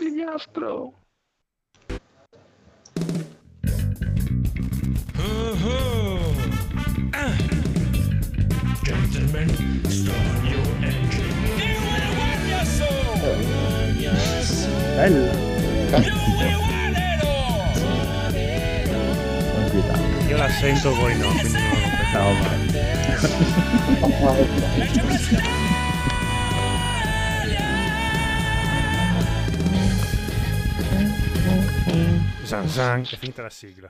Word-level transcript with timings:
conigliastro. 0.00 0.94
Gentlemen, 8.82 9.48
start 9.88 10.44
your 10.48 10.66
engine. 10.82 11.36
Bella. 14.96 15.32
Inquietante. 19.56 20.28
Io 20.28 20.36
la 20.36 20.48
sento, 20.48 20.94
voi 20.94 21.16
no, 21.18 21.28
quindi 21.28 21.52
non 21.52 21.70
lo 21.72 21.88
Zan 32.50 32.66
zan, 32.68 33.00
è 33.02 33.04
finita 33.16 33.42
la 33.42 33.48
sigla. 33.50 33.88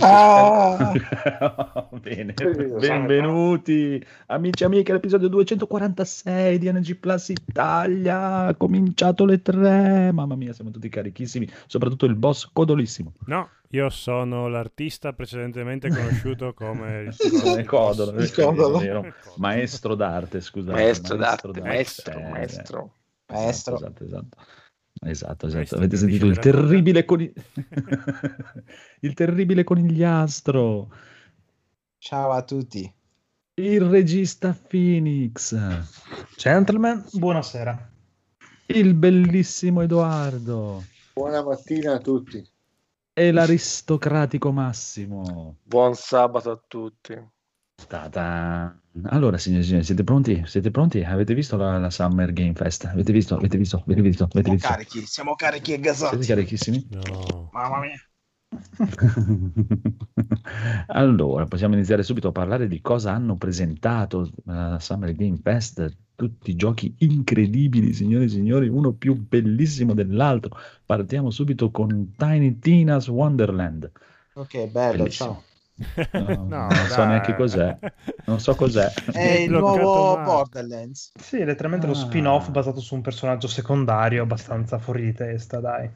Ah! 0.00 0.92
Bene, 1.98 2.34
benvenuti 2.34 4.04
amici 4.26 4.62
e 4.62 4.66
amiche 4.66 4.90
all'episodio 4.90 5.28
246 5.28 6.58
di 6.58 6.70
NG 6.70 6.96
Plus 6.96 7.30
Italia. 7.30 8.46
Ha 8.48 8.54
cominciato 8.56 9.24
le 9.24 9.40
tre. 9.40 10.12
Mamma 10.12 10.34
mia, 10.36 10.52
siamo 10.52 10.70
tutti 10.70 10.90
carichissimi, 10.90 11.48
soprattutto 11.66 12.04
il 12.04 12.14
boss 12.14 12.50
codolissimo. 12.52 13.14
No, 13.24 13.48
io 13.70 13.88
sono 13.88 14.48
l'artista 14.48 15.14
precedentemente 15.14 15.88
conosciuto 15.94 16.52
come 16.52 17.04
il 17.08 17.16
Eh, 17.58 17.64
Codolo, 17.64 18.20
Il 18.20 18.30
Codolo. 18.34 18.80
è 18.80 18.82
vero. 18.84 19.14
maestro 19.38 19.94
d'arte, 19.94 20.42
scusate. 20.42 20.72
Maestro 20.78 21.16
d'arte, 21.16 21.46
d'arte. 21.52 21.60
maestro, 21.66 22.18
Eh, 22.18 22.28
maestro. 22.28 22.92
Maestro. 23.30 23.74
Esatto, 23.76 24.04
esatto. 24.04 24.36
Esatto, 25.00 25.46
esatto. 25.46 25.76
Avete 25.76 25.96
sentito 25.96 26.26
il 26.26 26.38
terribile 26.38 27.04
coni- 27.04 27.32
il 29.00 29.14
terribile 29.14 29.64
conigliastro, 29.64 30.92
Ciao 31.98 32.30
a 32.32 32.42
tutti. 32.42 32.92
il 33.54 33.80
regista 33.82 34.52
Phoenix, 34.52 35.56
Gentlemen, 36.36 37.04
buonasera. 37.12 37.90
il 38.66 38.94
bellissimo 38.94 39.80
Edoardo 39.82 40.84
Buona 41.14 41.42
mattina 41.42 41.94
a 41.94 41.98
tutti. 41.98 42.44
e 43.12 43.32
l'aristocratico 43.32 44.52
Massimo. 44.52 45.56
Buon 45.62 45.94
sabato 45.94 46.50
a 46.52 46.62
tutti. 46.68 47.14
Ta-ta. 47.86 48.76
Allora, 49.04 49.38
signori 49.38 49.62
e 49.62 49.66
signori, 49.66 49.84
siete 49.84 50.04
pronti? 50.04 50.42
Siete 50.46 50.70
pronti? 50.70 51.02
Avete 51.04 51.34
visto 51.34 51.56
la, 51.56 51.78
la 51.78 51.90
Summer 51.90 52.32
Game 52.32 52.54
Fest? 52.54 52.84
Avete 52.86 53.12
visto? 53.12 53.36
Avete 53.36 53.56
visto? 53.56 53.82
Avete 53.84 54.02
visto? 54.02 54.24
Avete 54.24 54.40
Siamo 54.42 54.50
visto? 54.50 54.68
carichi, 54.68 55.06
siamo 55.06 55.34
carichi 55.34 55.72
e 55.72 55.74
Siete 55.76 55.82
gasati. 55.82 56.26
carichissimi? 56.26 56.86
No. 56.90 57.50
Mamma 57.52 57.80
mia. 57.80 57.96
allora, 60.88 61.46
possiamo 61.46 61.74
iniziare 61.74 62.02
subito 62.02 62.28
a 62.28 62.32
parlare 62.32 62.66
di 62.68 62.80
cosa 62.80 63.12
hanno 63.12 63.36
presentato 63.36 64.30
la 64.44 64.78
Summer 64.80 65.14
Game 65.14 65.38
Fest. 65.42 65.96
Tutti 66.14 66.54
giochi 66.56 66.94
incredibili, 66.98 67.92
signori 67.92 68.24
e 68.24 68.28
signori, 68.28 68.68
uno 68.68 68.92
più 68.92 69.14
bellissimo 69.14 69.94
dell'altro. 69.94 70.56
Partiamo 70.84 71.30
subito 71.30 71.70
con 71.70 72.14
Tiny 72.16 72.58
Tina's 72.58 73.06
Wonderland. 73.08 73.90
Ok, 74.34 74.66
bello, 74.68 75.02
Bellissimo. 75.02 75.08
ciao. 75.08 75.42
No, 76.12 76.46
non 76.46 76.86
so 76.88 77.04
neanche 77.04 77.34
cos'è. 77.36 77.76
Non 78.24 78.40
so 78.40 78.54
cos'è. 78.54 78.92
È 79.12 79.20
il 79.38 79.50
nuovo 79.50 80.14
male. 80.16 80.24
Borderlands. 80.24 81.12
Sì, 81.18 81.38
è 81.38 81.44
letteralmente 81.44 81.86
lo 81.86 81.92
Ah. 81.92 81.96
spin-off 81.96 82.50
basato 82.50 82.80
su 82.80 82.94
un 82.94 83.00
personaggio 83.02 83.46
secondario 83.48 84.22
abbastanza 84.22 84.78
fuori 84.78 85.02
di 85.04 85.12
testa, 85.12 85.60
dai. 85.60 85.88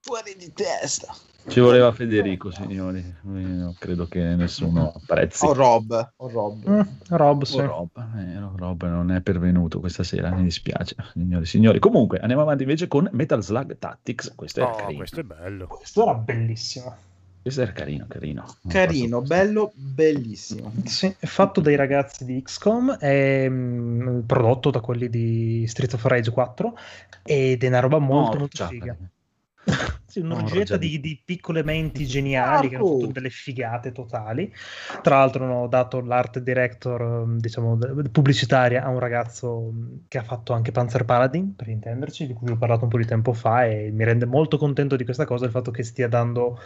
Fuori 0.00 0.34
di 0.36 0.52
testa. 0.52 1.14
Ci 1.48 1.58
voleva 1.60 1.90
Federico, 1.92 2.50
signori. 2.52 3.02
Non 3.22 3.74
credo 3.78 4.06
che 4.06 4.20
nessuno 4.20 4.92
apprezzi. 4.94 5.44
O 5.44 5.52
Rob. 5.52 6.12
O 6.16 6.28
Rob. 6.28 6.68
Mm, 6.68 6.80
Rob, 7.08 7.42
sì. 7.44 7.58
Oh, 7.58 7.66
Rob, 7.66 7.88
eh, 8.16 8.22
no, 8.38 8.52
Rob 8.56 8.84
non 8.86 9.10
è 9.10 9.20
pervenuto 9.22 9.80
questa 9.80 10.04
sera, 10.04 10.30
mi 10.30 10.44
dispiace, 10.44 10.94
signori 11.12 11.42
e 11.42 11.46
signori. 11.46 11.78
Comunque, 11.80 12.18
andiamo 12.18 12.42
avanti 12.42 12.62
invece 12.62 12.86
con 12.86 13.08
Metal 13.12 13.42
Slug 13.42 13.76
Tactics. 13.78 14.34
Questo 14.36 14.60
è 14.60 14.64
Oh, 14.64 14.70
carino. 14.76 14.98
questo 14.98 15.20
è 15.20 15.24
bello. 15.24 15.66
Questo 15.66 16.02
era 16.02 16.14
bellissimo. 16.14 16.94
Questo 17.42 17.62
è 17.62 17.72
carino, 17.72 18.06
carino. 18.08 18.46
Carino, 18.68 19.20
bello, 19.20 19.72
bellissimo. 19.74 20.72
Sì, 20.84 21.12
è 21.18 21.26
fatto 21.26 21.60
dai 21.60 21.74
ragazzi 21.74 22.24
di 22.24 22.40
XCOM, 22.40 22.96
è 22.98 23.48
mm, 23.48 24.20
prodotto 24.20 24.70
da 24.70 24.80
quelli 24.80 25.08
di 25.08 25.64
Street 25.66 25.92
of 25.94 26.04
Rage 26.04 26.30
4 26.30 26.76
ed 27.24 27.64
è 27.64 27.66
una 27.66 27.80
roba 27.80 27.98
molto 27.98 28.34
No, 28.34 28.38
molto 28.40 28.46
già, 28.56 28.68
figa. 28.68 28.96
Sì, 30.06 30.20
No, 30.20 30.34
un'orgetta 30.34 30.76
di, 30.76 31.00
di- 31.00 31.22
piccole 31.24 31.62
menti 31.64 32.06
geniali 32.06 32.68
che 32.68 32.76
hanno 32.76 32.84
fatto 32.84 33.06
delle 33.06 33.30
figate 33.30 33.92
totali. 33.92 34.52
Tra 35.00 35.16
l'altro 35.18 35.44
hanno 35.44 35.66
dato 35.68 36.00
l'art 36.00 36.38
director, 36.40 37.26
mm, 37.26 37.38
diciamo, 37.38 37.78
pubblicitaria 38.10 38.84
a 38.84 38.88
un 38.88 38.98
ragazzo 38.98 39.70
mm, 39.72 39.94
che 40.08 40.18
ha 40.18 40.22
fatto 40.22 40.52
anche 40.52 40.70
Panzer 40.70 41.04
Paladin, 41.04 41.54
per 41.56 41.68
intenderci, 41.68 42.26
di 42.26 42.34
cui 42.34 42.46
vi 42.46 42.52
ho 42.52 42.56
parlato 42.58 42.84
un 42.84 42.90
po' 42.90 42.98
di 42.98 43.06
tempo 43.06 43.32
fa 43.32 43.64
e 43.64 43.90
mi 43.90 44.04
rende 44.04 44.26
molto 44.26 44.58
contento 44.58 44.96
di 44.96 45.04
questa 45.04 45.24
cosa 45.24 45.46
il 45.46 45.50
fatto 45.50 45.70
che 45.70 45.82
stia 45.82 46.08
dando 46.08 46.58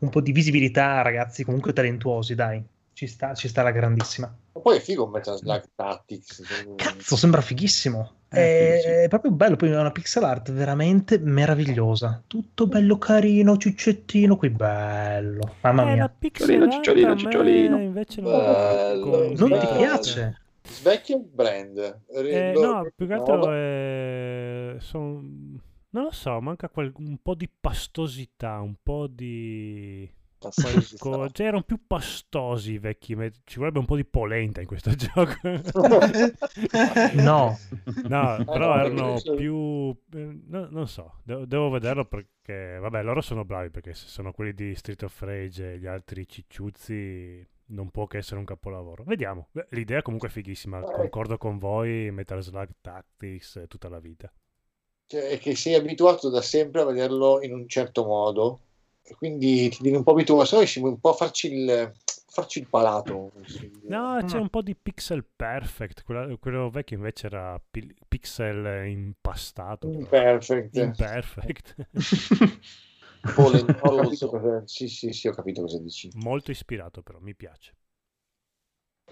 un 0.00 0.08
po' 0.08 0.20
di 0.20 0.32
visibilità 0.32 0.98
a 0.98 1.02
ragazzi 1.02 1.44
comunque 1.44 1.72
talentuosi, 1.72 2.34
dai. 2.34 2.62
Ci 2.92 3.06
sta, 3.06 3.32
ci 3.34 3.48
sta 3.48 3.62
la 3.62 3.70
grandissima. 3.70 4.26
Ma 4.52 4.60
poi 4.60 4.76
è 4.76 4.80
figo 4.80 5.04
un 5.04 5.10
Metal 5.10 5.36
Slug 5.36 5.62
Tactics. 5.74 6.42
Cazzo, 6.76 7.16
sembra 7.16 7.40
fighissimo. 7.40 8.12
Eh, 8.28 8.76
è, 8.76 8.76
sì, 8.76 8.82
sì. 8.82 8.88
è 8.88 9.08
proprio 9.08 9.30
bello. 9.30 9.56
Poi 9.56 9.70
è 9.70 9.78
una 9.78 9.90
pixel 9.90 10.22
art 10.24 10.52
veramente 10.52 11.18
meravigliosa. 11.18 12.22
Tutto 12.26 12.66
bello 12.66 12.98
carino, 12.98 13.56
ciuccettino. 13.56 14.36
Qui 14.36 14.50
bello. 14.50 15.54
Mamma 15.62 15.90
Eh, 15.90 15.94
mia. 15.94 16.08
pixel 16.16 16.70
Cicciolino, 16.70 17.16
cicciolino. 17.16 17.80
Invece 17.80 18.20
non, 18.20 18.32
Bello. 18.32 19.16
Non 19.34 19.34
ti 19.34 19.48
bello. 19.48 19.76
piace? 19.76 20.40
Svecchia 20.62 21.16
il 21.16 21.22
brand. 21.24 22.00
Eh, 22.12 22.52
no, 22.54 22.86
più 22.94 23.06
che 23.06 23.12
altro 23.14 23.50
è... 23.50 24.74
son- 24.80 25.58
Non 25.92 26.04
lo 26.04 26.10
so, 26.12 26.40
manca 26.40 26.68
quel- 26.68 26.92
un 26.98 27.18
po' 27.20 27.34
di 27.34 27.48
pastosità, 27.48 28.60
un 28.60 28.76
po' 28.82 29.06
di... 29.08 30.08
Co- 30.98 31.28
cioè, 31.30 31.46
erano 31.48 31.62
più 31.64 31.84
pastosi 31.86 32.72
i 32.72 32.78
vecchi. 32.78 33.14
Ci 33.44 33.58
vorrebbe 33.58 33.78
un 33.80 33.84
po' 33.84 33.96
di 33.96 34.04
polenta 34.06 34.60
in 34.60 34.66
questo 34.66 34.90
gioco. 34.96 35.34
No. 37.14 37.58
No, 38.08 38.44
però 38.44 38.76
no, 38.76 38.84
erano 38.84 39.20
più... 39.36 39.94
eh, 40.18 40.38
no- 40.46 40.68
non 40.70 40.86
so, 40.88 41.20
de- 41.24 41.46
devo 41.46 41.68
vederlo 41.70 42.04
perché... 42.06 42.78
Vabbè, 42.80 43.02
loro 43.02 43.20
sono 43.20 43.44
bravi 43.44 43.70
perché 43.70 43.92
se 43.94 44.06
sono 44.06 44.32
quelli 44.32 44.54
di 44.54 44.74
Street 44.74 45.02
of 45.02 45.20
Rage 45.20 45.74
e 45.74 45.78
gli 45.78 45.86
altri 45.86 46.26
cicciuzzi 46.26 47.46
non 47.66 47.90
può 47.90 48.06
che 48.06 48.18
essere 48.18 48.38
un 48.38 48.46
capolavoro. 48.46 49.04
Vediamo. 49.04 49.48
L'idea 49.70 50.02
comunque 50.02 50.28
è 50.28 50.30
fighissima, 50.30 50.80
concordo 50.80 51.36
con 51.36 51.58
voi, 51.58 52.10
Metal 52.10 52.42
Slug 52.42 52.70
Tactics 52.80 53.56
eh, 53.56 53.66
tutta 53.66 53.88
la 53.88 54.00
vita. 54.00 54.32
Cioè, 55.10 55.30
è 55.30 55.38
che 55.40 55.56
sei 55.56 55.74
abituato 55.74 56.30
da 56.30 56.40
sempre 56.40 56.82
a 56.82 56.84
vederlo 56.84 57.42
in 57.42 57.52
un 57.52 57.68
certo 57.68 58.04
modo. 58.04 58.60
E 59.02 59.16
quindi 59.16 59.68
ti 59.68 59.82
devi 59.82 59.96
un 59.96 60.04
po' 60.04 60.12
abituare. 60.12 60.46
Se 60.46 60.54
no 60.54 60.60
riusciamo 60.60 60.86
un 60.86 61.00
po' 61.00 61.10
a 61.10 61.14
farci 61.14 61.52
il, 61.52 61.92
farci 62.28 62.60
il 62.60 62.68
palato. 62.68 63.32
No, 63.88 64.20
c'è 64.24 64.38
un 64.38 64.48
po' 64.48 64.62
di 64.62 64.76
pixel 64.76 65.24
perfect, 65.24 66.04
quella- 66.04 66.36
quello 66.36 66.70
vecchio 66.70 66.94
invece 66.94 67.26
era 67.26 67.60
pi- 67.68 67.92
pixel 68.06 68.86
impastato. 68.86 69.88
Imperfect. 70.78 71.88
Cosa- 73.34 74.62
Sì, 74.66 74.86
sì, 74.86 75.12
sì, 75.12 75.26
ho 75.26 75.32
capito 75.32 75.62
cosa 75.62 75.80
dici. 75.80 76.08
Molto 76.22 76.52
ispirato 76.52 77.02
però, 77.02 77.18
mi 77.18 77.34
piace. 77.34 77.74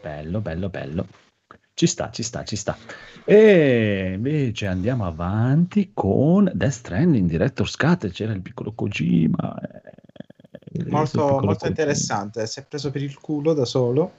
Bello, 0.01 0.41
bello, 0.41 0.69
bello. 0.69 1.07
Ci 1.79 1.87
sta, 1.87 2.11
ci 2.11 2.25
sta, 2.25 2.43
ci 2.43 2.57
sta. 2.57 2.77
E 3.25 4.15
invece 4.17 4.67
andiamo 4.67 5.07
avanti 5.07 5.93
con 5.95 6.51
Death 6.53 6.73
Stranding, 6.73 7.31
Director's 7.31 7.77
Cut. 7.77 8.11
C'era 8.11 8.33
il 8.33 8.43
piccolo 8.43 8.73
Kojima. 8.73 9.61
eh, 9.61 10.85
Molto, 10.91 11.19
piccolo 11.19 11.37
molto 11.37 11.47
Kojima. 11.47 11.69
interessante. 11.69 12.49
Si 12.49 12.59
è 12.59 12.65
preso 12.65 12.91
per 12.91 13.03
il 13.05 13.17
culo 13.21 13.53
da 13.55 13.65
solo, 13.65 14.11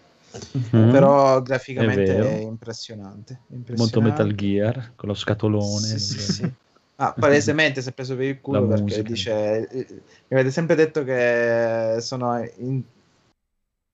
Mhm. 0.54 0.90
però 0.90 1.42
graficamente 1.42 2.04
È 2.04 2.16
è, 2.16 2.20
vero. 2.20 2.42
impressionante. 2.44 3.40
Molto 3.48 3.56
impressionante. 3.58 4.02
Metal 4.24 4.36
Gear, 4.36 4.92
con 4.96 5.10
lo 5.10 5.14
scatolone. 5.16 5.86
Sì, 5.86 6.00
sì, 6.00 6.20
sì. 6.20 6.54
Ah, 6.96 7.14
palesemente 7.14 7.82
si 7.82 7.90
è 7.90 7.92
preso 7.92 8.16
per 8.16 8.26
il 8.26 8.40
culo 8.40 8.60
La 8.60 8.68
perché 8.68 8.84
musica. 8.84 9.10
dice 9.10 9.68
eh, 9.68 9.86
mi 9.90 10.38
avete 10.38 10.52
sempre 10.52 10.76
detto 10.76 11.04
che 11.04 11.98
sono 12.00 12.42
in- 12.58 12.84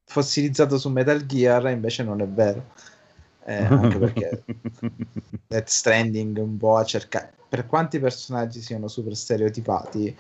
fossilizzato 0.08 0.78
su 0.78 0.90
Metal 0.90 1.26
Gear 1.26 1.68
invece 1.70 2.04
non 2.04 2.22
è 2.22 2.28
vero 2.28 2.72
Eh, 3.48 3.64
anche 3.64 4.00
perché 4.00 4.44
Death 5.48 5.68
Stranding 5.68 6.38
un 6.38 6.58
po' 6.58 6.78
ha 6.78 6.84
cercato 6.84 7.44
per 7.48 7.68
quanti 7.68 8.00
personaggi 8.00 8.60
siano 8.60 8.88
super 8.88 9.16
stereotipati 9.16 10.18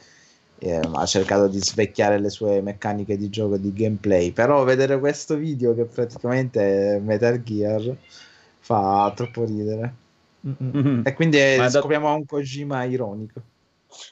eh, 0.59 0.79
ha 0.93 1.05
cercato 1.05 1.47
di 1.47 1.59
svecchiare 1.59 2.19
le 2.19 2.29
sue 2.29 2.61
meccaniche 2.61 3.17
di 3.17 3.29
gioco 3.29 3.57
di 3.57 3.73
gameplay 3.73 4.31
però 4.31 4.63
vedere 4.63 4.99
questo 4.99 5.35
video 5.37 5.73
che 5.73 5.85
praticamente 5.85 6.97
è 6.97 6.99
Metal 6.99 7.41
Gear 7.41 7.97
fa 8.59 9.11
troppo 9.15 9.43
ridere 9.43 9.93
Mm-mm. 10.45 10.69
Mhm. 10.71 11.01
e 11.03 11.13
quindi 11.13 11.37
eh, 11.37 11.57
da- 11.57 11.69
scopriamo 11.69 12.13
un 12.13 12.25
Kojima 12.25 12.83
ironico 12.83 13.41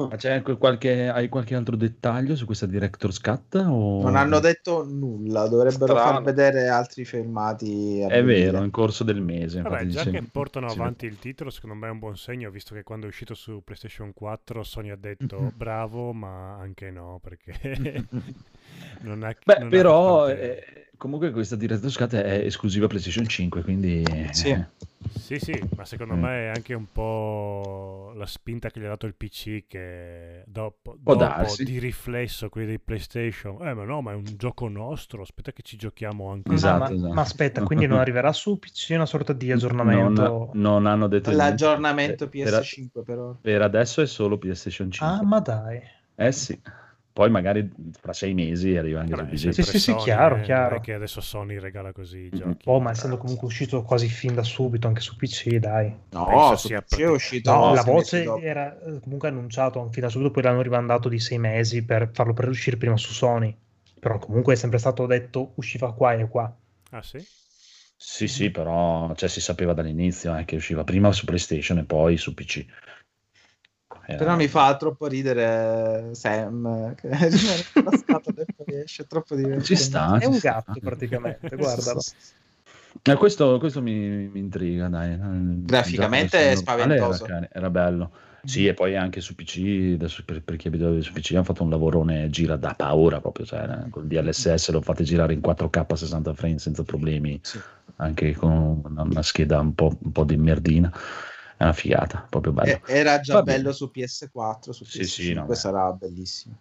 Ma 0.07 0.15
c'è 0.17 0.31
anche 0.31 0.57
qualche, 0.57 1.07
hai 1.09 1.29
qualche 1.29 1.55
altro 1.55 1.75
dettaglio 1.75 2.35
su 2.35 2.45
questa 2.45 2.65
Director's 2.65 3.19
Cut? 3.19 3.55
O... 3.55 4.01
Non 4.01 4.15
hanno 4.15 4.39
detto 4.39 4.83
nulla, 4.85 5.47
dovrebbero 5.47 5.95
Strano. 5.97 6.13
far 6.13 6.21
vedere 6.21 6.67
altri 6.67 7.05
filmati. 7.05 7.99
È 8.01 8.23
vero, 8.23 8.59
nel 8.59 8.69
corso 8.69 9.03
del 9.03 9.21
mese. 9.21 9.61
Vabbè, 9.61 9.85
già 9.87 10.03
dice- 10.03 10.11
che 10.11 10.21
portano 10.23 10.67
sì, 10.67 10.77
avanti 10.79 11.05
il 11.05 11.17
titolo, 11.19 11.49
secondo 11.49 11.75
me 11.75 11.87
è 11.87 11.91
un 11.91 11.99
buon 11.99 12.17
segno, 12.17 12.49
visto 12.51 12.75
che 12.75 12.83
quando 12.83 13.05
è 13.05 13.09
uscito 13.09 13.33
su 13.33 13.61
PlayStation 13.63 14.13
4 14.13 14.63
Sony 14.63 14.89
ha 14.89 14.95
detto 14.97 15.39
Mhm. 15.39 15.49
bravo, 15.55 16.11
ma 16.13 16.57
anche 16.57 16.91
no, 16.91 17.19
perché 17.21 17.53
non 19.01 19.23
ha 19.23 19.35
Beh, 19.43 19.57
non 19.57 19.67
ha 19.67 19.69
però 19.69 20.25
tante- 20.27 20.41
eh, 20.65 20.89
comunque 21.03 21.31
questa 21.31 21.57
Director's 21.57 21.97
Cut 21.97 22.15
è 22.15 22.45
esclusiva 22.45 22.87
PlayStation 22.87 23.27
5, 23.27 23.61
quindi... 23.61 24.05
Sì. 24.31 24.51
eh, 24.51 24.67
Sì, 25.19 25.37
sì, 25.37 25.61
ma 25.75 25.83
secondo 25.83 26.13
Mm. 26.15 26.21
me 26.21 26.29
è 26.45 26.47
anche 26.47 26.73
un 26.73 26.85
po' 26.89 28.13
la 28.15 28.25
spinta 28.25 28.69
che 28.69 28.79
gli 28.79 28.85
ha 28.85 28.87
dato 28.87 29.05
il 29.05 29.13
PC 29.13 29.65
che 29.67 30.43
dopo, 30.47 30.95
dopo 30.97 31.15
darsi. 31.19 31.65
di 31.65 31.77
riflesso 31.77 32.47
quelli 32.47 32.67
dei 32.67 32.79
PlayStation, 32.79 33.57
eh 33.67 33.73
ma 33.73 33.83
no, 33.83 33.99
ma 34.01 34.11
è 34.11 34.15
un 34.15 34.23
gioco 34.37 34.69
nostro, 34.69 35.21
aspetta 35.23 35.51
che 35.51 35.61
ci 35.61 35.75
giochiamo 35.75 36.31
anche 36.31 36.53
Esatto, 36.53 36.79
ma, 36.79 36.89
esatto. 36.89 37.13
ma 37.13 37.21
aspetta, 37.21 37.63
quindi 37.63 37.85
non 37.85 37.99
arriverà 37.99 38.31
su 38.31 38.57
PC 38.57 38.91
una 38.91 39.05
sorta 39.05 39.33
di 39.33 39.51
aggiornamento? 39.51 40.51
Non, 40.53 40.61
non 40.61 40.85
hanno 40.85 41.07
detto 41.09 41.31
niente. 41.31 41.45
L'aggiornamento 41.49 42.29
Per- 42.29 42.47
PS5 42.61 43.03
però. 43.03 43.35
Per 43.41 43.61
adesso 43.61 44.01
è 44.01 44.05
solo 44.07 44.37
PlayStation 44.37 44.89
5. 44.89 45.05
Ah, 45.17 45.21
ma 45.21 45.41
dai. 45.41 45.81
Eh 46.15 46.31
sì. 46.31 46.57
Poi 47.13 47.29
magari 47.29 47.71
fra 47.91 48.11
sei 48.11 48.33
mesi 48.33 48.75
arriva 48.75 49.01
anche 49.01 49.15
Vabbè, 49.15 49.37
su 49.37 49.49
PC. 49.49 49.53
Sì, 49.53 49.63
sì, 49.63 49.79
sì, 49.79 49.95
chiaro, 49.95 50.37
eh, 50.37 50.41
chiaro. 50.41 50.79
che 50.79 50.93
adesso 50.93 51.21
Sony 51.21 51.59
regala 51.59 51.91
così 51.91 52.21
i 52.21 52.29
giochi. 52.29 52.63
Oh, 52.65 52.79
ma 52.79 52.89
essendo 52.89 53.17
comunque 53.17 53.45
uscito 53.45 53.83
quasi 53.83 54.09
fin 54.09 54.33
da 54.33 54.41
subito 54.41 54.87
anche 54.87 55.01
su 55.01 55.15
PC, 55.15 55.57
dai. 55.57 55.95
No, 56.09 56.25
Penso 56.25 56.55
su 56.55 56.67
sia 56.69 56.81
PC 56.81 56.97
è 56.97 57.09
uscito. 57.09 57.53
No, 57.53 57.71
la 57.75 57.83
voce 57.83 58.23
era 58.41 58.75
eh, 58.81 58.99
comunque 58.99 59.27
annunciato 59.27 59.87
fin 59.91 60.01
da 60.01 60.09
subito, 60.09 60.31
poi 60.31 60.41
l'hanno 60.41 60.63
rimandato 60.63 61.07
di 61.07 61.19
sei 61.19 61.37
mesi 61.37 61.85
per 61.85 62.09
farlo 62.11 62.33
per 62.33 62.47
uscire 62.47 62.77
prima 62.77 62.97
su 62.97 63.13
Sony. 63.13 63.55
Però 63.99 64.17
comunque 64.17 64.53
è 64.53 64.57
sempre 64.57 64.79
stato 64.79 65.05
detto 65.05 65.51
usciva 65.55 65.93
qua 65.93 66.13
e 66.13 66.27
qua. 66.27 66.51
Ah 66.89 67.03
sì? 67.03 67.23
Sì, 67.95 68.27
sì, 68.27 68.49
però 68.49 69.13
cioè, 69.13 69.29
si 69.29 69.39
sapeva 69.39 69.73
dall'inizio 69.73 70.35
eh, 70.35 70.45
che 70.45 70.55
usciva 70.55 70.83
prima 70.83 71.11
su 71.11 71.25
PlayStation 71.25 71.77
e 71.77 71.83
poi 71.83 72.17
su 72.17 72.33
PC. 72.33 72.65
Era- 74.05 74.17
Però 74.17 74.35
mi 74.35 74.47
fa 74.47 74.75
troppo 74.75 75.07
ridere 75.07 76.09
Sam 76.13 76.93
che 76.95 77.07
rimane 77.07 77.63
con 77.73 77.83
la 77.85 77.97
scatola 77.97 78.41
e 78.41 78.45
poi 78.55 78.81
esce 78.81 79.03
è 79.03 79.07
troppo 79.07 79.35
divertente. 79.35 79.65
Ci 79.65 79.75
sta. 79.75 80.17
È 80.17 80.21
ci 80.21 80.27
un 80.27 80.33
sta. 80.35 80.51
gatto 80.65 80.79
praticamente, 80.81 81.55
guardalo. 81.55 82.01
Eh, 83.01 83.15
questo, 83.15 83.57
questo 83.57 83.81
mi, 83.81 84.29
mi 84.31 84.39
intriga, 84.39 84.87
dai. 84.87 85.17
Graficamente 85.63 86.37
Già 86.37 86.49
è 86.51 86.55
spaventoso. 86.55 87.25
Era, 87.25 87.49
era 87.51 87.69
bello. 87.71 88.11
Sì, 88.45 88.67
e 88.67 88.73
poi 88.73 88.95
anche 88.95 89.19
su 89.19 89.35
PC, 89.35 89.93
adesso 89.95 90.21
per, 90.25 90.43
per 90.43 90.57
chi 90.57 90.67
abita 90.67 91.01
su 91.01 91.11
PC, 91.11 91.31
hanno 91.31 91.43
fatto 91.43 91.63
un 91.63 91.69
lavorone, 91.69 92.29
gira 92.29 92.55
da 92.55 92.73
paura 92.75 93.19
proprio, 93.19 93.45
cioè, 93.45 93.61
eh, 93.63 93.89
col 93.89 94.05
DLSS 94.05 94.69
lo 94.71 94.81
fate 94.81 95.03
girare 95.03 95.33
in 95.33 95.39
4K 95.41 95.85
a 95.89 95.95
60 95.95 96.33
frame 96.33 96.59
senza 96.59 96.83
problemi, 96.83 97.39
Sì. 97.41 97.59
anche 97.97 98.33
con 98.35 98.81
una, 98.85 99.01
una 99.01 99.23
scheda 99.23 99.59
un 99.59 99.73
po', 99.73 99.97
un 99.99 100.11
po' 100.11 100.23
di 100.23 100.35
merdina. 100.37 100.91
È 101.57 101.63
una 101.63 101.73
figata, 101.73 102.25
proprio 102.29 102.51
bello. 102.53 102.71
E- 102.71 102.81
Era 102.99 103.19
già 103.19 103.35
Va 103.35 103.43
bene. 103.43 103.57
bello 103.57 103.71
su 103.73 103.89
PS4, 103.91 104.71
su 104.71 104.83
PS5 104.83 105.05
Sì, 105.05 105.21
sì, 105.23 105.33
no, 105.33 105.53
sarà 105.53 105.91
bellissimo. 105.91 106.55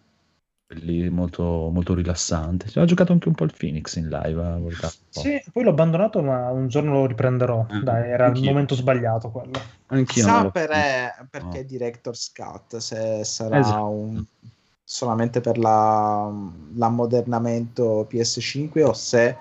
Belli- 0.65 1.09
molto, 1.09 1.43
molto 1.71 1.93
rilassante. 1.93 2.79
Ho 2.79 2.85
giocato 2.85 3.11
anche 3.11 3.27
un 3.27 3.35
po' 3.35 3.43
il 3.43 3.53
Phoenix 3.55 3.95
in 3.95 4.07
live. 4.09 4.69
eh. 4.69 4.89
Sì, 5.09 5.43
poi 5.51 5.63
l'ho 5.63 5.69
abbandonato, 5.71 6.21
ma 6.23 6.49
un 6.51 6.67
giorno 6.67 6.93
lo 6.93 7.05
riprenderò. 7.05 7.65
Eh, 7.69 7.79
Dai, 7.83 8.09
era 8.09 8.25
il 8.25 8.31
anch'io. 8.31 8.49
momento 8.49 8.75
sbagliato 8.75 9.29
quello. 9.29 9.59
Anch'io 9.87 10.41
l'ho 10.41 10.51
per, 10.51 10.71
eh, 10.71 11.27
perché 11.29 11.59
No. 11.59 11.65
Director's 11.67 12.31
Cut, 12.31 12.77
se 12.77 13.23
sarà 13.23 13.59
Esatto. 13.59 13.87
un- 13.89 14.23
solamente 14.85 15.41
per 15.41 15.57
la, 15.57 16.31
l'ammodernamento 16.75 18.05
PS5 18.09 18.83
o 18.83 18.93
se 18.93 19.37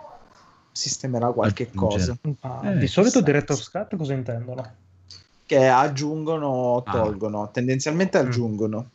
sistemerà 0.70 1.30
qualche 1.32 1.70
cosa. 1.72 2.16
Eh, 2.62 2.78
di 2.78 2.86
solito 2.86 3.18
chissà. 3.18 3.24
Director's 3.24 3.70
Cut 3.70 3.96
cosa 3.96 4.12
intendono? 4.12 4.74
Che 5.52 5.66
aggiungono 5.68 6.46
o 6.46 6.78
Ah. 6.78 6.90
tolgono, 6.92 7.50
tendenzialmente 7.50 8.16
Mm. 8.22 8.26
aggiungono. 8.26 8.90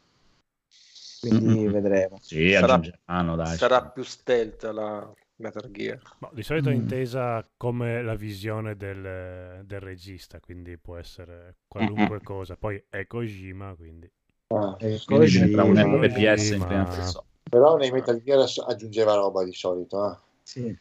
Quindi 1.19 1.45
Mm-mm. 1.65 1.71
vedremo. 1.71 2.17
Sì, 2.19 2.51
Sarà- 2.53 2.73
aggiungeranno, 2.73 3.35
dai. 3.35 3.57
Sarà 3.57 3.83
più 3.83 4.01
stealth 4.03 4.63
la 4.63 5.13
Metal 5.35 5.69
Gear. 5.69 5.99
Boh, 6.17 6.31
di 6.33 6.41
solito 6.41 6.69
è 6.69 6.73
Mm. 6.73 6.77
intesa 6.77 7.47
come 7.57 8.01
la 8.01 8.15
visione 8.15 8.75
del, 8.75 9.61
del 9.65 9.79
regista, 9.79 10.39
quindi 10.39 10.77
può 10.79 10.97
essere 10.97 11.57
qualunque 11.67 12.21
cosa. 12.23 12.55
Poi 12.55 12.83
è 12.89 13.05
Kojima, 13.05 13.75
quindi... 13.75 14.09
Ah, 14.47 14.75
E 14.79 14.99
Quindi 15.05 15.25
così- 15.25 15.31
diventerà 15.45 15.63
un 15.63 15.73
Kojima. 15.99 16.09
FPS 16.09 16.49
in 16.51 16.65
prima 16.65 16.83
persona. 16.85 17.25
però 17.49 17.77
nei 17.77 17.91
Metal 17.91 18.19
Gear 18.23 18.45
aggiungeva 18.67 19.13
roba 19.13 19.43
di 19.43 19.53
solito. 19.53 20.11
eh. 20.11 20.17
sì. 20.41 20.77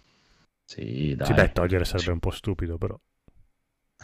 Sì, 0.64 1.14
dai. 1.14 1.26
Sì, 1.26 1.32
beh, 1.34 1.52
togliere 1.52 1.84
sarebbe 1.84 2.10
un 2.12 2.18
po' 2.18 2.30
stupido, 2.30 2.76
però. 2.78 2.98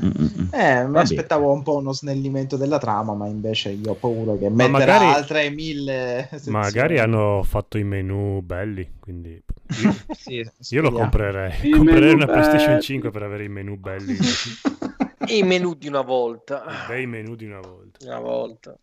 Mm-mm. 0.02 0.48
Eh, 0.52 0.86
mi 0.88 0.98
aspettavo 0.98 1.52
un 1.52 1.62
po' 1.62 1.76
uno 1.76 1.92
snellimento 1.92 2.56
della 2.56 2.78
trama, 2.78 3.12
ma 3.14 3.26
invece 3.26 3.70
io 3.70 3.90
ho 3.90 3.94
paura 3.94 4.34
che 4.36 4.48
metterà 4.48 4.70
magari- 4.70 5.04
altre 5.04 5.50
mille 5.50 6.28
sezioni. 6.30 6.56
Magari 6.58 6.98
hanno 6.98 7.42
fatto 7.44 7.76
i 7.76 7.84
menu 7.84 8.40
belli, 8.40 8.94
quindi 8.98 9.42
io, 9.82 9.94
Sì, 10.16 10.50
io 10.70 10.80
lo 10.82 10.90
comprerei. 10.92 11.68
I 11.68 11.70
comprerei 11.72 12.14
una 12.14 12.26
PlayStation 12.26 12.70
belli. 12.72 12.82
5 12.82 13.10
per 13.10 13.22
avere 13.22 13.44
i 13.44 13.48
menu 13.48 13.76
belli, 13.76 14.16
E 15.28 15.36
i 15.36 15.42
menu 15.42 15.74
di 15.74 15.88
una 15.88 16.00
volta. 16.00 16.64
i 16.66 16.88
bei 16.88 17.06
menu 17.06 17.36
di 17.36 17.44
una 17.44 17.60
volta. 17.60 17.98
Una 18.06 18.18
volta. 18.18 18.76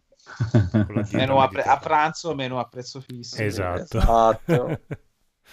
con 0.71 0.85
la 0.95 1.01
dieta 1.01 1.17
Menu 1.17 1.37
a, 1.37 1.47
pre- 1.47 1.63
a 1.63 1.77
pranzo, 1.77 2.35
menu 2.35 2.55
a 2.57 2.65
prezzo 2.65 3.01
fisso. 3.01 3.41
Esatto. 3.41 3.97
Esatto. 3.97 4.79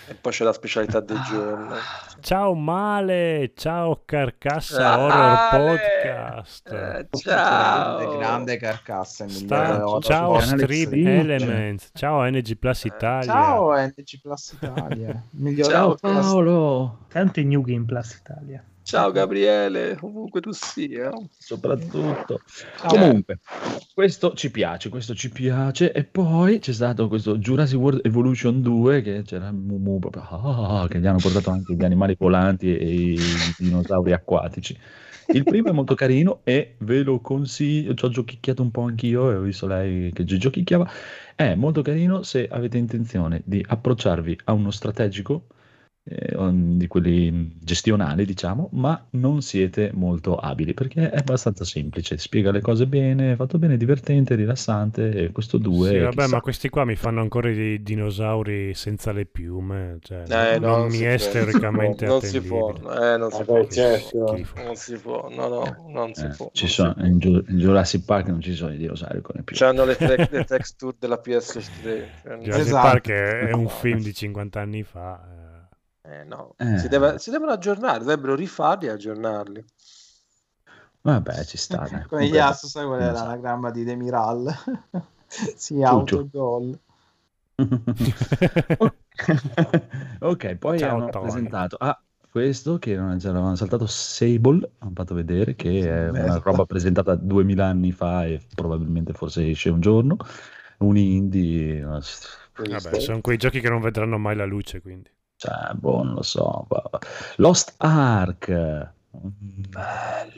E 0.09 0.15
poi 0.15 0.31
c'è 0.31 0.45
la 0.45 0.53
specialità 0.53 1.01
del 1.01 1.21
giorno. 1.23 1.75
Ciao 2.21 2.55
Male, 2.55 3.53
ciao 3.57 4.03
Carcassa 4.05 4.93
Ah, 4.93 4.99
Horror 4.99 5.39
Ale! 5.51 5.79
Podcast. 5.79 6.67
Eh, 6.69 6.71
Grande, 6.71 7.09
ciao. 8.05 8.17
grande 8.19 8.57
carcassa. 8.57 9.27
Sta- 9.29 9.43
migliore 9.63 9.83
horror 9.83 10.05
ciao 10.05 10.39
di- 10.67 11.05
Elements, 11.07 11.91
ciao 11.93 12.23
NG 12.25 12.57
Plus 12.57 12.85
Italia. 12.85 13.25
Ciao 13.33 13.75
NG 13.77 14.21
Plus 14.23 14.53
Italia. 14.53 15.23
Ciao. 15.65 15.95
Paolo, 16.01 16.99
Tanto 17.09 17.41
in 17.41 17.49
New 17.49 17.63
Game 17.63 17.85
Plus 17.85 18.13
Italia. 18.15 18.63
Ciao 18.87 19.11
Gabriele, 19.11 19.99
ovunque 20.01 20.41
tu 20.41 20.53
sia. 20.53 21.11
soprattutto. 21.37 22.39
Ciao. 22.79 22.89
Comunque, 22.89 23.41
questo 23.93 24.33
ci 24.35 24.53
piace, 24.53 24.91
questo 24.91 25.13
ci 25.13 25.29
piace. 25.29 25.91
E 25.91 26.05
poi 26.05 26.61
c'è 26.61 26.73
stato 26.73 27.09
questo 27.09 27.37
Jurassic 27.37 27.81
World 27.81 28.07
Evolution 28.07 28.63
2 28.63 29.03
che 29.03 29.23
c'era 29.25 29.51
Mumu 29.51 29.99
proprio, 29.99 30.23
ah, 30.23 30.87
che 30.89 31.01
gli 31.01 31.07
hanno 31.09 31.19
portato 31.19 31.51
anche 31.51 31.75
gli 31.75 31.85
animali 31.85 32.15
volanti 32.17 32.77
e 32.77 32.95
i 32.95 33.19
dinosauri 33.59 34.13
acquatici. 34.13 34.79
Il 35.33 35.43
primo 35.43 35.71
è 35.71 35.73
molto 35.73 35.97
carino 35.97 36.43
e 36.45 36.77
ve 36.79 37.03
lo 37.03 37.19
consiglio, 37.19 37.93
ci 37.95 38.05
ho 38.05 38.09
giochicchiato 38.09 38.63
un 38.63 38.71
po' 38.71 38.83
anch'io 38.83 39.33
e 39.33 39.35
ho 39.35 39.41
visto 39.41 39.67
lei 39.67 40.13
che 40.13 40.23
gi- 40.23 40.39
giochicchiava. 40.39 40.89
È 41.35 41.57
molto 41.57 41.83
carino 41.83 42.23
se 42.23 42.47
avete 42.49 42.79
intenzione 42.79 43.43
di 43.45 43.65
approcciarvi 43.67 44.43
a 44.45 44.53
uno 44.53 44.71
strategico 44.71 45.47
eh, 46.09 46.37
di 46.77 46.87
quelli 46.87 47.57
gestionali, 47.61 48.25
diciamo, 48.25 48.69
ma 48.73 49.05
non 49.11 49.43
siete 49.43 49.91
molto 49.95 50.37
abili 50.37 50.75
perché 50.75 51.11
è 51.11 51.17
abbastanza 51.19 51.65
semplice, 51.65 52.17
spiega 52.19 52.51
le 52.51 52.61
cose 52.61 52.87
bene, 52.87 53.33
è 53.33 53.37
fatto 53.37 53.59
bene, 53.59 53.77
divertente, 53.77 54.35
rilassante. 54.35 55.11
E 55.25 55.33
questo 55.33 55.59
2 55.59 55.89
Sì, 55.91 55.99
vabbè, 55.99 56.27
ma 56.27 56.41
questi 56.41 56.69
qua 56.69 56.85
mi 56.85 56.97
fanno 56.97 57.21
ancora 57.21 57.49
i 57.51 57.83
dinosauri 57.83 58.75
senza 58.75 59.13
le 59.13 59.27
piume. 59.27 59.99
Cioè, 60.01 60.27
Eh, 60.29 60.59
non 60.59 60.61
no, 60.61 60.89
mi 60.89 61.01
è 61.01 61.17
può, 61.17 61.29
teoricamente 61.29 62.07
non 62.07 62.21
si 62.23 62.43
può, 62.43 62.73
eh, 62.93 63.17
non 63.17 63.31
si 63.31 63.45
Vabbè, 63.45 63.45
può. 63.45 63.69
certo. 63.69 64.49
Non 64.55 64.77
si 64.77 64.99
può, 64.99 65.29
no, 65.31 65.49
no, 65.49 65.91
non 65.93 66.15
si 66.15 66.29
Eh, 66.29 66.31
può. 66.31 66.53
ci 66.53 66.67
non 66.67 66.69
sono, 66.69 66.95
si 66.95 66.95
può. 66.97 67.07
in, 67.07 67.19
Jurassic 67.19 68.05
Park 68.05 68.29
non 68.29 68.41
ci 68.41 68.55
sono 68.55 68.73
i 68.73 68.77
dinosauri 68.79 69.21
con 69.21 69.35
le 69.37 69.43
più. 69.43 69.57
C'hanno 69.57 69.85
le, 69.85 70.01
te- 70.01 70.25
le 70.31 70.45
texture 70.45 70.97
della 70.99 71.19
PS3. 71.19 72.13
cioè, 72.23 72.39
Jurassic 72.39 72.79
Esatto. 72.79 72.79
Park 72.79 73.09
è, 73.11 73.49
è 73.49 73.53
un 73.53 73.69
film 73.69 74.01
di 74.03 74.13
50 74.15 74.61
anni 74.61 74.83
fa. 74.83 75.21
Eh. 76.09 76.25
no. 76.25 76.55
Eh. 76.59 76.79
Si, 76.79 76.89
deve- 76.89 77.19
si 77.19 77.31
devono 77.31 77.53
aggiornare, 77.53 77.99
dovrebbero 78.01 78.35
rifarli 78.35 78.87
e 78.87 78.91
aggiornarli. 78.91 79.65
Vabbè, 81.03 81.45
ci 81.45 81.57
sta. 81.57 81.79
Con 81.79 81.87
gli 81.99 82.07
Comunque- 82.09 82.41
ass, 82.41 82.67
sai 82.67 82.85
qual 82.87 83.01
è 83.01 83.11
l'anagramma 83.13 83.71
di 83.71 83.85
Demiral? 83.85 84.53
sì, 85.27 85.83
autogol. 85.85 86.79
ok, 90.21 90.55
poi 90.57 90.79
Ciao, 90.79 90.97
hanno 90.97 91.09
Tony. 91.09 91.25
presentato 91.25 91.77
ah, 91.79 91.99
questo 92.31 92.79
che 92.79 92.97
non 92.97 93.19
ce 93.19 93.29
l'avevano 93.29 93.55
saltato 93.57 93.87
Sable, 93.87 94.73
hanno 94.79 94.93
fatto 94.95 95.15
vedere 95.15 95.55
che 95.55 95.81
è 95.81 96.09
una 96.11 96.23
Bello. 96.25 96.41
roba 96.43 96.67
presentata 96.67 97.15
2000 97.15 97.65
anni 97.65 97.93
fa 97.93 98.27
e 98.27 98.43
probabilmente 98.55 99.13
forse 99.13 99.49
esce 99.49 99.71
un 99.71 99.81
giorno. 99.81 100.17
Un 100.79 100.99
indie, 100.99 101.81
Vabbè, 101.81 103.01
sono 103.01 103.21
quei 103.23 103.39
giochi 103.39 103.61
che 103.61 103.71
non 103.71 103.81
vedranno 103.81 104.19
mai 104.19 104.37
la 104.37 104.45
luce, 104.45 104.83
quindi. 104.83 105.09
Cioè, 105.37 105.73
boh, 105.75 106.03
non 106.03 106.15
lo 106.15 106.23
so. 106.23 106.67
Lost 107.37 107.75
Ark, 107.79 108.93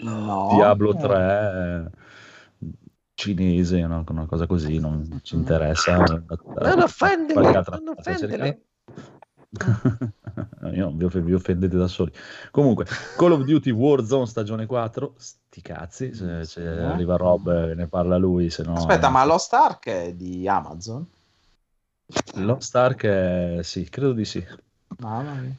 No. 0.02 0.48
Diablo 0.52 0.94
3. 0.94 1.90
cinese, 3.14 3.82
una, 3.82 4.04
una 4.06 4.26
cosa 4.26 4.46
così, 4.46 4.78
non 4.78 5.20
ci 5.22 5.34
interessa. 5.34 5.96
Non 5.98 6.80
altra 7.54 7.76
non 7.76 7.94
offendere. 7.96 8.62
Io 10.74 10.84
non 10.84 10.96
vi, 10.96 11.04
off- 11.04 11.18
vi 11.18 11.32
offendete 11.32 11.76
da 11.76 11.88
soli. 11.88 12.12
Comunque, 12.50 12.84
Call 13.16 13.32
of 13.32 13.44
Duty 13.44 13.70
Warzone 13.70 14.26
stagione 14.26 14.66
4, 14.66 15.14
sti 15.16 15.62
cazzi, 15.62 16.14
se, 16.14 16.44
se 16.44 16.62
Eh? 16.62 16.84
arriva 16.84 17.16
Rob 17.16 17.72
ne 17.72 17.86
parla 17.86 18.16
lui, 18.18 18.50
se 18.50 18.62
no... 18.62 18.74
Aspetta, 18.74 19.08
ma 19.08 19.24
Lost 19.24 19.52
Ark 19.54 19.86
è 19.88 20.12
di 20.14 20.46
Amazon? 20.46 21.06
Lost 22.34 22.76
Ark, 22.76 23.04
è- 23.04 23.62
sì, 23.62 23.88
credo 23.88 24.12
di 24.12 24.24
sì. 24.24 24.46
Mamma 25.00 25.34
mia. 25.34 25.56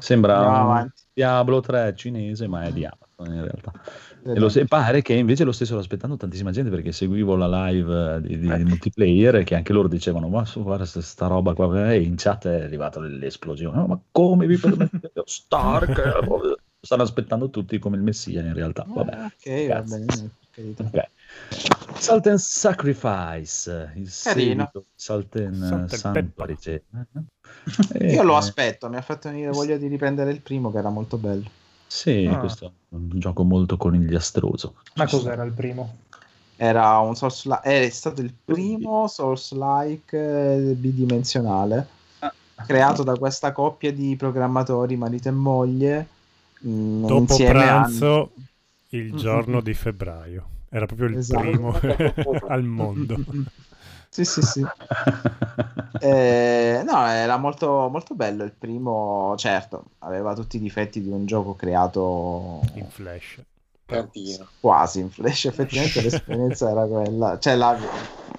Sembra. 0.00 0.88
Diablo 1.14 1.60
3 1.60 1.94
cinese, 1.94 2.46
ma 2.48 2.64
è 2.64 2.72
di 2.72 2.84
Amazon 2.86 3.34
in 3.36 3.42
realtà. 3.42 3.70
E 4.24 4.38
lo 4.38 4.48
se- 4.48 4.64
pare 4.66 5.02
che 5.02 5.12
invece 5.12 5.44
lo 5.44 5.52
stessero 5.52 5.78
aspettando 5.78 6.16
tantissima 6.16 6.50
gente 6.50 6.70
perché 6.70 6.90
seguivo 6.92 7.36
la 7.36 7.68
live 7.68 8.16
eh, 8.16 8.20
di, 8.22 8.38
di 8.38 8.50
Eh. 8.50 8.64
multiplayer 8.64 9.36
e 9.36 9.44
che 9.44 9.54
anche 9.54 9.72
loro 9.74 9.88
dicevano 9.88 10.28
ma 10.28 10.44
su, 10.46 10.62
guarda 10.62 10.86
sta, 10.86 11.26
roba 11.26 11.52
qua 11.52 11.92
e 11.92 12.00
in 12.00 12.14
chat 12.16 12.46
è 12.48 12.62
arrivata 12.62 12.98
l'esplosione 13.00 13.76
No, 13.76 13.86
ma 13.86 14.00
come 14.10 14.46
vi 14.46 14.56
permettete 14.56 15.22
Stark 15.26 15.98
Eh, 15.98 16.56
stanno 16.80 17.02
aspettando 17.02 17.50
tutti 17.50 17.78
come 17.78 17.96
il 17.96 18.02
messia 18.02 18.40
in 18.40 18.54
realtà 18.54 18.86
vabbè 18.88 19.12
Ah, 19.12 19.26
ok, 19.26 19.68
va 19.68 19.74
cazzo. 19.74 19.98
bene. 19.98 20.06
per 20.06 20.30
carità. 20.50 20.84
Ok. 20.84 21.10
Salt 21.98 22.26
and 22.26 22.38
Sacrifice 22.38 23.92
il 23.96 24.10
Carino. 24.22 24.70
seguito 24.72 24.84
Salt 24.94 25.36
and 25.36 25.54
Salt 25.54 25.72
and 25.72 25.88
Sanctuary 25.94 26.56
Pepper. 26.56 26.82
E- 27.92 28.12
Io 28.12 28.22
lo 28.22 28.36
aspetto, 28.36 28.88
mi 28.88 28.96
ha 28.96 29.02
fatto 29.02 29.28
venire 29.28 29.50
voglia 29.50 29.76
di 29.76 29.86
riprendere 29.86 30.30
il 30.30 30.40
primo 30.40 30.70
che 30.72 30.78
era 30.78 30.88
molto 30.88 31.16
bello. 31.16 31.48
sì 31.86 32.26
Ah. 32.30 32.38
questo 32.38 32.66
è 32.66 32.94
un 32.94 33.10
gioco 33.20 33.44
molto 33.44 33.76
conigliastroso 33.76 34.74
Ma 34.96 35.06
cos'era 35.06 35.42
il 35.44 35.52
primo? 35.52 35.96
Era 36.56 36.98
un 36.98 37.14
Souls 37.16 37.46
è 37.62 37.88
stato 37.90 38.20
il 38.20 38.32
primo 38.44 39.06
Souls-like 39.06 40.16
eh, 40.16 40.74
bidimensionale 40.74 41.86
Ah. 42.20 42.32
creato 42.66 43.02
da 43.02 43.16
questa 43.16 43.52
coppia 43.52 43.92
di 43.92 44.16
programmatori 44.16 44.96
marito 44.96 45.28
e 45.28 45.32
moglie 45.32 46.06
mh, 46.60 47.00
Dopo 47.06 47.20
insieme 47.20 47.50
a- 47.50 47.54
pranzo, 47.80 48.32
il 48.90 49.14
giorno 49.14 49.60
di 49.60 49.74
febbraio. 49.74 50.46
Era 50.74 50.86
proprio 50.86 51.08
il 51.08 51.16
Esatto. 51.18 51.42
primo 51.42 51.72
al 52.48 52.62
mondo. 52.64 53.16
Sì, 54.08 54.24
sì, 54.26 54.42
sì. 54.42 54.66
Eh, 55.98 56.82
no, 56.84 57.06
era 57.06 57.36
molto, 57.38 57.88
molto 57.88 58.14
bello 58.14 58.44
il 58.44 58.52
primo, 58.52 59.34
certo, 59.38 59.84
aveva 60.00 60.34
tutti 60.34 60.56
i 60.56 60.60
difetti 60.60 61.00
di 61.00 61.08
un 61.08 61.24
gioco 61.24 61.54
creato 61.54 62.60
In 62.74 62.88
flash. 62.90 63.40
Tantino. 63.86 64.48
quasi 64.60 65.00
in 65.00 65.10
flash, 65.10 65.46
effettivamente 65.46 66.00
l'esperienza 66.02 66.70
era 66.70 66.84
quella, 66.86 67.38
cioè, 67.38 67.56
la- 67.56 67.76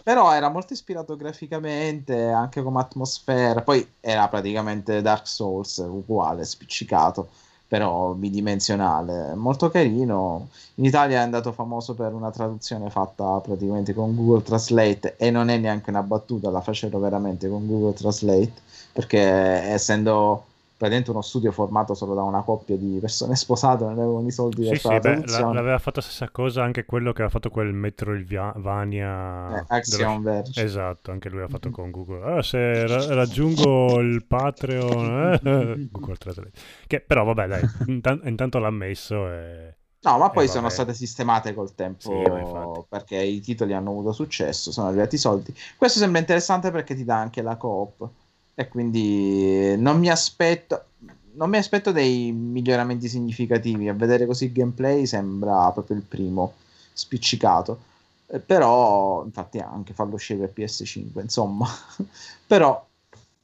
però 0.04 0.32
era 0.34 0.50
molto 0.50 0.74
ispirato 0.74 1.16
graficamente, 1.16 2.28
anche 2.30 2.62
come 2.62 2.80
atmosfera, 2.82 3.62
poi 3.62 3.88
era 4.00 4.28
praticamente 4.28 5.02
Dark 5.02 5.28
Souls, 5.28 5.78
uguale, 5.78 6.44
spiccicato, 6.46 7.30
però 7.74 8.14
bidimensionale, 8.14 9.34
molto 9.34 9.72
carino. 9.72 10.50
In 10.76 10.86
Italia 10.86 11.18
è 11.18 11.24
andato 11.24 11.52
famoso 11.52 11.96
per 11.96 12.14
una 12.14 12.30
traduzione 12.30 12.92
fatta 12.92 13.40
praticamente 13.40 13.96
con 13.96 14.16
Google 14.16 14.44
Translate 14.44 15.16
e 15.18 15.32
non 15.32 15.50
è 15.50 15.58
neanche 15.58 15.90
una 15.90 16.04
battuta, 16.04 16.52
la 16.52 16.62
facevano 16.62 17.02
veramente 17.04 17.50
con 17.50 17.66
Google 17.66 17.94
Translate, 17.94 18.52
perché 18.92 19.20
essendo 19.20 20.44
praticamente 20.84 21.12
uno 21.12 21.22
studio 21.22 21.52
formato 21.52 21.94
solo 21.94 22.14
da 22.16 22.24
una 22.24 22.42
coppia 22.44 22.78
di 22.78 22.98
persone 23.00 23.36
sposate, 23.36 23.84
non 23.84 23.94
avevano 24.00 24.28
i 24.28 24.32
soldi 24.32 24.64
per 24.66 24.78
Sì, 24.78 24.80
fare 24.80 24.96
la 24.96 25.02
beh, 25.02 25.02
traduzione. 25.02 25.52
l'aveva 25.52 25.78
fatto 25.78 26.00
la 26.00 26.06
stessa 26.06 26.30
cosa 26.30 26.64
anche 26.64 26.86
quello 26.86 27.12
che 27.12 27.22
aveva 27.22 27.30
fatto 27.30 27.50
quel 27.50 27.74
Metroidvania. 27.74 29.44
Eh, 29.48 29.64
Axiom 29.70 30.22
Verge. 30.24 30.66
Esatto, 30.66 31.12
anche 31.12 31.30
lui 31.30 31.42
ha 31.42 31.48
fatto 31.48 31.70
con 31.70 31.92
Google. 31.92 32.38
Ah, 32.38 32.42
se 32.44 32.86
ra- 32.88 33.14
raggiungo 33.14 34.00
il 34.00 34.24
Patreon, 34.24 35.40
eh, 35.44 35.80
Google 35.92 36.16
Translate. 36.18 36.52
Che 36.88 37.02
però 37.02 37.24
vabbè, 37.26 37.48
dai, 37.48 37.68
intan- 37.88 38.22
intanto 38.26 38.60
l'ha 38.60 38.70
messo 38.72 39.30
e... 39.32 39.76
No, 40.06 40.18
ma 40.18 40.32
poi 40.32 40.48
Eh, 40.48 40.50
sono 40.50 40.68
state 40.70 40.94
sistemate 40.94 41.54
col 41.54 41.76
tempo 41.76 42.86
Sì, 42.86 42.90
perché 42.90 43.16
i 43.22 43.40
titoli 43.40 43.74
hanno 43.74 43.92
avuto 43.92 44.12
successo, 44.12 44.72
sono 44.72 44.88
arrivati 44.90 45.16
i 45.16 45.18
soldi. 45.18 45.54
Questo 45.78 45.98
sembra 46.00 46.20
interessante 46.20 46.72
perché 46.72 46.94
ti 46.94 47.06
dà 47.06 47.18
anche 47.20 47.42
la 47.42 47.56
coop 47.56 48.10
e 48.56 48.68
quindi 48.68 49.76
non 49.78 50.00
mi 50.00 50.10
aspetto 50.10 50.86
non 51.34 51.50
mi 51.50 51.58
aspetto 51.58 51.92
dei 51.92 52.32
miglioramenti 52.32 53.08
significativi. 53.08 53.90
A 53.90 53.94
vedere 53.94 54.26
così 54.26 54.46
il 54.46 54.52
gameplay 54.52 55.06
sembra 55.06 55.72
proprio 55.72 55.98
il 55.98 56.04
primo 56.04 56.54
spiccicato. 56.94 57.92
Eh, 58.28 58.40
però, 58.40 59.24
infatti, 59.24 59.60
anche 59.60 59.94
farlo 59.94 60.16
uscire 60.16 60.48
per 60.48 60.66
PS5, 60.66 61.22
insomma. 61.22 61.68
però 62.48 62.86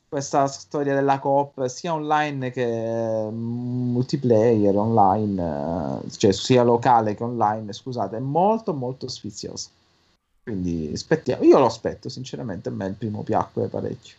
questa 0.07 0.47
storia 0.47 0.95
della 0.95 1.19
coop 1.19 1.65
sia 1.67 1.93
online 1.93 2.51
che 2.51 3.27
mm, 3.29 3.91
multiplayer 3.91 4.75
online, 4.75 6.01
eh, 6.05 6.11
cioè 6.11 6.31
sia 6.31 6.63
locale 6.63 7.15
che 7.15 7.23
online, 7.23 7.73
scusate, 7.73 8.17
è 8.17 8.19
molto 8.19 8.73
molto 8.73 9.07
sfiziosa. 9.07 9.69
Quindi 10.43 10.91
aspettiamo, 10.93 11.43
io 11.43 11.59
lo 11.59 11.65
aspetto 11.65 12.09
sinceramente, 12.09 12.69
a 12.69 12.71
me 12.71 12.87
il 12.87 12.95
primo 12.95 13.21
piacque 13.23 13.67
parecchio. 13.67 14.15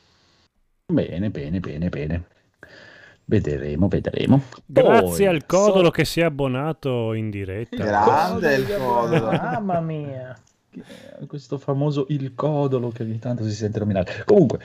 Bene 0.90 1.30
bene 1.30 1.61
bene 1.61 1.88
bene 1.88 2.25
vedremo 3.25 3.88
vedremo 3.88 4.42
Grazie 4.66 5.00
Poi, 5.00 5.26
al 5.26 5.47
Codolo 5.47 5.85
so- 5.85 5.90
che 5.90 6.04
si 6.04 6.20
è 6.20 6.25
abbonato 6.25 7.12
in 7.14 7.30
diretta. 7.30 7.76
Grande 7.85 8.54
il 8.54 8.66
codolo. 8.76 9.30
Mamma 9.30 9.80
mia. 9.80 10.37
questo 11.26 11.59
famoso 11.59 12.06
il 12.09 12.35
codolo 12.35 12.90
che 12.90 13.02
ogni 13.02 13.18
tanto 13.18 13.44
si 13.44 13.52
sente 13.52 13.78
nominare. 13.78 14.23
Comunque, 14.25 14.59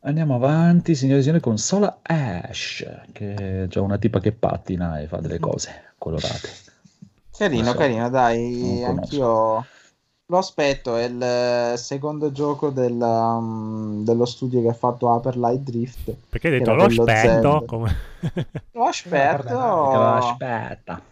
andiamo 0.00 0.34
avanti, 0.34 0.94
signore 0.94 1.20
e 1.20 1.22
signori, 1.22 1.40
con 1.40 1.58
Sola 1.58 1.98
Ash, 2.02 2.84
che 3.12 3.66
c'è 3.68 3.80
una 3.80 3.98
tipa 3.98 4.20
che 4.20 4.32
pattina 4.32 5.00
e 5.00 5.06
fa 5.06 5.18
delle 5.18 5.38
cose 5.38 5.92
colorate. 5.98 6.48
Carino, 7.36 7.70
so, 7.70 7.74
carino, 7.74 8.10
dai, 8.10 8.82
conosco. 8.84 8.86
anch'io 8.86 9.66
lo 10.30 10.38
aspetto, 10.38 10.94
è 10.94 11.04
il 11.04 11.20
eh, 11.20 11.76
secondo 11.76 12.30
gioco 12.30 12.70
del, 12.70 12.92
um, 12.92 14.04
dello 14.04 14.24
studio 14.24 14.62
che 14.62 14.68
ha 14.68 14.72
fatto 14.72 15.08
Upper 15.08 15.36
Light 15.36 15.60
Drift. 15.62 16.14
Perché 16.28 16.46
hai 16.46 16.58
detto 16.58 16.72
lo 16.74 16.84
aspetto? 16.84 17.64
Come... 17.66 17.96
Lo 18.70 18.84
aspetto, 18.84 19.58
Aspetta. 19.58 21.02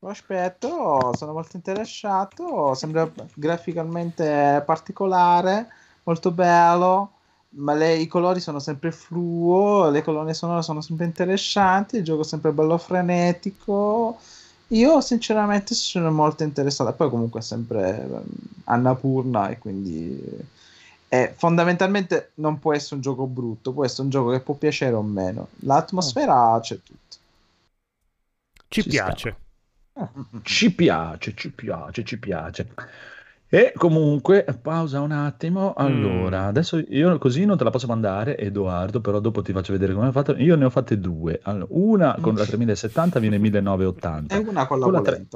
lo 0.00 0.08
aspetto, 0.08 1.10
sono 1.16 1.32
molto 1.32 1.56
interessato, 1.56 2.74
sembra 2.74 3.10
graficamente 3.32 4.62
particolare, 4.66 5.68
molto 6.02 6.30
bello, 6.30 7.12
ma 7.50 7.72
le- 7.72 7.96
i 7.96 8.06
colori 8.06 8.40
sono 8.40 8.58
sempre 8.58 8.92
fluo, 8.92 9.88
le 9.88 10.02
colonne 10.02 10.34
sonore 10.34 10.60
sono 10.60 10.82
sempre 10.82 11.06
interessanti, 11.06 11.96
il 11.96 12.04
gioco 12.04 12.20
è 12.20 12.24
sempre 12.24 12.52
bello 12.52 12.76
frenetico. 12.76 14.18
Io 14.68 15.00
sinceramente 15.00 15.74
sono 15.74 16.10
molto 16.10 16.42
interessato, 16.42 16.92
poi 16.92 17.08
comunque 17.08 17.40
è 17.40 17.42
sempre 17.42 18.02
ehm, 18.02 18.24
Annapurna 18.64 19.48
e 19.48 19.58
quindi 19.58 20.20
eh, 21.08 21.32
fondamentalmente 21.36 22.32
non 22.34 22.58
può 22.58 22.74
essere 22.74 22.96
un 22.96 23.00
gioco 23.00 23.26
brutto, 23.26 23.72
può 23.72 23.84
essere 23.84 24.02
un 24.02 24.10
gioco 24.10 24.30
che 24.30 24.40
può 24.40 24.54
piacere 24.54 24.94
o 24.94 25.02
meno. 25.02 25.48
L'atmosfera 25.60 26.58
c'è 26.60 26.80
tutta. 26.82 27.16
Ci, 28.68 28.82
Ci 28.82 28.88
piace. 28.88 29.36
Ci 30.42 30.74
piace, 30.74 31.34
ci 31.34 31.50
piace, 31.52 32.04
ci 32.04 32.18
piace. 32.18 32.74
E 33.48 33.72
comunque, 33.76 34.44
pausa 34.60 35.00
un 35.00 35.12
attimo. 35.12 35.72
Allora, 35.74 36.42
Mm. 36.44 36.48
adesso 36.48 36.78
io 36.78 37.16
così 37.18 37.44
non 37.44 37.56
te 37.56 37.62
la 37.64 37.70
posso 37.70 37.86
mandare, 37.86 38.36
Edoardo, 38.36 39.00
però 39.00 39.20
dopo 39.20 39.40
ti 39.42 39.52
faccio 39.52 39.72
vedere 39.72 39.94
come 39.94 40.08
ho 40.08 40.12
fatto. 40.12 40.34
Io 40.36 40.56
ne 40.56 40.64
ho 40.64 40.70
fatte 40.70 40.98
due. 40.98 41.38
Allora, 41.44 41.66
una 41.70 42.16
con 42.20 42.34
la 42.34 42.44
3070 42.44 43.20
viene 43.20 43.36
E 43.36 43.38
1980. 43.38 44.38
una 44.38 44.66
con 44.66 44.78
la 44.80 44.84
Con 44.84 44.92
la 44.94 45.00
tre-. 45.00 45.26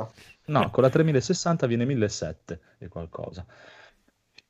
No, 0.47 0.71
con 0.71 0.83
la 0.83 0.91
3060 0.91 1.67
viene 1.67 1.85
1700 1.85 2.59
e 2.79 2.89
qualcosa. 2.89 3.47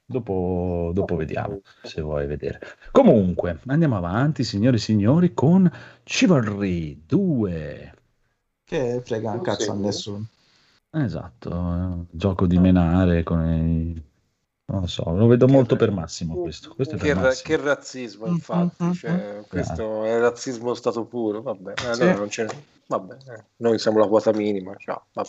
Dopo, 0.05 0.91
dopo 0.93 1.15
vediamo 1.15 1.61
se 1.83 2.01
vuoi 2.01 2.27
vedere. 2.27 2.59
Comunque, 2.91 3.61
andiamo 3.67 3.97
avanti, 3.97 4.43
signori 4.43 4.77
e 4.77 4.81
signori, 4.81 5.35
con 5.35 5.71
Chivalry 6.03 7.03
2. 7.07 7.95
Che 8.65 9.01
frega 9.05 9.31
un 9.33 9.41
cazzo 9.43 9.71
a 9.71 9.75
nessuno. 9.75 10.27
Esatto, 10.93 11.51
eh, 11.51 12.07
gioco 12.11 12.47
di 12.49 12.59
menare 12.59 13.23
con 13.23 13.45
i 13.49 14.10
Non 14.71 14.83
lo 14.83 14.87
so, 14.87 15.03
lo 15.11 15.27
vedo 15.27 15.49
molto 15.49 15.75
per 15.75 15.91
Massimo 15.91 16.37
questo. 16.37 16.73
questo 16.75 16.95
è 16.95 16.99
Che, 16.99 17.13
per 17.13 17.23
Massimo. 17.23 17.57
che 17.57 17.63
razzismo, 17.63 18.27
infatti. 18.27 18.95
Cioè, 18.95 19.41
questo 19.49 20.05
è 20.05 20.19
razzismo 20.21 20.75
stato 20.75 21.05
puro. 21.07 21.43
Vabbè, 21.43 21.73
eh, 21.73 21.81
Sì. 21.81 21.87
allora 22.03 22.15
non 22.19 22.29
c'è. 22.29 22.47
Vabbè, 22.91 23.15
eh, 23.15 23.45
noi 23.59 23.79
siamo 23.79 24.01
la 24.01 24.09
quota 24.09 24.33
minima. 24.33 24.75
Ciao. 24.77 25.05
Vabbè. 25.13 25.29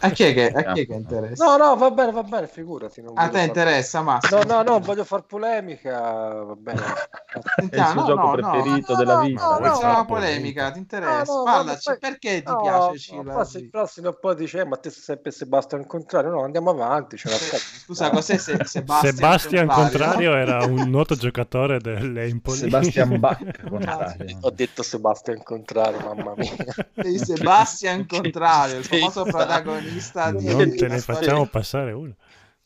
A 0.00 0.10
chi 0.10 0.24
è 0.24 0.34
che, 0.34 0.50
a 0.50 0.72
chi 0.72 0.80
è 0.80 0.86
che 0.86 0.94
interessa? 0.94 1.44
No, 1.44 1.56
no, 1.56 1.76
va 1.76 1.90
bene, 1.92 2.10
va 2.10 2.24
bene, 2.24 2.48
figurati. 2.48 3.00
Non 3.00 3.12
a 3.16 3.28
te 3.28 3.38
far- 3.38 3.46
interessa, 3.46 4.02
Massimo? 4.02 4.42
No, 4.42 4.54
no, 4.54 4.62
no, 4.62 4.78
voglio 4.80 5.04
far 5.04 5.22
polemica. 5.24 6.00
Va 6.42 6.54
bene. 6.56 6.80
È 7.70 7.76
il 7.76 7.86
suo 7.86 8.04
gioco 8.04 8.30
preferito 8.32 8.96
della 8.96 9.20
vita. 9.20 9.58
No, 9.58 9.58
no, 9.66 9.74
fare 9.74 9.96
no, 9.98 10.04
polemica? 10.04 10.70
ti 10.72 10.78
interessa? 10.78 11.32
No, 11.32 11.38
no, 11.38 11.44
Parlaci, 11.44 11.90
poi- 11.90 11.98
perché 11.98 12.42
ti 12.42 12.50
No, 12.50 12.60
piace 12.60 12.88
no, 12.88 12.96
Cilla? 12.96 13.32
poi 13.34 13.44
se 13.46 13.58
il 13.58 13.70
prossimo 13.70 14.12
poi 14.12 14.34
dice, 14.34 14.64
ma 14.64 14.76
te 14.76 14.90
sei 14.90 15.02
sempre 15.02 15.30
Sebastian 15.30 15.80
al 15.82 15.86
contrario. 15.86 16.30
No, 16.32 16.42
andiamo 16.42 16.70
avanti. 16.70 17.16
Scusa, 17.16 18.10
cos'è 18.10 18.36
se, 18.44 18.64
Sebastian, 18.64 19.14
Sebastian 19.14 19.66
Contrario 19.66 20.34
era 20.34 20.64
un 20.64 20.90
noto 20.90 21.14
giocatore 21.14 21.78
dell'Empoli. 21.78 22.58
Sebastian 22.58 23.18
Bach. 23.20 23.38
contrario. 23.68 24.38
Ho 24.40 24.50
detto 24.50 24.82
Sebastian 24.82 25.42
contrario, 25.42 26.00
mamma 26.00 26.34
mia. 26.36 26.54
Sei 26.94 27.18
Sebastian 27.18 28.06
Contrario, 28.06 28.78
il 28.78 28.84
famoso 28.84 29.24
protagonista 29.24 30.30
di 30.32 30.46
Non 30.46 30.76
te 30.76 30.88
ne 30.88 30.98
facciamo 30.98 31.46
passare 31.46 31.92
uno. 31.92 32.14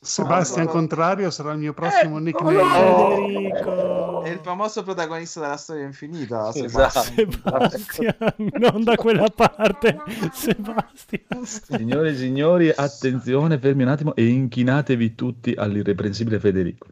Sebastian 0.01 0.67
no. 0.67 0.71
Contrario 0.71 1.31
sarà 1.31 1.53
il 1.53 1.59
mio 1.59 1.75
prossimo 1.75 2.19
nickname. 2.19 2.63
Federico! 2.63 4.08
È 4.23 4.31
il 4.31 4.41
famoso 4.43 4.83
protagonista 4.83 5.41
della 5.41 5.57
storia 5.57 5.85
infinita. 5.85 6.49
Esatto. 6.55 7.01
Sebastian. 7.01 7.31
Sebastian, 7.33 8.15
non 8.59 8.85
da 8.85 8.97
quella 8.97 9.29
parte. 9.35 9.99
Sebastian. 10.33 11.45
Signore 11.45 12.11
e 12.11 12.17
signori, 12.17 12.71
attenzione, 12.75 13.59
fermi 13.59 13.83
un 13.83 13.89
attimo 13.89 14.15
e 14.15 14.27
inchinatevi 14.27 15.15
tutti 15.15 15.53
all'irreprensibile 15.57 16.39
Federico. 16.39 16.87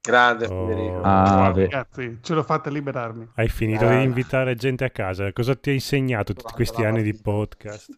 Grande 0.00 0.46
Oh. 0.46 0.66
Federico. 0.66 1.00
Ah, 1.02 1.52
ragazzi, 1.54 2.18
ce 2.22 2.34
l'ho 2.34 2.42
fatta 2.42 2.70
liberarmi. 2.70 3.28
Hai 3.34 3.48
finito 3.48 3.86
Ah. 3.86 3.96
di 3.98 4.02
invitare 4.02 4.54
gente 4.56 4.84
a 4.84 4.90
casa. 4.90 5.32
Cosa 5.32 5.54
ti 5.54 5.70
ha 5.70 5.72
insegnato 5.72 6.34
tutti 6.34 6.52
questi 6.54 6.84
anni 6.84 7.02
di 7.02 7.14
podcast? 7.14 7.88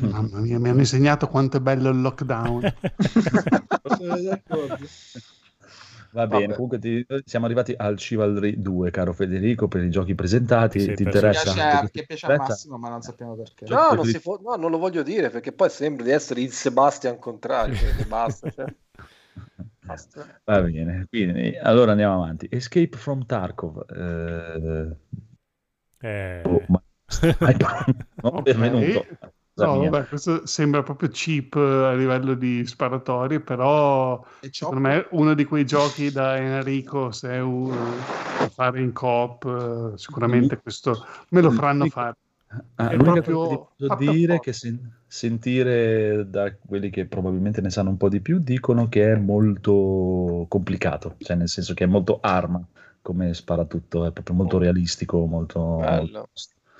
Mamma 0.00 0.40
mia, 0.40 0.58
mi 0.58 0.68
hanno 0.70 0.80
insegnato 0.80 1.28
quanto 1.28 1.56
è 1.58 1.60
bello 1.60 1.90
il 1.90 2.00
lockdown. 2.00 2.74
Va 6.10 6.26
bene, 6.26 6.46
Vabbè. 6.46 6.54
comunque 6.54 6.78
ti- 6.78 7.06
siamo 7.24 7.44
arrivati 7.44 7.74
al 7.76 7.96
Chivalry 7.96 8.60
2, 8.60 8.90
caro 8.90 9.12
Federico, 9.12 9.68
per 9.68 9.82
i 9.84 9.90
giochi 9.90 10.14
presentati. 10.14 10.80
Sì, 10.80 10.94
ti 10.94 11.02
interessa? 11.02 11.52
Piace, 11.52 11.60
anche 11.60 11.90
che 11.90 12.06
piace 12.06 12.26
a. 12.26 12.36
Massimo, 12.36 12.78
ma 12.78 12.88
non 12.88 13.02
sappiamo 13.02 13.36
perché. 13.36 13.66
Cioè, 13.66 13.76
No, 13.76 13.94
non, 13.94 14.20
può- 14.22 14.38
no, 14.40 14.56
non 14.56 14.70
lo 14.70 14.78
voglio 14.78 15.02
dire 15.02 15.28
perché 15.30 15.52
poi 15.52 15.68
sembra 15.70 16.04
di 16.04 16.10
essere 16.10 16.40
il 16.40 16.52
Sebastian 16.52 17.18
contrario. 17.18 17.76
quindi 17.76 18.04
basta. 18.04 18.50
cioè. 18.50 18.66
Basta. 19.86 20.40
Va 20.44 20.62
bene, 20.62 21.06
quindi 21.10 21.56
allora 21.58 21.90
andiamo 21.90 22.14
avanti. 22.14 22.46
Escape 22.50 22.96
from 22.96 23.26
Tarkov. 23.26 23.84
Eh, 23.90 24.96
Eh, 26.02 26.44
oh, 26.44 26.64
ma... 26.68 26.82
Hai 27.40 27.56
non 27.58 27.92
Ok. 28.22 28.42
benvenuto. 28.42 29.06
No, 29.58 29.78
mia. 29.78 29.90
vabbè, 29.90 30.08
questo 30.08 30.46
sembra 30.46 30.82
proprio 30.82 31.08
cheap 31.10 31.54
eh, 31.56 31.60
a 31.60 31.94
livello 31.94 32.34
di 32.34 32.64
sparatorie, 32.64 33.40
però 33.40 34.24
secondo 34.50 34.80
me 34.80 35.00
è 35.00 35.08
uno 35.12 35.34
di 35.34 35.44
quei 35.44 35.66
giochi 35.66 36.10
da 36.10 36.36
Enrico, 36.36 37.10
se 37.10 37.30
è 37.30 37.40
un, 37.40 37.70
da 37.70 38.48
fare 38.48 38.80
in 38.80 38.92
coop, 38.92 39.92
eh, 39.94 39.98
sicuramente 39.98 40.60
questo 40.60 41.04
me 41.30 41.40
lo 41.40 41.50
faranno 41.50 41.86
fare. 41.86 42.14
Ah, 42.76 42.90
È 42.90 42.96
l'unica 42.96 43.20
proprio 43.20 43.36
cosa 43.36 43.48
che 43.48 43.64
ti 43.66 43.84
posso 43.88 43.96
dire 43.96 44.40
che 44.40 44.52
sen- 44.52 44.92
sentire 45.06 46.28
da 46.30 46.54
quelli 46.54 46.88
che 46.88 47.06
probabilmente 47.06 47.60
ne 47.60 47.70
sanno 47.70 47.90
un 47.90 47.96
po' 47.96 48.08
di 48.08 48.20
più 48.20 48.38
dicono 48.38 48.88
che 48.88 49.12
è 49.12 49.16
molto 49.16 50.46
complicato, 50.48 51.16
cioè 51.18 51.36
nel 51.36 51.48
senso 51.48 51.74
che 51.74 51.84
è 51.84 51.86
molto 51.86 52.20
arma 52.20 52.64
come 53.02 53.34
spara 53.34 53.64
tutto, 53.64 54.06
è 54.06 54.12
proprio 54.12 54.36
molto 54.36 54.58
realistico, 54.58 55.26
molto... 55.26 55.76
Bello. 55.78 56.28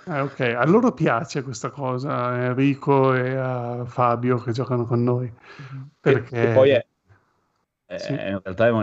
Eh, 0.09 0.21
ok, 0.21 0.41
a 0.41 0.65
loro 0.65 0.93
piace 0.95 1.43
questa 1.43 1.71
cosa, 1.71 2.27
a 2.29 2.45
Enrico 2.47 3.13
e 3.15 3.37
a 3.37 3.85
Fabio 3.85 4.39
che 4.39 4.53
giocano 4.53 4.87
con 4.87 5.03
noi, 5.03 5.31
perché 6.01 6.47
E, 6.47 6.49
poi 6.49 6.71
è, 6.71 6.87
è- 7.87 7.95
Sì. 7.97 8.13
in 8.31 8.41
realtà 8.43 8.67
è 8.67 8.71
un, 8.71 8.83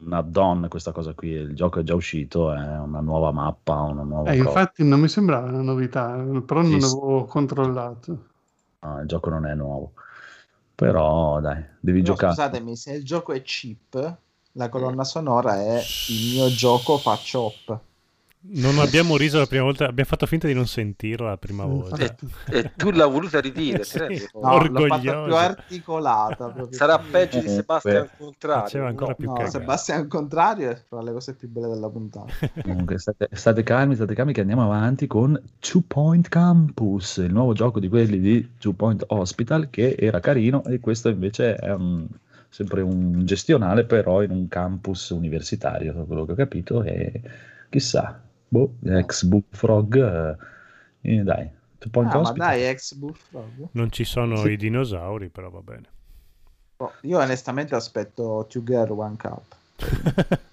un, 0.00 0.12
add-on 0.12 0.68
questa 0.68 0.92
cosa 0.92 1.14
qui, 1.14 1.30
il 1.30 1.54
gioco 1.54 1.80
è 1.80 1.82
già 1.82 1.94
uscito, 1.94 2.52
è 2.52 2.58
una 2.78 3.00
nuova 3.00 3.32
mappa, 3.32 3.80
una 3.80 4.02
nuova 4.02 4.32
Eh, 4.32 4.36
cosa. 4.36 4.60
infatti 4.60 4.84
non 4.84 5.00
mi 5.00 5.08
sembrava 5.08 5.48
una 5.48 5.62
novità, 5.62 6.16
però 6.44 6.60
non 6.60 6.74
Sì, 6.74 6.80
sì. 6.80 6.98
avevo 6.98 7.24
controllato. 7.24 8.26
No, 8.82 9.00
il 9.00 9.06
gioco 9.06 9.28
non 9.30 9.46
è 9.46 9.54
nuovo, 9.54 9.92
però 10.74 11.40
dai, 11.40 11.62
devi 11.80 12.02
Però 12.02 12.14
giocare. 12.14 12.36
scusatemi, 12.36 12.74
se 12.74 12.92
il 12.94 13.04
gioco 13.04 13.34
è 13.34 13.42
cheap, 13.42 14.18
la 14.52 14.70
colonna 14.70 15.04
sonora 15.04 15.60
è 15.60 15.92
il 16.06 16.22
mio 16.22 16.50
gioco 16.54 16.96
fa 16.96 17.20
chop. 17.20 17.80
Non 18.48 18.78
abbiamo 18.78 19.16
riso 19.16 19.38
la 19.38 19.46
prima 19.46 19.64
volta, 19.64 19.86
abbiamo 19.86 20.08
fatto 20.08 20.26
finta 20.26 20.46
di 20.46 20.54
non 20.54 20.66
sentirla 20.66 21.28
la 21.30 21.36
prima 21.36 21.64
volta. 21.64 22.00
Infatti. 22.02 22.26
E 22.50 22.72
tu 22.76 22.90
l'hai 22.90 23.10
voluta 23.10 23.40
ridire, 23.40 23.82
Sì. 23.84 23.98
rendi 23.98 24.26
conto? 24.30 24.48
No, 24.48 24.54
Orgoglioso. 24.54 25.24
più 25.24 25.34
articolata. 25.34 26.48
proprio. 26.48 26.68
Sarà 26.76 26.98
peggio 26.98 27.40
di 27.40 27.48
Sebastian 27.48 28.08
contrario. 28.16 28.90
no? 28.92 29.14
più 29.14 29.30
No. 29.32 29.46
Sebastian 29.48 29.98
al 30.00 30.06
contrario 30.08 30.70
è 30.70 30.76
fra 30.88 31.02
le 31.02 31.12
cose 31.12 31.34
più 31.34 31.48
belle 31.48 31.68
della 31.68 31.88
puntata. 31.88 32.32
Comunque, 32.62 32.98
state, 32.98 33.28
state 33.32 33.62
calmi, 33.62 33.94
state 33.94 34.14
calmi 34.14 34.32
che 34.32 34.40
andiamo 34.40 34.64
avanti 34.64 35.06
con 35.06 35.40
Two 35.58 35.82
Point 35.86 36.28
Campus, 36.28 37.16
il 37.18 37.32
nuovo 37.32 37.52
gioco 37.52 37.80
di 37.80 37.88
quelli 37.88 38.20
di 38.20 38.50
Two 38.58 38.72
Point 38.72 39.04
Hospital 39.08 39.70
che 39.70 39.96
era 39.98 40.20
carino 40.20 40.64
e 40.64 40.80
questo 40.80 41.08
invece 41.08 41.54
è 41.56 41.72
un- 41.72 42.06
sempre 42.48 42.80
un 42.80 43.26
gestionale 43.26 43.84
però 43.84 44.22
in 44.22 44.30
un 44.30 44.48
campus 44.48 45.10
universitario, 45.10 45.92
da 45.92 46.02
quello 46.04 46.24
che 46.24 46.32
ho 46.32 46.36
capito 46.36 46.82
e 46.82 47.20
chissà, 47.68 48.18
boh, 48.56 48.74
ex 48.98 49.24
Bullfrog, 49.24 50.36
eh, 51.02 51.22
dai, 51.22 51.50
Two 51.78 51.90
Point 51.90 52.12
Ah, 52.14 52.20
ma 52.20 52.32
dai, 52.32 52.64
ex 52.64 52.94
Bullfrog. 52.94 53.68
Non 53.72 53.90
ci 53.90 54.04
sono 54.04 54.36
Sì. 54.36 54.52
i 54.52 54.56
dinosauri, 54.56 55.28
però 55.28 55.50
va 55.50 55.60
bene. 55.60 55.88
Oh, 56.78 56.92
io 57.02 57.18
onestamente 57.18 57.74
aspetto 57.74 58.46
Two 58.48 58.62
Girl 58.62 58.90
One 58.92 59.16
Cup. 59.16 59.54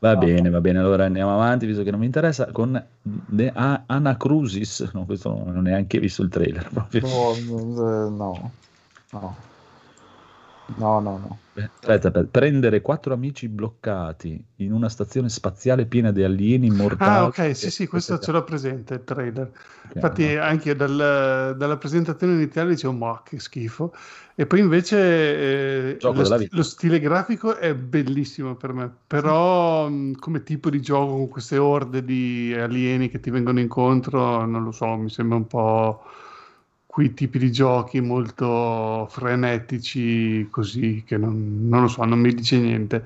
Va 0.00 0.16
bene, 0.16 0.50
va 0.50 0.60
bene, 0.60 0.78
allora 0.80 1.06
andiamo 1.06 1.32
avanti, 1.32 1.64
visto 1.64 1.82
che 1.82 1.90
non 1.90 2.00
mi 2.00 2.04
interessa, 2.06 2.52
con 2.52 2.82
The 3.02 3.50
A- 3.54 3.84
Anacrusis, 3.86 4.90
no, 4.92 5.06
questo 5.06 5.32
non 5.32 5.56
ho 5.56 5.60
neanche 5.62 5.98
visto 5.98 6.22
il 6.22 6.28
trailer 6.28 6.68
proprio. 6.68 7.06
Eh, 7.06 8.10
no, 8.10 8.50
no, 9.12 9.36
no, 10.76 11.00
no, 11.00 11.18
no. 11.18 11.40
Aspetta, 11.52 12.08
aspetta, 12.08 12.24
prendere 12.24 12.80
quattro 12.80 13.12
amici 13.12 13.48
bloccati 13.48 14.42
in 14.56 14.72
una 14.72 14.88
stazione 14.88 15.28
spaziale 15.28 15.86
piena 15.86 16.10
di 16.12 16.22
alieni 16.22 16.70
mortali. 16.70 17.16
Ah, 17.16 17.24
ok, 17.24 17.56
sì, 17.56 17.70
sì, 17.70 17.86
questo 17.86 18.18
ce 18.18 18.32
l'ho 18.32 18.44
presente, 18.44 18.94
il 18.94 19.04
trailer. 19.04 19.50
Infatti, 19.92 20.34
no. 20.34 20.42
anche 20.42 20.74
dal- 20.76 21.54
dalla 21.56 21.76
presentazione 21.76 22.34
iniziale 22.34 22.70
dicevo, 22.70 22.92
ma 22.92 23.22
che 23.24 23.38
schifo. 23.40 23.92
E 24.34 24.46
poi 24.46 24.60
invece 24.60 24.96
eh, 24.96 25.98
lo, 26.00 26.24
sti- 26.24 26.48
lo 26.52 26.62
stile 26.62 26.98
grafico 27.00 27.56
è 27.56 27.74
bellissimo 27.74 28.54
per 28.54 28.72
me, 28.72 28.90
però 29.06 29.88
mh, 29.88 30.12
come 30.18 30.42
tipo 30.42 30.70
di 30.70 30.80
gioco 30.80 31.12
con 31.16 31.28
queste 31.28 31.58
orde 31.58 32.02
di 32.04 32.54
alieni 32.56 33.10
che 33.10 33.20
ti 33.20 33.28
vengono 33.30 33.60
incontro, 33.60 34.46
non 34.46 34.62
lo 34.64 34.72
so, 34.72 34.86
mi 34.96 35.10
sembra 35.10 35.36
un 35.36 35.46
po' 35.46 36.02
quei 36.90 37.14
tipi 37.14 37.38
di 37.38 37.52
giochi 37.52 38.00
molto 38.00 39.06
frenetici, 39.08 40.48
così 40.50 41.04
che 41.06 41.16
non, 41.16 41.68
non 41.68 41.82
lo 41.82 41.86
so, 41.88 42.02
non 42.04 42.18
mi 42.18 42.34
dice 42.34 42.58
niente. 42.58 43.00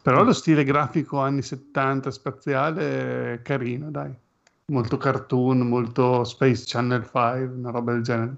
Però 0.00 0.22
lo 0.22 0.32
stile 0.32 0.64
grafico 0.64 1.20
anni 1.20 1.42
70 1.42 2.10
spaziale 2.10 3.34
è 3.34 3.42
carino, 3.42 3.90
dai. 3.90 4.10
Molto 4.72 4.96
cartoon, 4.96 5.58
molto 5.68 6.24
Space 6.24 6.62
Channel 6.64 7.02
5, 7.02 7.44
una 7.44 7.70
roba 7.70 7.92
del 7.92 8.02
genere. 8.02 8.34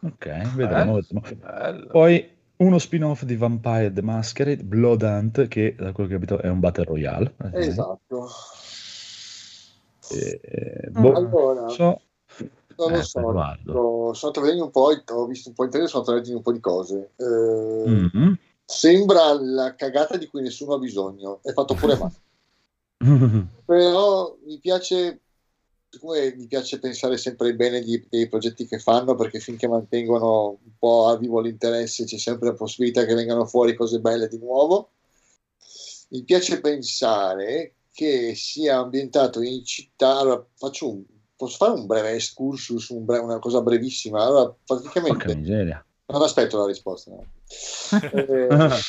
Ok, 0.00 0.54
vedremo. 0.54 0.94
vedremo. 0.94 1.22
Bello. 1.40 1.86
Poi 1.86 2.28
uno 2.56 2.78
spin-off 2.78 3.22
di 3.22 3.36
Vampire 3.36 3.92
the 3.92 4.02
Masquerade, 4.02 4.64
Blood 4.64 5.02
Hunt, 5.02 5.46
che 5.46 5.76
da 5.78 5.92
quello 5.92 6.08
che 6.08 6.16
ho 6.16 6.18
capito 6.18 6.42
è 6.42 6.48
un 6.48 6.58
Battle 6.58 6.84
Royale. 6.84 7.32
Eh, 7.52 7.66
Esatto. 7.68 8.28
eh, 10.10 10.88
boh, 10.90 11.12
Allora, 11.12 11.68
so. 11.68 12.00
Non 12.76 12.92
Eh, 12.92 12.96
lo 12.96 13.02
so, 13.02 13.20
guardo. 13.20 13.70
sto- 13.70 14.12
sono 14.14 14.32
travedendo 14.32 14.64
un 14.64 14.70
po', 14.70 14.92
ho 15.06 15.26
visto 15.26 15.48
un 15.48 15.54
po' 15.54 15.64
in 15.64 15.70
trailer, 15.70 15.90
sono 15.90 16.04
travedendo 16.04 16.36
un 16.36 16.42
po' 16.42 16.52
di 16.52 16.60
cose. 16.60 17.10
Eh, 17.16 17.24
Mhm. 17.88 18.38
Sembra 18.68 19.32
la 19.40 19.76
cagata 19.76 20.16
di 20.16 20.26
cui 20.26 20.42
nessuno 20.42 20.74
ha 20.74 20.78
bisogno, 20.78 21.38
è 21.44 21.52
fatto 21.52 21.74
pure 21.74 21.96
male. 21.96 22.14
Però 23.64 24.36
mi 24.44 24.58
piace, 24.58 25.20
siccome 25.88 26.34
mi 26.36 26.46
piace 26.46 26.78
pensare 26.80 27.16
sempre 27.16 27.54
bene 27.54 27.80
di- 27.80 28.04
dei 28.08 28.28
progetti 28.28 28.66
che 28.66 28.78
fanno, 28.80 29.14
perché 29.14 29.38
finché 29.38 29.68
mantengono 29.68 30.58
un 30.64 30.72
po' 30.78 31.06
a 31.06 31.16
vivo 31.16 31.40
l'interesse 31.40 32.04
c'è 32.04 32.18
sempre 32.18 32.48
la 32.48 32.54
possibilità 32.54 33.04
che 33.04 33.14
vengano 33.14 33.46
fuori 33.46 33.74
cose 33.74 34.00
belle 34.00 34.26
di 34.28 34.38
nuovo. 34.38 34.90
Mi 36.08 36.22
piace 36.24 36.60
pensare 36.60 37.74
che 37.92 38.34
sia 38.34 38.78
ambientato 38.78 39.40
in 39.42 39.64
città. 39.64 40.18
Allora, 40.18 40.44
faccio 40.54 40.90
un, 40.90 41.04
posso 41.36 41.56
fare 41.56 41.72
un 41.72 41.86
breve 41.86 42.12
excursus, 42.12 42.88
un 42.88 43.04
bre- 43.04 43.18
una 43.18 43.38
cosa 43.38 43.60
brevissima. 43.60 44.24
Allora, 44.24 44.54
Porca 44.64 44.90
praticamente 44.90 45.34
miseria. 45.36 45.84
Non 46.06 46.22
aspetto 46.22 46.58
la 46.58 46.66
risposta. 46.66 47.10
no. 47.10 47.24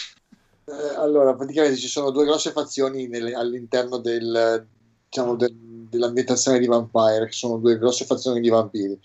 Eh, 0.67 0.73
eh, 0.73 0.95
allora, 0.97 1.33
praticamente 1.33 1.77
ci 1.77 1.87
sono 1.87 2.09
due 2.09 2.25
grosse 2.25 2.51
fazioni 2.51 3.07
nelle- 3.07 3.33
all'interno 3.33 3.99
del, 3.99 4.67
diciamo, 5.07 5.35
del- 5.35 5.55
dell'ambientazione 5.89 6.59
di 6.59 6.67
Vampire, 6.67 7.25
che 7.27 7.31
sono 7.31 7.57
due 7.57 7.77
grosse 7.77 8.03
fazioni 8.03 8.41
di 8.41 8.49
vampiri. 8.49 8.99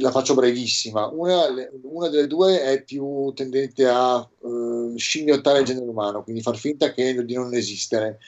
La 0.00 0.10
faccio 0.10 0.34
brevissima. 0.34 1.06
Una, 1.06 1.46
una 1.82 2.08
delle 2.08 2.26
due 2.26 2.62
è 2.62 2.82
più 2.82 3.32
tendente 3.34 3.86
a 3.86 4.28
eh, 4.42 4.92
scimmiottare 4.96 5.60
il 5.60 5.64
genere 5.64 5.86
umano, 5.86 6.22
quindi 6.24 6.42
far 6.42 6.56
finta 6.56 6.92
che, 6.92 7.24
di 7.24 7.34
non 7.34 7.54
esistere. 7.54 8.18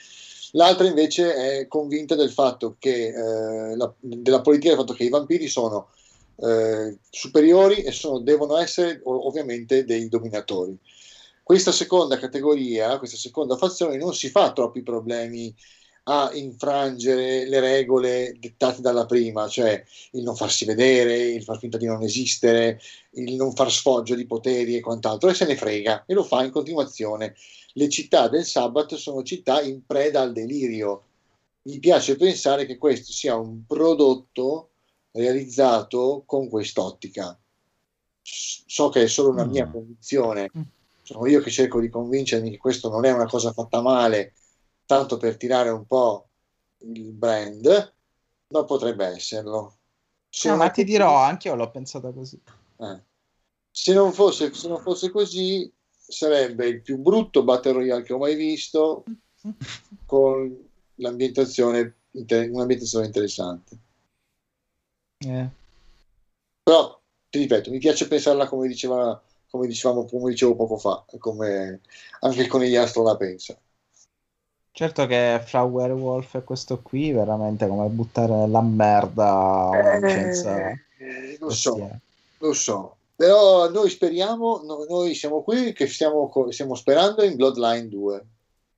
L'altra 0.55 0.87
invece 0.87 1.33
è 1.35 1.67
convinta 1.67 2.15
del 2.15 2.31
fatto 2.31 2.75
che 2.79 3.07
eh, 3.07 3.75
la- 3.75 3.93
della 3.99 4.41
politica 4.41 4.69
del 4.69 4.79
fatto 4.79 4.93
che 4.93 5.03
i 5.03 5.09
vampiri 5.09 5.47
sono 5.47 5.89
eh, 6.37 6.97
superiori 7.09 7.83
e 7.83 7.91
sono- 7.91 8.19
devono 8.19 8.57
essere 8.57 8.99
ovviamente 9.03 9.85
dei 9.85 10.09
dominatori. 10.09 10.77
Questa 11.43 11.71
seconda 11.71 12.17
categoria, 12.17 12.97
questa 12.97 13.17
seconda 13.17 13.55
fazione 13.57 13.97
non 13.97 14.13
si 14.13 14.29
fa 14.29 14.51
troppi 14.51 14.81
problemi 14.81 15.53
a 16.07 16.29
infrangere 16.33 17.47
le 17.47 17.59
regole 17.59 18.35
dettate 18.39 18.81
dalla 18.81 19.05
prima, 19.05 19.47
cioè 19.47 19.83
il 20.11 20.23
non 20.23 20.35
farsi 20.35 20.65
vedere, 20.65 21.17
il 21.17 21.43
far 21.43 21.57
finta 21.57 21.77
di 21.77 21.85
non 21.87 22.03
esistere, 22.03 22.79
il 23.11 23.35
non 23.35 23.53
far 23.55 23.71
sfoggio 23.71 24.13
di 24.15 24.25
poteri 24.25 24.75
e 24.75 24.81
quant'altro, 24.81 25.29
e 25.29 25.33
se 25.33 25.45
ne 25.45 25.55
frega 25.55 26.03
e 26.05 26.13
lo 26.13 26.23
fa 26.23 26.43
in 26.43 26.51
continuazione. 26.51 27.35
Le 27.77 27.89
città 27.89 28.27
del 28.29 28.45
Sabbath 28.45 28.95
sono 28.95 29.21
città 29.23 29.61
in 29.61 29.85
preda 29.85 30.21
al 30.21 30.31
delirio. 30.31 31.03
Mi 31.63 31.79
piace 31.79 32.15
pensare 32.15 32.65
che 32.65 32.77
questo 32.77 33.11
sia 33.11 33.35
un 33.35 33.65
prodotto 33.65 34.69
realizzato 35.11 36.23
con 36.25 36.47
quest'ottica. 36.49 37.37
So 38.21 38.89
che 38.89 39.03
è 39.03 39.07
solo 39.07 39.29
una 39.29 39.45
mia 39.45 39.65
Mm. 39.67 39.71
convinzione, 39.71 40.49
sono 41.01 41.27
io 41.27 41.41
che 41.41 41.51
cerco 41.51 41.79
di 41.79 41.89
convincermi 41.89 42.49
che 42.51 42.57
questo 42.57 42.89
non 42.89 43.05
è 43.05 43.11
una 43.11 43.27
cosa 43.27 43.51
fatta 43.51 43.81
male, 43.81 44.33
tanto 44.85 45.17
per 45.17 45.37
tirare 45.37 45.69
un 45.69 45.85
po' 45.85 46.29
il 46.79 47.11
brand, 47.11 47.93
ma 48.47 48.63
potrebbe 48.63 49.05
esserlo. 49.05 49.77
Se 50.29 50.49
No, 50.49 50.55
non 50.55 50.65
ma 50.65 50.71
ti 50.71 50.83
dirò, 50.83 51.15
anche 51.17 51.47
io 51.49 51.55
l'ho 51.55 51.69
pensata 51.71 52.11
così. 52.11 52.41
eh. 52.79 53.03
Se, 53.71 53.93
non 53.93 54.13
fosse, 54.13 54.53
se 54.53 54.67
non 54.67 54.81
fosse 54.81 55.09
così, 55.11 55.71
sarebbe 56.07 56.67
il 56.67 56.81
più 56.81 56.97
brutto 56.97 57.43
Battle 57.43 57.73
Royale 57.73 58.03
che 58.03 58.13
ho 58.13 58.17
mai 58.17 58.35
visto, 58.35 59.03
con 60.05 60.69
l'ambientazione, 60.95 61.95
inter- 62.11 62.49
un'ambientazione 62.49 63.05
interessante. 63.05 63.77
Eh. 65.19 65.49
Però, 66.63 66.99
ti 67.29 67.39
ripeto, 67.39 67.71
mi 67.71 67.79
piace 67.79 68.07
pensarla 68.07 68.47
come 68.47 68.67
diceva 68.67 69.21
come 69.55 69.67
dicevamo 69.67 70.05
come 70.05 70.31
dicevo 70.31 70.55
poco 70.55 70.77
fa, 70.77 71.03
come 71.17 71.79
anche 72.19 72.41
il 72.41 72.47
conigliastro 72.47 73.03
la 73.03 73.15
pensa. 73.15 73.57
Certo 74.71 75.05
che 75.05 75.41
fra 75.45 75.63
Werewolf 75.63 76.35
e 76.35 76.43
questo 76.43 76.81
qui, 76.81 77.13
veramente 77.13 77.65
come 77.65 77.87
buttare 77.87 78.47
la 78.47 78.61
merda. 78.61 79.69
Eh, 80.97 81.37
lo 81.39 81.49
so, 81.49 81.89
lo 82.39 82.53
so. 82.53 82.97
Però 83.15 83.69
noi 83.69 83.89
speriamo, 83.89 84.61
no- 84.63 84.85
noi 84.89 85.15
siamo 85.15 85.41
qui 85.41 85.71
che 85.73 85.87
stiamo, 85.87 86.29
stiamo 86.49 86.75
sperando 86.75 87.23
in 87.23 87.35
Bloodline 87.35 87.87
2. 87.87 88.25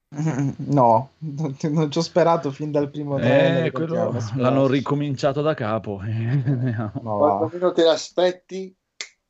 No, 0.57 1.09
non, 1.19 1.57
non 1.71 1.91
ci 1.91 1.97
ho 1.97 2.01
sperato 2.01 2.51
fin 2.51 2.71
dal 2.71 2.89
primo. 2.89 3.17
Eh, 3.17 3.71
quello 3.73 4.13
l'hanno 4.35 4.67
ricominciato 4.67 5.41
da 5.41 5.53
capo. 5.53 5.97
Ma 5.97 6.89
Quando 6.91 7.17
va, 7.17 7.49
meno 7.51 7.71
te 7.73 7.83
l'aspetti, 7.83 8.73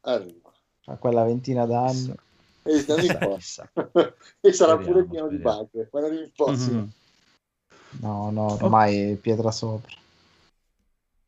arriva. 0.01 0.51
a 0.85 0.95
quella 0.97 1.23
ventina 1.23 1.65
d'anni. 1.65 2.13
E, 2.63 2.73
e 2.73 4.51
sarà 4.51 4.73
Speriamo, 4.73 4.81
pure 4.83 5.05
pieno 5.07 5.27
di 5.29 5.37
speriamo. 5.37 5.69
bug, 5.71 5.89
ma 5.91 5.99
non 6.01 6.13
importa. 6.13 6.51
Mhm. 6.51 6.91
No, 8.01 8.29
no, 8.29 8.53
ormai 8.61 9.15
pietra 9.15 9.51
sopra. 9.51 9.95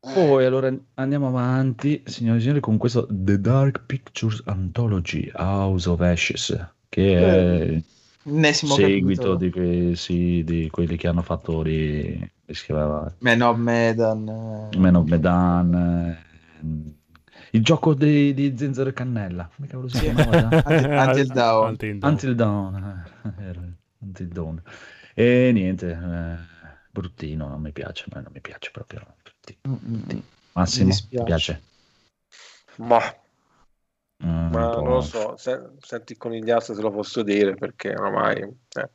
Eh, 0.02 0.12
Poi 0.14 0.44
allora 0.46 0.74
andiamo 0.94 1.28
avanti, 1.28 2.02
signori 2.06 2.38
e 2.38 2.40
signori, 2.40 2.60
con 2.60 2.78
questo 2.78 3.06
The 3.10 3.38
Dark 3.40 3.84
Pictures 3.84 4.42
Anthology 4.46 5.30
House 5.34 5.88
of 5.88 6.00
Ashes, 6.00 6.56
che 6.88 7.16
è 7.76 7.82
Ennesimo 8.24 8.74
seguito 8.74 9.36
capitolo. 9.36 9.36
di, 9.36 9.50
que- 9.50 9.96
sì, 9.96 10.42
di 10.44 10.68
quelli 10.70 10.96
che 10.96 11.06
hanno 11.06 11.22
fatto 11.22 11.62
ri- 11.62 12.16
come 12.18 12.30
si 12.56 12.64
chiamava? 12.64 13.14
Man 13.18 13.42
of 13.42 13.56
Medan. 13.58 14.28
eh. 14.72 14.76
Man 14.78 14.94
of 14.96 15.06
Medan, 15.08 15.74
eh, 15.74 16.98
il 17.52 17.62
gioco 17.62 17.94
di, 17.94 18.32
di 18.32 18.54
Zenzero 18.56 18.88
e 18.90 18.92
Cannella, 18.92 19.50
come 19.54 19.68
cavolo 19.68 19.88
si 19.88 19.98
chiamava? 19.98 20.48
Until- 20.64 20.90
Until 20.96 21.26
Dawn. 21.26 21.68
Until 21.70 21.98
Dawn. 21.98 22.12
Until 22.12 22.34
Dawn, 22.34 23.04
eh, 23.38 23.76
Until 23.98 24.28
Dawn. 24.28 24.62
E 25.14 25.50
niente, 25.52 25.90
eh, 25.90 26.36
bruttino, 26.90 27.48
non 27.48 27.60
mi 27.60 27.72
piace, 27.72 28.06
non 28.12 28.26
mi 28.32 28.40
piace 28.40 28.70
proprio. 28.72 29.04
Mm, 29.68 29.72
mm, 29.72 30.02
mm. 30.14 30.18
Massimo, 30.52 30.86
Mi 30.86 30.92
ti 30.94 31.00
dispiace. 31.00 31.24
piace? 31.24 31.62
Ma, 32.76 33.00
Mm, 34.22 34.52
ma 34.52 34.68
non 34.74 34.88
lo 34.88 35.00
so, 35.00 35.34
se, 35.38 35.58
senti 35.80 36.12
il 36.12 36.18
conigliastro 36.18 36.74
se 36.74 36.82
lo 36.82 36.90
posso 36.90 37.22
dire 37.22 37.54
perché 37.54 37.94
ormai... 37.94 38.36
Eh. 38.38 38.90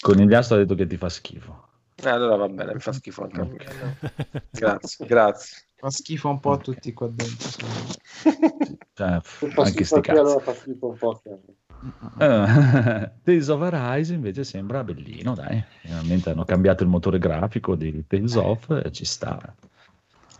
Conigliastro 0.00 0.56
ha 0.56 0.58
detto 0.58 0.74
che 0.74 0.86
ti 0.86 0.96
fa 0.96 1.08
schifo. 1.08 1.68
Eh, 1.94 2.08
allora 2.08 2.36
va 2.36 2.48
bene, 2.48 2.74
mi 2.74 2.80
fa 2.80 2.92
schifo 2.92 3.22
anche 3.22 3.40
a 3.40 3.44
me. 3.44 4.42
Grazie, 4.50 5.06
grazie. 5.06 5.56
Fa 5.76 5.90
schifo 5.90 6.28
un 6.28 6.40
po' 6.40 6.52
a 6.52 6.58
tutti 6.58 6.92
qua 6.92 7.08
dentro. 7.08 7.48
Cioè, 8.92 9.20
anche 9.56 9.84
sti 9.84 10.00
cazzi. 10.00 10.18
allora 10.18 10.40
fa 10.40 10.54
schifo 10.54 10.88
un 10.88 10.96
po'. 10.96 11.22
Eh, 12.18 13.10
Tales 13.22 13.48
of 13.48 13.62
Arise 13.62 14.12
invece 14.12 14.44
sembra 14.44 14.82
bellino, 14.84 15.34
dai. 15.34 15.62
Finalmente 15.80 16.30
hanno 16.30 16.44
cambiato 16.44 16.82
il 16.82 16.88
motore 16.88 17.18
grafico 17.18 17.74
di 17.76 18.04
Tales 18.06 18.34
of 18.34 18.82
e 18.84 18.90
ci 18.92 19.04
sta. 19.04 19.54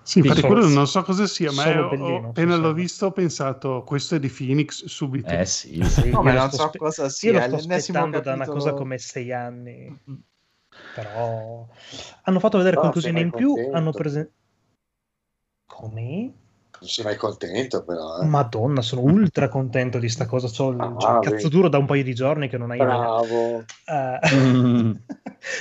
Sì, 0.06 0.20
infatti 0.20 0.42
quello 0.42 0.68
non 0.68 0.86
so 0.86 1.02
cosa 1.02 1.26
sia, 1.26 1.50
ma 1.50 1.64
ho- 1.84 1.88
bellino, 1.90 2.28
appena 2.28 2.54
l'ho 2.54 2.72
visto 2.72 3.06
ho 3.06 3.10
pensato 3.12 3.82
questo 3.84 4.14
è 4.14 4.20
di 4.20 4.28
Phoenix 4.28 4.84
subito. 4.84 5.28
Eh 5.34 5.44
sì, 5.44 5.82
Sì, 5.84 6.10
No, 6.14 6.18
io 6.18 6.22
ma 6.22 6.32
lo 6.32 6.38
non 6.38 6.50
so 6.50 6.68
spe- 6.68 6.78
cosa 6.78 7.02
Io 7.04 7.08
sia. 7.10 7.32
lo 7.32 7.38
è 7.38 7.42
sto 7.48 7.56
aspettando 7.56 8.20
da 8.20 8.32
una 8.34 8.46
cosa 8.46 8.72
come 8.74 8.98
sei 8.98 9.32
anni. 9.32 10.00
Però 10.94 11.66
hanno 12.22 12.38
fatto 12.38 12.56
vedere 12.58 12.76
No, 12.76 12.82
qualcosina 12.82 13.18
in 13.18 13.28
mai 13.30 13.34
più. 13.36 13.52
contento. 13.52 13.76
Hanno 13.76 13.90
presentato. 13.92 14.34
Come? 15.66 16.34
Non 16.78 16.88
sei 16.88 17.04
mai 17.04 17.16
contento, 17.16 17.84
però. 17.84 18.20
eh. 18.20 18.24
Madonna, 18.26 18.82
sono 18.82 19.02
ultra 19.02 19.48
contento 19.48 19.98
di 19.98 20.08
sta 20.08 20.26
cosa. 20.26 20.48
C'ho 20.48 20.70
il, 20.70 20.80
Ah, 20.80 21.18
cazzo 21.20 21.48
duro 21.48 21.68
da 21.68 21.78
un 21.78 21.86
paio 21.86 22.02
di 22.04 22.14
giorni 22.14 22.48
che 22.48 22.58
non 22.58 22.70
hai. 22.70 22.78
Bravo. 22.78 23.64
Eh, 23.88 24.18
Mm. 24.34 24.92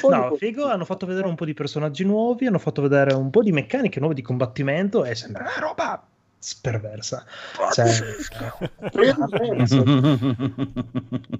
no, 0.10 0.36
figo, 0.38 0.66
hanno 0.68 0.84
fatto 0.86 1.06
vedere 1.06 1.28
un 1.28 1.36
po' 1.36 1.46
di 1.46 1.54
personaggi 1.54 2.04
nuovi, 2.04 2.48
hanno 2.48 2.58
fatto 2.60 2.82
vedere 2.82 3.14
un 3.14 3.30
po' 3.30 3.42
di 3.44 3.52
meccaniche 3.52 4.00
nuove 4.00 4.16
di 4.16 4.22
combattimento 4.22 5.06
e 5.06 5.16
sembra 5.16 5.44
una 5.44 5.60
roba 5.68 6.08
sperversa. 6.38 7.24
Cioè, 7.72 7.86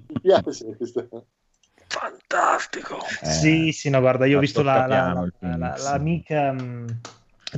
mi 0.08 0.20
piace 0.20 0.64
questo. 0.64 1.26
Fantastico. 1.88 2.96
Eh, 3.22 3.26
Sì, 3.26 3.72
sì, 3.72 3.90
no, 3.90 4.00
guarda, 4.00 4.26
io 4.26 4.32
ho 4.32 4.34
la 4.36 4.40
visto 4.40 4.62
la, 4.62 4.86
la, 4.86 5.28
la- 5.40 5.76
l'amica 5.78 6.52
mm, 6.52 6.86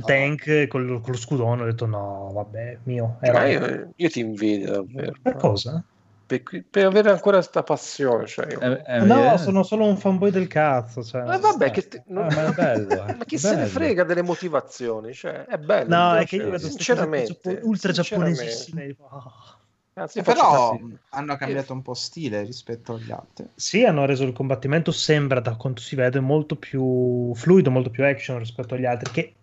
Tank 0.01 0.67
col, 0.67 1.01
con 1.01 1.11
lo 1.11 1.17
scudone, 1.17 1.61
ho 1.61 1.65
detto 1.65 1.85
no, 1.85 2.31
vabbè, 2.33 2.79
mio, 2.83 3.17
Ma 3.21 3.27
era... 3.27 3.47
io, 3.47 3.91
io 3.95 4.09
ti 4.09 4.19
invidio 4.19 4.71
davvero. 4.71 5.13
Per 5.21 5.35
cosa? 5.35 5.83
Per, 6.25 6.43
per 6.69 6.85
avere 6.85 7.09
ancora 7.09 7.37
questa 7.37 7.63
passione. 7.63 8.27
Cioè, 8.27 8.51
io- 8.51 8.59
Eh, 8.59 8.83
eh, 8.85 8.99
no, 9.01 9.33
eh, 9.33 9.37
sono 9.39 9.63
solo 9.63 9.85
un 9.85 9.97
fanboy 9.97 10.29
del 10.29 10.47
cazzo. 10.47 11.03
Cioè. 11.03 11.23
Ma 11.23 11.37
vabbè, 11.37 11.71
che 11.71 11.87
te- 11.87 12.03
non- 12.07 12.25
Ah, 12.25 12.29
ma 12.31 12.45
è 12.45 12.53
bello, 12.53 12.93
eh, 13.07 13.15
ma 13.15 13.25
chi 13.25 13.37
se 13.37 13.55
ne 13.55 13.65
frega 13.65 14.03
delle 14.03 14.21
motivazioni? 14.21 15.13
Cioè, 15.13 15.45
è 15.45 15.57
bello. 15.57 15.95
No, 15.95 16.15
è 16.15 16.25
che 16.25 16.35
io 16.35 16.49
piace, 16.49 16.57
vedo 16.57 16.69
sinceramente, 16.69 17.39
giappo- 17.41 17.67
ultra 17.67 17.91
giapponesissime. 17.91 18.95
ah. 19.09 19.57
Anzi, 19.99 20.21
Però 20.21 20.79
hanno 21.09 21.35
cambiato 21.35 21.73
un 21.73 21.81
po' 21.81 21.93
stile 21.93 22.43
rispetto 22.43 22.93
agli 22.93 23.11
altri. 23.11 23.47
Sì, 23.55 23.83
hanno 23.83 24.05
reso 24.05 24.23
il 24.23 24.31
combattimento, 24.31 24.91
sembra 24.91 25.41
da 25.41 25.55
quanto 25.55 25.81
si 25.81 25.95
vede, 25.95 26.21
molto 26.21 26.55
più 26.55 27.33
fluido, 27.35 27.69
molto 27.69 27.89
più 27.89 28.05
action 28.05 28.39
rispetto 28.39 28.75
agli 28.75 28.85
altri, 28.85 29.11
che 29.11 29.33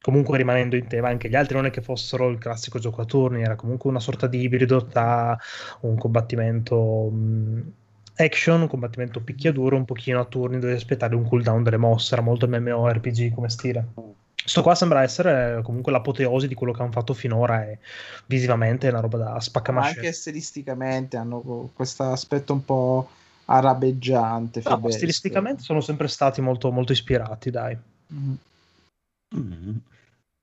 comunque 0.00 0.38
rimanendo 0.38 0.76
in 0.76 0.86
tema, 0.86 1.08
anche 1.08 1.28
gli 1.28 1.34
altri 1.34 1.54
non 1.54 1.66
è 1.66 1.70
che 1.70 1.82
fossero 1.82 2.28
il 2.28 2.38
classico 2.38 2.78
gioco 2.78 3.02
a 3.02 3.04
turni, 3.04 3.42
era 3.42 3.56
comunque 3.56 3.90
una 3.90 4.00
sorta 4.00 4.26
di 4.26 4.40
ibrido 4.40 4.86
tra 4.86 5.38
un 5.80 5.96
combattimento 5.96 7.08
mh, 7.10 7.72
action, 8.16 8.62
un 8.62 8.68
combattimento 8.68 9.20
picchiaduro, 9.20 9.76
un 9.76 9.84
pochino 9.84 10.20
a 10.20 10.24
turni, 10.24 10.58
dovevi 10.58 10.78
aspettare 10.78 11.14
un 11.14 11.28
cooldown 11.28 11.62
delle 11.62 11.76
mosse, 11.76 12.14
era 12.14 12.22
molto 12.22 12.48
MMORPG 12.48 13.34
come 13.34 13.48
stile. 13.48 13.86
Sto 14.42 14.62
qua 14.62 14.74
sembra 14.74 15.02
essere 15.02 15.60
comunque 15.62 15.92
l'apoteosi 15.92 16.48
di 16.48 16.54
quello 16.54 16.72
che 16.72 16.80
hanno 16.80 16.92
fatto 16.92 17.12
finora 17.12 17.62
e 17.68 17.78
visivamente 18.26 18.88
è 18.88 18.90
una 18.90 19.00
roba 19.00 19.18
da 19.18 19.30
Ma 19.32 19.40
spaccamasce. 19.40 19.96
anche 19.98 20.12
stilisticamente 20.12 21.18
hanno 21.18 21.70
questo 21.74 22.04
aspetto 22.04 22.54
un 22.54 22.64
po' 22.64 23.08
arabeggiante. 23.44 24.62
No, 24.64 24.90
stilisticamente 24.90 25.62
sono 25.62 25.80
sempre 25.80 26.08
stati 26.08 26.40
molto, 26.40 26.70
molto 26.72 26.92
ispirati, 26.92 27.50
dai. 27.50 27.76
Mhm. 28.06 28.38
Mm. 29.36 29.76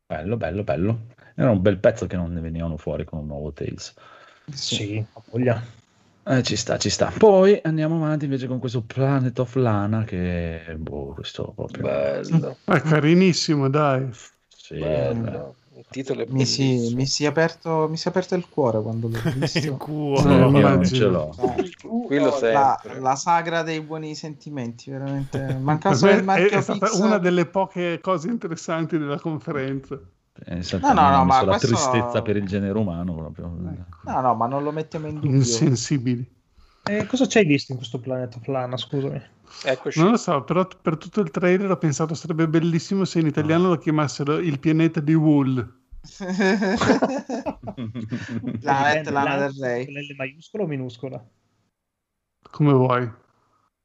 Bello, 0.05 0.37
bello, 0.37 0.63
bello. 0.63 0.99
Era 1.35 1.51
un 1.51 1.61
bel 1.61 1.77
pezzo 1.77 2.07
che 2.07 2.15
non 2.15 2.31
ne 2.33 2.39
venivano 2.39 2.77
fuori 2.77 3.03
con 3.03 3.19
un 3.19 3.27
nuovo 3.27 3.51
Tales. 3.51 3.93
Sì, 4.51 5.05
voglia. 5.29 5.61
Eh, 6.23 6.43
ci 6.43 6.55
sta, 6.55 6.77
ci 6.77 6.89
sta. 6.89 7.11
Poi 7.17 7.59
andiamo 7.63 7.97
avanti 7.97 8.25
invece 8.25 8.47
con 8.47 8.59
questo 8.59 8.81
Planet 8.81 9.37
of 9.39 9.55
Lana 9.55 10.03
che, 10.03 10.75
boh, 10.77 11.13
questo 11.13 11.53
proprio... 11.55 11.83
Bello, 11.83 12.57
È 12.63 12.81
carinissimo, 12.81 13.69
dai. 13.69 14.09
Sì, 14.47 14.79
bello. 14.79 15.55
Il 15.77 15.85
titolo 15.89 16.21
è 16.23 16.25
Mi 16.29 16.45
si, 16.45 16.63
bellissimo. 16.65 16.95
mi 16.97 17.05
si 17.05 17.23
è 17.23 17.27
aperto, 17.27 17.87
mi 17.89 17.97
si 17.97 18.07
è 18.07 18.09
aperto 18.09 18.33
il 18.35 18.47
cuore 18.49 18.81
quando 18.81 19.07
l'ho 19.09 19.17
Il 19.29 19.33
visto. 19.35 19.59
eh, 19.59 19.77
cuore. 19.77 20.23
No, 20.35 20.57
io 20.57 20.67
non 20.69 20.83
ce 20.85 21.05
l'ho. 21.05 21.35
Eh, 21.39 21.71
Quello 22.05 22.37
la, 22.41 22.81
la 22.99 23.15
sagra 23.15 23.61
dei 23.61 23.81
buoni 23.81 24.15
sentimenti, 24.15 24.89
veramente. 24.89 25.37
Per 25.39 25.59
Mancava 25.59 25.95
solo 25.95 26.11
il 26.13 26.23
marchio 26.23 26.57
è 26.57 26.61
stata 26.61 26.89
una 26.95 27.17
delle 27.19 27.45
poche 27.45 27.99
cose 28.01 28.27
interessanti 28.29 28.97
della 28.97 29.19
conferenza. 29.19 29.99
È 30.39 30.59
No, 30.81 30.93
no, 30.93 31.09
no, 31.09 31.25
ma 31.25 31.41
la 31.43 31.57
questo- 31.57 31.67
tristezza 31.67 32.21
per 32.21 32.37
il 32.37 32.45
genere 32.47 32.77
umano 32.77 33.13
proprio. 33.15 33.45
Ecco. 33.71 34.09
No, 34.11 34.21
no, 34.21 34.33
ma 34.35 34.45
non 34.47 34.63
lo 34.63 34.71
mettiamo 34.71 35.07
in 35.07 35.15
dubbio. 35.15 35.31
Insensibili. 35.31 36.35
E 36.89 37.05
cosa 37.05 37.25
c'hai 37.27 37.45
visto 37.45 37.71
in 37.71 37.77
questo 37.77 37.99
Planet 37.99 38.35
of 38.35 38.47
Lana, 38.47 38.77
scusami? 38.77 39.21
Eccoci. 39.63 39.99
Non 39.99 40.11
lo 40.11 40.17
so, 40.17 40.43
però 40.43 40.67
per 40.81 40.97
tutto 40.97 41.21
il 41.21 41.31
trailer 41.31 41.71
ho 41.71 41.77
pensato 41.77 42.13
sarebbe 42.13 42.47
bellissimo 42.47 43.05
se 43.05 43.19
in 43.19 43.27
italiano 43.27 43.69
lo 43.69 43.77
chiamassero 43.77 44.37
il 44.37 44.59
pianeta 44.59 44.99
di 44.99 45.13
Wool. 45.13 45.75
Planet 48.59 49.07
Lana 49.09 49.35
Lana 49.35 49.47
del 49.47 49.55
Rey. 49.59 49.85
con 49.85 49.93
L 49.95 50.15
maiuscola 50.15 50.63
o 50.63 50.67
minuscola? 50.67 51.25
Come 52.49 52.73
vuoi. 52.73 53.11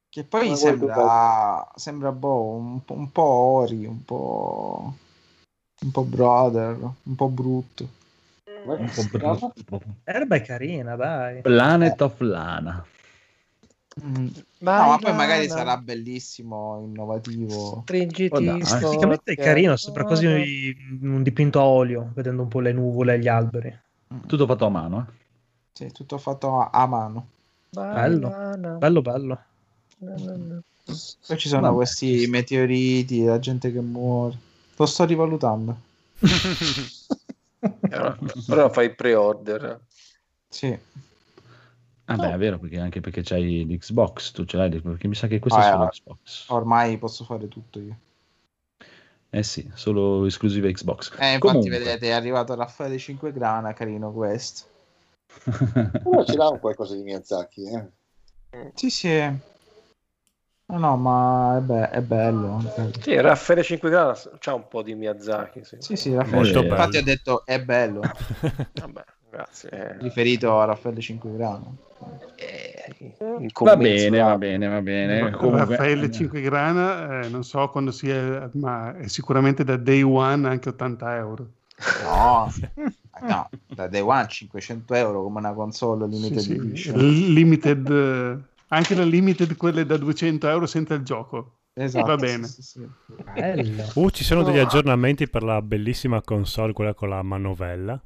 Che 0.08 0.24
poi 0.24 0.44
Come 0.44 0.56
sembra, 0.56 1.72
sembra 1.74 2.12
boh, 2.12 2.52
un, 2.52 2.84
po', 2.84 2.94
un 2.94 3.10
po' 3.10 3.22
Ori, 3.22 3.86
un 3.86 4.04
po', 4.04 4.94
un 5.80 5.90
po' 5.90 6.04
Brother, 6.04 6.76
un 7.02 7.14
po' 7.14 7.28
brutto. 7.28 8.00
Erba 10.04 10.36
è 10.36 10.42
carina, 10.42 10.96
dai. 10.96 11.40
Planet 11.40 12.00
of 12.00 12.20
Lana. 12.20 12.84
Mm. 14.04 14.26
Vai, 14.60 14.80
No, 14.80 14.88
ma 14.88 14.98
poi 14.98 15.14
magari 15.14 15.48
sarà 15.48 15.76
bellissimo, 15.76 16.80
innovativo. 16.82 17.82
Stringiti 17.82 18.34
Oh, 18.34 18.40
dai. 18.40 18.60
Esteticamente 18.60 19.32
è 19.32 19.36
carino, 19.36 19.76
sembra 19.76 20.04
quasi 20.04 20.26
un 21.00 21.22
dipinto 21.22 21.60
a 21.60 21.64
olio, 21.64 22.10
vedendo 22.14 22.42
un 22.42 22.48
po' 22.48 22.60
le 22.60 22.72
nuvole 22.72 23.14
e 23.14 23.18
gli 23.18 23.28
alberi. 23.28 23.78
Tutto 24.26 24.46
fatto 24.46 24.66
a 24.66 24.70
mano, 24.70 24.98
eh? 25.00 25.20
Sì, 25.72 25.92
tutto 25.92 26.18
fatto 26.18 26.60
a, 26.60 26.70
a 26.70 26.86
mano. 26.86 27.28
Bello. 27.70 28.30
Bello, 28.78 29.02
bello. 29.02 29.38
Poi 29.98 31.38
ci 31.38 31.48
sono 31.48 31.62
Vabbè, 31.62 31.74
questi 31.74 32.26
meteoriti, 32.28 33.24
la 33.24 33.38
gente 33.38 33.72
che 33.72 33.80
muore. 33.80 34.36
Lo 34.76 34.86
sto 34.86 35.04
rivalutando. 35.04 35.76
Allora, 37.92 38.18
allora 38.48 38.68
fai 38.70 38.94
pre-order. 38.94 39.80
Sì. 40.48 40.78
Ah 42.06 42.16
beh, 42.16 42.32
è 42.32 42.36
vero, 42.36 42.58
perché 42.58 42.78
anche 42.78 43.00
perché 43.00 43.22
c'hai 43.22 43.64
l'Xbox, 43.64 44.32
tu 44.32 44.44
ce 44.44 44.56
l'hai, 44.56 44.80
perché 44.80 45.08
mi 45.08 45.14
sa 45.14 45.26
che 45.28 45.38
questo 45.38 45.60
Ah, 45.60 45.62
è 45.62 45.70
solo 45.70 45.84
eh. 45.84 45.88
Xbox. 45.88 46.48
Ormai 46.48 46.98
posso 46.98 47.24
fare 47.24 47.48
tutto 47.48 47.78
io. 47.78 47.96
Eh 49.30 49.42
sì, 49.42 49.70
solo 49.74 50.26
esclusive 50.26 50.70
Xbox. 50.72 51.12
Eh, 51.18 51.34
infatti, 51.34 51.38
Comunque. 51.38 51.70
vedete, 51.70 52.08
è 52.08 52.10
arrivato 52.10 52.54
Raffaele 52.54 52.98
5 52.98 53.32
grana, 53.32 53.72
carino 53.72 54.12
questo. 54.12 54.66
Però 56.02 56.22
ce 56.26 56.36
l'ha 56.36 56.48
un 56.50 56.58
qualcosa 56.58 56.94
di 56.94 57.02
Miyazaki, 57.02 57.62
eh. 57.64 57.90
Sì, 58.74 58.90
sì. 58.90 59.50
No, 60.72 60.78
no, 60.78 60.96
ma 60.96 61.58
è, 61.58 61.60
be- 61.60 61.90
è 61.90 62.00
bello. 62.00 62.62
anche. 62.76 63.02
Sì, 63.02 63.20
Raffaele 63.20 63.62
5 63.62 63.90
gradi 63.90 64.18
c'ha 64.38 64.54
un 64.54 64.66
po' 64.68 64.82
di 64.82 64.94
Miyazaki. 64.94 65.62
Sì. 65.64 65.76
Sì, 65.80 65.96
sì, 65.96 66.14
Raffaele. 66.14 66.36
Molto 66.36 66.62
Infatti 66.62 66.90
bello. 66.90 66.98
ho 66.98 67.02
detto 67.02 67.44
è 67.44 67.60
bello, 67.62 68.00
Vabbè, 68.80 69.04
grazie. 69.30 69.96
riferito 70.00 70.58
a 70.58 70.64
Raffaele 70.64 71.00
5 71.00 71.30
grana. 71.36 71.64
Eh, 72.36 73.50
Va 73.60 73.76
bene, 73.76 74.20
va 74.20 74.38
bene, 74.38 74.66
va 74.68 74.80
bene. 74.80 75.30
Comunque, 75.32 75.76
Raffaele 75.76 76.10
5 76.10 76.40
grana, 76.40 77.24
eh, 77.24 77.28
non 77.28 77.44
so 77.44 77.68
quando 77.68 77.90
sia, 77.90 78.48
ma 78.54 78.96
è 78.96 79.08
sicuramente 79.08 79.64
da 79.64 79.76
day 79.76 80.00
one 80.00 80.48
anche 80.48 80.70
80 80.70 81.16
euro. 81.16 81.48
No, 82.02 82.50
no, 83.28 83.50
da 83.66 83.88
Day 83.88 84.00
One 84.00 84.26
500 84.28 84.94
euro 84.94 85.22
come 85.22 85.38
una 85.40 85.52
console 85.52 86.06
Sì, 86.06 86.12
limited 86.12 86.38
sì, 86.38 86.52
edition. 86.54 86.98
Limited, 87.32 87.90
eh, 87.90 88.38
anche 88.72 88.94
la 88.94 89.04
limited, 89.04 89.56
quelle 89.56 89.84
da 89.84 89.96
200 89.96 90.48
euro 90.48 90.66
senza 90.66 90.94
il 90.94 91.02
gioco. 91.02 91.58
Esatto, 91.74 92.06
Va 92.06 92.16
bene. 92.16 92.46
sì, 92.46 92.62
sì, 92.62 92.80
sì. 93.06 93.14
Bello. 93.34 93.84
Uh, 93.94 94.10
ci 94.10 94.24
sono 94.24 94.42
degli 94.42 94.58
aggiornamenti 94.58 95.28
per 95.28 95.42
la 95.42 95.62
bellissima 95.62 96.20
console, 96.22 96.72
quella 96.72 96.94
con 96.94 97.08
la 97.08 97.22
manovella. 97.22 98.02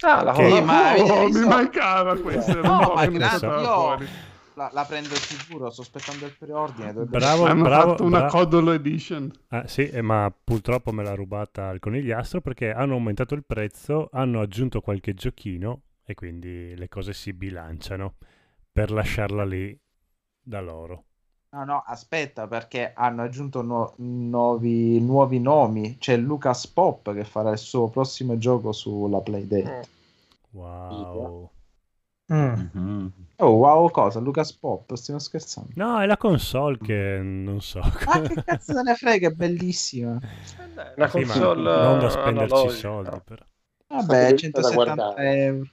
Ah, 0.00 0.22
la 0.22 0.32
Che- 0.32 0.60
ma 0.60 0.94
Oh, 0.96 1.28
mi 1.28 1.44
mancava 1.44 2.12
un 2.12 2.20
No, 2.62 2.92
ma 2.94 3.06
grazie, 3.06 3.46
io 3.48 3.62
fuori. 3.64 4.06
la, 4.54 4.70
la 4.72 4.84
prendo 4.84 5.14
sicuro, 5.14 5.70
sto 5.70 5.82
aspettando 5.82 6.26
il 6.26 6.34
preordine. 6.38 6.92
Bravo, 6.92 7.46
Hanno 7.46 7.62
bravo, 7.62 7.90
fatto 7.90 8.04
una 8.04 8.18
bra- 8.18 8.28
Codolo 8.28 8.72
Edition. 8.72 9.30
Ah, 9.48 9.66
sì, 9.66 9.88
eh, 9.88 10.02
ma 10.02 10.32
purtroppo 10.44 10.92
me 10.92 11.02
l'ha 11.02 11.14
rubata 11.14 11.70
il 11.70 11.80
conigliastro 11.80 12.40
perché 12.40 12.72
hanno 12.72 12.92
aumentato 12.94 13.34
il 13.34 13.44
prezzo, 13.44 14.08
hanno 14.12 14.40
aggiunto 14.40 14.80
qualche 14.80 15.14
giochino 15.14 15.82
e 16.04 16.14
quindi 16.14 16.76
le 16.76 16.88
cose 16.88 17.12
si 17.14 17.32
bilanciano 17.32 18.14
per 18.76 18.90
lasciarla 18.90 19.44
lì 19.44 19.74
da 20.42 20.60
loro. 20.60 21.04
No, 21.52 21.64
no, 21.64 21.82
aspetta, 21.86 22.46
perché 22.46 22.92
hanno 22.94 23.22
aggiunto 23.22 23.62
nu- 23.62 23.90
nuovi, 23.96 25.00
nuovi 25.00 25.40
nomi. 25.40 25.96
C'è 25.98 26.16
Lucas 26.16 26.66
Pop 26.66 27.14
che 27.14 27.24
farà 27.24 27.50
il 27.52 27.58
suo 27.58 27.88
prossimo 27.88 28.36
gioco 28.36 28.72
sulla 28.72 29.20
Playdate. 29.20 29.88
Wow. 30.52 31.50
Mm. 32.32 32.54
Mhm. 32.74 33.12
Oh, 33.38 33.52
wow, 33.56 33.88
cosa? 33.90 34.18
Lucas 34.20 34.52
Pop? 34.52 34.92
Stiamo 34.94 35.20
scherzando. 35.20 35.70
No, 35.76 36.00
è 36.00 36.06
la 36.06 36.16
console 36.16 36.78
che 36.78 37.20
non 37.22 37.60
so. 37.60 37.80
Ma 37.80 38.20
che 38.20 38.42
cazzo 38.44 38.72
se 38.74 38.82
ne 38.82 38.94
frega, 38.94 39.28
è 39.28 39.30
bellissima. 39.30 40.18
Una 40.96 41.06
Sì, 41.08 41.10
console 41.10 41.62
non 41.62 41.98
da 41.98 42.10
spenderci 42.10 42.68
soldi. 42.70 43.20
Però. 43.24 43.44
Vabbè, 43.88 44.30
da 44.30 44.36
170 44.36 44.74
guardare. 44.74 45.36
euro. 45.44 45.70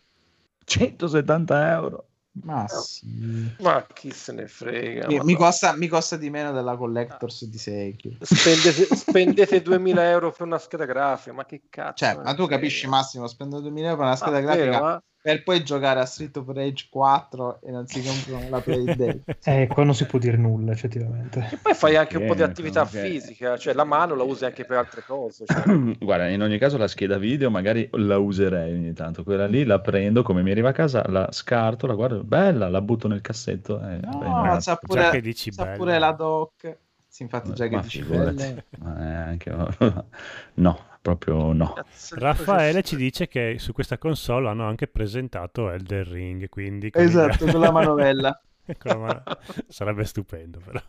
170 0.65 1.71
euro. 1.73 2.05
Ma 2.41 2.67
sì. 2.67 3.47
Ma 3.59 3.85
chi 3.93 4.11
se 4.11 4.33
ne 4.33 4.47
frega. 4.47 5.07
Mi, 5.07 5.17
ma 5.17 5.23
mi 5.23 5.35
costa, 5.35 5.75
mi 5.75 5.87
costa 5.87 6.17
di 6.17 6.29
meno 6.29 6.51
della 6.51 6.75
Collectors 6.75 7.45
di 7.45 7.57
Sekiro. 7.57 8.15
Spendete, 8.19 8.87
spendete 8.95 9.61
2000 9.61 10.09
euro 10.09 10.31
per 10.31 10.45
una 10.47 10.57
scheda 10.57 10.85
grafica, 10.85 11.33
ma 11.33 11.45
che 11.45 11.61
cazzo. 11.69 12.05
Cioè, 12.05 12.15
ma 12.15 12.33
tu 12.33 12.45
frega? 12.45 12.55
capisci 12.55 12.87
Massimo, 12.87 13.27
spendo 13.27 13.59
2000 13.59 13.89
euro 13.89 13.97
per 13.97 14.05
una 14.07 14.15
Ma 14.15 14.19
scheda 14.19 14.39
vero, 14.39 14.71
grafica 14.71 14.79
ma- 14.81 15.03
per 15.23 15.41
poi 15.41 15.63
giocare 15.63 16.01
a 16.01 16.05
Street 16.05 16.35
of 16.35 16.47
Rage 16.53 16.87
4 16.91 17.61
e 17.61 17.71
non 17.71 17.87
si 17.87 18.03
comprano 18.03 18.49
la 18.49 18.59
Playdate. 18.59 19.21
Eh, 19.45 19.67
qua 19.67 19.85
non 19.85 19.95
si 19.95 20.05
può 20.05 20.19
dire 20.19 20.35
nulla, 20.35 20.73
effettivamente. 20.73 21.47
E 21.49 21.57
poi 21.61 21.73
fai 21.73 21.95
anche 21.95 22.17
un 22.17 22.27
po' 22.27 22.35
di 22.35 22.41
attività 22.43 22.85
comunque- 22.85 23.09
fisica, 23.09 23.55
cioè 23.57 23.73
la 23.73 23.85
mano 23.85 24.15
la 24.15 24.23
usi 24.23 24.43
anche 24.43 24.65
per 24.65 24.77
altre 24.77 25.01
cose. 25.07 25.45
cioè. 25.45 25.63
Guarda, 25.97 26.27
in 26.27 26.41
ogni 26.41 26.57
caso 26.57 26.77
la 26.77 26.87
scheda 26.89 27.17
video 27.17 27.49
magari 27.49 27.87
la 27.93 28.17
userei 28.17 28.73
ogni 28.73 28.91
tanto. 28.91 29.23
Quella 29.23 29.45
lì 29.47 29.63
la 29.63 29.79
prendo, 29.79 30.23
come 30.23 30.41
mi 30.43 30.51
arriva 30.51 30.69
a 30.69 30.73
casa, 30.73 31.03
la 31.09 31.31
scarto, 31.31 31.87
la 31.87 31.95
guardo, 31.95 32.21
bella, 32.25 32.67
la 32.67 32.81
butto 32.81 33.07
nel 33.07 33.21
cassetto. 33.21 33.79
eh, 33.79 33.99
No, 34.03 34.17
bene. 34.19 34.49
c'ha 34.49 34.57
Già 34.59 34.75
pure, 34.75 35.09
che 35.09 35.21
dici 35.21 35.51
c'ha 35.51 35.63
bella. 35.63 35.77
pure 35.77 35.99
la 35.99 36.11
doc. 36.11 36.77
Sì, 37.07 37.21
infatti 37.23 37.53
già 37.53 37.67
che 37.67 37.79
dici 37.79 38.01
bella. 38.01 38.33
Ma 38.79 38.99
è 38.99 39.13
anche... 39.13 39.55
No, 40.55 40.79
proprio 41.03 41.51
no. 41.51 41.73
Raffaele 42.11 42.81
ci 42.81 42.95
dice 42.95 43.27
che 43.27 43.57
su 43.59 43.73
questa 43.73 43.97
console 43.97 44.47
hanno 44.47 44.65
anche 44.65 44.87
presentato 44.87 45.69
Elden 45.69 46.05
Ring, 46.09 46.49
quindi 46.49 46.89
con 46.89 47.03
Esatto, 47.03 47.43
il- 47.45 47.51
con 47.51 47.59
la 47.61 47.71
manovella. 47.71 48.41
mano- 48.95 49.23
Sarebbe 49.67 50.05
stupendo 50.05 50.61
però. 50.63 50.79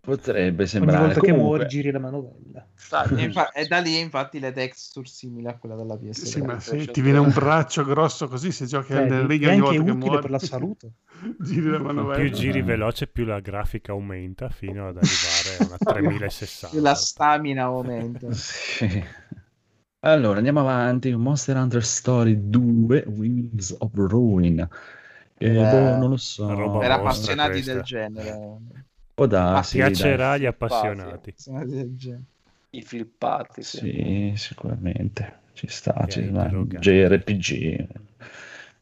Potrebbe 0.00 0.62
Ogni 0.62 0.66
sembrare. 0.66 0.98
volta 1.04 1.20
che 1.20 1.30
Comunque- 1.30 1.44
muori 1.58 1.66
giri 1.68 1.92
la 1.92 2.00
manovella. 2.00 2.66
Sai, 2.74 3.06
E, 3.16 3.22
infa- 3.22 3.50
da 3.68 3.78
lì 3.78 3.96
infatti 4.00 4.40
le 4.40 4.50
texture 4.50 5.06
simili 5.06 5.46
a 5.46 5.56
quella 5.56 5.76
della 5.76 5.94
PS3. 5.94 6.10
Sì, 6.10 6.40
ma 6.42 6.58
se 6.58 6.80
Sì, 6.80 6.90
ti 6.90 7.00
viene 7.00 7.18
un 7.18 7.30
braccio 7.32 7.84
grosso 7.84 8.26
così, 8.26 8.50
se 8.50 8.66
giochi 8.66 8.94
Eh, 8.94 8.96
al 8.96 9.08
ring 9.28 9.44
è 9.44 9.46
ogni 9.46 9.46
anche 9.46 9.60
volta 9.60 9.72
che 9.84 9.90
utile 9.90 9.94
muori, 9.94 10.20
per 10.20 10.30
la 10.32 10.38
salute. 10.40 10.92
giri 11.38 11.70
la 11.70 11.78
manovella. 11.78 12.20
più 12.20 12.30
giri 12.32 12.58
Eh. 12.58 12.62
veloce 12.64 13.06
più 13.06 13.24
la 13.24 13.38
grafica 13.38 13.92
aumenta 13.92 14.48
fino 14.48 14.88
ad 14.88 14.96
arrivare 14.96 15.56
a 15.60 15.64
una 15.66 15.92
3060. 15.92 16.80
La 16.80 16.94
stamina 16.96 17.62
aumenta. 17.66 18.32
Sì. 18.32 19.04
Allora, 20.04 20.38
andiamo 20.38 20.60
avanti. 20.60 21.14
Monster 21.14 21.56
Hunter 21.56 21.84
Story 21.84 22.48
2, 22.50 23.04
Wings 23.06 23.74
of 23.78 23.90
Ruin. 23.94 24.58
Eh, 25.38 25.46
Eh, 25.46 25.52
boh, 25.54 25.96
non 25.96 26.10
lo 26.10 26.16
so. 26.16 26.46
Per 26.78 26.90
appassionati 26.90 27.50
questa. 27.52 27.72
del 27.74 27.82
genere. 27.82 28.56
Può 29.14 29.26
darsi, 29.26 29.80
Ah, 29.80 29.86
Piacerà 29.86 30.16
dai. 30.16 30.34
agli 30.38 30.46
appassionati. 30.46 31.30
Appassionati 31.30 31.70
del 31.70 31.96
genere. 31.96 32.22
I 32.70 32.82
filpati, 32.82 33.62
sì. 33.62 33.78
Sì, 33.78 34.32
sicuramente. 34.36 35.40
Ci 35.52 35.66
sta, 35.68 35.94
Ok, 35.98 36.08
ci 36.08 36.26
sta. 36.28 36.48
JRPG. 36.48 37.86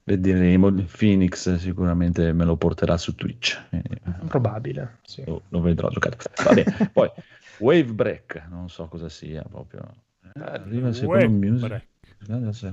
Vedremo. 0.04 0.72
Phoenix 0.72 1.54
sicuramente 1.56 2.32
me 2.32 2.44
lo 2.44 2.56
porterà 2.56 2.96
su 2.96 3.14
Twitch. 3.14 3.60
Eh, 3.70 3.82
Probabile. 4.26 4.98
Sì. 5.02 5.22
lo, 5.26 5.42
lo 5.48 5.60
vedrò 5.60 5.90
giocare. 5.90 6.16
Va 6.44 6.52
bene. 6.54 6.88
Poi 6.94 7.10
Wave 7.58 7.92
Break, 7.92 8.46
non 8.48 8.70
so 8.70 8.86
cosa 8.88 9.08
sia 9.10 9.42
proprio. 9.42 9.82
Eh, 10.34 10.40
Arriva 10.42 10.92
secondo 10.92 11.26
Web 11.26 11.30
music. 11.30 11.68
break. 11.68 11.88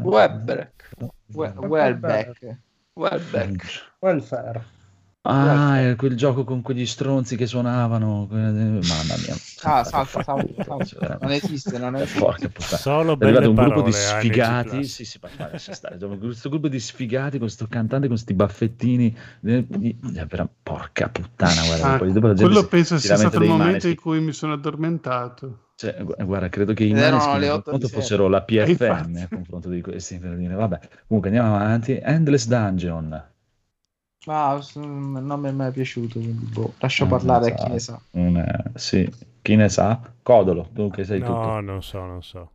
Webbreak. 0.03 0.83
No. 0.99 1.13
We- 1.33 1.53
Wellback. 1.67 2.57
Welbeck. 2.93 3.63
Welfare. 3.99 4.63
Ah, 5.29 5.81
è 5.81 5.95
quel 5.95 6.15
gioco 6.15 6.43
con 6.45 6.61
quegli 6.61 6.85
stronzi 6.85 7.35
che 7.35 7.45
suonavano. 7.45 8.27
Mamma 8.29 8.79
mia. 8.81 9.35
Ah, 9.63 9.83
salta, 9.83 10.23
salta, 10.23 10.63
salta. 10.63 11.17
Non 11.21 11.31
esiste, 11.31 11.77
non 11.77 11.95
esiste. 11.97 12.19
Porca 12.19 12.47
puttana. 12.47 12.77
Solo 12.77 13.19
È 13.19 13.23
arrivato 13.23 13.49
un 13.49 13.55
gruppo 13.55 13.69
parole. 13.81 13.91
di 13.91 13.97
ANG 13.97 14.19
sfigati. 14.21 14.83
Sì, 14.85 15.05
sì, 15.05 15.19
ma 15.21 15.29
lascia 15.51 15.73
stare. 15.73 15.97
Questo 15.97 16.49
gruppo 16.49 16.67
di 16.69 16.79
sfigati 16.79 17.31
con 17.31 17.39
questo 17.39 17.67
cantante 17.67 18.07
con 18.07 18.15
questi 18.15 18.33
baffettini. 18.33 19.15
eh, 19.43 19.67
eh, 19.69 19.95
vera- 20.27 20.47
Porca 20.63 21.09
puttana, 21.09 21.61
guarda. 21.65 21.93
Ah, 21.93 21.97
poi 21.97 22.11
dopo 22.13 22.27
la 22.27 22.33
gente 22.33 22.43
quello 22.49 22.61
si- 22.61 22.67
penso 22.67 22.97
si 22.97 23.07
sia 23.07 23.15
stato 23.17 23.35
il 23.37 23.41
momento 23.43 23.65
Maneskin. 23.65 23.89
in 23.91 23.95
cui 23.97 24.19
mi 24.21 24.31
sono 24.33 24.53
addormentato. 24.53 25.59
Cioè, 25.75 25.95
gu- 26.03 26.23
guarda, 26.23 26.49
credo 26.49 26.73
che 26.73 26.83
i 26.85 26.93
Maneskin 26.93 27.39
le 27.39 27.47
a 27.49 27.53
otto 27.53 27.61
quel 27.69 27.79
punto 27.79 27.85
di 27.85 27.87
sera. 27.87 28.01
fossero 28.01 28.27
la 28.29 28.41
PFM 28.43 29.15
a 29.23 29.27
confronto 29.29 29.69
di 29.69 29.81
questi. 29.81 30.17
Per 30.19 30.35
dire, 30.37 30.53
vabbè, 30.55 30.79
comunque 31.07 31.31
andiamo 31.31 31.55
avanti. 31.55 31.99
Endless 32.01 32.47
Dungeon. 32.47 33.23
Ma 34.25 34.61
s- 34.61 34.75
non 34.75 35.39
mi 35.39 35.47
è 35.49 35.51
mai 35.51 35.71
piaciuto, 35.71 36.19
quindi 36.19 36.45
boh, 36.45 36.75
lascio 36.79 37.05
Ah, 37.05 37.07
parlare 37.07 37.47
a 37.47 37.53
chi 37.53 37.67
ne 37.69 37.79
sa. 37.79 37.99
Un, 38.11 38.37
eh, 38.37 38.71
sì, 38.79 39.09
chi 39.41 39.55
ne 39.55 39.69
sa? 39.69 40.01
Codolo, 40.23 40.69
tu 40.73 40.89
che 40.89 41.03
sei 41.03 41.21
No, 41.21 41.23
tutto. 41.23 41.61
non 41.61 41.81
so, 41.81 42.05
non 42.05 42.21
so. 42.23 42.51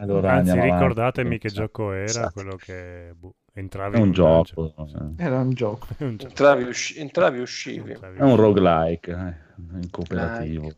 Allora 0.00 0.32
Anzi, 0.32 0.34
andiamo 0.34 0.62
avanti. 0.64 0.98
ricordatemi 1.00 1.38
che 1.38 1.50
Sì, 1.50 1.56
gioco 1.56 1.92
era 1.92 2.28
esatto. 2.28 2.32
quello 2.32 2.58
che 2.58 3.12
boh, 3.16 3.34
entravi 3.54 3.98
in 3.98 4.02
un 4.02 4.12
gioco, 4.12 4.74
eh. 4.76 5.14
Era 5.16 5.40
un 5.40 5.50
gioco. 5.54 5.88
È 5.98 6.04
un 6.04 6.16
gioco. 6.16 6.34
Entravi, 6.34 6.62
usci- 6.64 6.98
entravi 6.98 7.38
e 7.38 7.42
uscivi. 7.42 7.90
Entravi 7.92 8.18
è 8.18 8.22
un 8.22 8.36
roguelike, 8.36 9.10
eh, 9.10 9.80
in 9.80 9.90
cooperativo. 9.90 10.76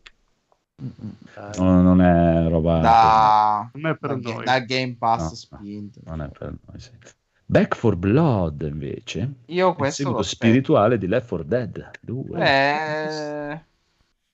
Mm-mm. 0.81 1.15
Dai. 1.35 1.59
Non, 1.59 2.01
è 2.01 2.47
roba... 2.49 2.79
Da, 2.81 3.71
Non 3.73 3.85
è 3.91 3.97
per 3.97 4.15
da, 4.15 4.17
noi. 4.17 4.45
da 4.45 4.59
Game 4.59 4.95
Pass 4.97 5.33
No, 5.33 5.37
no. 5.51 5.65
spinto. 5.65 6.01
Non 6.03 6.21
è 6.21 6.29
per 6.29 6.53
noi, 6.65 6.79
sì. 6.79 6.91
Back 7.51 7.75
for 7.75 7.97
Blood, 7.97 8.61
invece, 8.61 9.29
Io 9.47 9.67
è 9.67 9.69
il 9.71 9.75
questo 9.75 10.03
seguito 10.03 10.23
spirituale 10.23 10.97
di 10.97 11.05
Left 11.05 11.27
4 11.27 11.45
Dead 11.45 11.91
2. 11.99 12.39
Eh, 12.39 13.61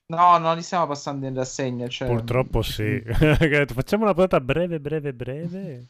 no, 0.06 0.38
non 0.38 0.54
li 0.54 0.62
stiamo 0.62 0.86
passando 0.86 1.26
in 1.26 1.34
rassegna. 1.34 1.88
Cioè... 1.88 2.06
Purtroppo 2.06 2.62
sì. 2.62 3.02
Facciamo 3.74 4.04
una 4.04 4.14
puntata 4.14 4.40
breve, 4.40 4.78
breve, 4.78 5.12
breve. 5.12 5.86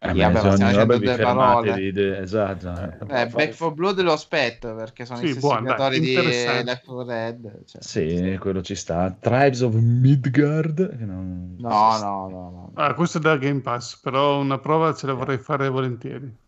Eh, 0.00 0.10
Sì, 0.10 0.18
ma 0.18 0.28
insomma, 0.28 0.56
stiamo 0.56 0.68
dicendo 0.68 0.96
due 0.98 1.16
parole. 1.16 1.74
di- 1.74 1.92
di- 1.92 2.06
esatto. 2.06 2.68
Eh, 3.08 3.26
Back 3.28 3.52
for 3.52 3.72
Blood 3.72 4.00
lo 4.02 4.12
aspetto 4.12 4.74
perché 4.74 5.06
sono 5.06 5.20
Sì, 5.20 5.24
i 5.24 5.30
stessi 5.30 5.48
creatori 5.56 6.00
di. 6.00 6.14
Left 6.14 6.84
4 6.84 7.04
Dead. 7.04 7.64
cioè. 7.64 7.82
Sì, 7.82 8.36
quello 8.38 8.60
ci 8.60 8.74
sta. 8.74 9.10
Tribes 9.18 9.62
of 9.62 9.72
Midgard. 9.72 10.98
che 10.98 11.04
non- 11.06 11.56
No, 11.58 11.98
no, 11.98 12.28
no, 12.28 12.50
no. 12.50 12.70
Ah, 12.74 12.92
questo 12.92 13.16
è 13.16 13.20
da 13.22 13.38
Game 13.38 13.60
Pass, 13.60 13.98
però 13.98 14.38
una 14.38 14.58
prova 14.58 14.92
ce 14.92 15.06
la 15.06 15.14
vorrei 15.14 15.38
fare 15.38 15.70
volentieri. 15.70 16.46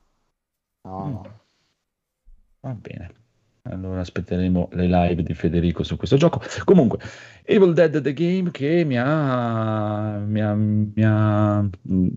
No, 0.83 1.05
Mm. 1.07 1.11
no. 1.12 1.23
Va 2.61 2.75
bene. 2.75 3.11
Allora 3.64 4.01
aspetteremo 4.01 4.71
le 4.73 4.87
live 4.87 5.23
di 5.23 5.35
Federico 5.35 5.83
su 5.83 5.97
questo 5.97 6.16
gioco. 6.16 6.40
Comunque, 6.64 6.99
Evil 7.45 7.75
Dead 7.75 8.01
The 8.01 8.12
Game 8.14 8.51
che 8.51 8.85
mi 8.85 8.97
ha, 8.99 10.19
mi 10.27 10.40
ha, 10.40 10.55
mi 10.55 11.05
ha, 11.05 11.61
mh, 11.62 11.69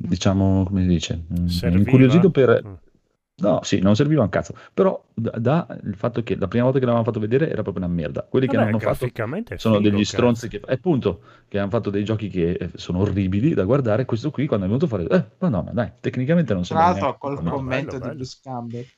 diciamo, 0.07 0.63
come 0.63 0.81
si 0.83 0.87
dice, 0.87 1.13
ha 1.29 1.47
Serviva? 1.49 1.79
incuriosito 1.79 2.31
per... 2.31 2.79
No, 3.35 3.63
sì, 3.63 3.79
non 3.79 3.95
serviva 3.95 4.21
un 4.21 4.29
cazzo, 4.29 4.53
però 4.73 5.03
da, 5.13 5.31
da 5.39 5.67
il 5.83 5.95
fatto 5.95 6.21
che 6.23 6.35
la 6.35 6.47
prima 6.47 6.65
volta 6.65 6.79
che 6.79 6.85
l'avevamo 6.85 7.09
fatto 7.09 7.19
vedere 7.19 7.49
era 7.49 7.63
proprio 7.63 7.83
una 7.83 7.93
merda. 7.93 8.23
Quelli 8.23 8.47
che 8.47 8.57
Vabbè, 8.57 8.57
l'hanno 8.57 8.79
fatto 8.79 9.11
graficamente 9.11 9.55
è 9.55 9.57
sono 9.57 9.79
figo, 9.79 9.81
degli 9.81 10.05
cazzo. 10.05 10.05
stronzi 10.05 10.47
che, 10.47 10.61
eh, 10.65 10.73
appunto, 10.73 11.23
che 11.47 11.57
hanno 11.59 11.69
fatto 11.71 11.89
dei 11.89 12.03
giochi 12.03 12.29
che 12.29 12.51
eh, 12.51 12.71
sono 12.75 12.99
orribili 12.99 13.53
da 13.55 13.63
guardare. 13.65 14.05
Questo 14.05 14.29
qui, 14.31 14.45
quando 14.45 14.65
è 14.65 14.67
venuto 14.69 14.87
fuori, 14.87 15.05
eh, 15.07 15.31
madonna, 15.39 15.71
dai, 15.71 15.91
tecnicamente 15.99 16.53
non 16.53 16.63
Tra 16.67 16.77
sembra 16.77 16.85
l'altro 16.85 17.17
col 17.17 17.41
no, 17.41 17.51
commento 17.51 17.97
bello, 17.97 18.15
di 18.15 18.25
bello. 18.25 18.93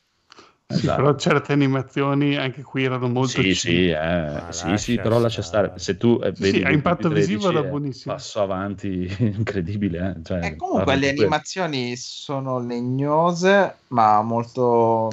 Sì, 0.67 0.77
esatto. 0.77 1.01
però 1.03 1.15
certe 1.15 1.53
animazioni 1.53 2.37
anche 2.37 2.63
qui 2.63 2.83
erano 2.85 3.07
molto 3.07 3.39
Sì, 3.39 3.53
sì, 3.53 3.89
eh, 3.89 3.95
Ma 3.95 4.51
sì, 4.51 4.77
sì, 4.77 4.95
però 4.95 5.19
lascia 5.19 5.43
stare. 5.43 5.73
Se 5.75 5.95
tu 5.95 6.19
eh, 6.23 6.31
vedi 6.31 6.57
sì, 6.57 6.63
a 6.63 6.71
impatto 6.71 7.07
13, 7.07 7.33
visivo 7.35 7.49
era 7.51 7.59
è 7.59 7.69
buonissimo. 7.69 8.13
Passo 8.15 8.41
avanti 8.41 9.05
incredibile. 9.19 10.15
Eh? 10.17 10.23
Cioè, 10.23 10.43
E 10.43 10.55
comunque 10.55 10.95
le 10.95 11.09
animazioni 11.09 11.95
sono 11.95 12.57
legnose, 12.57 13.75
ma 13.89 14.23
molto 14.23 15.11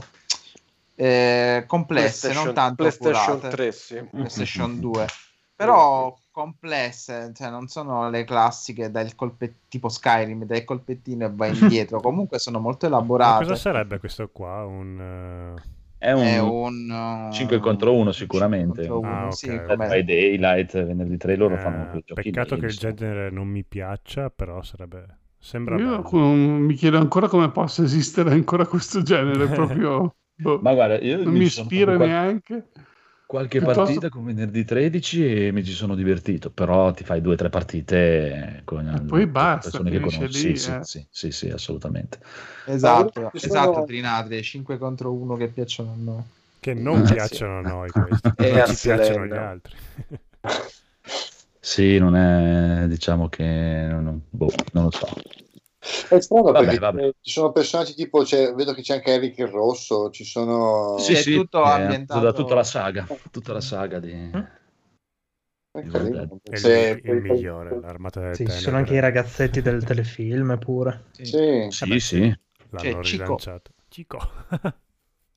eh, 0.95 1.65
complesse, 1.67 2.33
non 2.33 2.55
tanto 2.55 2.85
PlayStation 2.85 3.39
curate. 3.41 3.49
3, 3.55 3.73
sì. 3.73 4.03
PlayStation 4.11 4.81
2. 4.81 5.07
Però 5.55 6.17
complesse, 6.33 7.33
cioè 7.35 7.51
non 7.51 7.69
sono 7.69 8.11
le 8.11 8.25
classiche 8.25 8.91
dal 8.91 9.15
colpe- 9.15 9.61
tipo 9.69 9.89
Skyrim, 9.89 10.45
dai 10.47 10.65
colpettino 10.65 11.27
e 11.27 11.31
vai 11.33 11.51
indietro. 11.53 12.01
Comunque 12.01 12.39
sono 12.41 12.59
molto 12.61 12.87
Ma 13.21 13.35
elaborate. 13.35 13.35
cosa 13.35 13.55
sarebbe 13.57 13.99
questo 13.99 14.29
qua? 14.31 14.65
Un... 14.65 15.01
eh, 15.01 15.63
È 15.99 16.13
un, 16.13 16.37
È 16.37 16.39
un 16.39 16.91
uh, 16.91 16.97
5 17.29 17.61
contro 17.61 17.95
1 17.95 18.13
sicuramente. 18.13 18.87
5 18.87 18.89
contro 18.89 19.01
Ah, 19.01 19.29
uno, 19.29 19.31
ok. 19.31 19.49
sì, 19.57 19.63
By 19.81 20.03
Daylight, 20.05 20.73
venerdì 20.85 21.17
3 21.17 21.37
loro 21.37 21.57
eh, 21.57 21.59
fanno 21.59 22.03
giochi. 22.05 22.31
peccato 22.31 22.57
che 22.57 22.67
il 22.67 22.77
genere 22.77 23.31
non 23.31 23.49
mi 23.49 23.65
piaccia, 23.65 24.31
però 24.31 24.63
sarebbe... 24.63 25.19
Sembra 25.39 25.79
Io 25.79 25.81
bello. 25.81 26.13
mi 26.13 26.75
chiedo 26.75 26.99
ancora 26.99 27.29
come 27.29 27.51
possa 27.51 27.83
esistere 27.83 28.33
ancora 28.33 28.67
questo 28.67 29.03
genere, 29.03 29.49
proprio 29.51 30.17
boh, 30.35 30.63
Ma 30.63 30.73
guarda, 30.75 30.99
io 31.01 31.25
non 31.25 31.35
mi 31.35 31.47
sono 31.47 31.71
ispira 31.71 31.97
neanche. 31.99 32.71
qualche 32.71 32.92
Piuttosto- 33.39 33.83
partita 33.83 34.09
con 34.09 34.25
venerdì 34.25 34.65
13 34.65 35.47
e 35.47 35.53
mi 35.53 35.65
ci 35.65 35.73
sono 35.73 35.95
divertito, 35.95 36.51
però 36.51 36.91
ti 36.93 37.03
fai 37.05 37.21
due 37.21 37.33
o 37.35 37.37
tre 37.37 37.49
partite 37.49 38.61
con 38.65 38.87
E 38.89 39.01
poi 39.01 39.27
basta, 39.27 39.71
persone 39.71 39.91
che 39.91 40.01
conosci. 40.01 40.49
lì, 40.49 40.57
sì, 40.57 40.71
eh. 40.71 40.79
sì, 40.83 40.99
sì, 41.01 41.07
sì, 41.11 41.31
sì, 41.33 41.49
assolutamente. 41.49 42.19
Esatto, 42.67 43.31
esatto, 43.33 43.73
sono- 43.73 43.85
Trinatri, 43.85 44.43
5 44.43 44.79
contro 44.79 45.13
1 45.13 45.37
che 45.37 45.49
piacciono 45.49 45.93
a 45.93 45.97
noi. 45.97 46.23
Che 46.61 46.75
non 46.75 47.01
Eh, 47.01 47.13
piacciono 47.15 47.59
a 47.59 47.63
noi 47.63 47.91
questi. 47.91 48.31
E 48.37 48.51
non 48.53 48.67
ci 48.67 48.77
piacciono 48.77 49.27
gli 49.27 49.33
altri. 49.33 49.75
Sì, 51.65 51.99
non 51.99 52.17
è, 52.17 52.87
diciamo 52.89 53.29
che, 53.29 53.45
non, 53.45 54.21
boh, 54.29 54.51
non 54.73 54.85
lo 54.85 54.91
so. 54.91 55.07
È 56.09 56.21
strano 56.21 56.53
Vabbè, 56.53 56.65
perché 56.65 56.79
vabbè. 56.79 57.11
ci 57.21 57.33
sono 57.33 57.51
personaggi 57.51 57.95
tipo, 57.95 58.23
c'è- 58.23 58.55
vedo 58.55 58.73
che 58.73 58.83
c'è 58.83 58.95
anche 58.95 59.15
Eric 59.15 59.39
il 59.39 59.49
Rosso, 59.49 60.11
ci 60.11 60.25
sono... 60.25 60.97
Sì, 60.99 61.13
è 61.15 61.23
tutto 61.25 61.59
eh, 61.65 61.69
ambientato- 61.71 62.21
da 62.21 62.33
tutta 62.33 62.55
la 62.55 62.65
saga, 62.65 63.07
tutta 63.31 63.53
la 63.53 63.61
saga 63.61 63.99
di... 63.99 64.11
Dead. 64.13 64.69
È 65.73 65.79
il, 65.79 66.29
Se- 66.53 67.01
il 67.03 67.21
migliore, 67.23 67.81
l'armata 67.81 68.21
del 68.21 68.37
Sì, 68.37 68.45
ci 68.45 68.53
sono 68.53 68.77
anche 68.77 68.95
i 68.95 69.01
ragazzetti 69.01 69.63
del 69.63 69.83
telefilm 69.83 70.59
pure. 70.59 71.05
Sì. 71.13 71.67
Sì, 71.71 71.99
sì. 71.99 72.21
L'hanno 72.71 72.93
Cioè, 72.93 73.03
Cico. 73.03 73.23
rilanciato. 73.25 73.71
Cico. 73.89 74.19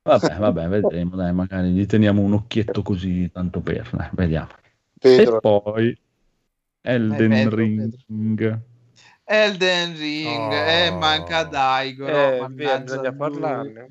Vabbè, 0.03 0.35
vabbè, 0.37 0.67
vedremo, 0.67 1.15
dai, 1.15 1.33
magari 1.33 1.71
gli 1.71 1.85
teniamo 1.87 2.21
un 2.21 2.33
occhietto 2.33 2.83
così, 2.83 3.31
tanto 3.31 3.61
per, 3.61 3.89
dai, 3.91 4.09
vediamo. 4.11 4.49
Pedro, 4.99 5.37
E 5.37 5.39
poi 5.39 5.97
Elden 6.81 7.31
Eh, 7.31 7.35
Pedro, 7.43 7.55
Ring. 7.55 8.59
Elden 9.27 9.97
Ring, 9.97 10.51
Oh. 10.51 10.51
eh, 10.51 10.91
manca 10.91 11.43
Daigo. 11.43 12.07
Eh, 12.07 12.47
via, 12.49 12.79
bisogna 12.79 13.11
parlarne. 13.13 13.87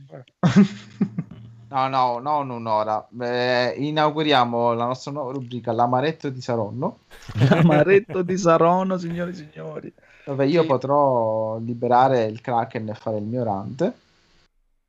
No, 1.69 1.89
no, 1.89 2.19
non 2.21 2.51
un'ora. 2.51 3.07
Eh, 3.21 3.75
inauguriamo 3.79 4.75
la 4.75 4.87
nostra 4.87 5.11
nuova 5.11 5.33
rubrica 5.33 5.73
L'amaretto 5.73 6.29
di 6.31 6.41
Saronno, 6.41 7.01
L'amaretto 7.51 8.23
di 8.23 8.37
Saronno, 8.39 8.97
signori 8.99 9.31
e 9.31 9.35
signori. 9.35 9.93
dove 10.23 10.47
io 10.47 10.65
potrò 10.65 11.59
liberare 11.59 12.25
il 12.25 12.41
Kraken 12.41 12.89
e 12.89 12.95
fare 12.95 13.19
il 13.19 13.25
mio 13.25 13.43
rant. 13.45 13.93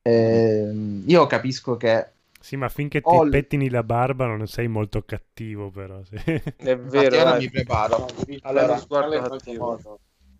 Ehm, 0.03 1.03
io 1.07 1.27
capisco 1.27 1.77
che 1.77 2.11
Sì, 2.39 2.55
ma 2.57 2.69
finché 2.69 3.01
ti 3.01 3.07
Ho 3.07 3.23
l- 3.23 3.29
pettini 3.29 3.69
la 3.69 3.83
barba 3.83 4.25
non 4.27 4.45
sei 4.47 4.67
molto 4.67 5.03
cattivo, 5.03 5.71
però. 5.71 6.01
sì. 6.03 6.15
È 6.57 6.69
infatti 6.71 6.89
vero, 6.89 7.19
ora 7.19 7.31
dai. 7.31 7.39
mi 7.39 7.49
preparo. 7.49 8.05
Allora, 8.41 8.75
Allora, 8.75 8.77
sguardo 8.77 9.21
cattivo. 9.21 9.99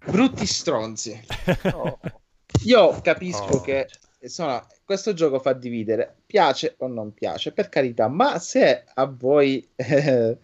Brutti 0.09 0.45
stronzi. 0.45 1.19
No. 1.63 1.99
Io 2.63 2.99
capisco 3.01 3.57
Oh. 3.57 3.61
che 3.61 3.87
insomma, 4.25 4.65
questo 4.83 5.13
gioco 5.13 5.39
fa 5.39 5.53
dividere, 5.53 6.15
piace 6.25 6.75
o 6.79 6.87
non 6.87 7.13
piace, 7.13 7.51
per 7.51 7.69
carità, 7.69 8.07
ma 8.07 8.39
se 8.39 8.83
a 8.93 9.05
voi, 9.05 9.65
eh, 9.75 10.37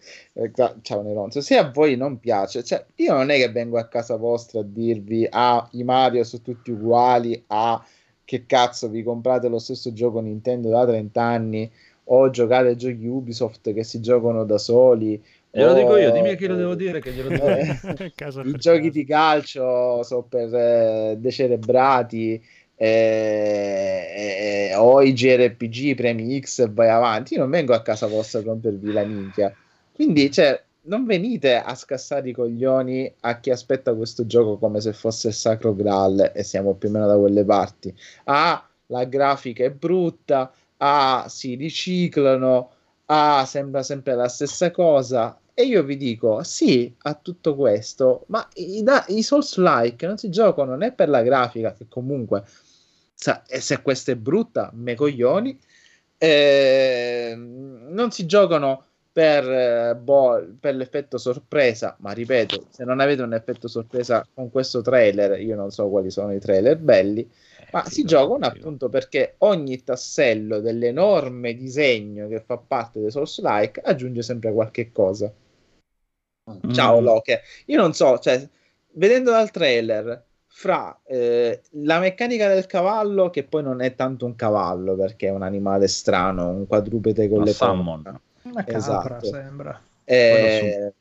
ciao 0.82 1.02
Neronzo, 1.02 1.40
se 1.40 1.56
a 1.56 1.70
voi 1.70 1.96
non 1.96 2.20
piace, 2.20 2.62
cioè 2.62 2.84
io 2.96 3.14
non 3.14 3.30
è 3.30 3.38
che 3.38 3.50
vengo 3.50 3.78
a 3.78 3.88
casa 3.88 4.16
vostra 4.16 4.60
a 4.60 4.64
dirvi, 4.64 5.26
ah, 5.28 5.66
i 5.72 5.82
Mario 5.82 6.22
sono 6.22 6.42
tutti 6.42 6.70
uguali, 6.70 7.42
ah, 7.48 7.84
che 8.24 8.46
cazzo, 8.46 8.88
vi 8.88 9.02
comprate 9.02 9.48
lo 9.48 9.58
stesso 9.58 9.92
gioco 9.92 10.20
Nintendo 10.20 10.70
da 10.70 10.86
30 10.86 11.20
anni, 11.20 11.70
o 12.04 12.30
giocate 12.30 12.68
ai 12.68 12.76
giochi 12.76 13.06
Ubisoft 13.06 13.72
che 13.72 13.84
si 13.84 14.00
giocano 14.00 14.44
da 14.44 14.58
soli, 14.58 15.22
E 15.54 15.64
lo 15.64 15.74
dico 15.74 15.96
io, 15.98 16.10
dimmi 16.12 16.30
a 16.30 16.34
chi 16.34 16.46
lo 16.46 16.56
devo 16.56 16.74
dire 16.74 17.00
che 17.00 17.12
glielo 17.12 17.28
dico. 17.28 17.46
Eh, 17.46 18.12
Casa 18.16 18.40
i 18.40 18.52
giochi 18.52 18.78
casa. 18.78 18.90
di 18.90 19.04
calcio 19.04 20.02
sono 20.02 20.22
per 20.22 20.54
eh, 20.54 21.16
decerebrati 21.18 22.42
eh, 22.74 24.70
eh, 24.70 24.74
o 24.76 25.02
i 25.02 25.12
JRPG 25.12 25.94
premi 25.94 26.40
X 26.40 26.60
e 26.60 26.68
vai 26.70 26.88
avanti 26.88 27.34
io 27.34 27.40
non 27.40 27.50
vengo 27.50 27.74
a 27.74 27.82
casa 27.82 28.06
vostra 28.06 28.40
a 28.40 28.42
rompervi 28.44 28.92
la 28.92 29.04
minchia 29.04 29.54
quindi 29.92 30.30
cioè 30.32 30.60
non 30.84 31.04
venite 31.04 31.54
a 31.56 31.74
scassare 31.76 32.30
i 32.30 32.32
coglioni 32.32 33.12
a 33.20 33.38
chi 33.38 33.50
aspetta 33.50 33.94
questo 33.94 34.26
gioco 34.26 34.56
come 34.56 34.80
se 34.80 34.94
fosse 34.94 35.28
il 35.28 35.34
sacro 35.34 35.76
graal 35.76 36.32
e 36.34 36.42
siamo 36.42 36.74
più 36.74 36.88
o 36.88 36.92
meno 36.92 37.06
da 37.06 37.16
quelle 37.16 37.44
parti 37.44 37.94
ah 38.24 38.66
la 38.92 39.04
grafica 39.04 39.64
è 39.64 39.70
brutta, 39.70 40.52
ah, 40.76 41.24
si 41.28 41.54
riciclano, 41.54 42.70
ah, 43.06 43.44
sembra 43.46 43.82
sempre 43.82 44.14
la 44.14 44.28
stessa 44.28 44.70
cosa. 44.70 45.36
E 45.54 45.64
io 45.64 45.82
vi 45.84 45.96
dico 45.98 46.42
sì 46.42 46.94
a 47.02 47.14
tutto 47.14 47.54
questo, 47.56 48.24
ma 48.28 48.48
i, 48.54 48.82
da- 48.82 49.04
i 49.08 49.22
Souls-like 49.22 50.06
non 50.06 50.16
si 50.16 50.30
giocano 50.30 50.76
né 50.76 50.92
per 50.92 51.08
la 51.10 51.22
grafica, 51.22 51.74
che 51.74 51.86
comunque 51.88 52.42
sa- 53.14 53.42
e 53.46 53.60
se 53.60 53.82
questa 53.82 54.12
è 54.12 54.16
brutta, 54.16 54.70
me 54.74 54.94
coglioni, 54.94 55.58
eh, 56.18 57.34
non 57.36 58.10
si 58.12 58.24
giocano 58.26 58.86
per, 59.12 59.46
eh, 59.48 59.94
boh, 59.96 60.42
per 60.58 60.74
l'effetto 60.74 61.18
sorpresa, 61.18 61.96
ma 62.00 62.12
ripeto, 62.12 62.66
se 62.70 62.84
non 62.84 62.98
avete 63.00 63.20
un 63.22 63.34
effetto 63.34 63.68
sorpresa 63.68 64.26
con 64.32 64.50
questo 64.50 64.80
trailer, 64.80 65.38
io 65.40 65.54
non 65.54 65.70
so 65.70 65.88
quali 65.90 66.10
sono 66.10 66.32
i 66.32 66.40
trailer 66.40 66.78
belli, 66.78 67.30
ma 67.70 67.84
Eh, 67.84 67.90
si 67.90 68.04
sì, 68.04 68.06
giocano 68.06 68.38
no, 68.38 68.40
sì, 68.42 68.58
no. 68.58 68.70
appunto 68.70 68.88
perché 68.88 69.34
ogni 69.38 69.82
tassello 69.84 70.60
dell'enorme 70.60 71.54
disegno 71.54 72.26
che 72.28 72.40
fa 72.40 72.56
parte 72.58 73.00
dei 73.00 73.10
Souls-like 73.10 73.80
aggiunge 73.82 74.22
sempre 74.22 74.50
qualche 74.52 74.90
cosa. 74.92 75.30
Ciao 76.72 77.00
Mm. 77.00 77.04
Loke. 77.04 77.42
Io 77.66 77.80
non 77.80 77.92
so, 77.94 78.18
cioè, 78.18 78.46
vedendo 78.92 79.30
dal 79.30 79.50
trailer, 79.50 80.24
fra 80.46 81.00
eh, 81.06 81.62
la 81.70 81.98
meccanica 81.98 82.48
del 82.48 82.66
cavallo, 82.66 83.30
che 83.30 83.44
poi 83.44 83.62
non 83.62 83.80
è 83.80 83.94
tanto 83.94 84.26
un 84.26 84.36
cavallo 84.36 84.94
perché 84.96 85.28
è 85.28 85.30
un 85.30 85.42
animale 85.42 85.88
strano, 85.88 86.48
un 86.48 86.66
quadrupede 86.66 87.28
con 87.28 87.38
Una 87.38 87.46
le 87.46 87.56
corna. 87.56 88.20
Una 88.42 88.64
capra 88.64 89.16
Esatto. 89.18 89.26
sembra. 89.26 89.80
Eh, 90.04 90.92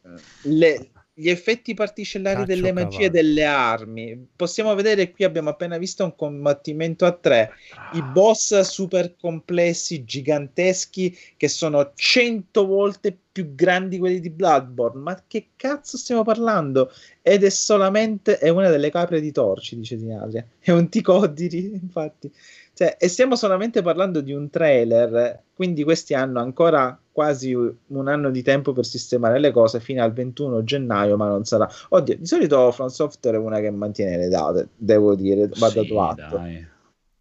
le- 0.43 0.89
gli 1.13 1.29
effetti 1.29 1.73
particellari 1.73 2.41
Caccio 2.41 2.47
delle 2.47 2.71
magie 2.71 3.09
cavallo. 3.09 3.11
delle 3.11 3.43
armi. 3.43 4.27
Possiamo 4.35 4.73
vedere 4.75 5.11
qui 5.11 5.23
abbiamo 5.25 5.49
appena 5.49 5.77
visto 5.77 6.03
un 6.03 6.15
combattimento 6.15 7.05
a 7.05 7.11
tre. 7.11 7.51
I 7.93 8.01
boss 8.01 8.59
super 8.61 9.15
complessi, 9.19 10.03
giganteschi, 10.03 11.15
che 11.35 11.47
sono 11.47 11.91
100 11.93 12.65
volte 12.65 13.17
più 13.31 13.53
grandi 13.55 13.97
quelli 13.97 14.19
di 14.19 14.29
Bloodborne. 14.29 15.01
Ma 15.01 15.23
che 15.27 15.49
cazzo 15.55 15.97
stiamo 15.97 16.23
parlando? 16.23 16.91
Ed 17.21 17.43
è 17.43 17.49
solamente 17.49 18.37
è 18.37 18.49
una 18.49 18.69
delle 18.69 18.89
capre 18.89 19.21
di 19.21 19.31
Torci, 19.31 19.75
dice 19.77 19.97
Dinatria. 19.97 20.45
È 20.59 20.71
un 20.71 20.89
ticodiri, 20.89 21.71
infatti. 21.73 22.31
Cioè, 22.73 22.95
e 22.99 23.07
stiamo 23.09 23.35
solamente 23.35 23.81
parlando 23.81 24.21
di 24.21 24.31
un 24.33 24.49
trailer, 24.49 25.43
quindi 25.53 25.83
questi 25.83 26.13
hanno 26.13 26.39
ancora 26.39 26.97
quasi 27.11 27.53
un 27.53 28.07
anno 28.07 28.31
di 28.31 28.41
tempo 28.41 28.71
per 28.71 28.85
sistemare 28.85 29.39
le 29.39 29.51
cose 29.51 29.79
fino 29.79 30.01
al 30.01 30.13
21 30.13 30.63
gennaio, 30.63 31.17
ma 31.17 31.27
non 31.27 31.43
sarà. 31.43 31.69
Oddio, 31.89 32.17
di 32.17 32.25
solito 32.25 32.71
From 32.71 32.87
Software 32.87 33.37
è 33.37 33.39
una 33.39 33.59
che 33.59 33.69
mantiene 33.71 34.17
le 34.17 34.29
date, 34.29 34.69
devo 34.75 35.15
dire, 35.15 35.47
va 35.47 35.67
Sì, 35.67 35.75
dato 35.75 36.01
atto. 36.01 36.37
dai. 36.37 36.67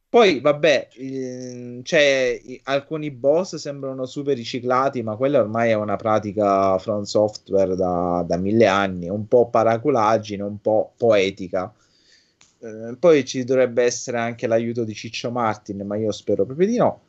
Poi, 0.09 0.41
vabbè, 0.41 0.89
i- 0.97 2.61
alcuni 2.65 3.11
boss 3.13 3.55
sembrano 3.57 4.07
super 4.07 4.35
riciclati, 4.37 5.03
ma 5.03 5.15
quella 5.15 5.39
ormai 5.41 5.71
è 5.71 5.75
una 5.75 5.95
pratica 5.97 6.77
From 6.79 7.03
Software 7.03 7.77
da, 7.77 8.25
da 8.27 8.37
mille 8.37 8.67
anni, 8.67 9.09
un 9.09 9.29
po' 9.29 9.49
paraculaggine, 9.51 10.43
un 10.43 10.61
po' 10.61 10.95
poetica. 10.97 11.73
Eh, 12.63 12.97
poi 12.99 13.25
ci 13.25 13.45
dovrebbe 13.45 13.83
essere 13.85 14.19
anche 14.19 14.47
l'aiuto 14.47 14.85
di 14.85 14.95
Ciccio 14.95 15.31
Martin, 15.31 15.83
ma 15.87 15.97
io 15.97 16.13
spero 16.13 16.45
proprio 16.45 16.67
di 16.67 16.77
no. 16.77 17.01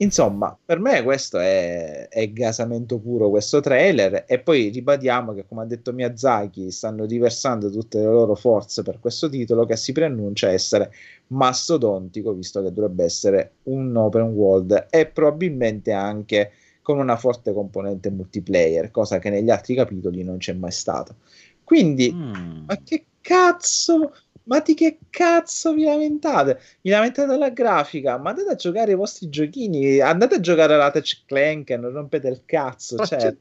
Insomma, 0.00 0.56
per 0.64 0.78
me 0.78 1.02
questo 1.02 1.38
è, 1.38 2.08
è 2.08 2.30
gasamento 2.32 2.98
puro, 2.98 3.28
questo 3.28 3.60
trailer, 3.60 4.24
e 4.26 4.38
poi 4.38 4.68
ribadiamo 4.70 5.34
che, 5.34 5.44
come 5.46 5.62
ha 5.62 5.66
detto 5.66 5.92
Miyazaki, 5.92 6.70
stanno 6.70 7.04
riversando 7.04 7.70
tutte 7.70 7.98
le 7.98 8.04
loro 8.04 8.34
forze 8.34 8.82
per 8.82 8.98
questo 8.98 9.28
titolo 9.28 9.66
che 9.66 9.76
si 9.76 9.92
preannuncia 9.92 10.48
essere 10.50 10.90
mastodontico, 11.28 12.32
visto 12.32 12.62
che 12.62 12.72
dovrebbe 12.72 13.04
essere 13.04 13.50
un 13.64 13.94
open 13.94 14.28
world 14.32 14.86
e 14.88 15.04
probabilmente 15.06 15.92
anche 15.92 16.52
con 16.80 16.98
una 16.98 17.16
forte 17.16 17.52
componente 17.52 18.10
multiplayer, 18.10 18.90
cosa 18.90 19.18
che 19.18 19.28
negli 19.28 19.50
altri 19.50 19.74
capitoli 19.74 20.22
non 20.22 20.38
c'è 20.38 20.54
mai 20.54 20.72
stata. 20.72 21.14
Quindi, 21.62 22.10
Mm. 22.12 22.64
ma 22.66 22.78
che 22.82 23.04
cazzo? 23.20 24.14
Ma 24.50 24.58
di 24.58 24.74
che 24.74 24.98
cazzo 25.10 25.72
vi 25.74 25.84
lamentate? 25.84 26.60
Vi 26.80 26.90
lamentate 26.90 27.28
della 27.28 27.50
grafica? 27.50 28.18
Ma 28.18 28.30
andate 28.30 28.50
a 28.50 28.54
giocare 28.56 28.90
i 28.90 28.96
vostri 28.96 29.28
giochini, 29.28 30.00
andate 30.00 30.34
a 30.34 30.40
giocare 30.40 30.74
alla 30.74 30.90
Touch 30.90 31.22
Clank 31.24 31.70
e 31.70 31.76
non 31.76 31.92
rompete 31.92 32.26
il 32.26 32.42
cazzo. 32.44 32.96
Cioè, 32.98 33.36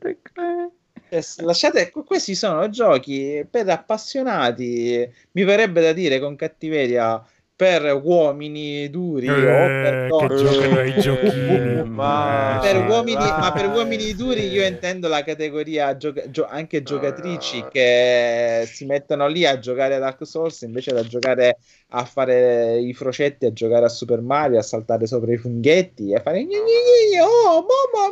eh, 1.09 1.23
lasciate, 1.37 1.89
que- 1.89 2.03
questi 2.03 2.35
sono 2.35 2.69
giochi 2.69 3.43
per 3.49 3.67
appassionati, 3.69 5.11
mi 5.31 5.43
verrebbe 5.43 5.81
da 5.81 5.93
dire 5.93 6.19
con 6.19 6.35
cattiveria 6.35 7.19
per 7.59 7.99
uomini 8.01 8.89
duri 8.89 9.27
o 9.27 9.33
per 9.33 9.43
Eh, 9.43 10.01
che 10.03 10.27
donne. 10.27 10.35
giocano 10.37 10.79
ai 10.79 10.93
giochini. 11.01 11.83
ma- 11.89 12.57
per 12.61 12.75
Eh, 12.77 12.79
sì. 12.79 12.85
uomini, 12.87 13.15
ma 13.25 13.51
per 13.53 13.67
uomini 13.75 14.13
duri 14.15 14.47
io 14.47 14.65
intendo 14.65 15.09
la 15.09 15.23
categoria 15.25 15.97
gioca- 15.97 16.29
gio- 16.29 16.47
anche 16.49 16.83
giocatrici 16.83 17.59
Ah. 17.59 17.67
che 17.67 18.63
si 18.65 18.85
mettono 18.85 19.27
lì 19.27 19.45
a 19.45 19.59
giocare 19.59 19.95
a 19.95 19.99
Dark 19.99 20.25
Souls 20.25 20.61
invece 20.61 20.93
da 20.93 21.03
giocare 21.03 21.57
a 21.89 22.05
fare 22.05 22.77
i 22.79 22.93
frocetti, 22.93 23.45
a 23.47 23.51
giocare 23.51 23.83
a 23.85 23.89
Super 23.89 24.21
Mario, 24.21 24.57
a 24.59 24.61
saltare 24.61 25.05
sopra 25.05 25.33
i 25.33 25.37
funghetti 25.37 26.11
e 26.11 26.15
a 26.15 26.21
fare 26.21 26.39
gni 26.43 26.47
gni 26.47 26.55
gni, 26.55 27.19
oh 27.19 27.65
mamma 27.65 28.07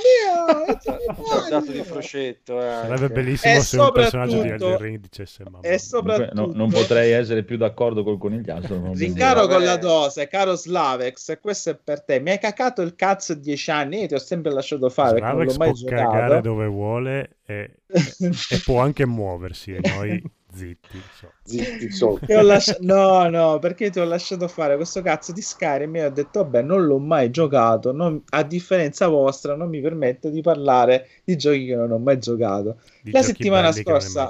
mia 0.66 0.76
dato 1.50 1.72
di 1.72 1.78
Mario!" 1.78 1.84
froscetto. 1.86 2.60
eh, 2.60 2.64
Sarebbe 2.82 3.08
bellissimo 3.10 3.54
E 3.54 3.60
se 3.62 3.78
un 3.80 3.92
personaggio 3.94 4.42
di 4.42 4.50
Elden 4.50 4.78
Ring 4.78 5.00
dicesse 5.00 5.44
mamma. 5.44 5.60
e 5.62 5.70
mia". 5.70 5.78
soprattutto 5.78 6.34
no- 6.34 6.52
non 6.54 6.70
potrei 6.70 7.12
essere 7.12 7.44
più 7.44 7.56
d'accordo 7.56 8.04
col 8.04 8.18
conigliastro. 8.18 8.92
Rincaro 8.94 9.37
Vabbè. 9.42 9.54
con 9.54 9.64
la 9.64 9.78
dose, 9.78 10.28
caro 10.28 10.56
Slavex, 10.56 11.40
questo 11.40 11.70
è 11.72 11.76
per 11.76 12.04
te. 12.04 12.20
Mi 12.20 12.32
hai 12.32 12.40
cacato 12.40 12.82
il 12.82 12.96
cazzo 12.96 13.34
dieci 13.34 13.70
anni, 13.72 14.02
io 14.02 14.08
ti 14.08 14.14
ho 14.16 14.20
sempre 14.20 14.52
lasciato 14.52 14.90
fare 14.90 15.20
perché 15.20 15.36
non 15.36 15.48
Slavex 15.50 15.52
l'ho 15.52 15.58
mai 15.58 15.72
può 15.74 15.90
cagare 15.90 16.28
giocato. 16.28 16.42
dove 16.42 16.66
vuole 16.68 17.38
e, 17.46 17.72
e 17.88 18.58
può 18.66 18.80
anche 18.80 19.06
muoversi 19.06 19.74
e 19.74 19.80
noi 19.96 20.24
zitti. 20.54 21.00
so. 21.14 21.32
Zitti, 21.44 22.34
ho 22.34 22.42
lascia- 22.42 22.78
No, 22.80 23.30
no, 23.30 23.60
perché 23.60 23.90
ti 23.90 24.00
ho 24.00 24.06
lasciato 24.06 24.48
fare 24.48 24.76
questo 24.76 25.02
cazzo 25.02 25.32
di 25.32 25.42
Skyrim 25.42 25.96
e 25.98 26.06
ho 26.06 26.10
detto, 26.10 26.44
vabbè, 26.44 26.62
non 26.62 26.86
l'ho 26.86 26.98
mai 27.00 27.30
giocato, 27.30 27.92
non- 27.92 28.22
a 28.30 28.44
differenza 28.44 29.08
vostra 29.08 29.56
non 29.56 29.70
mi 29.70 29.82
permetto 29.82 30.30
di 30.30 30.42
parlare 30.42 31.08
di 31.24 31.36
giochi 31.38 31.66
che 31.68 31.76
non 31.76 31.92
ho 31.92 32.00
mai 32.00 32.18
giocato. 32.20 32.80
Di 33.02 33.12
La 33.12 33.22
settimana 33.22 33.72
scorsa-. 33.72 34.30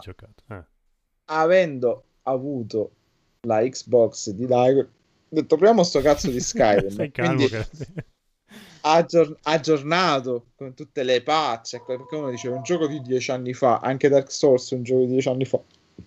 Eh. 0.50 0.64
Avendo 1.30 2.04
avuto 2.24 2.92
la 3.42 3.62
Xbox 3.62 4.30
di 4.32 4.46
Daigo, 4.46 4.88
detto, 5.30 5.56
proviamo 5.56 5.84
sto 5.84 6.02
cazzo 6.02 6.30
di 6.30 6.40
Skyrim. 6.42 7.12
Calmo 7.12 7.46
aggior- 8.82 9.38
aggiornato 9.44 10.48
con 10.56 10.74
tutte 10.74 11.04
le 11.04 11.22
patch, 11.22 11.76
ecco, 11.76 11.98
perché 11.98 12.16
uno 12.16 12.30
dice 12.30 12.48
un 12.50 12.64
gioco 12.64 12.88
di 12.88 13.02
dieci 13.02 13.32
anni 13.32 13.54
fa, 13.54 13.80
anche 13.80 14.10
Dark 14.10 14.32
Souls 14.32 14.72
è 14.72 14.76
un 14.76 14.84
gioco 14.84 15.02
di 15.02 15.08
dieci 15.08 15.30
anni 15.30 15.46
fa. 15.46 15.60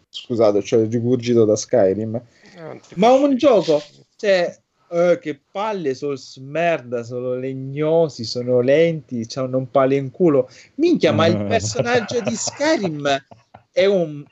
Scusate, 0.08 0.58
il 0.58 0.90
rigurgito 0.90 1.44
da 1.44 1.56
Skyrim. 1.56 2.20
Eh, 2.56 2.80
Ma 2.94 3.12
un 3.12 3.36
gioco, 3.36 3.82
cioè, 4.16 4.56
eh, 4.90 5.18
che 5.20 5.40
palle, 5.50 5.94
sono 5.94 6.16
merda, 6.40 7.02
sono 7.02 7.34
legnosi, 7.34 8.24
sono 8.24 8.60
lenti, 8.60 9.26
hanno 9.34 9.58
un 9.58 9.70
palo 9.70 9.94
in 9.94 10.10
culo. 10.10 10.48
Minchia, 10.76 11.12
ma 11.12 11.26
il 11.26 11.44
personaggio 11.44 12.20
di 12.20 12.34
Skyrim 12.34 13.24
è 13.70 13.86
un... 13.86 14.24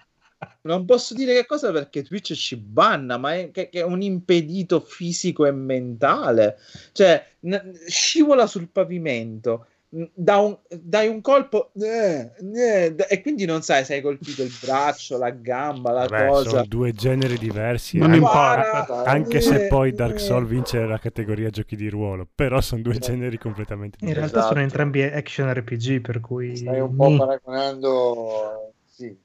Non 0.68 0.84
posso 0.84 1.14
dire 1.14 1.34
che 1.34 1.46
cosa 1.46 1.72
perché 1.72 2.02
Twitch 2.02 2.34
ci 2.34 2.56
banna, 2.56 3.16
ma 3.18 3.34
è, 3.34 3.50
che, 3.50 3.68
che 3.68 3.80
è 3.80 3.82
un 3.84 4.02
impedito 4.02 4.80
fisico 4.80 5.46
e 5.46 5.52
mentale. 5.52 6.56
Cioè, 6.92 7.24
n- 7.40 7.72
scivola 7.86 8.46
sul 8.46 8.68
pavimento, 8.68 9.66
n- 9.90 10.08
da 10.14 10.36
un- 10.38 10.58
dai 10.68 11.08
un 11.08 11.20
colpo 11.20 11.70
eh, 11.80 12.32
eh, 12.54 12.94
d- 12.94 13.06
e 13.08 13.20
quindi 13.22 13.44
non 13.46 13.62
sai 13.62 13.84
se 13.84 13.94
hai 13.94 14.00
colpito 14.02 14.42
il 14.42 14.52
braccio, 14.60 15.16
la 15.18 15.30
gamba, 15.30 15.92
la 15.92 16.06
Vabbè, 16.06 16.26
cosa. 16.26 16.48
sono 16.50 16.64
due 16.64 16.92
generi 16.92 17.36
diversi. 17.38 17.98
Non 17.98 18.12
anche, 18.12 18.16
importa. 18.16 19.02
anche 19.02 19.40
se 19.40 19.58
Eh, 19.64 19.66
poi 19.66 19.92
Dark 19.92 20.14
eh. 20.14 20.18
Souls 20.18 20.48
vince 20.48 20.78
la 20.86 20.98
categoria 20.98 21.50
giochi 21.50 21.74
di 21.76 21.88
ruolo, 21.88 22.26
però 22.32 22.60
sono 22.60 22.82
due 22.82 22.98
generi 22.98 23.36
completamente 23.38 23.98
In 24.00 24.06
diversi. 24.06 24.32
realtà 24.32 24.40
sono 24.42 24.60
Esatto. 24.60 24.60
entrambi 24.60 25.02
action 25.02 25.52
RPG, 25.52 26.00
per 26.00 26.20
cui... 26.20 26.56
Stai 26.56 26.80
un 26.80 26.94
po' 26.94 27.16
paragonando 27.16 28.74
sì, 28.98 29.16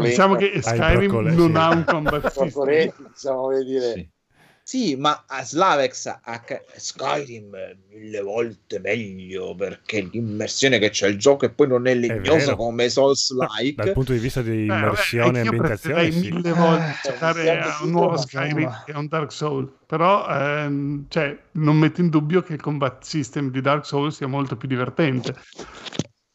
diciamo 0.00 0.36
che 0.36 0.52
Ai 0.54 0.62
Skyrim 0.62 1.08
broccoletti, 1.10 1.36
non 1.36 1.50
sì. 1.50 1.56
ha 1.58 1.68
un 1.68 1.84
combat 1.84 2.26
system. 2.30 2.92
diciamo, 3.12 3.62
dire. 3.62 3.92
Sì. 3.92 4.08
Sì, 4.62 4.96
ma 4.96 5.24
a 5.26 5.42
Slavex 5.44 6.06
a 6.06 6.44
Skyrim 6.76 7.54
è 7.56 7.76
mille 7.90 8.20
volte 8.20 8.78
meglio 8.80 9.54
perché 9.54 10.02
l'immersione 10.02 10.78
che 10.78 10.90
c'è 10.90 11.08
il 11.08 11.18
gioco 11.18 11.46
e 11.46 11.50
poi 11.50 11.68
non 11.68 11.86
è 11.86 11.94
legnosa 11.94 12.44
vero. 12.44 12.56
come 12.56 12.88
Souls 12.90 13.30
like. 13.32 13.82
Dal 13.82 13.92
punto 13.92 14.12
di 14.12 14.18
vista 14.18 14.42
di 14.42 14.64
Eh, 14.64 14.66
vabbè, 14.66 14.80
immersione 14.80 15.38
e 15.38 15.42
ambientazione, 15.42 16.10
sì. 16.10 16.30
mille 16.32 16.52
volte 16.52 16.84
Eh, 16.84 17.10
giocare 17.10 17.60
a 17.60 17.78
un 17.82 17.90
nuovo 17.90 18.16
Skyrim 18.18 18.82
che 18.84 18.92
a 18.92 18.98
un 18.98 19.08
Dark 19.08 19.32
Souls 19.32 19.70
però 19.86 20.26
ehm, 20.28 21.06
cioè, 21.08 21.38
non 21.52 21.78
metto 21.78 22.02
in 22.02 22.10
dubbio 22.10 22.42
che 22.42 22.52
il 22.52 22.60
combat 22.60 23.02
system 23.02 23.50
di 23.50 23.62
Dark 23.62 23.86
Souls 23.86 24.16
sia 24.16 24.26
molto 24.26 24.56
più 24.56 24.68
divertente 24.68 25.34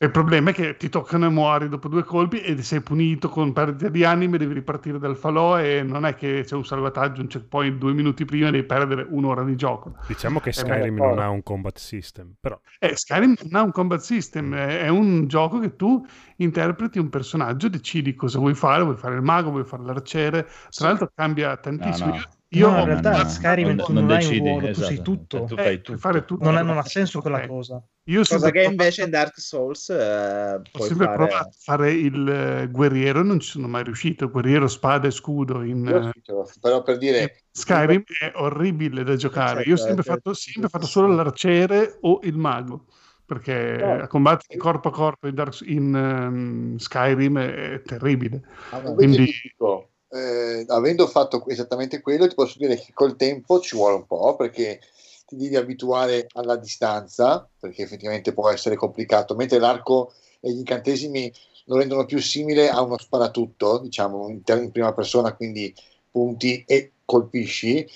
il 0.03 0.11
problema 0.11 0.49
è 0.49 0.53
che 0.53 0.75
ti 0.75 0.89
toccano 0.89 1.25
e 1.25 1.29
muori 1.29 1.69
dopo 1.69 1.87
due 1.87 2.03
colpi 2.03 2.41
e 2.41 2.61
sei 2.61 2.81
punito 2.81 3.29
con 3.29 3.53
perdita 3.53 3.89
di 3.89 4.03
anime, 4.03 4.37
devi 4.37 4.53
ripartire 4.53 4.99
dal 4.99 5.15
falò 5.15 5.59
e 5.59 5.81
non 5.81 6.05
è 6.05 6.15
che 6.15 6.43
c'è 6.45 6.55
un 6.55 6.65
salvataggio, 6.65 7.21
un 7.21 7.27
checkpoint 7.27 7.77
due 7.77 7.93
minuti 7.93 8.25
prima 8.25 8.51
devi 8.51 8.65
perdere 8.65 9.05
un'ora 9.09 9.43
di 9.43 9.55
gioco. 9.55 9.95
Diciamo 10.07 10.39
che 10.39 10.51
Skyrim 10.51 10.95
non 10.95 11.19
ha 11.19 11.29
un 11.29 11.41
combat 11.41 11.77
system, 11.77 12.33
però 12.39 12.59
Eh, 12.79 12.95
Skyrim 12.95 13.35
non 13.43 13.61
ha 13.61 13.63
un 13.63 13.71
combat 13.71 14.01
system, 14.01 14.53
è 14.53 14.81
è 14.83 14.89
un 14.89 15.27
gioco 15.27 15.59
che 15.59 15.75
tu 15.75 16.05
interpreti 16.37 16.99
un 16.99 17.09
personaggio, 17.09 17.69
decidi 17.69 18.15
cosa 18.15 18.39
vuoi 18.39 18.53
fare, 18.55 18.83
vuoi 18.83 18.97
fare 18.97 19.15
il 19.15 19.21
mago, 19.21 19.51
vuoi 19.51 19.63
fare 19.63 19.83
l'arciere, 19.83 20.47
tra 20.69 20.87
l'altro 20.87 21.11
cambia 21.15 21.55
tantissimo. 21.57 22.09
No, 22.09 22.15
no. 22.15 22.21
Io, 22.55 22.69
No, 22.69 22.79
in 22.79 22.85
realtà 22.85 23.27
Skyrim 23.27 23.67
non- 23.69 23.75
non 23.77 24.05
non, 24.05 24.11
hai 24.11 24.23
un 24.25 24.29
decidi, 24.29 24.47
ruolo, 24.49 24.67
tu 24.67 24.73
sei 24.81 24.93
esatto. 24.93 25.01
tutto. 25.11 25.43
Tu 25.45 25.53
eh, 25.55 25.63
fai 25.63 25.81
puoi 25.81 25.97
fare 25.97 26.25
tutto. 26.25 26.51
Non, 26.51 26.65
non 26.65 26.77
ha 26.77 26.83
senso 26.83 27.19
quella 27.21 27.47
cosa. 27.47 27.81
Io 28.05 28.19
Cosa 28.19 28.37
che 28.37 28.51
provato- 28.51 28.69
invece 28.69 29.03
in 29.03 29.09
Dark 29.09 29.39
Souls 29.39 29.89
eh, 29.89 30.53
Ho 30.55 30.61
puoi 30.71 30.87
sempre 30.87 31.05
fare... 31.05 31.17
provato 31.17 31.47
a 31.47 31.51
fare 31.57 31.91
il 31.91 32.27
eh, 32.29 32.67
guerriero 32.69 33.21
e 33.21 33.23
non 33.23 33.39
ci 33.39 33.49
sono 33.49 33.67
mai 33.67 33.83
riuscito. 33.83 34.29
Guerriero, 34.29 34.67
spada 34.67 35.07
e 35.07 35.11
scudo 35.11 35.63
in 35.63 35.87
eh, 35.87 36.11
l'ho- 36.25 36.49
però 36.61 36.83
per 36.83 36.97
dire, 36.97 37.43
Skyrim 37.51 38.03
è 38.19 38.31
orribile 38.35 39.03
da 39.03 39.15
giocare. 39.15 39.63
Certo, 39.63 39.69
Io 39.69 39.75
ho 39.75 39.77
sempre, 39.77 40.03
certo. 40.03 40.21
fatto, 40.21 40.33
sempre 40.33 40.69
fatto 40.69 40.85
solo 40.85 41.13
l'arciere 41.13 41.97
o 42.01 42.19
il 42.23 42.37
mago. 42.37 42.85
Perché 43.25 43.77
No. 43.79 44.03
a 44.03 44.07
combattere 44.07 44.59
corpo 44.59 44.89
a 44.89 44.91
corpo 44.91 45.27
in, 45.27 45.33
Dark- 45.33 45.63
in, 45.65 45.95
ehm, 45.95 46.75
Skyrim 46.77 47.39
è, 47.39 47.71
è 47.75 47.81
terribile. 47.81 48.43
invece 48.73 48.93
Quindi- 48.93 49.25
ti 49.25 49.39
dico, 49.43 49.92
eh, 50.13 50.65
avendo 50.67 51.07
fatto 51.07 51.43
esattamente 51.47 52.01
quello, 52.01 52.27
ti 52.27 52.35
posso 52.35 52.57
dire 52.57 52.75
che 52.75 52.91
col 52.93 53.15
tempo 53.15 53.59
ci 53.59 53.75
vuole 53.75 53.95
un 53.95 54.05
po' 54.05 54.35
perché 54.35 54.79
ti 55.25 55.35
devi 55.35 55.55
abituare 55.55 56.27
alla 56.33 56.55
distanza, 56.55 57.47
perché 57.59 57.81
effettivamente 57.81 58.33
può 58.33 58.49
essere 58.49 58.75
complicato, 58.75 59.35
mentre 59.35 59.57
l'arco 59.57 60.13
e 60.39 60.51
gli 60.51 60.59
incantesimi 60.59 61.33
lo 61.65 61.77
rendono 61.77 62.05
più 62.05 62.19
simile 62.19 62.69
a 62.69 62.81
uno 62.81 62.97
sparatutto, 62.97 63.79
diciamo 63.79 64.29
in, 64.29 64.43
ter- 64.43 64.61
in 64.61 64.71
prima 64.71 64.93
persona, 64.93 65.33
quindi 65.33 65.73
punti 66.11 66.63
e 66.67 66.91
colpisci. 67.05 67.87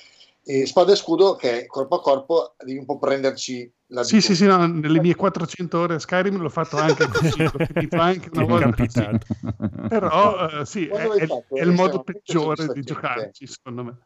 E 0.43 0.65
spada 0.65 0.93
e 0.93 0.95
scudo 0.95 1.35
che 1.35 1.63
è 1.63 1.65
corpo 1.65 1.95
a 1.95 2.01
corpo 2.01 2.53
devi 2.57 2.79
un 2.79 2.85
po' 2.85 2.97
prenderci 2.97 3.69
Sì, 4.03 4.19
sì, 4.21 4.35
sì, 4.35 4.45
no, 4.45 4.65
nelle 4.67 4.99
mie 4.99 5.15
400 5.15 5.79
ore 5.79 5.95
a 5.95 5.99
Skyrim 5.99 6.37
l'ho 6.37 6.49
fatto 6.49 6.77
anche 6.77 7.07
così, 7.07 7.43
l'ho 7.43 7.65
finito 7.65 7.97
anche 7.99 8.29
una 8.33 8.43
volta 8.45 8.69
capitato. 8.71 9.25
Però 9.87 10.47
eh, 10.61 10.65
sì, 10.65 10.87
è, 10.87 11.07
è- 11.07 11.27
è 11.59 11.61
il 11.63 11.71
modo 11.71 12.03
peggiore 12.03 12.67
di 12.73 12.81
giocarci, 12.83 13.47
secondo 13.47 13.83
me. 13.83 13.97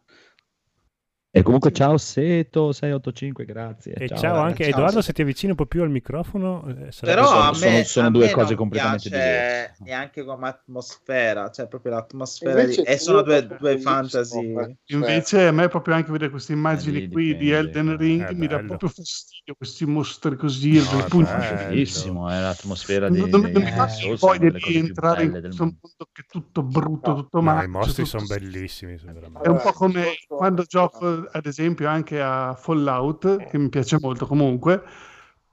E 1.33 1.43
comunque 1.43 1.71
ciao 1.71 1.97
Seto 1.97 2.73
685, 2.73 3.45
grazie. 3.45 3.93
E 3.93 4.09
ciao, 4.09 4.41
anche 4.41 4.65
ciao. 4.65 4.73
Edoardo, 4.73 5.01
se 5.01 5.13
ti 5.13 5.21
avvicini 5.21 5.51
un 5.51 5.55
po' 5.55 5.65
più 5.65 5.81
al 5.81 5.89
microfono. 5.89 6.67
eh, 6.67 6.89
Però 6.99 7.25
sono- 7.25 7.39
a 7.39 7.51
me, 7.51 7.55
sono- 7.57 7.83
sono 7.85 8.07
a 8.07 8.09
due 8.09 8.25
me 8.25 8.31
cose 8.33 8.55
completamente 8.55 9.07
piace 9.07 9.23
diverse. 9.29 9.75
neanche 9.85 10.23
come 10.25 10.47
atmosfera, 10.49 11.49
cioè 11.49 11.69
proprio 11.69 11.93
l'atmosfera 11.93 12.65
di... 12.65 12.75
e 12.81 12.97
sono 12.97 13.21
due, 13.21 13.47
due 13.47 13.79
fantasy. 13.79 14.53
eh. 14.59 14.75
Invece 14.87 15.47
a 15.47 15.51
me 15.53 15.69
proprio 15.69 15.95
anche 15.95 16.11
vedere 16.11 16.31
queste 16.31 16.51
immagini 16.51 16.99
lì 16.99 17.09
qui 17.09 17.37
di. 17.37 17.49
Elden 17.51 17.95
Ring 17.95 18.27
Eh, 18.29 18.33
mi 18.33 18.47
dà 18.47 18.59
proprio 18.59 18.89
fastidio, 18.89 19.55
questi 19.55 19.85
mostri 19.85 20.35
così, 20.35 20.79
No, 20.79 21.07
bello. 21.07 21.25
Bellissimo, 21.69 22.29
è 22.29 22.41
l'atmosfera 22.41 23.07
di, 23.07 23.19
Non, 23.19 23.29
non, 23.29 23.51
mi 23.53 23.69
eh, 23.69 23.71
fa 23.71 23.87
Souls, 23.87 24.19
voglia 24.19 24.37
sono 24.37 24.51
delle 24.51 24.59
di 24.67 24.75
entrare 24.75 25.23
in 25.23 25.31
questo 25.31 25.63
mondo. 25.63 25.79
che 26.11 26.21
è 26.23 26.25
tutto 26.27 26.61
brutto, 26.61 27.13
tutto 27.15 27.37
No, 27.37 27.43
matto. 27.43 27.63
i 27.63 27.67
mostri 27.69 28.05
sono 28.05 28.25
bellissimi. 28.25 28.95
È 29.41 29.47
un 29.47 29.61
po' 29.63 29.71
come 29.71 30.07
quando 30.27 30.63
gioco, 30.63 31.20
ad 31.31 31.45
esempio, 31.45 31.87
anche 31.87 32.21
a 32.21 32.55
Fallout, 32.55 33.47
che 33.49 33.57
mi 33.57 33.69
piace 33.69 33.97
molto 33.99 34.25
comunque, 34.27 34.81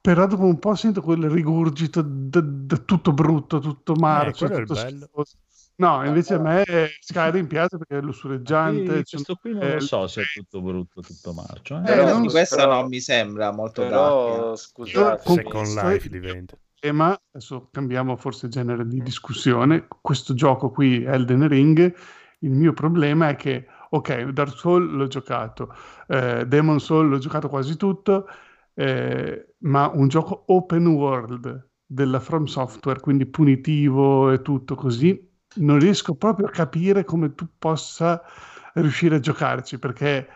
però 0.01 0.27
dopo 0.27 0.45
un 0.45 0.59
po' 0.59 0.75
sento 0.75 1.01
quel 1.03 1.29
rigurgito 1.29 2.03
da, 2.03 2.41
da 2.43 2.77
tutto 2.79 3.12
brutto, 3.12 3.59
tutto 3.59 3.95
marcio, 3.95 4.45
il 4.47 4.51
tutto 4.53 4.75
bello. 4.75 4.99
schifoso. 5.07 5.37
No, 5.77 6.05
invece 6.05 6.35
a 6.35 6.39
me 6.41 6.64
Skyrim 6.99 7.47
piace 7.47 7.77
perché 7.79 7.99
è 7.99 8.01
lussureggiante. 8.01 9.03
Sì, 9.05 9.14
questo 9.14 9.37
qui 9.37 9.53
non 9.53 9.62
eh, 9.62 9.75
lo 9.75 9.81
so 9.81 10.07
se 10.09 10.23
è 10.23 10.25
tutto 10.35 10.61
brutto, 10.61 11.01
tutto 11.03 11.33
marcio. 11.33 11.77
eh. 11.77 11.79
Eh, 11.79 11.83
Però 11.85 12.09
non 12.09 12.23
di 12.23 12.29
so, 12.29 12.35
questa 12.35 12.57
però- 12.57 12.81
non 12.81 12.89
mi 12.89 13.01
sembra 13.01 13.53
molto 13.53 13.83
Però. 13.83 14.49
Io 14.49 14.57
scusate, 14.57 15.23
con 15.25 15.37
Second 15.37 15.53
questo- 15.53 15.89
Life 15.89 16.09
diventa. 16.09 16.57
tema, 16.81 17.16
adesso 17.33 17.69
cambiamo 17.71 18.16
forse 18.16 18.49
genere 18.49 18.87
di 18.89 19.01
discussione, 19.03 19.87
questo 20.01 20.35
gioco 20.35 20.71
qui, 20.71 21.05
Elden 21.05 21.47
Ring, 21.47 21.95
il 22.41 22.51
mio 22.51 22.73
problema 22.73 23.29
è 23.29 23.37
che, 23.37 23.66
ok, 23.91 24.24
Dark 24.30 24.57
Souls 24.57 24.91
l'ho 24.91 25.07
giocato, 25.07 25.74
eh, 26.09 26.47
Demon 26.47 26.80
Soul 26.80 27.09
l'ho 27.09 27.18
giocato 27.18 27.49
quasi 27.49 27.76
tutto, 27.76 28.26
eh, 28.74 29.55
ma 29.59 29.91
un 29.93 30.09
gioco 30.09 30.45
open 30.49 30.86
world 30.89 31.68
della 31.84 32.20
From 32.20 32.45
Software, 32.45 33.01
quindi 33.01 33.26
punitivo 33.26 34.30
e 34.30 34.43
tutto 34.43 34.74
così, 34.74 35.26
non 35.57 35.78
riesco 35.78 36.14
proprio 36.14 36.47
a 36.47 36.51
capire 36.51 37.05
come 37.05 37.34
tu 37.34 37.47
possa 37.59 38.22
riuscire 38.74 39.16
a 39.16 39.20
giocarci, 39.20 39.78
perché 39.78 40.28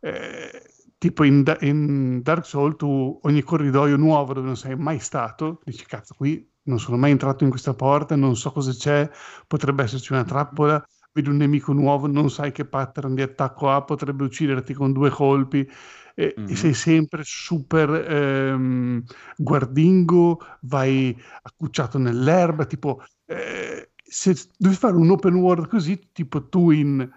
eh, 0.00 0.62
tipo 0.98 1.24
in, 1.24 1.44
in 1.60 2.22
Dark 2.22 2.44
Souls 2.46 2.76
tu 2.76 3.18
ogni 3.22 3.42
corridoio 3.42 3.96
nuovo 3.96 4.32
dove 4.34 4.46
non 4.46 4.56
sei 4.56 4.76
mai 4.76 4.98
stato, 4.98 5.60
dici 5.64 5.84
cazzo 5.86 6.14
qui 6.16 6.50
non 6.64 6.78
sono 6.78 6.96
mai 6.96 7.10
entrato 7.10 7.44
in 7.44 7.50
questa 7.50 7.74
porta, 7.74 8.16
non 8.16 8.36
so 8.36 8.50
cosa 8.52 8.72
c'è, 8.72 9.08
potrebbe 9.46 9.82
esserci 9.82 10.12
una 10.12 10.24
trappola, 10.24 10.82
vedi 11.14 11.28
un 11.28 11.36
nemico 11.36 11.72
nuovo, 11.72 12.08
non 12.08 12.28
sai 12.28 12.50
che 12.50 12.64
pattern 12.64 13.14
di 13.14 13.22
attacco 13.22 13.70
ha, 13.70 13.82
potrebbe 13.84 14.24
ucciderti 14.24 14.74
con 14.74 14.92
due 14.92 15.10
colpi 15.10 15.60
e, 16.16 16.42
e 16.44 16.54
Mhm. 16.54 16.56
sei 16.56 16.74
sempre 16.74 17.22
super 17.24 17.88
ehm, 17.90 19.02
guardingo, 19.36 20.40
vai 20.62 21.16
accucciato 21.42 21.98
nell'erba, 21.98 22.64
tipo 22.66 23.00
eh, 23.26 23.90
se 24.02 24.34
devi 24.58 24.74
fare 24.74 24.96
un 24.96 25.08
open 25.10 25.34
world 25.36 25.68
così, 25.68 26.10
tipo 26.12 26.48
tu 26.48 26.70
in 26.72 27.08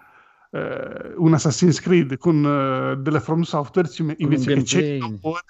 eh, 0.52 1.14
un 1.16 1.34
Assassin's 1.34 1.80
Creed 1.80 2.16
con 2.18 2.44
eh, 2.44 2.96
della 3.02 3.20
From 3.20 3.42
Software, 3.42 3.88
ci 3.88 4.04
invece 4.18 4.52
che 4.52 4.62
100 4.62 4.88
gameplay. 4.88 5.20
ore, 5.22 5.42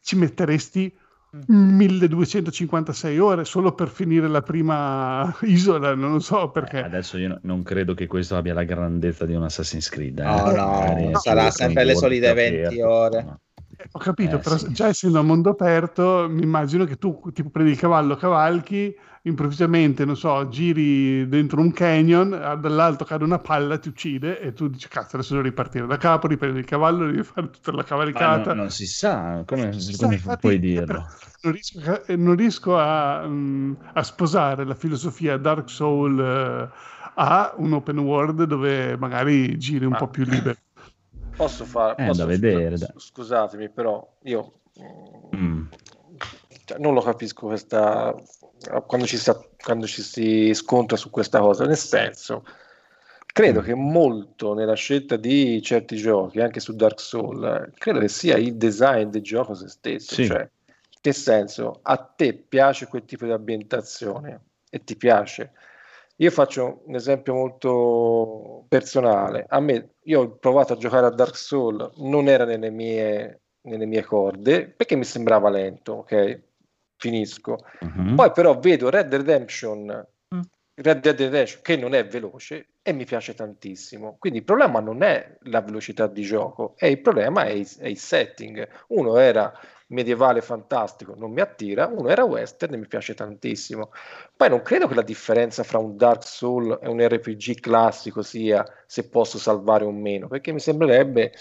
ci 0.00 0.16
metteresti. 0.16 0.96
1256 1.30 3.18
ore 3.18 3.44
solo 3.44 3.74
per 3.74 3.88
finire 3.88 4.28
la 4.28 4.40
prima 4.42 5.34
isola, 5.42 5.94
non 5.94 6.12
lo 6.12 6.18
so 6.20 6.44
Eh, 6.44 6.50
perché. 6.52 6.78
adesso 6.78 7.18
io 7.18 7.28
no- 7.28 7.38
non 7.42 7.62
credo 7.62 7.94
che 7.94 8.06
questo 8.06 8.36
abbia 8.36 8.54
la 8.54 8.64
grandezza 8.64 9.26
di 9.26 9.34
un 9.34 9.42
Assassin's 9.42 9.88
Creed. 9.88 10.18
eh. 10.18 10.22
No, 10.24 10.50
no, 10.52 11.10
è 11.10 11.14
sarà 11.16 11.50
sempre 11.50 11.84
le 11.84 11.94
solite 11.94 12.26
più 12.32 12.34
20 12.34 12.80
aperto, 12.80 12.88
ore. 12.88 13.22
ma- 13.24 13.40
Eh, 13.76 13.88
Ho 13.92 13.98
capito, 13.98 14.36
Eh, 14.36 14.38
però 14.40 14.56
sì. 14.56 14.72
già 14.72 14.88
essendo 14.88 15.18
a 15.18 15.22
mondo 15.22 15.50
aperto, 15.50 16.26
mi 16.28 16.42
immagino 16.42 16.84
che 16.84 16.96
tu 16.96 17.20
tipo 17.32 17.50
prendi 17.50 17.72
il 17.72 17.78
cavallo, 17.78 18.16
cavalchi, 18.16 18.94
improvvisamente, 19.22 20.04
non 20.04 20.16
so, 20.16 20.48
giri 20.48 21.28
dentro 21.28 21.60
un 21.60 21.72
canyon, 21.72 22.32
ah, 22.32 22.54
dall'alto 22.56 23.04
cade 23.04 23.24
una 23.24 23.38
palla, 23.38 23.78
ti 23.78 23.88
uccide 23.88 24.40
e 24.40 24.52
tu 24.52 24.68
dici, 24.68 24.88
cazzo, 24.88 25.16
adesso 25.16 25.32
devo 25.34 25.44
ripartire 25.46 25.86
da 25.86 25.96
capo, 25.96 26.26
riprendi 26.26 26.58
il 26.60 26.64
cavallo, 26.64 27.06
devi 27.06 27.22
fare 27.22 27.50
tutta 27.50 27.72
la 27.72 27.82
cavalcata. 27.84 28.52
non, 28.52 28.56
non 28.56 28.70
si 28.70 28.86
sa, 28.86 29.42
come, 29.46 29.72
Sì, 29.72 29.96
come 29.96 30.14
infatti, 30.14 30.36
puoi 30.40 30.58
eh, 30.72 30.84
dirlo? 30.86 31.06
Non 31.40 31.52
riesco, 31.52 31.78
a- 31.90 32.02
eh, 32.06 32.16
non 32.16 32.34
riesco 32.36 32.76
a, 32.78 33.26
mm, 33.26 33.72
a 33.94 34.02
sposare 34.02 34.64
la 34.64 34.74
filosofia 34.74 35.36
Dark 35.36 35.68
Soul 35.70 36.18
eh, 36.20 36.68
a 37.14 37.54
un 37.58 37.72
open 37.72 37.98
world 37.98 38.42
dove 38.44 38.96
magari 38.96 39.56
giri 39.58 39.84
un 39.84 39.92
Ma- 39.92 39.98
po' 39.98 40.08
più 40.08 40.24
libero. 40.24 40.56
Posso 41.36 41.64
fare... 41.64 41.94
Eh, 41.96 42.06
posso- 42.06 42.22
da 42.22 42.26
vedere. 42.26 42.76
Scusatemi, 42.96 43.70
però 43.70 44.06
io 44.24 44.60
Mm. 45.34 45.68
Cioè, 46.68 46.78
non 46.78 46.92
lo 46.92 47.00
capisco 47.00 47.46
questa... 47.46 48.14
Quando 48.86 49.06
ci, 49.06 49.16
si, 49.16 49.30
quando 49.62 49.86
ci 49.86 50.02
si 50.02 50.52
scontra 50.52 50.96
su 50.96 51.10
questa 51.10 51.38
cosa, 51.38 51.64
nel 51.64 51.76
senso, 51.76 52.44
credo 53.24 53.60
Mm. 53.60 53.64
che 53.64 53.74
molto 53.74 54.52
nella 54.52 54.74
scelta 54.74 55.16
di 55.16 55.62
certi 55.62 55.96
giochi, 55.96 56.40
anche 56.40 56.58
su 56.60 56.74
Dark 56.74 57.00
Souls, 57.00 57.70
credo 57.78 58.00
che 58.00 58.08
sia 58.08 58.36
il 58.36 58.56
design 58.56 59.08
del 59.10 59.22
gioco 59.22 59.54
se 59.54 59.68
stesso. 59.68 60.14
Sì. 60.14 60.26
Cioè, 60.26 60.50
che 61.00 61.12
senso? 61.12 61.78
A 61.82 61.96
te 61.98 62.34
piace 62.34 62.88
quel 62.88 63.04
tipo 63.04 63.24
di 63.24 63.30
ambientazione 63.30 64.40
e 64.68 64.82
ti 64.84 64.96
piace. 64.96 65.52
Io 66.16 66.30
faccio 66.32 66.82
un 66.86 66.96
esempio 66.96 67.32
molto 67.32 68.64
personale. 68.68 69.46
A 69.48 69.60
me, 69.60 69.90
io 70.02 70.20
ho 70.20 70.30
provato 70.30 70.72
a 70.72 70.76
giocare 70.76 71.06
a 71.06 71.10
Dark 71.10 71.36
Souls, 71.36 71.96
non 71.98 72.26
era 72.28 72.44
nelle 72.44 72.70
mie, 72.70 73.40
nelle 73.62 73.86
mie 73.86 74.02
corde 74.02 74.66
perché 74.68 74.96
mi 74.96 75.04
sembrava 75.04 75.48
lento, 75.48 75.92
ok? 75.92 76.40
Finisco. 76.98 77.58
Mhm. 77.80 78.16
Poi 78.16 78.32
però 78.32 78.58
vedo 78.58 78.90
Red 78.90 79.14
Redemption, 79.14 80.06
Mm. 80.34 80.40
Red 80.74 81.00
Dead 81.00 81.18
Redemption 81.18 81.62
che 81.62 81.76
non 81.76 81.94
è 81.94 82.06
veloce 82.06 82.74
e 82.82 82.92
mi 82.92 83.04
piace 83.04 83.34
tantissimo. 83.34 84.16
Quindi 84.18 84.40
il 84.40 84.44
problema 84.44 84.80
non 84.80 85.02
è 85.02 85.38
la 85.44 85.62
velocità 85.62 86.06
di 86.06 86.22
gioco, 86.22 86.74
è 86.76 86.86
il 86.86 87.00
problema 87.00 87.44
è 87.44 87.50
il, 87.50 87.68
è 87.78 87.88
il 87.88 87.98
setting. 87.98 88.68
Uno 88.88 89.16
era 89.16 89.52
medievale 89.88 90.42
fantastico, 90.42 91.14
non 91.16 91.32
mi 91.32 91.40
attira, 91.40 91.86
uno 91.86 92.08
era 92.10 92.24
western 92.24 92.74
e 92.74 92.76
mi 92.76 92.86
piace 92.86 93.14
tantissimo. 93.14 93.90
Poi 94.36 94.48
non 94.50 94.62
credo 94.62 94.86
che 94.86 94.94
la 94.94 95.02
differenza 95.02 95.62
fra 95.62 95.78
un 95.78 95.96
Dark 95.96 96.24
Soul 96.24 96.78
e 96.82 96.88
un 96.88 97.00
RPG 97.00 97.60
classico 97.60 98.22
sia 98.22 98.64
se 98.86 99.08
posso 99.08 99.38
salvare 99.38 99.84
o 99.84 99.90
meno, 99.90 100.28
perché 100.28 100.52
mi 100.52 100.60
sembrerebbe 100.60 101.32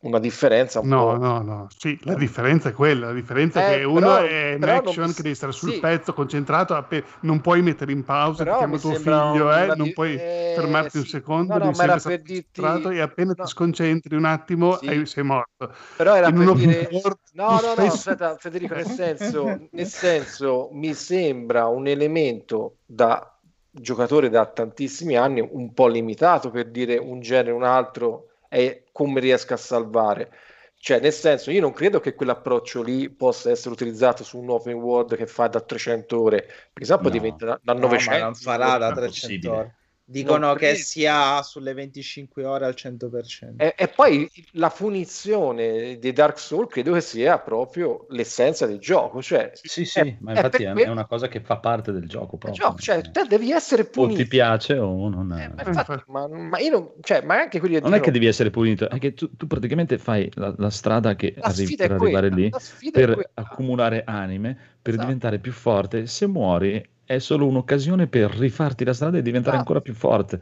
una 0.00 0.20
differenza 0.20 0.78
un 0.78 0.88
No, 0.88 1.04
po'. 1.06 1.16
no, 1.16 1.42
no, 1.42 1.66
sì, 1.76 1.98
la 2.02 2.14
differenza 2.14 2.68
è 2.68 2.72
quella, 2.72 3.06
la 3.06 3.12
differenza 3.12 3.60
Eh, 3.66 3.74
è 3.74 3.78
che 3.78 3.84
uno 3.84 3.98
però- 4.00 4.16
è 4.18 4.52
in 4.52 4.60
non 4.60 4.68
action 4.70 5.06
mi- 5.06 5.12
che 5.14 5.22
devi 5.22 5.34
stare 5.34 5.50
sul 5.52 5.72
sì. 5.72 5.80
pezzo, 5.80 6.12
concentrato, 6.12 6.74
appe- 6.76 7.04
non 7.20 7.40
puoi 7.40 7.62
mettere 7.62 7.90
in 7.90 8.04
pausa, 8.04 8.44
ti 8.44 8.50
Però 8.50 8.66
mi 8.68 8.78
tuo 8.78 8.94
figlio, 8.94 9.52
eh, 9.52 9.64
una 9.64 9.74
non 9.74 9.86
di- 9.86 9.92
puoi 9.92 10.14
eh, 10.14 10.52
fermarti 10.54 10.98
un 10.98 11.02
sì. 11.04 11.10
secondo, 11.10 11.52
No, 11.54 11.58
no, 11.58 11.70
devi 11.72 11.82
era 11.82 11.98
sempre 11.98 12.22
dirti- 12.22 12.60
e 12.92 13.00
appena 13.00 13.32
no. 13.36 13.44
ti 13.44 13.50
sconcentri 13.50 14.14
un 14.14 14.24
attimo 14.24 14.76
Sì. 14.76 14.86
eh, 14.86 15.06
sei 15.06 15.24
morto. 15.24 15.74
Però 15.96 16.14
era 16.14 16.28
In 16.28 16.36
per 16.36 16.48
un 16.48 16.54
dire... 16.56 16.88
No, 17.32 17.60
no, 17.60 17.74
no, 17.74 17.82
aspetta, 17.82 18.36
Federico, 18.36 18.74
nel 18.74 18.86
senso, 18.86 19.68
nel 19.70 19.86
senso, 19.86 20.68
mi 20.72 20.94
sembra 20.94 21.66
un 21.66 21.86
elemento 21.88 22.78
da 22.84 23.32
giocatore 23.70 24.28
da 24.28 24.46
tantissimi 24.46 25.16
anni 25.16 25.40
un 25.40 25.72
po' 25.72 25.86
limitato 25.88 26.50
per 26.50 26.68
dire 26.70 26.96
un 26.98 27.20
genere, 27.20 27.50
un 27.52 27.62
altro 27.64 28.26
e 28.48 28.88
come 28.92 29.20
riesca 29.20 29.54
a 29.54 29.56
salvare. 29.56 30.30
Cioè, 30.76 31.00
nel 31.00 31.12
senso, 31.12 31.50
io 31.50 31.60
non 31.60 31.72
credo 31.72 32.00
che 32.00 32.14
quell'approccio 32.14 32.82
lì 32.82 33.10
possa 33.10 33.50
essere 33.50 33.70
utilizzato 33.74 34.22
su 34.24 34.38
un 34.38 34.50
open 34.50 34.74
world 34.74 35.16
che 35.16 35.26
fa 35.26 35.48
da 35.48 35.60
300 35.60 36.20
ore, 36.22 36.42
perché 36.72 36.84
sennò 36.84 37.00
poi 37.00 37.10
No. 37.10 37.12
diventa 37.12 37.44
da, 37.46 37.60
da 37.62 37.72
No, 37.74 38.00
ma 38.00 38.16
900. 38.16 38.18
non 38.18 38.34
farà 38.34 38.76
da 38.78 38.92
è 38.92 38.92
300 38.92 39.52
possibile. 39.52 39.52
ore. 39.52 39.77
Dicono 40.10 40.54
che 40.54 40.74
sia 40.74 41.42
sulle 41.42 41.74
25 41.74 42.44
ore 42.44 42.64
al 42.66 42.74
100%. 42.74 43.56
E, 43.56 43.74
e 43.76 43.88
poi 43.88 44.30
la 44.52 44.70
punizione 44.70 45.98
di 45.98 46.12
Dark 46.12 46.38
Souls 46.38 46.70
credo 46.72 46.92
che 46.94 47.00
sia 47.00 47.38
proprio 47.38 48.06
l'essenza 48.10 48.66
del 48.66 48.78
gioco, 48.78 49.20
cioè 49.20 49.50
Sì, 49.60 49.84
sì, 49.84 50.00
è- 50.00 50.16
ma 50.20 50.30
è 50.32 50.34
infatti 50.34 50.62
è, 50.62 50.72
è 50.72 50.88
una 50.88 51.06
cosa 51.06 51.28
che 51.28 51.40
fa 51.40 51.58
parte 51.58 51.92
del 51.92 52.08
gioco 52.08 52.38
il 52.46 52.52
proprio. 52.52 52.52
gioco, 52.52 52.78
cioè, 52.78 53.02
te 53.10 53.24
devi 53.26 53.50
essere 53.52 53.84
o 53.96 54.10
ti 54.12 54.24
punito. 54.24 54.26
piace 54.26 54.78
o 54.78 55.08
non 55.08 55.32
Eh, 55.32 55.48
ma, 55.54 55.62
Eh, 55.62 55.68
infatti, 55.68 55.92
ma, 56.06 56.26
ma 56.28 56.58
io 56.58 56.70
non, 56.70 56.92
cioè, 57.00 57.22
ma 57.22 57.36
anche 57.40 57.58
quelli 57.60 57.80
Non 57.80 57.94
è 57.94 58.00
che 58.00 58.10
devi 58.10 58.26
essere 58.26 58.50
punito, 58.50 58.88
è 58.88 58.98
che 58.98 59.14
tu, 59.14 59.34
tu 59.36 59.46
praticamente 59.46 59.98
fai 59.98 60.30
la, 60.34 60.52
la 60.56 60.70
strada 60.70 61.14
che 61.14 61.34
la 61.36 61.48
arrivi 61.48 61.74
è 61.74 61.76
per 61.76 61.92
arrivare 61.92 62.28
quella, 62.28 62.36
lì 62.36 62.48
la 62.50 62.58
sfida 62.58 63.00
è 63.00 63.02
per 63.04 63.30
accumulare 63.34 64.02
anime, 64.04 64.56
per 64.82 64.94
Esatto. 64.94 64.98
diventare 64.98 65.38
più 65.38 65.52
forte. 65.52 66.06
Se 66.06 66.26
muori 66.26 66.84
è 67.08 67.18
solo 67.20 67.46
un'occasione 67.46 68.06
per 68.06 68.30
rifarti 68.32 68.84
la 68.84 68.92
strada 68.92 69.16
e 69.16 69.22
diventare 69.22 69.56
Esatto. 69.56 69.72
ancora 69.72 69.80
più 69.80 69.94
forte. 69.94 70.40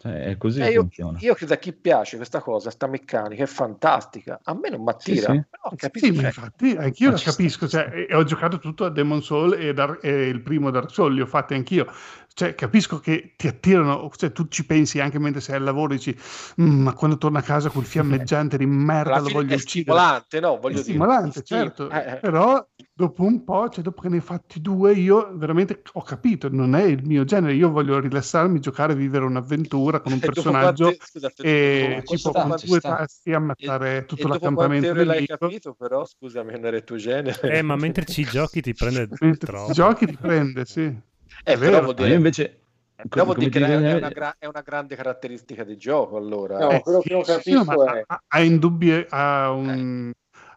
Cioè, 0.00 0.24
è 0.24 0.36
così 0.38 0.60
Eh, 0.60 0.64
che 0.64 0.70
io, 0.72 0.80
funziona. 0.80 1.18
io 1.20 1.34
credo 1.34 1.52
a 1.52 1.56
chi 1.56 1.72
piace 1.72 2.16
questa 2.16 2.40
cosa, 2.40 2.70
sta 2.70 2.88
meccanica, 2.88 3.44
è 3.44 3.46
fantastica. 3.46 4.40
A 4.42 4.54
me 4.54 4.70
non 4.70 4.82
mi 4.82 4.92
Sì, 4.98 5.12
attira, 5.12 5.32
sì. 5.34 5.42
però 5.48 5.72
capisco, 5.76 6.06
Sì, 6.06 6.12
ma 6.12 6.18
cioè, 6.22 6.26
infatti 6.26 6.76
anch'io 6.76 7.10
la 7.12 7.18
capisco, 7.18 7.68
cioè, 7.68 8.06
ho 8.10 8.24
giocato 8.24 8.58
tutto 8.58 8.86
a 8.86 8.90
Demon 8.90 9.22
Soul 9.22 9.52
e, 9.52 9.72
Dar- 9.72 9.98
e 10.02 10.26
il 10.26 10.40
primo 10.40 10.70
Dark 10.70 10.90
Souls, 10.90 11.14
li 11.14 11.20
ho 11.20 11.26
fatti 11.26 11.54
anch'io. 11.54 11.86
Cioè, 12.32 12.54
capisco 12.54 12.98
che 13.00 13.34
ti 13.36 13.48
attirano, 13.48 14.08
cioè, 14.16 14.32
tu 14.32 14.46
ci 14.48 14.64
pensi 14.64 15.00
anche 15.00 15.18
mentre 15.18 15.40
sei 15.40 15.56
al 15.56 15.62
lavoro, 15.64 15.92
dici, 15.94 16.16
"Mm, 16.60 16.82
ma 16.82 16.92
quando 16.94 17.18
torno 17.18 17.38
a 17.38 17.42
casa 17.42 17.70
quel 17.70 17.84
fiammeggiante 17.84 18.56
di 18.56 18.66
merda 18.66 19.18
alla 19.18 19.20
lo 19.20 19.30
voglio 19.30 19.54
è 19.54 19.56
uccidere. 19.56 19.98
stimolante, 20.00 20.40
no? 20.40 20.58
È 20.66 20.74
Voglio 20.74 20.82
dire, 20.82 20.98
stimolante, 21.00 21.42
certo, 21.42 21.90
eh, 21.90 21.98
eh. 21.98 22.20
però 22.20 22.64
dopo 22.94 23.22
un 23.24 23.42
po', 23.44 23.68
cioè 23.68 23.82
dopo 23.82 24.00
che 24.02 24.08
ne 24.08 24.16
hai 24.16 24.22
fatti 24.22 24.60
due, 24.60 24.92
io 24.94 25.36
veramente 25.36 25.82
ho 25.92 26.02
capito, 26.02 26.48
non 26.48 26.74
è 26.74 26.82
il 26.84 27.04
mio 27.04 27.24
genere, 27.24 27.54
io 27.54 27.70
voglio 27.70 27.98
rilassarmi, 27.98 28.60
giocare, 28.60 28.94
vivere 28.94 29.24
un'avventura 29.24 30.00
con 30.00 30.12
un 30.12 30.20
E 30.24 30.26
personaggio 30.26 30.84
quante- 30.84 31.04
scusate, 31.06 31.44
e 31.46 32.02
tipo 32.04 32.30
con 32.32 32.54
due 32.62 32.78
sta. 32.78 32.94
tasti 32.96 33.32
ammazzare 33.32 33.98
e- 33.98 34.04
tutto 34.06 34.22
e 34.22 34.28
l'accampamento 34.28 34.90
ore 34.90 35.04
l'hai 35.04 35.16
nemico. 35.16 35.36
capito, 35.38 35.74
però 35.74 36.04
scusami, 36.04 36.52
non 36.52 36.66
era 36.66 36.76
il 36.76 36.84
tuo 36.84 36.96
genere. 36.96 37.38
Eh, 37.58 37.62
ma 37.62 37.76
mentre 37.76 38.04
ci 38.06 38.24
giochi 38.24 38.60
ti 38.60 38.74
prende 38.74 39.08
Mentre 39.20 39.50
troppo. 39.50 39.72
giochi 39.72 40.06
ti 40.06 40.16
prende, 40.16 40.64
sì. 40.64 40.96
Eh, 41.44 41.52
è 41.52 41.58
però 41.58 41.70
vero. 41.70 41.82
vuol 41.82 41.94
dire, 41.94 42.08
io 42.08 42.14
invece 42.14 42.60
però 43.08 43.24
vuol 43.24 43.36
dire 43.38 43.50
che 43.50 43.58
dire- 43.58 43.90
è 43.90 43.94
una, 43.94 44.08
gra- 44.10 44.36
è 44.38 44.46
una 44.46 44.60
grande 44.60 44.94
caratteristica 44.96 45.64
del 45.64 45.78
gioco, 45.78 46.16
allora. 46.16 46.58
No, 46.58 46.70
Eh, 46.72 46.80
quello 46.82 47.00
che 47.00 47.12
non 47.12 47.24
Sì, 47.24 47.32
capisco 47.32 47.64
ma 47.84 47.94
è... 47.94 48.02
ha, 48.06 48.22
ha 48.26 48.40
indubbi- 48.40 49.06
ha 49.08 49.50
un- 49.50 50.10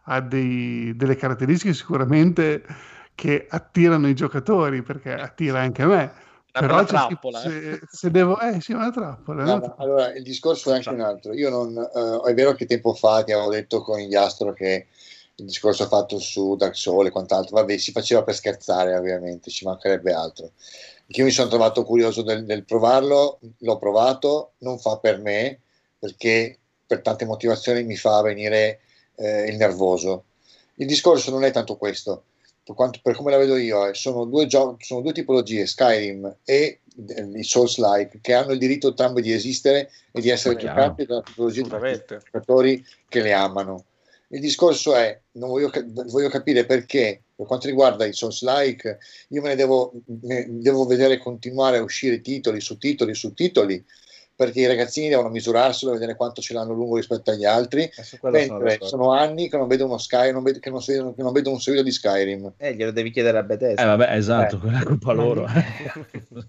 ha 0.06 0.20
dei- 0.20 0.94
delle 0.96 1.16
caratteristiche 1.16 1.72
sicuramente 1.72 2.62
che 3.14 3.46
attirano 3.48 4.08
i 4.08 4.14
giocatori, 4.14 4.82
perché 4.82 5.14
attira 5.14 5.60
anche 5.60 5.84
me. 5.86 6.22
Una 6.56 6.66
Però 6.66 6.84
trappola, 6.84 7.42
eh. 7.42 7.50
se, 7.50 7.80
se 7.90 8.10
devo... 8.10 8.38
Eh 8.38 8.60
sì, 8.60 8.72
una 8.72 8.90
trappola. 8.90 9.44
No, 9.44 9.60
trappola. 9.60 9.74
allora, 9.82 10.12
il 10.14 10.22
discorso 10.22 10.70
è 10.70 10.74
anche 10.74 10.90
un 10.90 11.00
altro. 11.00 11.32
Io 11.32 11.48
non, 11.50 11.76
eh, 11.76 12.30
è 12.30 12.34
vero 12.34 12.52
che 12.52 12.66
tempo 12.66 12.94
fa 12.94 13.24
ti 13.24 13.32
avevo 13.32 13.50
detto 13.50 13.82
con 13.82 13.98
Gliastro 14.00 14.52
che 14.52 14.86
il 15.36 15.46
discorso 15.46 15.86
fatto 15.86 16.18
su 16.18 16.54
Dark 16.56 16.76
Souls 16.76 17.08
e 17.08 17.10
quant'altro, 17.10 17.56
vabbè, 17.56 17.76
si 17.76 17.90
faceva 17.90 18.22
per 18.22 18.34
scherzare, 18.34 18.96
ovviamente, 18.96 19.50
ci 19.50 19.64
mancherebbe 19.64 20.12
altro. 20.12 20.52
Io 21.08 21.24
mi 21.24 21.30
sono 21.30 21.48
trovato 21.48 21.84
curioso 21.84 22.22
del, 22.22 22.44
del 22.44 22.64
provarlo, 22.64 23.40
l'ho 23.58 23.78
provato, 23.78 24.52
non 24.58 24.78
fa 24.78 24.98
per 24.98 25.18
me, 25.18 25.60
perché 25.98 26.58
per 26.86 27.00
tante 27.00 27.24
motivazioni 27.24 27.82
mi 27.82 27.96
fa 27.96 28.20
venire 28.22 28.80
eh, 29.16 29.46
il 29.48 29.56
nervoso. 29.56 30.24
Il 30.76 30.86
discorso 30.86 31.30
non 31.30 31.44
è 31.44 31.50
tanto 31.50 31.76
questo, 31.76 32.24
per, 32.62 32.74
quanto, 32.74 33.00
per 33.02 33.16
come 33.16 33.30
la 33.30 33.36
vedo 33.36 33.56
io, 33.56 33.86
eh, 33.86 33.94
sono, 33.94 34.24
due 34.24 34.46
gio- 34.46 34.76
sono 34.80 35.00
due 35.00 35.12
tipologie, 35.12 35.66
Skyrim 35.66 36.36
e 36.44 36.80
eh, 37.08 37.30
i 37.34 37.42
Souls-like, 37.42 38.20
che 38.20 38.32
hanno 38.34 38.52
il 38.52 38.58
diritto 38.58 38.88
entrambi 38.88 39.20
di 39.20 39.32
esistere 39.32 39.90
e 40.12 40.20
di 40.20 40.30
essere 40.30 40.56
giocati 40.56 41.04
da 41.06 41.14
una 41.16 41.22
tipologia 41.22 41.62
di 41.62 42.02
giocatori 42.06 42.86
che 43.08 43.20
le 43.20 43.32
amano. 43.32 43.84
Il 44.34 44.40
discorso 44.40 44.94
è, 44.96 45.18
non 45.32 45.48
voglio, 45.48 45.70
voglio 46.06 46.28
capire 46.28 46.64
perché, 46.66 47.22
per 47.36 47.46
quanto 47.46 47.68
riguarda 47.68 48.04
i 48.04 48.12
Souls-like, 48.12 48.98
io 49.28 49.40
me 49.42 49.48
ne 49.50 49.54
devo, 49.54 49.92
ne 50.22 50.46
devo 50.48 50.84
vedere 50.86 51.18
continuare 51.18 51.76
a 51.78 51.82
uscire 51.82 52.20
titoli 52.20 52.60
su 52.60 52.76
titoli 52.76 53.14
su 53.14 53.32
titoli, 53.32 53.82
perché 54.36 54.62
i 54.62 54.66
ragazzini 54.66 55.08
devono 55.08 55.28
misurarselo 55.28 55.92
e 55.92 55.94
vedere 55.94 56.16
quanto 56.16 56.40
ce 56.42 56.52
l'hanno 56.52 56.72
lungo 56.72 56.96
rispetto 56.96 57.30
agli 57.30 57.44
altri, 57.44 57.82
E 57.84 57.92
sono 58.02 58.32
mentre 58.32 58.58
d'accordo. 58.58 58.86
sono 58.86 59.12
anni 59.12 59.48
che 59.48 59.56
non 59.56 59.68
vedo 59.68 59.84
uno 59.84 59.98
Sky, 59.98 60.32
non 60.32 60.42
vedo, 60.42 60.58
che, 60.58 60.70
non 60.70 60.80
che 60.80 61.22
non 61.22 61.32
vedo 61.32 61.50
un 61.52 61.60
seguito 61.60 61.84
di 61.84 61.92
Skyrim. 61.92 62.54
Eh, 62.56 62.74
glielo 62.74 62.90
devi 62.90 63.12
chiedere 63.12 63.38
a 63.38 63.42
Bethesda. 63.44 63.82
Eh 63.82 63.86
vabbè, 63.86 64.16
esatto, 64.16 64.56
Eh. 64.56 64.58
quella 64.58 64.80
è 64.80 64.82
colpa 64.82 65.12
loro. 65.12 65.46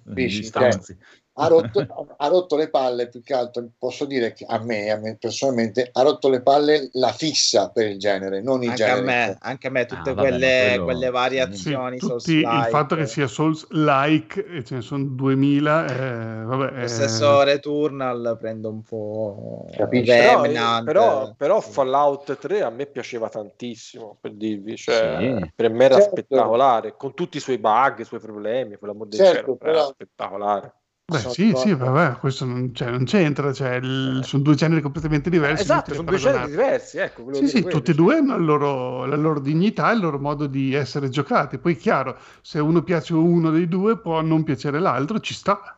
Capisci? 0.04 0.40
Gli 0.40 0.44
stanzi. 0.44 0.98
Ha 1.38 1.48
rotto, 1.48 1.86
ha 2.18 2.28
rotto 2.28 2.56
le 2.56 2.70
palle 2.70 3.10
più 3.10 3.22
che 3.22 3.34
altro 3.34 3.68
posso 3.78 4.06
dire 4.06 4.34
che 4.34 4.46
a 4.48 4.58
me, 4.60 4.90
a 4.90 4.98
me 4.98 5.18
personalmente 5.18 5.90
ha 5.92 6.02
rotto 6.02 6.30
le 6.30 6.42
palle 6.42 6.90
la 6.94 7.12
fissa 7.12 7.70
per 7.72 7.88
il 7.88 8.00
genere 8.00 8.42
non 8.42 8.64
il 8.64 8.70
Anche 8.70 8.84
a, 8.84 8.96
genere 8.96 9.02
me, 9.06 9.38
anche 9.42 9.68
a 9.68 9.70
me, 9.70 9.86
tutte 9.86 10.10
Ah, 10.10 10.14
vabbè, 10.14 10.30
quelle, 10.30 10.58
quello- 10.68 10.84
quelle 10.86 11.06
Sì, 11.06 11.12
variazioni 11.12 12.00
tutti, 12.00 12.32
il 12.32 12.68
fatto 12.70 12.96
che 12.96 13.06
sia 13.06 13.28
Souls-like, 13.28 14.46
e 14.46 14.64
ce 14.64 14.76
ne 14.76 14.82
sono 14.82 15.04
2000, 15.04 15.86
eh, 15.86 16.44
vabbè, 16.46 16.72
Lo 16.72 16.82
eh, 16.84 16.88
stesso 16.88 17.44
Returnal 17.44 18.38
prende 18.40 18.68
un 18.68 18.82
po' 18.82 19.66
Capisci? 19.76 20.06
Però, 20.16 20.84
però, 20.84 21.34
però 21.36 21.60
Fallout 21.62 22.38
3 22.38 22.62
a 22.62 22.70
me 22.70 22.86
piaceva 22.86 23.30
tantissimo 23.30 24.18
per 24.22 24.34
dirvi, 24.34 24.76
cioè, 24.78 25.34
Sì. 25.42 25.52
per 25.56 25.70
me 25.70 25.86
era 25.86 25.96
Certo. 25.96 26.12
spettacolare 26.12 26.96
con 26.96 27.14
tutti 27.14 27.38
i 27.38 27.40
suoi 27.42 27.58
bug, 27.58 28.00
i 28.00 28.06
suoi 28.06 28.20
problemi, 28.20 28.78
per 28.78 28.88
l'amor 28.90 29.08
del 29.08 29.20
Certo, 29.20 29.42
cielo, 29.42 29.56
però- 29.58 29.72
era 29.72 29.84
spettacolare. 29.86 30.74
Beh, 31.08 31.28
sì, 31.28 31.56
d'accordo. 31.56 31.56
sì, 31.56 31.74
vabbè, 31.76 32.18
questo 32.18 32.46
non, 32.46 32.74
cioè, 32.74 32.90
non 32.90 33.04
c'entra, 33.06 33.54
cioè, 33.54 33.76
il- 33.76 34.22
sono 34.24 34.42
due 34.42 34.56
generi 34.56 34.82
completamente 34.82 35.30
diversi. 35.30 35.80
esatto, 35.80 35.94
sono 35.96 36.08
due 36.08 36.18
generi 36.20 36.50
diversi, 36.50 36.98
ecco, 37.00 37.24
Sì, 37.30 37.48
dire 37.48 37.60
sì, 37.60 37.60
quello, 37.60 37.82
tutti 37.82 37.92
e 37.92 37.94
cioè. 37.94 37.96
due 37.96 38.18
hanno 38.18 38.38
loro- 38.38 39.06
la 39.06 39.16
loro 39.16 39.40
dignità 39.40 39.92
e 39.92 39.96
il 39.96 40.00
loro 40.02 40.20
modo 40.20 40.48
di 40.48 40.74
essere 40.74 41.10
giocati. 41.10 41.58
Poi, 41.60 41.76
chiaro, 41.76 42.18
se 42.42 42.60
a 42.60 42.64
uno 42.64 42.82
piace 42.84 43.14
uno 43.14 43.52
dei 43.52 43.68
due, 43.68 44.00
può 44.00 44.22
non 44.22 44.44
piacere 44.44 44.80
l'altro, 44.80 45.20
ci 45.20 45.34
sta. 45.34 45.76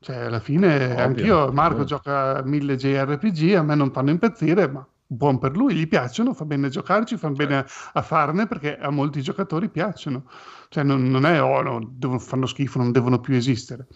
Cioè, 0.00 0.16
alla 0.16 0.40
fine, 0.40 1.00
Ovvio, 1.02 1.02
anch'io, 1.02 1.52
Marco 1.52 1.84
ovvio. 1.84 1.84
gioca 1.84 2.42
mille 2.44 2.76
JRPG, 2.76 3.54
a 3.54 3.62
me 3.62 3.74
non 3.74 3.90
fanno 3.92 4.10
impazzire, 4.10 4.68
ma 4.68 4.86
buon 5.06 5.38
per 5.38 5.56
lui, 5.56 5.74
gli 5.74 5.88
piacciono, 5.88 6.32
fa 6.34 6.44
bene 6.44 6.68
giocarci, 6.68 7.16
fa 7.16 7.30
bene 7.30 7.64
a 7.94 8.02
farne 8.02 8.46
perché 8.46 8.76
a 8.78 8.90
molti 8.90 9.20
giocatori 9.22 9.68
piacciono. 9.70 10.24
Cioè, 10.68 10.84
non, 10.84 11.04
non 11.10 11.24
è, 11.26 11.42
oh, 11.42 11.60
no, 11.62 11.80
devono- 11.92 12.18
fanno 12.20 12.46
schifo, 12.46 12.78
non 12.78 12.92
devono 12.92 13.20
più 13.20 13.34
esistere. 13.34 13.86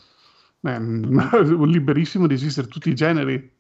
Eh, 0.61 0.79
liberissimo 1.67 2.27
di 2.27 2.35
esistere 2.35 2.67
tutti 2.67 2.89
i 2.89 2.95
generi. 2.95 3.57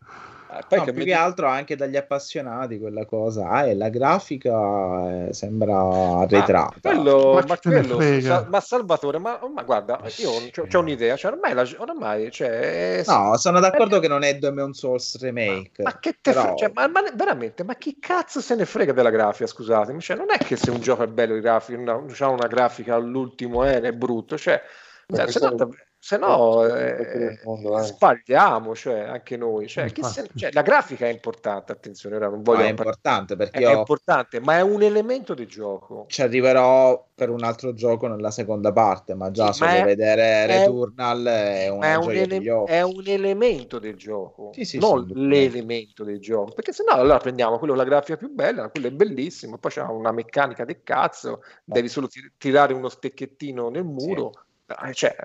Eh, 0.50 0.60
poi 0.66 0.78
No, 0.78 0.84
che 0.84 0.92
più 0.94 1.04
che 1.04 1.12
altro 1.12 1.46
anche 1.46 1.76
dagli 1.76 1.96
appassionati 1.96 2.78
quella 2.78 3.04
cosa. 3.04 3.48
Ah, 3.50 3.66
e 3.66 3.74
la 3.76 3.90
grafica 3.90 5.26
eh, 5.26 5.32
sembra 5.34 5.78
arretrata. 6.20 6.74
Ma 6.82 6.90
quello, 6.94 7.34
Ma 7.34 7.44
ma, 7.46 7.58
quello- 7.58 8.20
sa- 8.22 8.46
ma 8.48 8.58
Salvatore, 8.60 9.18
ma, 9.18 9.38
ma 9.54 9.62
guarda, 9.62 10.00
io 10.16 10.30
ho 10.30 10.80
un'idea, 10.80 11.16
cioè 11.16 11.32
ormai, 11.32 11.52
la- 11.52 11.66
ormai 11.76 12.30
cioè, 12.32 13.02
No, 13.06 13.36
sono 13.36 13.60
d'accordo 13.60 14.00
che 14.00 14.08
non 14.08 14.22
è 14.22 14.38
Demon 14.38 14.72
Souls 14.72 15.20
Remake. 15.20 15.82
Ma 15.82 15.98
che 15.98 16.12
te 16.12 16.32
però- 16.32 16.42
fre- 16.42 16.56
cioè, 16.56 16.70
ma, 16.72 16.88
ma 16.88 17.02
veramente, 17.14 17.62
ma 17.62 17.74
chi 17.74 17.98
cazzo 18.00 18.40
se 18.40 18.54
ne 18.56 18.64
frega 18.64 18.92
della 18.92 19.10
grafica? 19.10 19.46
Scusatemi, 19.46 20.00
cioè, 20.00 20.16
non 20.16 20.28
è 20.30 20.38
che 20.38 20.56
se 20.56 20.70
un 20.70 20.80
gioco 20.80 21.02
è 21.02 21.08
bello, 21.08 21.36
i 21.36 21.40
grafici, 21.40 21.78
una, 21.78 22.02
c'ha 22.08 22.28
una 22.28 22.46
grafica 22.46 22.94
all'ultimo 22.94 23.64
eh, 23.66 23.80
è 23.82 23.92
brutto, 23.92 24.38
cioè, 24.38 24.60
Beh, 25.06 25.14
cioè, 25.16 25.24
questo 25.24 25.70
se 25.98 26.16
no 26.16 26.64
Eh, 26.64 26.96
eh, 27.00 27.40
mondo, 27.44 27.76
sbagliamo, 27.82 28.74
cioè 28.74 29.00
anche 29.00 29.36
noi. 29.36 29.68
Cioè, 29.68 29.88
se- 30.00 30.30
cioè, 30.34 30.50
la 30.52 30.62
grafica 30.62 31.06
è 31.06 31.10
importante, 31.10 31.72
attenzione, 31.72 32.16
ora 32.16 32.28
non 32.28 32.38
No, 32.38 32.44
voglio 32.44 32.62
è 32.64 32.68
importante 32.68 33.36
perché 33.36 33.58
è, 33.58 33.62
io 33.62 33.70
è 33.70 33.72
importante, 33.72 34.40
ma 34.40 34.56
è 34.56 34.60
un 34.62 34.82
elemento 34.82 35.34
del 35.34 35.46
gioco. 35.46 36.06
ci 36.06 36.22
arriverò 36.22 37.06
per 37.14 37.30
un 37.30 37.44
altro 37.44 37.72
gioco 37.74 38.06
nella 38.08 38.30
seconda 38.30 38.72
parte, 38.72 39.14
ma 39.14 39.30
già 39.30 39.52
Sì, 39.52 39.58
solo 39.58 39.70
ma 39.76 39.82
vedere 39.82 40.44
è- 40.44 40.46
Returnal 40.46 41.24
è 41.24 41.68
un, 41.94 42.10
ele- 42.14 42.60
è 42.64 42.82
un 42.82 43.02
elemento 43.06 43.78
del 43.78 43.94
gioco, 43.96 44.50
Sì, 44.52 44.64
sì, 44.64 44.78
non 44.78 45.06
l'elemento 45.12 46.02
del 46.04 46.18
gioco. 46.20 46.52
Perché 46.54 46.72
se 46.72 46.82
no, 46.84 46.92
allora 46.94 47.18
prendiamo 47.18 47.58
quello 47.58 47.74
con 47.74 47.82
la 47.82 47.88
grafica 47.88 48.16
più 48.16 48.30
bella, 48.32 48.68
quello 48.68 48.88
è 48.88 48.90
bellissimo, 48.92 49.58
poi 49.58 49.70
c'è 49.70 49.82
una 49.82 50.10
meccanica 50.12 50.64
del 50.64 50.82
cazzo, 50.82 51.42
devi 51.64 51.88
solo 51.88 52.08
tir- 52.08 52.32
tirare 52.36 52.72
uno 52.74 52.88
stecchettino 52.88 53.68
nel 53.70 53.84
muro. 53.84 54.32
Ah, 54.66 54.92
Cioè, 54.92 55.16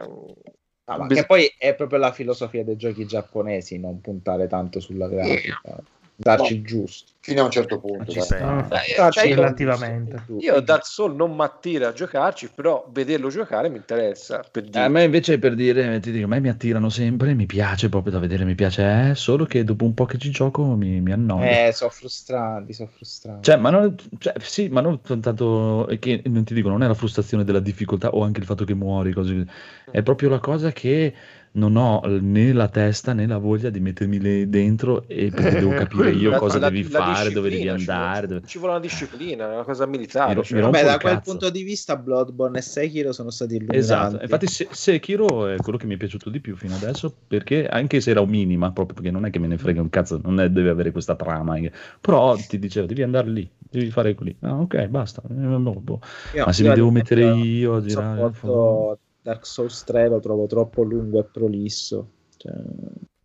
Ah, 0.86 0.98
ma 0.98 1.06
bis- 1.06 1.22
che 1.22 1.26
poi 1.26 1.54
è 1.58 1.74
proprio 1.76 2.00
la 2.00 2.12
filosofia 2.12 2.64
dei 2.64 2.76
giochi 2.76 3.06
giapponesi, 3.06 3.80
non 3.80 4.02
puntare 4.02 4.48
tanto 4.48 4.80
sulla 4.80 5.08
grafica, 5.08 5.82
darci 6.24 6.56
il 6.56 6.64
giusto. 6.64 7.12
Fino 7.24 7.40
a 7.40 7.46
un 7.46 7.52
certo 7.52 7.80
punto. 7.80 8.12
Ci. 8.12 8.20
Ah, 8.34 8.68
eh, 8.70 8.96
Darci 8.98 9.20
cioè, 9.20 9.30
io- 9.30 9.36
relativamente. 9.36 10.24
Io 10.40 10.60
Dark 10.60 10.86
Souls 10.86 11.16
non 11.16 11.34
mi 11.34 11.44
attira 11.44 11.88
a 11.88 11.94
giocarci, 11.94 12.50
però 12.54 12.86
vederlo 12.92 13.30
giocare 13.30 13.70
mi 13.70 13.78
interessa. 13.78 14.44
Per 14.52 14.64
dire. 14.64 14.84
A 14.84 14.90
me 14.90 15.04
invece 15.06 15.40
per 15.40 15.56
dire, 15.56 16.02
ti 16.02 16.12
dico, 16.12 16.26
a 16.26 16.28
me 16.28 16.42
mi 16.42 16.50
attirano 16.50 16.90
sempre, 16.90 17.34
mi 17.34 17.46
piace 17.46 17.88
proprio 17.88 18.12
da 18.12 18.20
vedere, 18.20 18.44
mi 18.44 18.56
piace, 18.56 19.12
eh, 19.12 19.16
solo 19.16 19.46
che 19.46 19.64
dopo 19.64 19.86
un 19.86 19.94
po' 19.94 20.04
che 20.04 20.18
ci 20.18 20.32
gioco 20.32 20.66
mi, 20.76 21.00
mi 21.00 21.14
annoio. 21.14 21.50
Eh, 21.50 21.72
sono 21.72 21.92
frustranti, 21.92 22.74
sono 22.74 22.90
frustranti. 22.94 23.44
Cioè, 23.44 23.56
ma 23.56 23.70
non, 23.70 23.96
cioè, 24.18 24.34
sì, 24.40 24.68
ma 24.68 24.82
non 24.82 25.00
tanto 25.00 25.88
è 25.88 26.00
che 26.00 26.22
non 26.26 26.44
ti 26.44 26.54
dico, 26.54 26.68
non 26.68 26.84
è 26.84 26.88
la 26.88 26.94
frustrazione 26.94 27.46
della 27.46 27.62
difficoltà 27.62 28.10
o 28.10 28.24
anche 28.24 28.42
il 28.42 28.46
fatto 28.46 28.66
che 28.66 28.74
muori, 28.74 29.14
così. 29.14 29.46
È 29.90 30.02
proprio 30.04 30.28
la 30.28 30.40
cosa 30.40 30.74
che 30.74 31.14
non 31.56 31.76
ho 31.76 32.02
né 32.06 32.52
la 32.52 32.68
testa 32.68 33.14
né 33.14 33.28
la 33.28 33.38
voglia 33.38 33.70
di 33.70 33.80
mettermi 33.80 34.20
lì 34.20 34.50
dentro 34.50 35.08
e 35.08 35.30
perché 35.30 35.60
devo 35.60 35.74
capire 35.74 36.10
io 36.12 36.32
La- 36.32 36.38
cosa 36.40 36.58
la- 36.60 36.70
devi 36.70 36.90
la 36.90 37.00
fare, 37.00 37.32
dove 37.32 37.50
devi 37.50 37.62
disciplina, 37.62 37.78
ci 37.78 37.86
vuole- 37.86 38.02
andare. 38.02 38.28
dove- 38.28 38.48
Ci 38.48 38.58
vuole 38.58 38.74
una 38.74 38.82
disciplina, 38.82 39.50
è 39.52 39.54
una 39.54 39.64
cosa 39.64 39.86
militare. 39.86 40.36
Mi 40.36 40.44
cioè. 40.44 40.56
mi 40.58 40.64
Vabbè, 40.64 40.84
da 40.84 40.98
quel 40.98 41.14
cazzo. 41.14 41.30
punto 41.32 41.50
di 41.50 41.64
vista 41.64 41.96
Bloodborne 41.96 42.58
e 42.58 42.62
Sekiro 42.62 43.12
sono 43.12 43.30
stati 43.30 43.54
illuminanti. 43.56 43.84
Esatto, 43.84 44.22
infatti 44.22 44.48
Se- 44.48 44.68
Sekiro 44.72 45.48
è 45.48 45.56
quello 45.58 45.78
che 45.78 45.86
mi 45.86 45.94
è 45.94 45.98
piaciuto 45.98 46.30
di 46.30 46.40
più 46.40 46.56
fino 46.56 46.76
adesso 46.76 47.14
perché 47.28 47.68
anche 47.68 48.02
se 48.02 48.10
era 48.12 48.22
un 48.22 48.30
minima, 48.30 48.72
proprio 48.72 48.96
perché 48.96 49.12
non 49.12 49.26
è 49.26 49.30
che 49.30 49.40
me 49.40 49.48
ne 49.48 49.58
frega 49.58 49.82
un 49.82 49.90
cazzo, 49.90 50.20
non 50.24 50.40
è, 50.40 50.50
deve 50.50 50.70
avere 50.70 50.92
questa 50.92 51.16
trama, 51.16 51.56
eh, 51.58 51.72
però 52.02 52.36
ti 52.36 52.58
dicevo 52.60 52.88
devi 52.88 53.04
andare 53.04 53.30
lì, 53.30 53.48
devi 53.60 53.92
fare 53.92 54.16
quelli. 54.16 54.36
Ah, 54.42 54.60
ok, 54.60 54.86
basta. 54.88 55.22
Eh, 55.30 55.34
boh, 55.34 55.80
boh. 55.80 56.00
Io- 56.36 56.46
Ma 56.46 56.52
se 56.52 56.68
mi 56.68 56.74
devo 56.74 56.90
mettere 56.92 57.26
io 57.26 57.76
a 57.76 57.82
girare... 57.82 58.20
sopporto 58.34 59.00
Dark 59.24 59.46
Souls 59.46 59.84
3 59.86 60.10
lo 60.10 60.20
trovo 60.20 60.46
troppo 60.46 60.84
lungo 60.84 61.20
e 61.20 61.24
prolisso. 61.24 62.08
Cioè, 62.38 62.54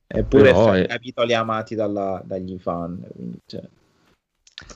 eppure 0.06 0.42
Però 0.44 0.72
è- 0.72 0.86
capitoli 0.86 1.34
amati 1.34 1.74
dalla- 1.74 2.22
dagli 2.24 2.56
fan. 2.58 3.04
Quindi, 3.12 3.40
cioè, 3.46 3.68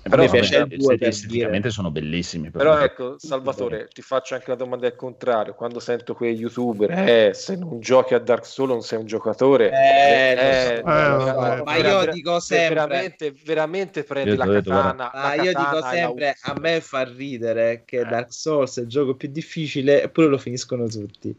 Però 0.02 0.22
mi 0.22 0.28
piace 0.30 0.56
il 0.58 0.78
2 0.78 0.96
per 0.98 1.08
esteticamente 1.08 1.58
dire. 1.58 1.70
sono 1.70 1.90
bellissimi. 1.90 2.50
Però 2.50 2.72
però- 2.72 2.84
ecco, 2.84 3.14
Salvatore, 3.18 3.88
ti 3.92 4.02
faccio 4.02 4.34
anche 4.34 4.46
la 4.48 4.54
domanda 4.56 4.86
al 4.86 4.94
contrario. 4.96 5.54
Quando 5.54 5.80
sento 5.80 6.14
quei 6.14 6.34
youtuber, 6.36 6.90
eh, 6.90 7.30
se 7.34 7.56
non 7.56 7.80
giochi 7.80 8.14
a 8.14 8.18
Dark 8.18 8.46
Souls 8.46 8.70
non 8.70 8.82
sei 8.82 8.98
un 8.98 9.06
giocatore. 9.06 9.70
Eh, 9.72 10.80
lo 10.82 11.20
so, 11.20 11.28
Eh, 11.28 11.32
vabbè. 11.34 11.62
ma 11.62 11.76
io 11.76 12.10
dico 12.12 12.38
sempre 12.40 12.74
Veramente, 12.74 13.34
veramente 13.44 14.04
prendi 14.04 14.36
la 14.36 14.44
ho 14.44 14.50
detto, 14.50 14.70
katana. 14.70 15.10
Ma 15.12 15.20
la 15.22 15.34
io 15.34 15.42
dico 15.50 15.62
katana 15.62 15.80
la 15.80 15.90
sempre, 15.90 16.36
a 16.40 16.54
me 16.60 16.80
fa 16.80 17.02
ridere 17.04 17.82
che 17.84 18.00
Eh. 18.00 18.04
Dark 18.04 18.32
Souls 18.32 18.78
è 18.78 18.82
il 18.82 18.88
gioco 18.88 19.14
più 19.14 19.28
difficile 19.30 20.02
eppure 20.02 20.26
lo 20.28 20.38
finiscono 20.38 20.86
tutti. 20.86 21.34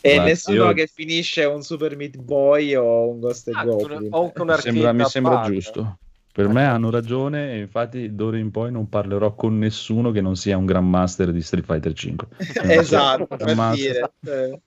E 0.00 0.10
Guarda, 0.14 0.24
nessuno 0.30 0.64
io- 0.66 0.72
che 0.72 0.86
finisce 0.92 1.44
un 1.44 1.62
Super 1.62 1.96
Meat 1.96 2.16
Boy 2.16 2.74
o 2.74 3.08
un 3.10 3.20
Ghost 3.20 3.48
Ah, 3.52 3.64
Goblin. 3.64 4.08
o 4.10 4.22
anche 4.24 4.40
un 4.40 4.46
mi 4.48 4.56
sembra, 4.60 4.92
mi 4.92 5.04
sembra 5.06 5.42
giusto. 5.42 5.98
Per 6.38 6.46
me 6.46 6.64
hanno 6.64 6.88
ragione 6.90 7.54
e 7.54 7.58
infatti 7.58 8.14
d'ora 8.14 8.38
in 8.38 8.52
poi 8.52 8.70
non 8.70 8.88
parlerò 8.88 9.34
con 9.34 9.58
nessuno 9.58 10.12
che 10.12 10.20
non 10.20 10.36
sia 10.36 10.56
un 10.56 10.66
Grandmaster 10.66 11.32
di 11.32 11.42
Street 11.42 11.64
Fighter 11.64 11.92
5. 11.92 12.28
esatto, 12.62 13.26
per 13.26 13.70
dire. 13.74 14.12
Eh, 14.24 14.60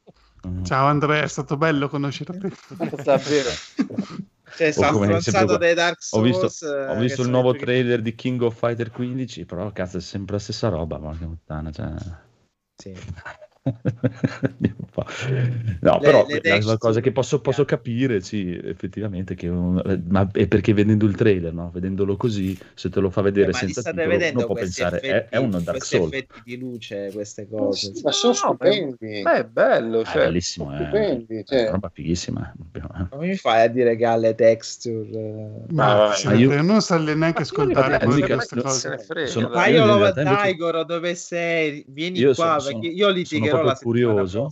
Mm. 0.44 0.64
Ciao 0.64 0.88
Andrea, 0.88 1.22
è 1.22 1.28
stato 1.28 1.56
bello 1.56 1.88
conoscere 1.88 2.36
te. 2.36 2.50
Davvero. 3.04 3.50
Cioè, 4.58 4.72
sta 4.72 4.92
stronzato 4.92 5.58
dei 5.58 5.76
Dark 5.76 6.00
Ho 6.00 6.26
Souls. 6.26 6.26
visto, 6.42 6.66
eh, 6.66 6.88
ho 6.88 6.94
che 6.96 7.00
visto 7.00 7.22
il 7.22 7.30
nuovo 7.30 7.52
giochi- 7.52 7.66
trailer 7.66 8.02
di 8.02 8.16
King 8.16 8.42
of 8.42 8.58
Fighter 8.58 8.90
15, 8.90 9.46
però 9.46 9.72
cazzo 9.72 9.98
è 9.98 10.02
sempre 10.02 10.38
la 10.38 10.42
stessa 10.42 10.70
roba, 10.70 10.98
ma 10.98 11.16
che 11.16 11.26
puttana, 11.26 11.72
cioè... 11.72 11.94
Sì. 12.76 12.92
No, 15.82 15.98
Le- 16.00 16.00
però 16.00 16.26
le 16.28 16.34
la- 16.34 16.34
la, 16.34 16.40
texture- 16.42 16.78
cosa 16.78 17.00
che 17.00 17.12
posso, 17.12 17.42
posso 17.42 17.64
capire, 17.66 18.22
sì, 18.22 18.54
effettivamente, 18.62 19.36
che 19.36 19.48
un- 19.48 19.82
ma 20.10 20.28
è 20.32 20.48
perché 20.48 20.74
vedendo 20.74 21.06
il 21.06 21.16
trailer, 21.16 21.54
no? 21.54 21.70
vedendolo 21.72 22.18
così, 22.18 22.58
se 22.74 22.90
te 22.90 23.00
lo 23.00 23.10
fa 23.10 23.22
vedere 23.22 23.52
Eh, 23.52 23.54
senza 23.54 23.82
titolo, 23.82 24.16
uno 24.16 24.46
può 24.46 24.56
pensare 24.56 25.00
è, 25.00 25.06
effetti, 25.08 25.36
è 25.36 25.38
uno 25.38 25.60
Dark 25.60 25.86
Souls. 25.86 26.12
effetti 26.14 26.42
di 26.44 26.58
luce, 26.58 27.10
queste 27.14 27.48
Ma 27.50 27.58
cose. 27.58 27.94
sì, 27.94 28.02
ma 28.04 28.12
sono 28.12 28.34
No, 28.34 28.40
ma- 28.60 28.72
stupendi. 28.72 29.22
Beh, 29.22 29.34
è 29.38 29.46
bello. 29.46 30.00
Ah, 30.00 30.02
è 30.02 30.06
Cioè, 30.06 30.26
bellissimo, 30.26 30.72
è, 30.72 30.76
stupendi, 30.84 31.36
è 31.38 31.44
cioè. 31.44 31.62
una 31.62 31.72
roba 31.72 31.90
fighissima. 31.94 32.54
eh, 32.74 32.78
eh. 32.80 33.08
Come 33.10 33.28
mi 33.28 33.36
fai 33.36 33.62
a 33.64 33.68
dire 33.68 33.96
che 33.96 34.06
ha 34.06 34.16
le 34.18 34.36
texture? 34.36 35.10
eh? 35.12 35.74
Ma, 35.74 36.10
Ah, 36.10 36.16
ma 36.26 36.34
io- 36.34 36.62
non 36.62 36.82
sa 36.82 36.98
neanche 36.98 37.42
ascoltare 37.44 37.96
Eh, 37.96 38.06
poi 38.06 38.16
mica- 38.16 38.34
queste 38.36 38.62
cose. 38.62 38.98
Sono-. 39.26 39.50
Ma 39.50 39.68
io 39.68 39.86
lo 39.86 40.12
Daigoro, 40.12 40.84
dove 40.84 41.16
sei? 41.16 41.84
Vieni 41.88 42.24
qua 42.34 42.58
perché 42.64 42.88
io 42.88 43.08
la 43.08 43.14
proprio 43.60 43.78
curioso. 43.82 44.50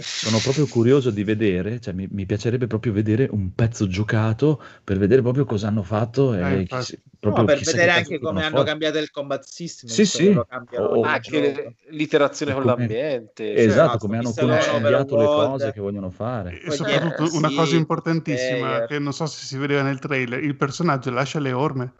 Sono 0.00 0.38
proprio 0.38 0.66
curioso 0.66 1.10
di 1.10 1.24
vedere, 1.24 1.80
cioè 1.80 1.94
mi, 1.94 2.08
mi 2.10 2.26
piacerebbe 2.26 2.66
proprio 2.66 2.92
vedere 2.92 3.28
un 3.30 3.54
pezzo 3.54 3.86
giocato 3.86 4.62
per 4.82 4.98
vedere 4.98 5.22
proprio 5.22 5.44
cosa 5.44 5.68
hanno 5.68 5.82
fatto 5.82 6.34
e 6.34 6.60
Eh, 6.60 6.64
chi 6.64 6.82
si- 6.82 7.02
No, 7.24 7.32
proprio 7.32 7.56
per 7.56 7.64
vedere 7.64 7.90
anche 7.92 8.18
come 8.18 8.40
hanno 8.40 8.50
fuori. 8.50 8.66
cambiato 8.66 8.98
il 8.98 9.10
combat 9.10 9.42
system. 9.44 9.88
Sì, 9.88 10.04
sì. 10.04 10.26
Oh, 10.76 11.02
Anche 11.02 11.76
l'iterazione 11.88 12.52
con 12.52 12.62
Come- 12.64 12.76
l'ambiente. 12.76 13.54
Esatto, 13.54 13.90
Cioè, 13.92 13.98
come 13.98 14.18
hanno 14.18 14.32
consigliato 14.34 15.16
le 15.16 15.24
cose 15.24 15.72
che 15.72 15.80
vogliono 15.80 16.10
fare. 16.10 16.60
E 16.60 16.70
soprattutto 16.72 17.34
una 17.36 17.48
sì, 17.48 17.54
cosa 17.54 17.76
importantissima 17.76 18.56
player. 18.68 18.86
che 18.86 18.98
non 18.98 19.12
so 19.14 19.24
se 19.26 19.46
si 19.46 19.56
vedeva 19.56 19.80
nel 19.82 19.98
trailer, 20.00 20.42
il 20.42 20.56
personaggio 20.56 21.10
lascia 21.10 21.38
le 21.40 21.52
orme. 21.52 21.92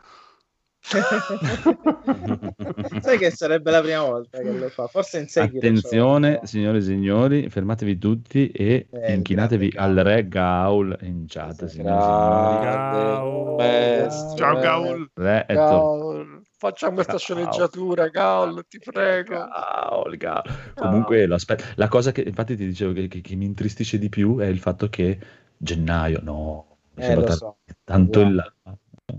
Sai 3.01 3.17
che 3.19 3.31
sarebbe 3.31 3.71
la 3.71 3.81
prima 3.81 4.03
volta 4.03 4.39
che 4.39 4.53
lo 4.53 4.69
fa? 4.69 4.87
Forse 4.87 5.21
in 5.21 5.29
Sekiro. 5.29 5.57
Attenzione, 5.57 6.39
c'ho- 6.41 6.47
signore 6.47 6.79
e 6.79 6.83
signori, 6.83 7.49
fermatevi 7.49 7.97
tutti 7.99 8.51
e 8.51 8.87
Eh, 8.91 9.15
inchinatevi 9.15 9.73
al 9.77 9.95
re 9.95 10.29
Gaul 10.29 10.97
in 11.01 11.25
chat, 11.27 11.65
signore 11.65 12.57
e 12.57 12.61
Grande, 12.61 13.55
maestro, 13.57 14.37
Ciao. 14.37 14.61
Gaul. 14.61 14.85
signori. 14.87 15.11
Re. 15.15 15.47
Gaul, 15.49 16.43
facciamo 16.59 16.93
questa 16.95 17.13
Gaul. 17.13 17.23
sceneggiatura, 17.23 18.09
Gaul, 18.09 18.67
ti 18.69 18.79
prego. 18.79 19.49
Gaul, 19.49 20.17
Gaul. 20.19 20.43
Comunque, 20.75 21.27
la 21.27 21.89
cosa 21.89 22.13
che 22.13 22.21
infatti 22.23 22.57
ti 22.57 22.67
dicevo 22.67 22.93
che, 22.93 23.09
che- 23.09 23.23
che 23.23 23.35
mi 23.37 23.47
intristisce 23.47 23.99
di 23.99 24.11
più 24.11 24.37
è 24.39 24.47
il 24.47 24.59
fatto 24.59 24.89
che 24.91 25.19
gennaio, 25.57 26.21
no, 26.23 26.77
mi 26.95 27.03
Eh, 27.03 27.07
sembra 27.07 27.23
lo 27.23 27.27
ta- 27.31 27.37
so. 27.37 27.57
tanto 27.85 28.21
in 28.21 28.27
Uguale. 28.29 28.53
là. 28.65 28.77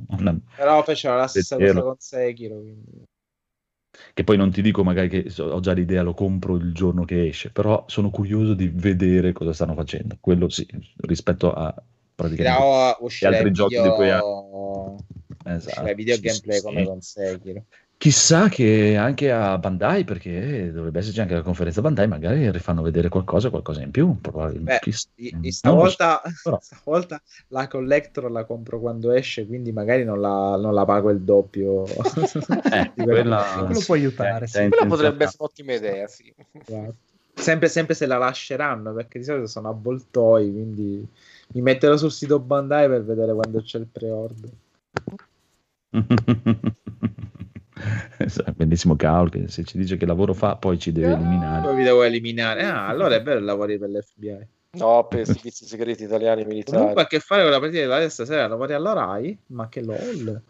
Una- 0.10 0.40
Però 0.56 0.84
faceva 0.84 1.16
la 1.16 1.28
stessa 1.28 1.58
cosa 1.58 1.82
con 1.82 1.96
Sekiro. 2.00 2.56
Quindi... 2.60 3.04
Che 4.14 4.24
poi 4.24 4.38
non 4.38 4.52
ti 4.52 4.62
dico 4.62 4.84
magari 4.84 5.10
che 5.10 5.42
ho 5.42 5.60
già 5.60 5.72
l'idea, 5.74 6.02
lo 6.02 6.14
compro 6.14 6.56
il 6.56 6.74
giorno 6.74 7.06
che 7.06 7.28
esce, 7.28 7.52
però 7.52 7.86
sono 7.88 8.10
curioso 8.10 8.54
di 8.54 8.68
vedere 8.68 9.32
cosa 9.32 9.54
stanno 9.54 9.74
facendo. 9.74 10.18
Quello 10.20 10.50
sì, 10.50 10.68
rispetto 10.98 11.54
a 11.54 11.74
praticamente 12.14 12.60
Uscirà, 12.60 12.98
uscirà 13.00 13.32
altri 13.32 13.48
il 13.48 13.54
giochi 13.54 13.76
video, 13.76 13.90
di 13.90 13.96
cui 13.96 14.10
ha- 14.10 14.24
uscirà 14.24 15.56
Esatto, 15.56 15.90
il 15.90 15.96
video 15.96 16.20
gameplay 16.20 16.58
sì, 16.58 16.64
come 16.64 16.80
sì. 16.82 16.86
con 16.86 17.02
Sekiro. 17.02 17.66
Chissà 18.06 18.50
che 18.50 18.96
anche 18.98 19.32
a 19.32 19.58
Bandai, 19.58 20.04
perché 20.04 20.72
dovrebbe 20.72 21.00
esserci 21.00 21.22
anche 21.22 21.34
la 21.34 21.42
conferenza 21.42 21.82
Bandai, 21.82 22.08
magari 22.08 22.52
rifanno 22.52 22.84
vedere 22.84 23.10
qualcosa, 23.10 23.50
qualcosa 23.50 23.82
in 23.82 23.90
più. 23.90 24.22
probabilmente. 24.22 24.74
Beh, 24.74 24.80
Chissà. 24.80 25.10
I- 25.16 25.32
lo 25.32 25.40
so, 25.42 25.52
stavolta, 25.52 26.22
stavolta 26.62 27.22
la 27.48 27.68
collector 27.68 28.30
la 28.30 28.44
compro 28.44 28.80
quando 28.80 29.12
esce, 29.12 29.48
quindi 29.48 29.72
magari 29.72 30.04
non 30.04 30.22
la, 30.22 30.56
non 30.56 30.76
la 30.76 30.86
pago 30.86 31.10
il 31.10 31.22
doppio. 31.22 31.86
Eh, 32.72 32.92
quella- 32.94 33.64
Quello 33.66 33.82
può 33.84 33.96
aiutare, 33.96 34.46
C'è 34.46 34.66
sì. 34.66 34.70
Quella 34.70 34.86
potrebbe 34.86 35.24
essere 35.24 35.38
un'ottima 35.40 35.74
idea, 35.74 36.06
sì. 36.06 36.32
Esatto. 36.52 36.96
sempre, 37.34 37.70
sempre 37.70 37.96
se 37.96 38.06
la 38.06 38.20
lasceranno, 38.20 38.94
perché 38.94 39.18
di 39.18 39.26
solito 39.26 39.48
sono 39.48 39.70
avvoltoi, 39.70 40.52
quindi 40.52 41.04
mi 41.54 41.62
metterò 41.62 41.98
sul 41.98 42.12
sito 42.12 42.38
Bandai 42.38 42.88
per 42.88 43.04
vedere 43.04 43.34
quando 43.34 43.64
c'è 43.64 43.80
il 43.80 43.88
pre-order. 43.92 44.50
Bellissimo 48.56 48.96
Gaul 48.96 49.30
che 49.30 49.48
se 49.50 49.64
ci 49.64 49.78
dice 49.78 49.98
che 49.98 50.06
lavoro 50.06 50.34
fa, 50.34 50.56
poi 50.56 50.80
ci 50.80 50.92
deve 50.92 51.14
eliminare. 51.14 51.62
Poi 51.68 51.76
vi 51.76 51.84
devo 51.84 52.04
eliminare. 52.04 52.64
Ah, 52.64 52.88
allora 52.88 53.16
è 53.16 53.22
vero 53.22 53.40
il 53.40 53.46
lavori 53.46 53.78
per 53.78 53.90
l'FBI. 53.90 54.48
No, 54.76 55.08
per 55.08 55.22
i 55.22 55.26
servizi 55.26 55.66
segreti 55.66 56.04
italiani 56.04 56.44
militari. 56.46 56.78
Comunque 56.78 57.04
a 57.04 57.08
che 57.08 57.20
fare 57.20 57.44
con 57.44 57.52
la 57.52 57.60
partita 57.60 57.82
della 57.82 58.10
stasera, 58.10 58.48
lavori 58.48 58.74
alla 58.74 58.94
RAI, 58.94 59.38
ma 59.48 59.70
che 59.70 59.82
lol. 59.82 60.42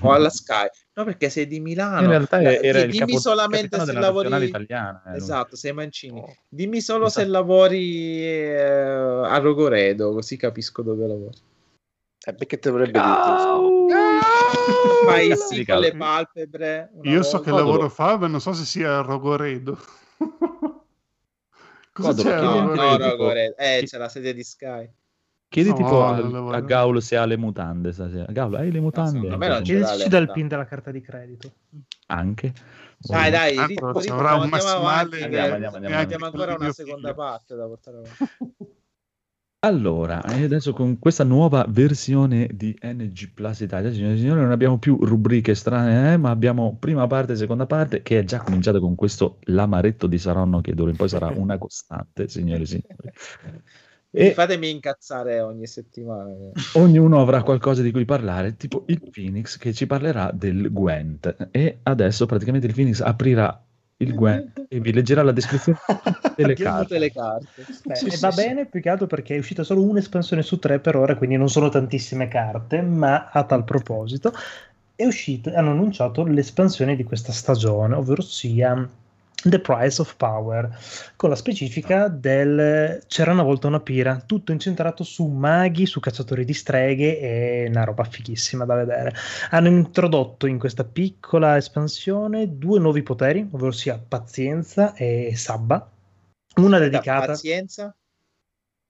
o 0.00 0.12
alla 0.12 0.30
Sky. 0.30 0.66
No, 0.94 1.04
perché 1.04 1.28
sei 1.28 1.46
di 1.46 1.60
Milano. 1.60 2.02
In 2.02 2.08
realtà 2.08 2.40
Dai, 2.40 2.58
era 2.62 2.80
il 2.80 2.90
dimmi 2.90 3.06
capo- 3.06 3.20
solamente 3.20 3.68
capitano 3.76 3.92
se 3.92 3.98
lavori 3.98 4.44
italiana. 4.46 5.02
eh, 5.06 5.08
lui. 5.10 5.18
Esatto, 5.18 5.56
sei 5.56 5.72
Mancini. 5.72 6.20
Oh. 6.20 6.36
Dimmi 6.48 6.80
solo 6.80 7.08
se 7.08 7.22
Esatto. 7.22 7.36
lavori 7.36 8.22
eh, 8.22 8.54
a 8.54 9.36
Rogoredo, 9.38 10.12
così 10.12 10.36
capisco 10.36 10.82
dove 10.82 11.06
lavori. 11.06 11.36
Eh, 12.26 12.32
perché 12.34 12.58
te 12.58 12.70
dovrebbe 12.70 12.92
dire? 12.92 13.02
Fai 15.04 15.36
sì 15.36 15.64
con 15.64 15.78
le 15.78 15.96
palpebre. 15.96 16.90
Io 17.02 17.22
so 17.22 17.40
che 17.40 17.50
lavoro 17.50 17.88
fa, 17.88 18.16
ma 18.16 18.26
non 18.26 18.40
so 18.40 18.52
se 18.52 18.64
sia 18.64 19.00
Rogoredo. 19.00 19.78
Cosa 21.92 22.12
Codolo, 22.12 22.28
c'è 22.28 22.40
No, 22.40 22.74
no, 22.74 22.96
Rogoredo? 22.98 23.56
Eh, 23.56 23.82
c'è 23.84 23.98
la 23.98 24.08
sede 24.08 24.32
di 24.34 24.42
Sky. 24.42 24.90
Chiedi 25.48 25.68
No, 25.68 25.74
tipo 25.76 26.04
a, 26.04 26.60
Gaul 26.60 27.00
se 27.00 27.16
ha 27.16 27.24
le 27.26 27.36
mutande 27.36 27.92
stasera. 27.92 28.24
Gaul, 28.32 28.54
hai 28.54 28.72
le 28.72 28.80
mutande? 28.80 29.28
c'è. 29.38 29.62
Chiedici 29.62 30.08
dal 30.08 30.32
pin 30.32 30.48
della 30.48 30.64
carta 30.64 30.90
di 30.90 31.00
credito. 31.00 31.52
Anche. 32.06 32.52
Dai, 32.98 33.30
dai, 33.30 33.56
Ah, 33.58 33.64
avrà 33.64 34.34
un 34.34 34.42
andiamo 34.42 34.46
massimale 34.48 35.22
Andiamo, 35.22 35.54
andiamo, 35.54 35.76
andiamo. 35.76 36.00
abbiamo 36.02 36.24
ancora 36.24 36.54
una 36.54 36.72
seconda 36.72 37.08
figlio. 37.10 37.22
parte 37.22 37.54
da 37.54 37.66
portare 37.66 37.96
avanti. 37.98 38.16
Allora, 39.64 40.22
e 40.24 40.44
adesso 40.44 40.74
con 40.74 40.98
questa 40.98 41.24
nuova 41.24 41.64
versione 41.66 42.50
di 42.52 42.76
NG 42.82 43.30
Plus 43.32 43.60
Italia, 43.60 43.90
signore 43.90 44.12
e 44.12 44.18
signori, 44.18 44.40
non 44.40 44.50
abbiamo 44.50 44.76
più 44.76 45.02
rubriche 45.02 45.54
strane, 45.54 46.12
eh, 46.12 46.16
ma 46.18 46.28
abbiamo 46.28 46.76
prima 46.78 47.06
parte 47.06 47.32
e 47.32 47.36
seconda 47.36 47.64
parte, 47.64 48.02
che 48.02 48.18
è 48.18 48.24
già 48.24 48.40
cominciata 48.40 48.78
con 48.78 48.94
questo 48.94 49.38
lamaretto 49.44 50.06
di 50.06 50.18
Saronno, 50.18 50.60
che 50.60 50.74
d'ora 50.74 50.90
in 50.90 50.96
poi 50.96 51.08
sarà 51.08 51.28
una 51.28 51.56
costante, 51.56 52.28
signore 52.28 52.62
e 52.62 52.66
signori. 52.66 53.12
E 54.16 54.30
fatemi 54.30 54.70
incazzare 54.70 55.40
ogni 55.40 55.66
settimana. 55.66 56.30
ognuno 56.74 57.20
avrà 57.20 57.42
qualcosa 57.42 57.82
di 57.82 57.90
cui 57.90 58.04
parlare, 58.04 58.54
tipo 58.54 58.84
il 58.86 59.02
Phoenix 59.10 59.56
che 59.58 59.72
ci 59.72 59.88
parlerà 59.88 60.30
del 60.32 60.70
Gwent. 60.70 61.48
E 61.50 61.80
adesso 61.82 62.24
praticamente 62.24 62.68
il 62.68 62.74
Phoenix 62.74 63.00
aprirà 63.00 63.60
il 63.98 64.14
Gwent 64.14 64.66
e 64.68 64.80
vi 64.80 64.92
leggerà 64.92 65.22
la 65.22 65.32
descrizione 65.32 65.78
delle 66.34 66.54
Tutte 66.54 66.62
carte. 66.64 66.98
le 66.98 67.10
carte. 67.12 67.64
Beh, 67.84 67.94
Sì, 67.94 68.06
e 68.06 68.10
sì, 68.10 68.20
va 68.20 68.30
sì. 68.30 68.42
bene 68.42 68.66
più 68.66 68.80
che 68.80 68.88
altro 68.88 69.06
perché 69.06 69.34
è 69.36 69.38
uscita 69.38 69.62
solo 69.62 69.82
un'espansione 69.82 70.42
su 70.42 70.58
tre 70.58 70.80
per 70.80 70.96
ora, 70.96 71.16
quindi 71.16 71.36
non 71.36 71.48
sono 71.48 71.68
tantissime 71.68 72.28
carte, 72.28 72.82
ma 72.82 73.28
a 73.30 73.44
tal 73.44 73.64
proposito 73.64 74.32
è 74.96 75.04
uscito, 75.04 75.52
hanno 75.54 75.70
annunciato 75.70 76.24
l'espansione 76.24 76.96
di 76.96 77.04
questa 77.04 77.32
stagione, 77.32 77.94
ovvero 77.94 78.22
sia 78.22 78.88
The 79.46 79.60
Price 79.60 80.00
of 80.00 80.16
Power, 80.16 80.78
con 81.16 81.28
la 81.28 81.36
specifica 81.36 82.08
del 82.08 83.02
c'era 83.06 83.32
una 83.32 83.42
volta 83.42 83.66
una 83.66 83.80
pira, 83.80 84.22
tutto 84.24 84.52
incentrato 84.52 85.04
su 85.04 85.26
maghi, 85.26 85.84
su 85.84 86.00
cacciatori 86.00 86.46
di 86.46 86.54
streghe 86.54 87.18
e 87.18 87.66
una 87.68 87.84
roba 87.84 88.04
fighissima 88.04 88.64
da 88.64 88.74
vedere. 88.74 89.14
Hanno 89.50 89.68
introdotto 89.68 90.46
in 90.46 90.58
questa 90.58 90.84
piccola 90.84 91.58
espansione 91.58 92.56
due 92.56 92.78
nuovi 92.78 93.02
poteri, 93.02 93.46
ovvero 93.50 93.72
sia 93.72 93.98
pazienza 93.98 94.94
e 94.94 95.34
sabba. 95.36 95.90
Una 96.56 96.78
dedicata 96.78 97.26
Pazienza 97.26 97.94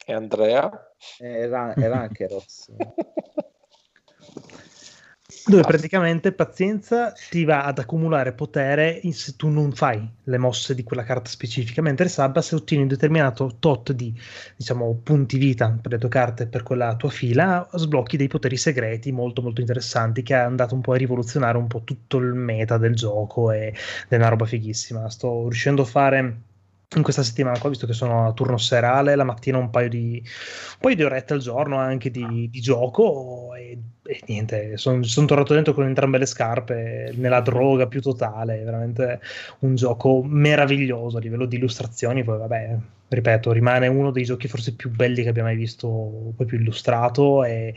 E 0.07 0.13
Andrea? 0.13 0.71
era, 1.19 1.75
era 1.75 2.01
anche 2.01 2.29
Ross. 2.29 2.71
dove 5.47 5.65
praticamente 5.65 6.33
pazienza 6.33 7.13
ti 7.29 7.45
va 7.45 7.65
ad 7.65 7.79
accumulare 7.79 8.33
potere 8.33 8.99
in- 9.03 9.13
se 9.13 9.37
tu 9.37 9.49
non 9.49 9.73
fai 9.73 10.09
le 10.25 10.39
mosse 10.39 10.75
di 10.75 10.83
quella 10.83 11.03
carta 11.05 11.29
specifica, 11.29 11.83
mentre 11.83 12.09
sabba 12.09 12.41
se 12.41 12.55
ottieni 12.55 12.83
un 12.83 12.89
determinato 12.89 13.57
tot 13.59 13.93
di 13.93 14.15
diciamo 14.57 15.01
punti 15.03 15.37
vita 15.39 15.77
per 15.81 15.93
le 15.93 15.99
tue 15.99 16.09
carte 16.09 16.47
per 16.47 16.63
quella 16.63 16.97
tua 16.97 17.11
fila, 17.11 17.69
sblocchi 17.75 18.17
dei 18.17 18.29
poteri 18.29 18.57
segreti 18.57 19.13
molto 19.13 19.43
molto 19.43 19.61
interessanti 19.61 20.23
che 20.23 20.35
è 20.35 20.39
andato 20.39 20.75
un 20.75 20.81
po' 20.81 20.93
a 20.93 20.97
rivoluzionare 20.97 21.59
un 21.59 21.67
po' 21.67 21.83
tutto 21.85 22.17
il 22.19 22.33
meta 22.35 22.79
del 22.79 22.95
gioco 22.95 23.51
e 23.51 23.75
è 24.09 24.17
una 24.17 24.29
roba 24.29 24.47
fighissima. 24.47 25.09
Sto 25.11 25.43
riuscendo 25.43 25.83
a 25.83 25.85
fare 25.85 26.39
in 26.97 27.03
questa 27.03 27.23
settimana 27.23 27.59
qua, 27.59 27.71
visto 27.71 27.87
che 27.87 27.93
sono 27.93 28.27
a 28.27 28.33
turno 28.33 28.57
serale, 28.57 29.17
la 29.17 29.25
mattina 29.25 29.59
un 29.59 29.71
paio 29.71 29.89
di, 29.89 30.23
un 30.23 30.79
paio 30.81 30.95
di 30.95 31.03
orette 31.03 31.33
al 31.33 31.41
giorno 31.41 31.79
anche 31.79 32.11
di, 32.11 32.49
di 32.51 32.61
gioco 32.61 33.55
e, 33.55 33.79
e 34.03 34.21
niente, 34.27 34.77
sono 34.77 35.01
tornato 35.27 35.55
dentro 35.55 35.75
con 35.75 35.87
entrambe 35.87 36.19
le 36.19 36.27
scarpe 36.27 37.13
nella 37.17 37.41
droga 37.41 37.87
più 37.87 38.01
totale, 38.01 38.63
veramente 38.63 39.21
un 39.61 39.75
gioco 39.75 40.23
meraviglioso 40.23 41.17
a 41.17 41.21
livello 41.21 41.47
di 41.47 41.57
illustrazioni, 41.57 42.23
poi 42.23 42.39
vabbè, 42.39 42.79
ripeto, 43.15 43.53
rimane 43.53 43.87
uno 43.87 44.11
dei 44.11 44.25
giochi 44.25 44.49
forse 44.49 44.75
più 44.75 44.91
belli 44.91 45.23
che 45.23 45.29
abbia 45.29 45.43
mai 45.43 45.57
visto, 45.57 46.33
poi 46.37 46.47
più 46.47 46.59
illustrato 46.59 47.45
e 47.45 47.75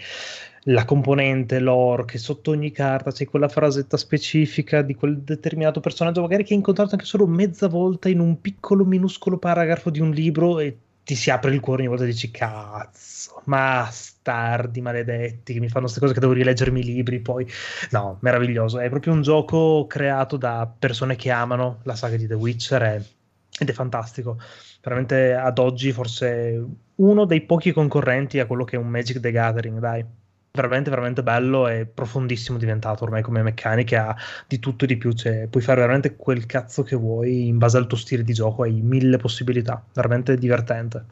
la 0.69 0.85
componente 0.85 1.59
lore 1.59 2.05
che 2.05 2.17
sotto 2.17 2.51
ogni 2.51 2.71
carta 2.71 3.11
c'è 3.11 3.25
quella 3.25 3.47
frasetta 3.47 3.97
specifica 3.97 4.81
di 4.81 4.95
quel 4.95 5.19
determinato 5.19 5.79
personaggio 5.79 6.21
magari 6.21 6.43
che 6.43 6.51
hai 6.51 6.57
incontrato 6.57 6.91
anche 6.91 7.05
solo 7.05 7.25
mezza 7.25 7.67
volta 7.67 8.09
in 8.09 8.19
un 8.19 8.41
piccolo 8.41 8.83
minuscolo 8.83 9.37
paragrafo 9.37 9.89
di 9.89 10.01
un 10.01 10.11
libro 10.11 10.59
e 10.59 10.77
ti 11.03 11.15
si 11.15 11.29
apre 11.29 11.53
il 11.53 11.61
cuore 11.61 11.81
ogni 11.81 11.89
volta 11.89 12.03
e 12.03 12.07
dici 12.07 12.31
cazzo 12.31 13.41
bastardi 13.45 14.81
maledetti 14.81 15.53
che 15.53 15.59
mi 15.61 15.69
fanno 15.69 15.83
queste 15.83 16.01
cose 16.01 16.13
che 16.13 16.19
devo 16.19 16.33
rileggermi 16.33 16.81
i 16.81 16.83
libri 16.83 17.19
poi 17.21 17.47
no 17.91 18.17
meraviglioso 18.19 18.79
è 18.79 18.89
proprio 18.89 19.13
un 19.13 19.21
gioco 19.21 19.85
creato 19.87 20.35
da 20.35 20.69
persone 20.77 21.15
che 21.15 21.31
amano 21.31 21.79
la 21.83 21.95
saga 21.95 22.17
di 22.17 22.27
The 22.27 22.33
Witcher 22.33 22.83
e- 22.83 23.05
ed 23.57 23.69
è 23.69 23.73
fantastico 23.73 24.37
veramente 24.87 25.33
ad 25.33 25.59
oggi 25.59 25.91
forse 25.91 26.65
uno 26.95 27.25
dei 27.25 27.41
pochi 27.41 27.73
concorrenti 27.73 28.39
a 28.39 28.45
quello 28.45 28.63
che 28.63 28.77
è 28.77 28.79
un 28.79 28.87
Magic 28.87 29.19
the 29.19 29.31
Gathering 29.31 29.79
dai. 29.79 30.05
Veramente 30.51 30.89
veramente 30.89 31.21
bello 31.21 31.67
e 31.67 31.85
profondissimo 31.85 32.57
diventato 32.57 33.03
ormai 33.03 33.21
come 33.21 33.43
meccaniche 33.43 33.97
ha 33.97 34.15
di 34.47 34.59
tutto 34.59 34.85
e 34.85 34.87
di 34.87 34.97
più. 34.97 35.11
Cioè, 35.11 35.47
puoi 35.49 35.61
fare 35.61 35.81
veramente 35.81 36.15
quel 36.15 36.45
cazzo 36.45 36.83
che 36.83 36.95
vuoi 36.95 37.47
in 37.47 37.57
base 37.57 37.77
al 37.77 37.85
tuo 37.85 37.97
stile 37.97 38.23
di 38.23 38.33
gioco 38.33 38.63
hai 38.63 38.81
mille 38.81 39.17
possibilità. 39.17 39.83
Veramente 39.93 40.37
divertente. 40.37 41.03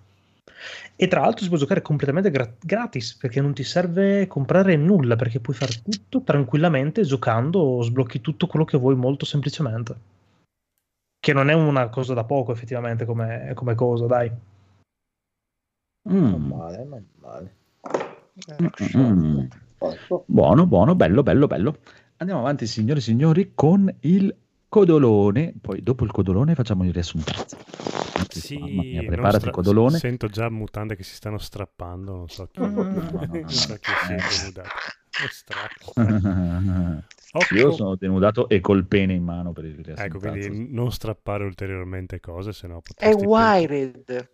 E 0.96 1.08
tra 1.08 1.20
l'altro 1.20 1.44
si 1.44 1.50
può 1.50 1.58
giocare 1.58 1.82
completamente 1.82 2.32
gra- 2.32 2.50
gratis 2.60 3.16
perché 3.16 3.42
non 3.42 3.54
ti 3.54 3.64
serve 3.64 4.26
comprare 4.26 4.78
nulla 4.78 5.18
perché 5.18 5.42
puoi 5.42 5.56
fare 5.56 5.74
tutto 5.84 6.22
tranquillamente 6.24 7.04
giocando 7.04 7.82
sblocchi 7.84 8.22
tutto 8.22 8.48
quello 8.48 8.66
che 8.66 8.78
vuoi 8.78 8.96
molto 8.96 9.26
semplicemente 9.26 10.15
che 11.26 11.34
non 11.34 11.50
è 11.50 11.54
una 11.54 11.90
cosa 11.90 12.14
da 12.14 12.24
poco 12.24 12.52
effettivamente 12.52 13.04
come, 13.04 13.50
come 13.56 13.74
cosa 13.74 14.06
dai 14.06 14.32
Non 16.04 16.40
Mm, 16.40 16.52
male, 16.52 16.84
non 16.84 17.06
male. 17.20 17.56
mm. 18.96 19.40
Ecco. 19.80 20.24
Buono, 20.28 20.68
buono, 20.68 20.94
bello, 20.94 21.24
bello, 21.24 21.48
bello. 21.48 21.78
Andiamo 22.18 22.42
avanti, 22.42 22.68
signore 22.68 23.00
e 23.00 23.02
signori, 23.02 23.54
con 23.56 23.92
il 24.02 24.36
codolone. 24.70 25.56
Poi 25.60 25.82
dopo 25.82 26.04
il 26.04 26.12
codolone 26.12 26.54
facciamo 26.54 26.84
il 26.84 26.94
riassuntazzo. 26.94 27.58
Sì, 28.30 28.60
Mamma 28.60 28.84
mia, 28.84 29.00
non 29.00 29.06
preparati 29.08 29.40
stra- 29.40 29.52
codolone. 29.52 29.98
Sento 29.98 30.28
già 30.28 30.48
mutande 30.52 30.96
che 30.96 31.02
si 31.02 31.16
stanno 31.16 31.40
strappando, 31.40 32.16
non 32.18 32.30
so 32.30 32.48
chi, 32.52 32.62
Mm. 32.62 32.76
non 32.76 33.50
so 33.50 33.74
chi 33.74 33.92
si 34.06 34.14
è 34.14 34.18
Occo- 37.36 37.56
Io 37.56 37.72
sono 37.74 37.96
denudato 37.96 38.48
e 38.48 38.62
col 38.62 38.86
pene 38.86 39.14
in 39.14 39.24
mano 39.24 39.52
per 39.52 39.66
il 39.66 39.76
riassuntazzo. 39.76 40.06
Ecco, 40.06 40.20
quindi 40.20 40.72
non 40.74 40.92
strappare 40.92 41.44
ulteriormente 41.44 42.20
cose, 42.20 42.54
sennò 42.54 42.78
È 42.78 42.82
potresti... 42.82 43.18
pin- 43.18 43.28
Wired. 43.28 44.30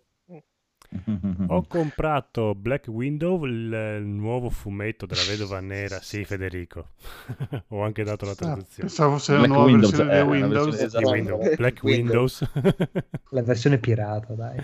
Ho 1.48 1.64
comprato 1.66 2.54
Black 2.54 2.86
Window, 2.88 3.42
il, 3.46 3.52
il 4.00 4.04
nuovo 4.06 4.50
fumetto 4.50 5.06
della 5.06 5.22
vedova 5.26 5.58
nera. 5.60 6.00
Sì, 6.00 6.24
Federico. 6.24 6.90
Ho 7.68 7.82
anche 7.82 8.04
dato 8.04 8.24
la 8.26 8.32
Ah, 8.32 8.36
traduzione. 8.36 8.88
pensavo 8.88 9.12
fosse 9.12 9.32
la 9.36 9.46
nuova 9.46 9.64
Windows, 9.64 9.90
versione 9.96 10.18
eh, 10.18 10.22
di 10.22 10.28
Windows. 10.28 10.64
versione 10.64 10.84
esatto. 10.86 11.08
Windows, 11.10 11.54
Black 11.56 11.82
Windows. 11.82 12.50
Windows. 12.52 13.00
la 13.30 13.42
versione 13.42 13.78
pirata 13.78 14.34
dai 14.34 14.60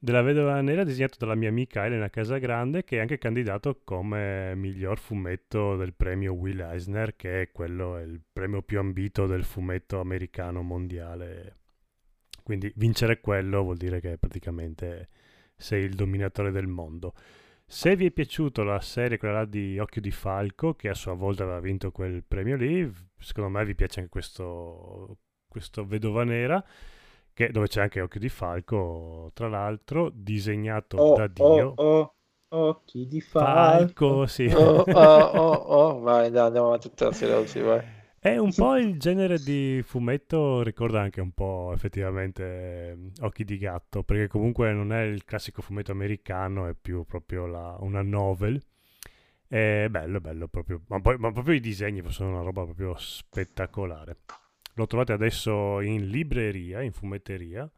della 0.00 0.22
vedova 0.22 0.60
nera 0.60 0.84
disegnato 0.84 1.16
dalla 1.18 1.34
mia 1.34 1.48
amica 1.48 1.84
Elena 1.84 2.08
Casagrande 2.08 2.84
che 2.84 2.98
è 2.98 3.00
anche 3.00 3.18
candidato 3.18 3.80
come 3.82 4.54
miglior 4.54 4.98
fumetto 4.98 5.76
del 5.76 5.92
premio 5.92 6.34
Will 6.34 6.60
Eisner 6.60 7.16
che 7.16 7.42
è 7.42 7.50
quello 7.50 7.96
è 7.96 8.02
il 8.02 8.20
premio 8.32 8.62
più 8.62 8.78
ambito 8.78 9.26
del 9.26 9.42
fumetto 9.42 9.98
americano 9.98 10.62
mondiale. 10.62 11.56
Quindi 12.44 12.72
vincere 12.76 13.20
quello 13.20 13.62
vuol 13.62 13.76
dire 13.76 14.00
che 14.00 14.16
praticamente 14.18 15.08
sei 15.56 15.82
il 15.82 15.94
dominatore 15.94 16.52
del 16.52 16.68
mondo. 16.68 17.14
Se 17.66 17.96
vi 17.96 18.06
è 18.06 18.10
piaciuta 18.12 18.62
la 18.62 18.80
serie 18.80 19.18
quella 19.18 19.44
di 19.44 19.78
Occhio 19.78 20.00
di 20.00 20.12
Falco 20.12 20.74
che 20.74 20.88
a 20.88 20.94
sua 20.94 21.14
volta 21.14 21.42
aveva 21.42 21.60
vinto 21.60 21.90
quel 21.90 22.22
premio 22.26 22.56
lì 22.56 22.90
secondo 23.18 23.50
me 23.50 23.64
vi 23.64 23.74
piace 23.74 23.98
anche 23.98 24.12
questo, 24.12 25.18
questo 25.48 25.84
vedova 25.84 26.22
nera 26.24 26.64
che- 27.38 27.50
dove 27.52 27.68
c'è 27.68 27.82
anche 27.82 28.00
Occhio 28.00 28.18
di 28.20 28.28
Falco, 28.28 29.30
tra 29.32 29.48
l'altro, 29.48 30.10
disegnato 30.12 30.96
Oh, 30.96 31.14
da 31.14 31.26
Dio. 31.28 31.68
oh, 31.76 31.82
oh, 31.84 32.14
occhi 32.48 33.06
di 33.06 33.20
falco. 33.20 33.94
Falco, 33.94 34.26
sì. 34.26 34.46
Oh, 34.46 34.84
oh, 34.90 35.20
oh, 35.44 35.52
oh, 35.54 36.00
vai, 36.00 36.30
dai, 36.30 36.46
andiamo 36.46 36.66
avanti 36.68 36.88
tutta 36.88 37.06
la 37.06 37.12
serie 37.12 37.34
oggi, 37.34 37.60
vai. 37.60 37.82
È 38.20 38.36
un 38.36 38.52
po' 38.52 38.76
il 38.76 38.98
genere 38.98 39.38
di 39.38 39.80
fumetto, 39.84 40.62
ricorda 40.62 41.00
anche 41.00 41.20
un 41.20 41.30
po' 41.32 41.70
effettivamente 41.72 42.42
eh, 42.90 43.10
Occhi 43.20 43.44
di 43.44 43.56
gatto, 43.58 44.02
perché 44.02 44.26
comunque 44.26 44.72
non 44.72 44.92
è 44.92 45.02
il 45.02 45.24
classico 45.24 45.62
fumetto 45.62 45.92
americano, 45.92 46.66
è 46.66 46.74
più 46.74 47.04
proprio 47.04 47.46
la- 47.46 47.76
una 47.80 48.02
novel. 48.02 48.60
È 49.46 49.86
bello, 49.90 50.20
bello 50.20 50.48
proprio. 50.48 50.82
Ma, 50.88 51.00
poi, 51.00 51.16
ma 51.18 51.32
proprio 51.32 51.54
i 51.54 51.60
disegni 51.60 52.02
sono 52.10 52.30
una 52.30 52.42
roba 52.42 52.64
proprio 52.64 52.94
spettacolare. 52.98 54.16
Lo 54.78 54.86
trovate 54.86 55.12
adesso 55.12 55.80
in 55.80 56.06
libreria, 56.08 56.82
in 56.82 56.92
fumetteria, 56.92 57.68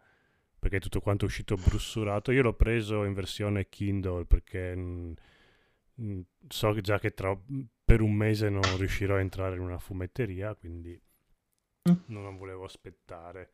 perché 0.58 0.80
tutto 0.80 1.00
quanto 1.00 1.24
è 1.24 1.28
uscito 1.28 1.56
brussurato. 1.56 2.30
Io 2.30 2.42
l'ho 2.42 2.52
preso 2.52 3.04
in 3.04 3.14
versione 3.14 3.70
Kindle 3.70 4.26
perché 4.26 4.76
mh, 4.76 5.14
mh, 5.94 6.20
so 6.46 6.78
già 6.80 6.98
che 6.98 7.14
tra, 7.14 7.34
per 7.82 8.02
un 8.02 8.12
mese 8.12 8.50
non 8.50 8.60
riuscirò 8.76 9.16
a 9.16 9.20
entrare 9.20 9.54
in 9.56 9.62
una 9.62 9.78
fumetteria, 9.78 10.54
quindi 10.54 11.00
non 12.08 12.36
volevo 12.36 12.64
aspettare. 12.64 13.50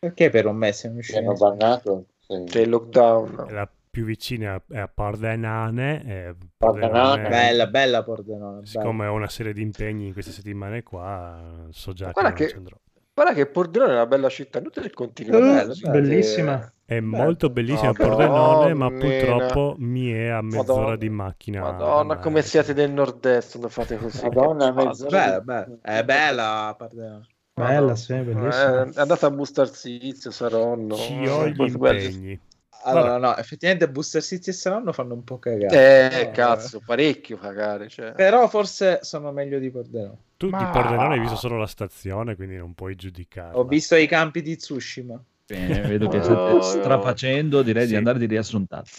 Perché 0.00 0.28
per 0.28 0.46
un 0.46 0.56
mese 0.56 0.88
non 0.88 0.98
Che 1.00 1.16
hanno 1.16 1.34
bannato. 1.34 2.06
sì. 2.18 2.42
C'è 2.44 2.60
il 2.62 2.70
lockdown. 2.70 3.46
La 3.52 3.70
più 3.90 4.04
vicina 4.04 4.62
è 4.70 4.78
a 4.78 4.88
Pordenone. 4.88 6.04
e 6.06 6.34
Pordenone. 6.56 7.28
Bella, 7.28 7.66
bella 7.66 8.02
Pordenone. 8.04 8.54
bella. 8.60 8.66
Siccome 8.66 9.06
ho 9.06 9.14
una 9.14 9.28
serie 9.28 9.52
di 9.52 9.62
impegni 9.62 10.06
in 10.06 10.12
queste 10.12 10.30
settimane 10.32 10.82
qua, 10.82 11.66
so 11.70 11.92
già 11.92 12.06
che 12.06 12.12
Guarda 12.12 12.28
non 12.30 12.38
che- 12.38 12.48
ci 12.48 12.56
andrò. 12.56 12.76
Guarda 13.12 13.34
che 13.34 13.46
Pordenone 13.46 13.90
è 13.90 13.94
una 13.96 14.06
bella 14.06 14.28
città, 14.30 14.60
inutile 14.60 14.86
che 14.88 14.94
continua. 14.94 15.36
Eh, 15.36 15.40
bella, 15.40 15.64
bella. 15.74 15.90
Bellissima. 15.90 16.72
È 16.86 17.00
molto 17.00 17.50
bellissima 17.50 17.92
Madonna, 17.92 18.08
Pordenone, 18.16 18.74
ma 18.74 18.90
purtroppo 18.90 19.74
mi 19.78 20.10
è 20.12 20.28
a 20.28 20.40
mezz'ora 20.40 20.62
Madonna. 20.80 20.96
di 20.96 21.08
macchina. 21.10 21.60
Madonna, 21.60 22.16
come 22.18 22.36
me. 22.36 22.42
siete 22.42 22.72
del 22.72 22.90
nord-est 22.92 23.50
quando 23.50 23.68
fate 23.68 23.96
così. 23.96 24.22
Madonna, 24.22 24.72
Che 24.72 24.84
mezz'ora 24.84 25.10
Bella, 25.10 25.40
bella. 25.40 25.78
È 25.82 26.04
bella 26.04 26.74
Pordenone. 26.78 27.26
Bella, 27.52 27.94
sì, 27.96 28.12
Eh, 28.14 28.22
bellissima. 28.22 28.84
è 28.86 28.90
andata 28.94 29.26
a 29.26 29.30
Bustarsizio, 29.30 30.30
Saronno. 30.30 30.94
Ci 30.94 31.26
ho 31.26 31.46
gli 31.48 31.54
Poi- 31.56 31.70
guarda- 31.72 32.38
Allora, 32.82 33.18
no, 33.18 33.36
effettivamente 33.36 33.88
Booster 33.90 34.22
City 34.22 34.50
e 34.50 34.52
Saronno 34.52 34.92
fanno 34.92 35.14
un 35.14 35.24
po' 35.24 35.38
cagare. 35.38 36.10
Eh, 36.22 36.24
No, 36.26 36.30
cazzo, 36.32 36.80
parecchio 36.84 37.36
cagare. 37.38 37.88
Cioè. 37.88 38.12
Però 38.12 38.48
forse 38.48 39.00
sono 39.02 39.32
meglio 39.32 39.58
di 39.58 39.70
Pordenone. 39.70 40.16
Tu 40.36 40.46
di 40.46 40.52
Ma- 40.52 40.70
Pordenone 40.70 41.14
hai 41.14 41.20
visto 41.20 41.36
solo 41.36 41.58
la 41.58 41.66
stazione, 41.66 42.34
quindi 42.36 42.56
non 42.56 42.74
puoi 42.74 42.94
giudicare. 42.96 43.56
Ho 43.56 43.64
visto 43.64 43.94
i 43.96 44.06
campi 44.06 44.40
di 44.42 44.56
Tsushima. 44.56 45.22
Bene, 45.46 45.80
vedo 45.80 46.08
che 46.08 46.18
Oh, 46.18 46.22
state 46.22 46.52
no. 46.52 46.62
strafacendo, 46.62 47.62
direi 47.62 47.82
Sì. 47.84 47.90
di 47.90 47.96
andare 47.96 48.18
di 48.18 48.26
riassuntato. 48.26 48.90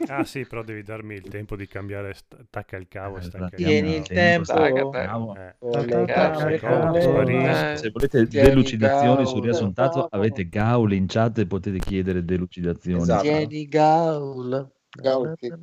Ah 0.08 0.24
sì, 0.24 0.44
però 0.46 0.62
devi 0.62 0.82
darmi 0.82 1.14
il 1.14 1.28
tempo 1.28 1.56
di 1.56 1.66
cambiare 1.68 2.14
st- 2.14 2.36
tacca 2.50 2.76
il 2.76 2.86
cavo 2.88 3.18
e 3.18 3.22
stacca 3.22 3.56
il 3.56 3.64
Tieni 3.64 3.96
il 3.96 4.06
tempo. 4.06 4.52
tempo. 4.54 5.34
Eh, 5.36 5.54
le- 5.60 7.00
sparisce. 7.00 7.72
Eh, 7.72 7.76
Se 7.76 7.90
volete 7.90 8.26
Tieni 8.26 8.48
delucidazioni 8.48 9.26
su 9.26 9.32
Gaul. 9.34 9.44
riassuntato, 9.44 10.06
avete 10.10 10.48
Gaul 10.48 10.92
in 10.92 11.06
chat 11.06 11.38
e 11.38 11.46
potete 11.46 11.78
chiedere 11.78 12.24
delucidazioni. 12.24 13.02
Esatto. 13.02 13.22
Tieni 13.22 13.68
Gaul. 13.68 14.68
Gaul, 14.90 15.34
NG 15.38 15.54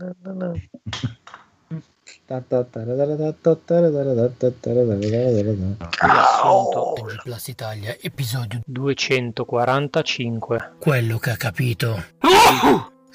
Plus 7.23 7.47
Italia, 7.47 7.95
episodio 8.01 8.59
245. 8.65 10.75
Quello 10.79 11.17
che 11.17 11.29
ha 11.31 11.35
capito. 11.35 11.95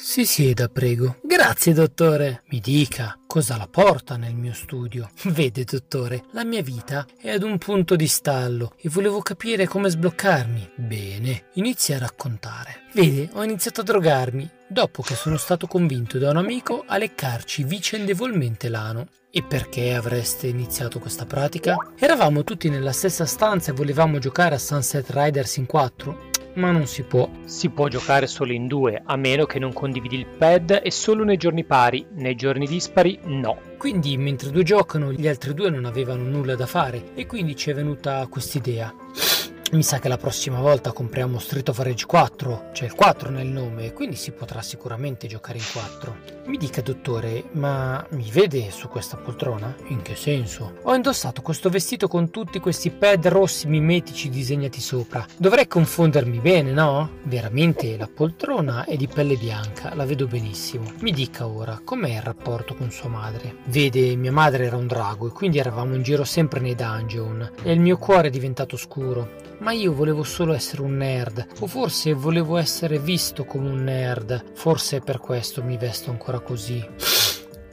Si 0.04 0.26
sieda, 0.26 0.66
prego. 0.66 1.18
Grazie, 1.22 1.72
dottore. 1.72 2.42
Mi 2.48 2.58
dica, 2.58 3.16
cosa 3.24 3.56
la 3.56 3.68
porta 3.68 4.16
nel 4.16 4.34
mio 4.34 4.52
studio? 4.52 5.08
Vede, 5.30 5.62
dottore, 5.62 6.24
la 6.32 6.44
mia 6.44 6.60
vita 6.60 7.06
è 7.16 7.30
ad 7.30 7.44
un 7.44 7.56
punto 7.56 7.94
di 7.94 8.08
stallo 8.08 8.74
e 8.78 8.88
volevo 8.88 9.22
capire 9.22 9.68
come 9.68 9.88
sbloccarmi. 9.88 10.72
Bene, 10.74 11.44
inizia 11.54 11.96
a 11.96 12.00
raccontare. 12.00 12.80
Vede, 12.94 13.30
ho 13.34 13.44
iniziato 13.44 13.82
a 13.82 13.84
drogarmi 13.84 14.50
dopo 14.66 15.02
che 15.02 15.14
sono 15.14 15.36
stato 15.36 15.68
convinto 15.68 16.18
da 16.18 16.30
un 16.30 16.36
amico 16.38 16.82
a 16.84 16.98
leccarci 16.98 17.62
vicendevolmente 17.62 18.68
l'ano. 18.68 19.06
E 19.30 19.44
perché 19.44 19.94
avreste 19.94 20.48
iniziato 20.48 20.98
questa 20.98 21.26
pratica? 21.26 21.76
Eravamo 21.96 22.42
tutti 22.42 22.68
nella 22.68 22.92
stessa 22.92 23.24
stanza 23.24 23.70
e 23.70 23.74
volevamo 23.74 24.18
giocare 24.18 24.56
a 24.56 24.58
Sunset 24.58 25.08
Riders 25.10 25.56
in 25.56 25.66
4, 25.66 26.30
ma 26.54 26.70
non 26.70 26.86
si 26.86 27.02
può. 27.02 27.28
Si 27.44 27.70
può 27.70 27.88
giocare 27.88 28.26
solo 28.26 28.52
in 28.52 28.66
due, 28.66 29.02
a 29.04 29.16
meno 29.16 29.46
che 29.46 29.58
non 29.58 29.72
condividi 29.72 30.16
il 30.16 30.26
pad 30.26 30.80
e 30.82 30.90
solo 30.90 31.24
nei 31.24 31.36
giorni 31.36 31.64
pari, 31.64 32.06
nei 32.14 32.34
giorni 32.34 32.66
dispari 32.66 33.18
no. 33.24 33.58
Quindi 33.78 34.16
mentre 34.16 34.50
due 34.50 34.62
giocano 34.62 35.12
gli 35.12 35.26
altri 35.26 35.54
due 35.54 35.70
non 35.70 35.84
avevano 35.84 36.22
nulla 36.22 36.54
da 36.54 36.66
fare 36.66 37.14
e 37.14 37.26
quindi 37.26 37.56
ci 37.56 37.70
è 37.70 37.74
venuta 37.74 38.26
quest'idea. 38.28 39.31
Mi 39.72 39.82
sa 39.82 39.98
che 39.98 40.08
la 40.08 40.18
prossima 40.18 40.60
volta 40.60 40.92
compriamo 40.92 41.38
Street 41.38 41.70
of 41.70 41.78
Rage 41.78 42.04
4, 42.04 42.68
c'è 42.72 42.84
il 42.84 42.92
4 42.92 43.30
nel 43.30 43.46
nome, 43.46 43.94
quindi 43.94 44.16
si 44.16 44.30
potrà 44.32 44.60
sicuramente 44.60 45.26
giocare 45.26 45.56
in 45.56 45.64
4. 45.72 46.16
Mi 46.44 46.58
dica 46.58 46.82
dottore, 46.82 47.44
ma 47.52 48.04
mi 48.10 48.28
vede 48.30 48.70
su 48.70 48.88
questa 48.88 49.16
poltrona? 49.16 49.74
In 49.86 50.02
che 50.02 50.14
senso? 50.14 50.74
Ho 50.82 50.94
indossato 50.94 51.40
questo 51.40 51.70
vestito 51.70 52.06
con 52.06 52.28
tutti 52.28 52.58
questi 52.58 52.90
pad 52.90 53.28
rossi 53.28 53.66
mimetici 53.66 54.28
disegnati 54.28 54.78
sopra. 54.78 55.24
Dovrei 55.38 55.66
confondermi 55.66 56.40
bene, 56.40 56.72
no? 56.72 57.20
Veramente 57.22 57.96
la 57.96 58.10
poltrona 58.14 58.84
è 58.84 58.96
di 58.96 59.06
pelle 59.06 59.36
bianca, 59.36 59.94
la 59.94 60.04
vedo 60.04 60.26
benissimo. 60.26 60.92
Mi 61.00 61.12
dica 61.12 61.46
ora, 61.46 61.80
com'è 61.82 62.16
il 62.16 62.20
rapporto 62.20 62.74
con 62.74 62.90
sua 62.90 63.08
madre? 63.08 63.56
Vede, 63.68 64.16
mia 64.16 64.32
madre 64.32 64.66
era 64.66 64.76
un 64.76 64.86
drago 64.86 65.28
e 65.28 65.30
quindi 65.30 65.56
eravamo 65.56 65.94
in 65.94 66.02
giro 66.02 66.24
sempre 66.24 66.60
nei 66.60 66.74
dungeon 66.74 67.52
e 67.62 67.72
il 67.72 67.80
mio 67.80 67.96
cuore 67.96 68.28
è 68.28 68.30
diventato 68.30 68.76
scuro. 68.76 69.48
Ma 69.62 69.70
io 69.70 69.92
volevo 69.92 70.24
solo 70.24 70.54
essere 70.54 70.82
un 70.82 70.96
nerd, 70.96 71.46
o 71.60 71.68
forse 71.68 72.14
volevo 72.14 72.56
essere 72.56 72.98
visto 72.98 73.44
come 73.44 73.70
un 73.70 73.84
nerd, 73.84 74.54
forse 74.54 74.98
per 74.98 75.18
questo 75.18 75.62
mi 75.62 75.76
vesto 75.76 76.10
ancora 76.10 76.40
così. 76.40 76.84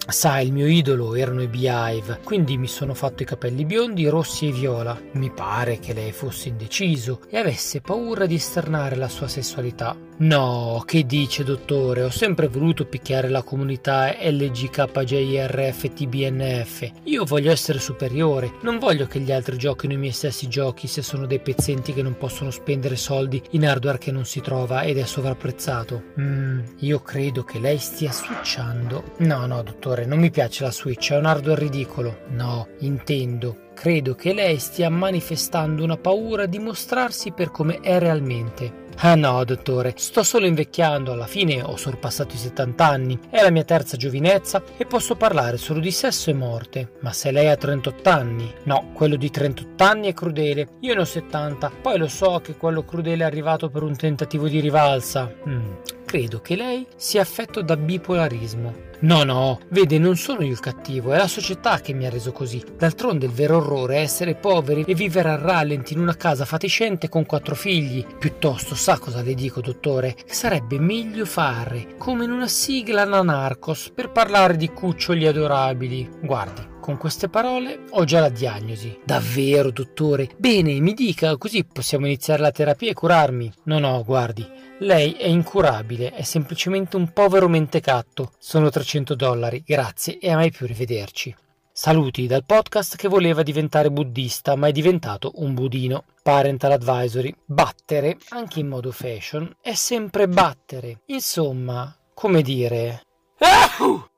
Sai, 0.07 0.45
il 0.45 0.53
mio 0.53 0.67
idolo 0.67 1.15
erano 1.15 1.41
i 1.41 1.47
Beehive, 1.47 2.19
quindi 2.23 2.57
mi 2.59 2.67
sono 2.67 2.93
fatto 2.93 3.23
i 3.23 3.25
capelli 3.25 3.65
biondi, 3.65 4.07
rossi 4.07 4.49
e 4.49 4.51
viola. 4.51 4.99
Mi 5.13 5.31
pare 5.31 5.79
che 5.79 5.93
lei 5.93 6.11
fosse 6.11 6.49
indeciso 6.49 7.21
e 7.27 7.37
avesse 7.37 7.81
paura 7.81 8.27
di 8.27 8.35
esternare 8.35 8.95
la 8.95 9.09
sua 9.09 9.27
sessualità. 9.27 10.08
No, 10.19 10.83
che 10.85 11.05
dice 11.05 11.45
dottore, 11.45 12.03
ho 12.03 12.09
sempre 12.09 12.49
voluto 12.49 12.85
picchiare 12.85 13.29
la 13.29 13.41
comunità 13.41 14.13
LGKJRFTBNF. 14.19 16.91
Io 17.03 17.23
voglio 17.23 17.51
essere 17.51 17.79
superiore, 17.79 18.55
non 18.63 18.79
voglio 18.79 19.07
che 19.07 19.21
gli 19.21 19.31
altri 19.31 19.57
giochino 19.57 19.93
i 19.93 19.97
miei 19.97 20.11
stessi 20.11 20.49
giochi 20.49 20.87
se 20.87 21.01
sono 21.01 21.25
dei 21.25 21.39
pezzenti 21.39 21.93
che 21.93 22.01
non 22.01 22.17
possono 22.17 22.51
spendere 22.51 22.97
soldi 22.97 23.41
in 23.51 23.65
hardware 23.65 23.97
che 23.97 24.11
non 24.11 24.25
si 24.25 24.41
trova 24.41 24.81
ed 24.81 24.97
è 24.97 25.05
sovrapprezzato. 25.05 26.03
Mm, 26.19 26.59
io 26.79 26.99
credo 26.99 27.45
che 27.45 27.59
lei 27.59 27.77
stia 27.77 28.11
switchando. 28.11 29.13
No, 29.19 29.45
no, 29.45 29.63
dottore, 29.63 30.05
non 30.05 30.19
mi 30.19 30.31
piace 30.31 30.65
la 30.65 30.71
Switch, 30.71 31.13
è 31.13 31.17
un 31.17 31.27
hardware 31.27 31.61
ridicolo. 31.61 32.23
No, 32.31 32.67
intendo. 32.79 33.67
Credo 33.73 34.15
che 34.15 34.33
lei 34.33 34.57
stia 34.57 34.89
manifestando 34.89 35.81
una 35.81 35.95
paura 35.95 36.45
di 36.45 36.59
mostrarsi 36.59 37.31
per 37.31 37.51
come 37.51 37.79
è 37.79 37.99
realmente. 37.99 38.87
Ah 39.01 39.15
no, 39.15 39.45
dottore, 39.45 39.93
sto 39.95 40.23
solo 40.23 40.45
invecchiando, 40.45 41.13
alla 41.13 41.25
fine 41.25 41.63
ho 41.63 41.77
sorpassato 41.77 42.35
i 42.35 42.37
70 42.37 42.85
anni, 42.85 43.17
è 43.29 43.41
la 43.41 43.49
mia 43.49 43.63
terza 43.63 43.95
giovinezza 43.95 44.61
e 44.75 44.85
posso 44.85 45.15
parlare 45.15 45.55
solo 45.55 45.79
di 45.79 45.89
sesso 45.89 46.29
e 46.29 46.33
morte. 46.33 46.95
Ma 46.99 47.13
se 47.13 47.31
lei 47.31 47.47
ha 47.47 47.55
38 47.55 48.09
anni, 48.09 48.53
no, 48.63 48.91
quello 48.93 49.15
di 49.15 49.29
38 49.29 49.83
anni 49.85 50.07
è 50.09 50.13
crudele, 50.13 50.67
io 50.81 50.95
ne 50.95 50.99
ho 50.99 51.05
70, 51.05 51.71
poi 51.81 51.97
lo 51.97 52.09
so 52.09 52.41
che 52.43 52.57
quello 52.57 52.83
crudele 52.83 53.23
è 53.23 53.27
arrivato 53.27 53.69
per 53.69 53.83
un 53.83 53.95
tentativo 53.95 54.49
di 54.49 54.59
rivalsa. 54.59 55.33
Mm, 55.47 55.71
credo 56.09 56.41
che 56.41 56.55
lei 56.55 56.87
sia 56.95 57.21
affetto 57.21 57.61
da 57.61 57.77
bipolarismo. 57.77 58.87
No, 59.01 59.23
no, 59.23 59.59
vede, 59.69 59.99
non 59.99 60.15
sono 60.17 60.41
io 60.41 60.53
il 60.53 60.59
cattivo, 60.59 61.13
è 61.13 61.17
la 61.17 61.27
società 61.27 61.81
che 61.81 61.93
mi 61.93 62.07
ha 62.07 62.09
reso 62.09 62.31
così. 62.31 62.63
D'altronde 62.75 63.27
il 63.27 63.31
vero 63.31 63.57
orrore 63.57 63.97
è 63.97 63.99
essere 63.99 64.33
poveri 64.33 64.85
e 64.87 64.95
vivere 64.95 65.29
a 65.29 65.37
rallenti 65.37 65.93
in 65.93 65.99
una 65.99 66.17
casa 66.17 66.45
fatiscente 66.45 67.09
con 67.09 67.27
quattro 67.27 67.53
figli. 67.53 68.03
Piuttosto, 68.17 68.73
sa 68.73 68.97
cosa 68.97 69.21
le 69.21 69.35
dico, 69.35 69.61
dottore? 69.61 70.15
Sarebbe 70.25 70.79
meglio 70.79 71.25
fare, 71.25 71.95
come 71.99 72.23
in 72.23 72.31
una 72.31 72.47
sigla 72.47 73.05
Nanarcos, 73.05 73.91
per 73.93 74.09
parlare 74.11 74.57
di 74.57 74.69
cuccioli 74.69 75.27
adorabili. 75.27 76.09
Guardi, 76.23 76.68
con 76.79 76.97
queste 76.97 77.29
parole 77.29 77.85
ho 77.89 78.03
già 78.03 78.19
la 78.19 78.29
diagnosi. 78.29 78.99
Davvero, 79.03 79.71
dottore? 79.71 80.29
Bene, 80.37 80.79
mi 80.79 80.93
dica, 80.93 81.37
così 81.37 81.63
possiamo 81.63 82.05
iniziare 82.05 82.41
la 82.41 82.51
terapia 82.51 82.89
e 82.89 82.93
curarmi. 82.93 83.51
No, 83.63 83.79
no, 83.79 84.03
guardi, 84.03 84.47
lei 84.79 85.13
è 85.13 85.27
incurabile, 85.27 86.11
è 86.13 86.23
semplicemente 86.23 86.95
un 86.95 87.11
povero 87.11 87.47
mentecatto. 87.47 88.31
Sono 88.39 88.69
300 88.69 89.15
dollari, 89.15 89.63
grazie 89.65 90.17
e 90.19 90.31
a 90.31 90.35
mai 90.35 90.51
più 90.51 90.65
rivederci. 90.65 91.35
Saluti 91.71 92.27
dal 92.27 92.43
podcast 92.43 92.97
che 92.97 93.07
voleva 93.07 93.41
diventare 93.41 93.89
buddista, 93.89 94.55
ma 94.55 94.67
è 94.67 94.71
diventato 94.71 95.31
un 95.35 95.53
budino. 95.53 96.03
Parental 96.21 96.73
advisory. 96.73 97.33
Battere, 97.45 98.17
anche 98.29 98.59
in 98.59 98.67
modo 98.67 98.91
fashion, 98.91 99.49
è 99.61 99.73
sempre 99.73 100.27
battere. 100.27 101.01
Insomma, 101.05 101.95
come 102.13 102.41
dire... 102.41 103.03
Ah! 103.37 104.09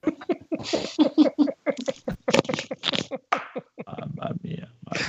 Mamma 3.84 4.34
mia, 4.42 4.72
mamma 4.80 5.00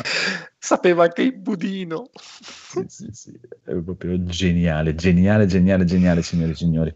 Sapeva 0.57 1.03
anche 1.03 1.21
il 1.21 1.33
budino. 1.33 2.09
Sì, 2.41 2.85
sì, 2.87 3.09
sì, 3.11 3.39
è 3.63 3.73
proprio 3.75 4.23
geniale, 4.23 4.95
geniale, 4.95 5.45
geniale, 5.45 5.85
geniale, 5.85 6.21
signori 6.21 6.51
e 6.51 6.55
signori. 6.55 6.95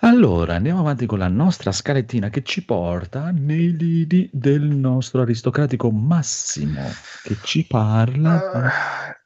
Allora, 0.00 0.56
andiamo 0.56 0.80
avanti 0.80 1.06
con 1.06 1.18
la 1.18 1.28
nostra 1.28 1.72
scalettina 1.72 2.28
che 2.28 2.42
ci 2.42 2.62
porta 2.64 3.30
nei 3.30 3.74
lidi 3.74 4.28
del 4.32 4.62
nostro 4.62 5.22
aristocratico 5.22 5.90
Massimo, 5.90 6.82
che 7.22 7.38
ci 7.42 7.66
parla. 7.66 8.50
Ah, 8.52 9.16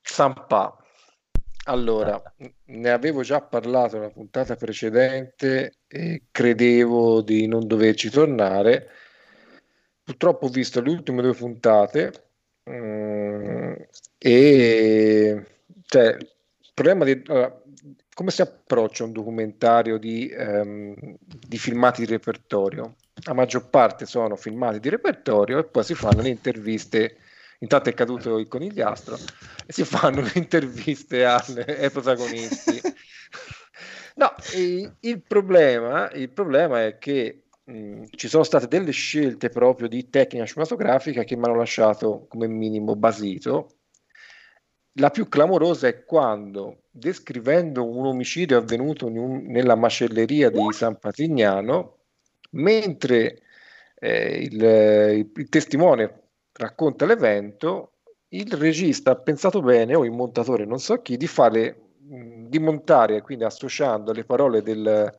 Sampa. 0.00 0.76
Allora, 1.68 2.20
ne 2.64 2.90
avevo 2.90 3.20
già 3.22 3.42
parlato 3.42 3.98
nella 3.98 4.08
puntata 4.08 4.56
precedente 4.56 5.80
e 5.86 6.22
credevo 6.30 7.20
di 7.20 7.46
non 7.46 7.66
doverci 7.66 8.08
tornare. 8.08 8.88
Purtroppo 10.02 10.46
ho 10.46 10.48
visto 10.48 10.80
le 10.80 10.88
ultime 10.88 11.20
due 11.20 11.34
puntate 11.34 12.30
mm, 12.70 13.72
e 14.16 15.46
cioè, 15.84 16.16
il 16.16 16.70
problema 16.72 17.04
di 17.04 17.22
allora, 17.26 17.62
come 18.14 18.30
si 18.30 18.40
approccia 18.40 19.04
un 19.04 19.12
documentario 19.12 19.98
di, 19.98 20.26
ehm, 20.30 20.94
di 21.20 21.58
filmati 21.58 22.06
di 22.06 22.10
repertorio? 22.12 22.96
La 23.26 23.34
maggior 23.34 23.68
parte 23.68 24.06
sono 24.06 24.36
filmati 24.36 24.80
di 24.80 24.88
repertorio 24.88 25.58
e 25.58 25.64
poi 25.64 25.84
si 25.84 25.94
fanno 25.94 26.22
le 26.22 26.30
interviste 26.30 27.18
intanto 27.58 27.88
è 27.90 27.94
caduto 27.94 28.38
il 28.38 28.48
conigliastro 28.48 29.16
e 29.66 29.72
si 29.72 29.84
fanno 29.84 30.20
le 30.22 30.32
interviste 30.34 31.24
alle, 31.24 31.64
ai 31.78 31.90
protagonisti. 31.90 32.80
No, 34.16 34.32
il, 35.00 35.22
problema, 35.22 36.10
il 36.12 36.28
problema 36.30 36.84
è 36.84 36.98
che 36.98 37.44
mh, 37.64 38.04
ci 38.16 38.28
sono 38.28 38.42
state 38.42 38.66
delle 38.66 38.90
scelte 38.90 39.48
proprio 39.48 39.86
di 39.88 40.08
tecnica 40.10 40.44
cinematografica 40.46 41.22
che 41.24 41.36
mi 41.36 41.44
hanno 41.44 41.56
lasciato 41.56 42.26
come 42.28 42.48
minimo 42.48 42.96
basito. 42.96 43.74
La 44.94 45.10
più 45.10 45.28
clamorosa 45.28 45.86
è 45.86 46.04
quando, 46.04 46.82
descrivendo 46.90 47.84
un 47.88 48.06
omicidio 48.06 48.58
avvenuto 48.58 49.06
un- 49.06 49.44
nella 49.46 49.76
macelleria 49.76 50.50
di 50.50 50.66
San 50.72 50.98
Patignano, 50.98 51.98
mentre 52.52 53.42
eh, 54.00 54.38
il, 54.42 54.54
il- 54.62 55.30
il 55.36 55.48
testimone 55.48 56.27
racconta 56.58 57.06
l'evento, 57.06 57.92
il 58.28 58.52
regista 58.54 59.12
ha 59.12 59.16
pensato 59.16 59.62
bene, 59.62 59.94
o 59.94 60.04
il 60.04 60.10
montatore, 60.12 60.64
non 60.66 60.78
so 60.78 61.00
chi, 61.02 61.16
di 61.16 61.26
fare 61.26 61.94
mh, 62.08 62.46
di 62.48 62.58
montare, 62.58 63.22
quindi 63.22 63.44
associando 63.44 64.12
le 64.12 64.24
parole 64.24 64.62
del, 64.62 65.10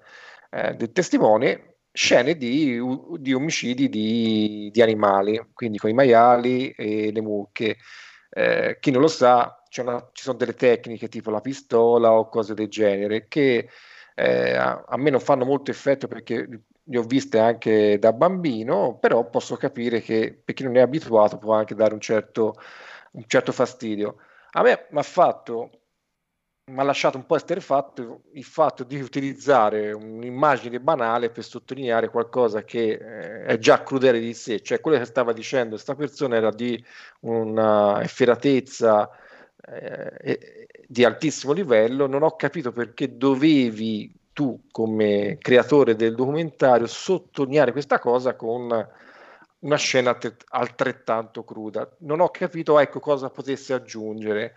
eh, 0.51 0.75
del 0.75 0.91
testimone, 0.91 1.75
scene 1.91 2.35
di, 2.37 2.79
di 3.17 3.33
omicidi 3.33 3.89
di, 3.89 4.69
di 4.71 4.81
animali, 4.81 5.41
quindi 5.53 5.77
con 5.77 5.89
i 5.89 5.93
maiali 5.93 6.69
e 6.71 7.11
le 7.11 7.21
mucche. 7.21 7.77
Eh, 8.31 8.77
chi 8.79 8.91
non 8.91 9.01
lo 9.01 9.07
sa, 9.07 9.63
una- 9.81 10.09
ci 10.13 10.23
sono 10.23 10.37
delle 10.37 10.53
tecniche 10.53 11.07
tipo 11.09 11.31
la 11.31 11.41
pistola 11.41 12.11
o 12.13 12.29
cose 12.29 12.53
del 12.53 12.67
genere 12.69 13.27
che 13.27 13.69
eh, 14.15 14.53
a, 14.55 14.83
a 14.87 14.97
me 14.97 15.09
non 15.09 15.19
fanno 15.19 15.45
molto 15.45 15.71
effetto 15.71 16.07
perché 16.07 16.47
le 16.89 16.97
ho 16.97 17.03
viste 17.03 17.37
anche 17.39 17.99
da 17.99 18.13
bambino, 18.13 18.97
però 18.99 19.29
posso 19.29 19.55
capire 19.55 20.01
che 20.01 20.39
per 20.43 20.55
chi 20.55 20.63
non 20.63 20.75
è 20.75 20.81
abituato 20.81 21.37
può 21.37 21.53
anche 21.53 21.75
dare 21.75 21.93
un 21.93 21.99
certo, 22.01 22.55
un 23.11 23.23
certo 23.27 23.51
fastidio. 23.51 24.17
A 24.51 24.63
me 24.63 24.87
mi 24.89 24.97
ha 24.97 25.03
fatto, 25.03 25.69
mi 26.71 26.79
ha 26.79 26.83
lasciato 26.83 27.17
un 27.17 27.27
po' 27.27 27.35
esterrefatto 27.35 28.23
il 28.33 28.43
fatto 28.43 28.83
di 28.83 28.99
utilizzare 28.99 29.91
un'immagine 29.91 30.79
banale 30.79 31.29
per 31.29 31.43
sottolineare 31.43 32.09
qualcosa 32.09 32.63
che 32.63 32.93
eh, 32.93 33.43
è 33.45 33.57
già 33.59 33.83
crudele 33.83 34.19
di 34.19 34.33
sé, 34.33 34.61
cioè 34.61 34.79
quello 34.81 34.97
che 34.97 35.05
stava 35.05 35.31
dicendo 35.31 35.71
questa 35.71 35.93
persona 35.95 36.37
era 36.37 36.49
di 36.49 36.83
una 37.21 38.01
efferatezza 38.01 39.07
eh, 39.61 40.67
di 40.87 41.03
altissimo 41.05 41.53
livello, 41.53 42.07
non 42.07 42.23
ho 42.23 42.35
capito 42.35 42.71
perché 42.71 43.15
dovevi 43.15 44.18
tu 44.39 44.57
come 44.71 45.37
creatore 45.37 45.97
del 45.97 46.15
documentario 46.15 46.87
sottolineare 46.87 47.73
questa 47.73 47.99
cosa 47.99 48.37
con 48.37 48.87
una 49.59 49.75
scena 49.75 50.17
altrettanto 50.51 51.43
cruda. 51.43 51.89
Non 51.99 52.21
ho 52.21 52.29
capito 52.29 52.79
ecco 52.79 53.01
cosa 53.01 53.29
potesse 53.29 53.73
aggiungere. 53.73 54.55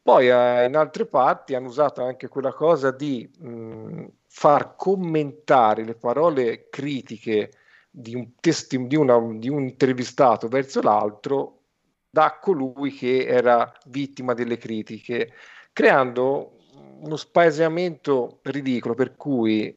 Poi 0.00 0.30
eh, 0.30 0.64
in 0.64 0.74
altre 0.74 1.04
parti 1.04 1.54
hanno 1.54 1.68
usato 1.68 2.02
anche 2.02 2.28
quella 2.28 2.54
cosa 2.54 2.90
di 2.92 3.30
mh, 3.38 4.06
far 4.26 4.74
commentare 4.76 5.84
le 5.84 5.96
parole 5.96 6.70
critiche 6.70 7.50
di 7.90 8.14
un, 8.14 8.36
testi- 8.40 8.86
di 8.86 8.96
una- 8.96 9.20
di 9.34 9.50
un 9.50 9.64
intervistato 9.64 10.48
verso 10.48 10.80
l'altro 10.80 11.58
da 12.08 12.38
colui 12.40 12.90
che 12.92 13.26
era 13.26 13.70
vittima 13.84 14.32
delle 14.32 14.56
critiche, 14.56 15.30
creando 15.74 16.54
uno 17.00 17.16
spaesamento 17.16 18.40
ridicolo 18.42 18.94
per 18.94 19.16
cui 19.16 19.76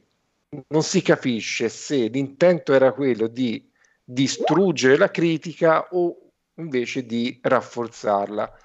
non 0.68 0.84
si 0.84 1.02
capisce 1.02 1.70
se 1.70 2.08
l'intento 2.08 2.74
era 2.74 2.92
quello 2.92 3.28
di 3.28 3.70
distruggere 4.04 4.98
la 4.98 5.10
critica 5.10 5.88
o 5.92 6.18
invece 6.56 7.06
di 7.06 7.40
rafforzarla. 7.42 8.58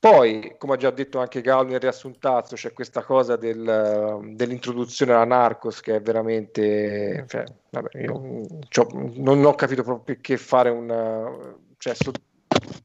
Poi, 0.00 0.54
come 0.56 0.72
ha 0.72 0.76
già 0.78 0.90
detto 0.90 1.18
anche 1.18 1.42
Gallo 1.42 1.68
nel 1.68 1.78
riassuntazzo, 1.78 2.54
c'è 2.54 2.72
questa 2.72 3.02
cosa 3.02 3.36
del- 3.36 4.32
dell'introduzione 4.32 5.12
alla 5.12 5.26
Narcos 5.26 5.82
che 5.82 5.96
è 5.96 6.00
veramente... 6.00 7.26
Cioè, 7.28 7.44
vabbè, 7.68 8.06
non 8.06 9.44
ho 9.44 9.54
capito 9.54 9.82
proprio 9.82 10.02
perché 10.04 10.38
fare 10.38 10.70
una... 10.70 11.54
cioè, 11.76 11.94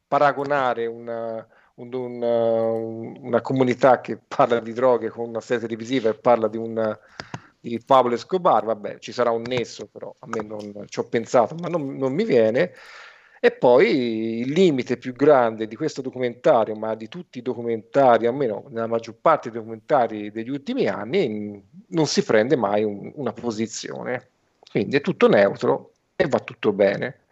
paragonare 0.06 0.84
una, 0.84 1.46
un- 1.76 1.92
un- 1.94 2.22
un- 2.22 3.16
una 3.20 3.40
comunità 3.40 4.00
che 4.00 4.18
parla 4.26 4.60
di 4.60 4.72
droghe 4.72 5.08
con 5.08 5.28
una 5.28 5.40
serie 5.40 5.66
televisiva 5.66 6.10
e 6.10 6.14
parla 6.14 6.48
di, 6.48 6.56
un, 6.56 6.98
di 7.60 7.80
Pablo 7.84 8.14
Escobar, 8.14 8.64
vabbè, 8.64 8.98
ci 8.98 9.12
sarà 9.12 9.30
un 9.30 9.42
nesso, 9.42 9.86
però 9.86 10.14
a 10.18 10.26
me 10.26 10.42
non 10.42 10.84
ci 10.88 10.98
ho 11.00 11.04
pensato, 11.08 11.54
ma 11.56 11.68
non, 11.68 11.96
non 11.96 12.12
mi 12.12 12.24
viene. 12.24 12.72
E 13.38 13.52
poi 13.52 14.40
il 14.40 14.50
limite 14.52 14.96
più 14.96 15.12
grande 15.12 15.66
di 15.66 15.76
questo 15.76 16.00
documentario, 16.00 16.74
ma 16.74 16.94
di 16.94 17.06
tutti 17.08 17.38
i 17.38 17.42
documentari, 17.42 18.26
almeno 18.26 18.64
nella 18.70 18.86
maggior 18.86 19.14
parte 19.20 19.50
dei 19.50 19.58
documentari 19.60 20.30
degli 20.32 20.48
ultimi 20.50 20.86
anni, 20.88 21.62
non 21.88 22.06
si 22.06 22.22
prende 22.24 22.56
mai 22.56 22.82
un- 22.82 23.12
una 23.14 23.32
posizione. 23.32 24.30
Quindi 24.70 24.96
è 24.96 25.00
tutto 25.00 25.28
neutro 25.28 25.92
e 26.16 26.26
va 26.28 26.40
tutto 26.40 26.72
bene. 26.72 27.25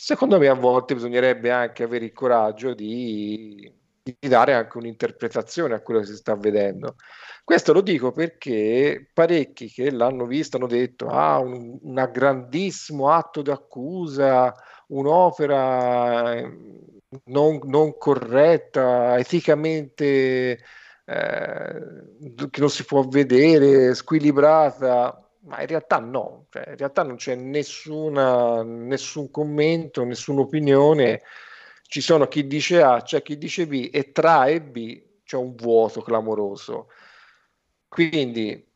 Secondo 0.00 0.38
me 0.38 0.46
a 0.46 0.54
volte 0.54 0.94
bisognerebbe 0.94 1.50
anche 1.50 1.82
avere 1.82 2.04
il 2.04 2.12
coraggio 2.12 2.72
di, 2.72 3.68
di 4.00 4.28
dare 4.28 4.54
anche 4.54 4.78
un'interpretazione 4.78 5.74
a 5.74 5.80
quello 5.80 5.98
che 5.98 6.06
si 6.06 6.14
sta 6.14 6.36
vedendo. 6.36 6.94
Questo 7.42 7.72
lo 7.72 7.80
dico 7.80 8.12
perché 8.12 9.10
parecchi 9.12 9.68
che 9.68 9.90
l'hanno 9.90 10.26
visto 10.26 10.56
hanno 10.56 10.68
detto 10.68 11.08
ah, 11.08 11.38
un, 11.40 11.80
un 11.82 12.10
grandissimo 12.12 13.10
atto 13.10 13.42
d'accusa, 13.42 14.54
un'opera 14.86 16.32
eh, 16.32 16.58
non, 17.24 17.58
non 17.64 17.98
corretta, 17.98 19.18
eticamente 19.18 20.60
eh, 21.04 21.82
che 22.50 22.60
non 22.60 22.70
si 22.70 22.84
può 22.84 23.02
vedere, 23.02 23.94
squilibrata, 23.94 25.27
ma 25.48 25.60
in 25.60 25.66
realtà 25.66 25.98
no, 25.98 26.46
cioè, 26.50 26.68
in 26.70 26.76
realtà 26.76 27.02
non 27.02 27.16
c'è 27.16 27.34
nessuna, 27.34 28.62
nessun 28.62 29.30
commento, 29.30 30.04
nessuna 30.04 30.42
opinione, 30.42 31.22
ci 31.82 32.00
sono 32.00 32.26
chi 32.28 32.46
dice 32.46 32.82
A, 32.82 33.02
c'è 33.02 33.22
chi 33.22 33.38
dice 33.38 33.66
B 33.66 33.88
e 33.92 34.12
tra 34.12 34.40
A 34.40 34.48
e 34.50 34.60
B 34.62 35.02
c'è 35.24 35.36
un 35.36 35.54
vuoto 35.56 36.02
clamoroso. 36.02 36.88
Quindi, 37.88 38.66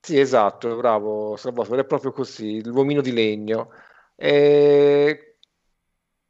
sì, 0.00 0.18
esatto, 0.18 0.76
bravo 0.76 1.36
Salvatore, 1.36 1.82
è 1.82 1.86
proprio 1.86 2.12
così, 2.12 2.62
l'uomino 2.64 3.00
di 3.00 3.12
legno. 3.12 3.70
E 4.14 5.38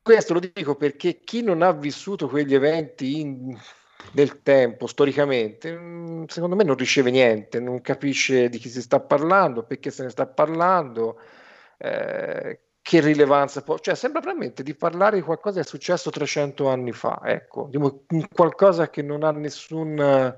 questo 0.03 0.35
lo 0.35 0.41
dico 0.41 0.77
perché 0.77 1.21
chi 1.21 1.43
non 1.43 1.63
ha 1.63 1.73
vissuto 1.73 2.29
quegli 2.29 2.55
eventi 2.55 3.21
in- 3.21 3.57
nel 4.13 4.43
tempo, 4.43 4.87
storicamente, 4.87 5.73
mh, 5.73 6.27
secondo 6.27 6.57
me 6.57 6.65
non 6.65 6.77
riceve 6.77 7.11
niente, 7.11 7.61
non 7.61 7.81
capisce 7.81 8.49
di 8.49 8.59
chi 8.59 8.69
si 8.69 8.81
sta 8.83 9.01
parlando, 9.01 9.65
perché 9.65 9.91
se 9.91 10.03
ne 10.05 10.11
sta 10.11 10.27
parlando, 10.27 11.19
eh, 11.79 12.61
che 12.81 13.01
rilevanza 13.01 13.63
può... 13.63 13.79
Cioè, 13.79 13.95
sembra 13.95 14.21
veramente 14.21 14.63
di 14.63 14.75
parlare 14.75 15.17
di 15.17 15.23
qualcosa 15.23 15.61
che 15.61 15.67
è 15.67 15.69
successo 15.69 16.11
300 16.11 16.69
anni 16.69 16.93
fa, 16.93 17.21
ecco, 17.25 17.69
di 17.71 17.79
qualcosa 18.33 18.89
che 18.91 19.03
non 19.03 19.23
ha 19.25 19.33
nessun, 19.33 20.37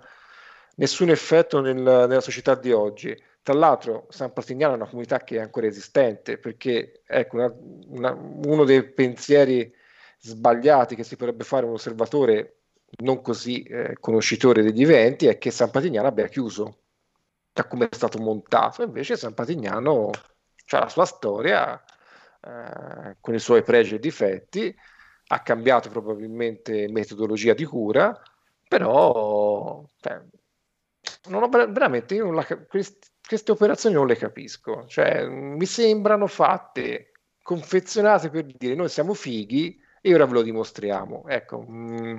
nessun 0.77 1.11
effetto 1.11 1.61
nel- 1.61 1.75
nella 1.83 2.21
società 2.21 2.55
di 2.55 2.73
oggi. 2.73 3.17
Tra 3.43 3.55
l'altro, 3.55 4.07
San 4.11 4.33
Partignano 4.33 4.75
è 4.75 4.77
una 4.77 4.87
comunità 4.89 5.19
che 5.25 5.37
è 5.37 5.41
ancora 5.41 5.67
esistente, 5.67 6.39
perché 6.39 7.03
ecco, 7.07 7.37
una- 7.37 7.55
una- 7.89 8.13
uno 8.13 8.65
dei 8.65 8.85
pensieri 8.93 9.73
sbagliati 10.21 10.95
che 10.95 11.05
si 11.05 11.17
potrebbe 11.17 11.45
fare 11.45 11.65
un 11.67 11.73
osservatore 11.73 12.58
non 13.03 13.21
così 13.21 13.63
eh, 13.63 13.97
conoscitore 14.01 14.63
degli 14.63 14.83
eventi 14.83 15.27
è 15.27 15.39
che 15.39 15.51
San 15.51 15.71
Patignano 15.71 16.09
abbia 16.09 16.27
chiuso 16.27 16.79
da 17.53 17.65
come 17.67 17.89
è 17.89 17.95
stato 17.95 18.19
montato. 18.19 18.83
Invece 18.83 19.17
San 19.17 19.35
Patignano 19.35 20.11
ha 20.11 20.79
la 20.79 20.89
sua 20.89 21.05
storia 21.05 21.83
eh, 22.41 23.17
con 23.21 23.35
i 23.35 23.39
suoi 23.39 23.63
pregi 23.63 23.97
e 23.97 23.99
difetti, 23.99 24.75
ha 25.29 25.43
cambiato 25.43 25.91
probabilmente 25.91 26.89
metodologia 26.91 27.55
di 27.55 27.65
cura, 27.65 28.19
però 28.67 29.85
cioè, 30.01 30.23
non 31.29 31.43
ho 31.43 31.49
ver- 31.49 31.71
veramente 31.71 32.15
io 32.15 32.25
non 32.25 32.35
la 32.35 32.45
quest- 32.69 33.11
queste 33.27 33.53
operazioni 33.53 33.95
non 33.95 34.07
le 34.07 34.17
capisco. 34.17 34.87
Cioè, 34.87 35.27
mi 35.27 35.67
sembrano 35.67 36.27
fatte, 36.27 37.13
confezionate 37.43 38.31
per 38.31 38.45
dire 38.45 38.75
noi 38.75 38.89
siamo 38.89 39.15
fighi 39.15 39.79
e 40.01 40.15
ora 40.15 40.27
ve 40.27 40.33
lo 40.33 40.43
dimostriamo. 40.43 41.27
Ecco, 41.29 41.65
mm, 41.69 42.19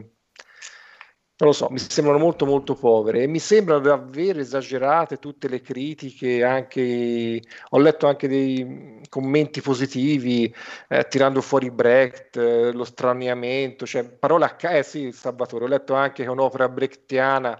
non 1.40 1.49
lo 1.49 1.53
so, 1.53 1.70
mi 1.70 1.80
sembrano 1.80 2.20
molto 2.20 2.45
molto 2.45 2.76
povere 2.76 3.24
e 3.24 3.28
mi 3.28 3.40
sembra 3.40 3.80
davvero 3.80 4.40
esagerate 4.40 5.20
tutte 5.20 5.48
le 5.48 5.61
critiche, 5.61 6.44
anche 6.44 7.41
ho 7.70 7.78
letto 7.80 8.07
anche 8.07 8.28
dei 8.28 8.64
mm, 8.66 9.02
commenti 9.10 9.61
positivi 9.61 10.53
eh, 10.90 11.07
tirando 11.07 11.40
fuori 11.41 11.72
Brecht, 11.72 12.36
eh, 12.36 12.74
lo 12.74 12.84
straniamento, 12.84 13.86
cioè 13.86 14.03
parole 14.03 14.45
a 14.45 14.56
ca- 14.56 14.72
eh 14.72 14.84
sì, 14.84 15.11
Salvatore, 15.14 15.64
ho 15.64 15.68
letto 15.68 15.94
anche 15.94 16.24
che 16.24 16.24
è 16.26 16.32
un'opera 16.32 16.68
brechtiana, 16.68 17.57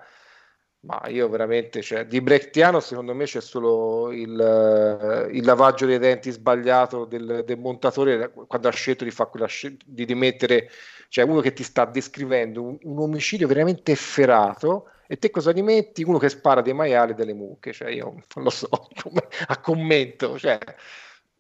ma 0.82 1.02
io 1.08 1.28
veramente, 1.28 1.82
cioè, 1.82 2.06
di 2.06 2.22
brechtiano 2.22 2.80
secondo 2.80 3.14
me 3.14 3.26
c'è 3.26 3.42
solo 3.42 4.12
il, 4.12 4.40
eh, 4.40 5.36
il 5.36 5.44
lavaggio 5.44 5.86
dei 5.86 6.00
denti 6.00 6.32
sbagliato 6.32 7.06
del, 7.06 7.44
del 7.46 7.60
montatore 7.60 8.32
quando 8.32 8.68
ha 8.68 8.72
scelto 8.72 9.04
di, 9.04 9.12
fare 9.12 9.30
quella 9.30 9.48
scel- 9.48 9.78
di 9.86 10.06
dimettere 10.06 10.70
cioè 11.10 11.26
uno 11.26 11.42
che 11.42 11.54
ti 11.54 11.64
sta 11.64 11.86
descrivendo 11.86 12.62
un, 12.62 12.78
un 12.84 13.00
omicidio 13.00 13.48
veramente 13.48 13.92
efferato 13.92 14.90
e 15.08 15.18
te 15.18 15.32
cosa 15.32 15.52
gli 15.52 15.64
metti? 15.64 16.04
Uno 16.04 16.20
che 16.20 16.30
spara 16.30 16.62
dei 16.62 16.74
maiali 16.74 17.12
e 17.14 17.16
delle 17.16 17.34
mucche, 17.34 17.74
cioè 17.74 17.90
io 17.90 18.14
non 18.36 18.44
lo 18.44 18.50
so, 18.52 18.70
a 19.48 19.60
commento, 19.60 20.38
cioè, 20.38 20.60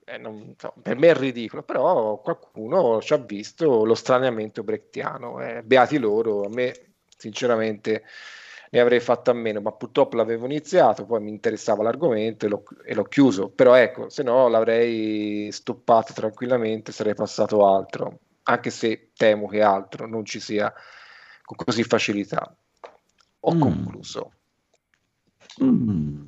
eh, 0.06 0.18
non 0.18 0.56
so, 0.58 0.74
per 0.82 0.98
me 0.98 1.10
è 1.10 1.14
ridicolo, 1.14 1.62
però 1.62 2.20
qualcuno 2.20 3.00
ci 3.02 3.14
ha 3.14 3.18
visto 3.18 3.86
lo 3.86 3.94
straniamento 3.94 4.64
brechtiano, 4.64 5.40
eh, 5.42 5.62
beati 5.64 6.00
loro, 6.00 6.46
a 6.46 6.50
me 6.50 6.96
sinceramente 7.16 8.04
ne 8.72 8.80
avrei 8.80 9.00
fatto 9.00 9.32
a 9.32 9.34
meno, 9.34 9.62
ma 9.62 9.72
purtroppo 9.72 10.16
l'avevo 10.16 10.46
iniziato, 10.46 11.06
poi 11.06 11.22
mi 11.22 11.30
interessava 11.30 11.84
l'argomento 11.84 12.46
e 12.46 12.50
l'ho, 12.50 12.64
e 12.86 12.94
l'ho 12.94 13.04
chiuso, 13.04 13.50
però 13.50 13.74
ecco, 13.76 14.10
se 14.10 14.24
no 14.24 14.48
l'avrei 14.48 15.52
stoppato 15.52 16.14
tranquillamente, 16.14 16.92
sarei 16.92 17.16
passato 17.16 17.66
altro 17.66 18.20
anche 18.44 18.72
se 18.72 19.12
temo 19.16 19.48
che 19.48 19.62
altro 19.62 20.08
non 20.08 20.26
ci 20.26 20.40
sia 20.40 20.74
con 21.44 21.58
così 21.58 21.84
facilità. 21.84 22.56
Ho 23.42 23.54
Mm. 23.54 23.60
concluso. 23.62 24.34
Mm. 25.64 26.22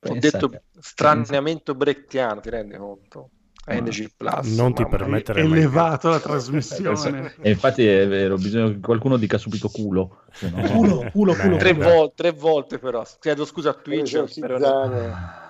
Ho 0.00 0.14
detto 0.14 0.50
straniamento 0.80 1.74
brechtiano, 1.74 2.40
ti 2.40 2.50
rendi 2.50 2.76
conto? 2.76 3.30
NG 3.68 4.10
Plus. 4.16 4.56
Non 4.56 4.74
ti 4.74 4.86
permettere 4.86 5.42
mai. 5.42 5.58
elevato 5.58 6.08
la 6.08 6.16
Eh, 6.16 6.20
trasmissione. 6.20 7.34
E 7.40 7.50
infatti 7.50 7.86
è 7.86 8.06
vero, 8.08 8.36
bisogna 8.36 8.70
che 8.72 8.80
qualcuno 8.80 9.16
dica 9.16 9.38
subito 9.38 9.68
culo. 9.68 10.22
no- 10.40 10.62
Culo, 10.70 11.10
culo, 11.12 11.34
culo. 11.34 11.56
Tre, 11.56 11.72
vol- 11.74 12.12
tre 12.14 12.30
volte 12.32 12.78
però. 12.78 13.04
Chiedo 13.20 13.44
scusa 13.44 13.70
a 13.70 13.74
Twitch, 13.74 14.14
Esorcizzare. 14.14 14.52
però, 14.54 14.90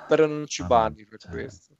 però 0.08 0.26
non 0.26 0.46
ci 0.46 0.64
banni 0.64 1.04
per 1.04 1.18
questo. 1.30 1.74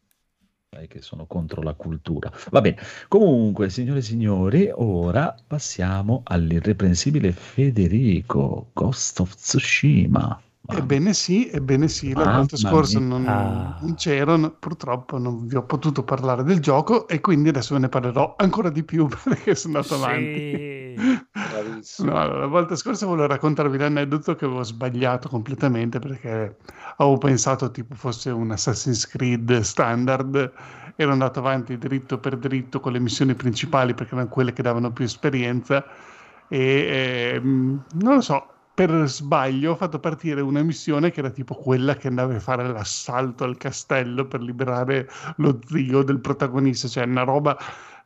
Sai 0.71 0.87
che 0.87 1.01
sono 1.01 1.25
contro 1.27 1.63
la 1.63 1.73
cultura. 1.73 2.31
Va 2.51 2.61
bene. 2.61 2.77
Comunque, 3.09 3.71
signore 3.71 4.01
e 4.01 4.03
signori, 4.03 4.71
ora 4.73 5.35
passiamo 5.47 6.21
all'irreprensibile 6.25 7.33
Federico 7.33 8.69
Ghost 8.75 9.21
of 9.21 9.35
Tsushima. 9.35 10.41
Ebbene 10.71 11.15
sì, 11.15 11.49
ebbene 11.49 11.89
sì, 11.89 12.13
la 12.13 12.25
Mamma 12.25 12.37
volta 12.39 12.57
scorsa 12.59 12.99
non, 12.99 13.27
Ah. 13.27 13.79
non 13.81 13.95
c'ero, 13.95 14.37
no- 14.37 14.51
purtroppo 14.51 15.17
non 15.17 15.47
vi 15.47 15.57
ho 15.57 15.63
potuto 15.65 16.03
parlare 16.03 16.43
del 16.43 16.61
gioco 16.61 17.09
e 17.09 17.21
quindi 17.21 17.49
adesso 17.49 17.73
ve 17.75 17.81
ne 17.81 17.89
parlerò 17.89 18.35
ancora 18.37 18.69
di 18.69 18.83
più 18.83 19.07
perché 19.25 19.55
sono 19.55 19.77
andato 19.79 19.95
avanti. 19.95 20.95
Sì. 20.99 21.27
Bravissimo. 21.33 22.11
No, 22.13 22.39
la 22.39 22.47
volta 22.47 22.77
scorsa 22.77 23.07
volevo 23.07 23.29
raccontarvi 23.29 23.79
l'aneddoto 23.79 24.35
che 24.35 24.45
avevo 24.45 24.63
sbagliato 24.63 25.31
completamente 25.31 26.01
perché 26.01 26.59
avevo 26.99 27.17
pensato 27.17 27.71
tipo 27.71 27.95
fosse 27.95 28.29
un 28.31 28.51
Assassin's 28.51 29.07
Creed 29.09 29.61
standard, 29.61 30.53
ero 30.97 31.13
andato 31.13 31.39
avanti 31.39 31.79
dritto 31.79 32.19
per 32.19 32.37
dritto 32.37 32.81
con 32.81 32.93
le 32.93 32.99
missioni 32.99 33.35
principali 33.35 33.95
perché 33.95 34.13
erano 34.15 34.29
quelle 34.29 34.53
che 34.53 34.63
davano 34.63 34.93
più 34.93 35.05
esperienza 35.05 35.83
e 36.47 37.33
ehm, 37.37 37.85
non 38.01 38.15
lo 38.17 38.21
so, 38.21 38.53
per 38.79 39.09
sbaglio 39.09 39.73
ho 39.73 39.77
fatto 39.77 39.99
partire 39.99 40.41
una 40.41 40.63
missione 40.63 41.11
che 41.11 41.19
era 41.19 41.31
tipo 41.31 41.55
quella 41.57 41.97
che 41.97 42.07
andava 42.07 42.37
a 42.37 42.39
fare 42.39 42.69
l'assalto 42.69 43.43
al 43.43 43.57
castello 43.57 44.29
per 44.29 44.41
liberare 44.41 45.09
lo 45.39 45.59
zio 45.67 46.05
del 46.05 46.21
protagonista, 46.21 46.87
cioè 46.87 47.05
una 47.05 47.25
roba 47.25 47.57